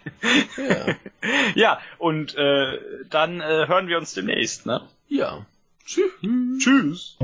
Ja. 0.58 0.96
ja, 1.56 1.80
und 1.98 2.36
äh, 2.36 2.80
dann 3.10 3.42
äh, 3.42 3.68
hören 3.68 3.88
wir 3.88 3.98
uns 3.98 4.14
demnächst, 4.14 4.66
ne? 4.66 4.82
Ja. 5.08 5.46
Tschüss. 5.86 6.12
Tschüss. 6.60 7.18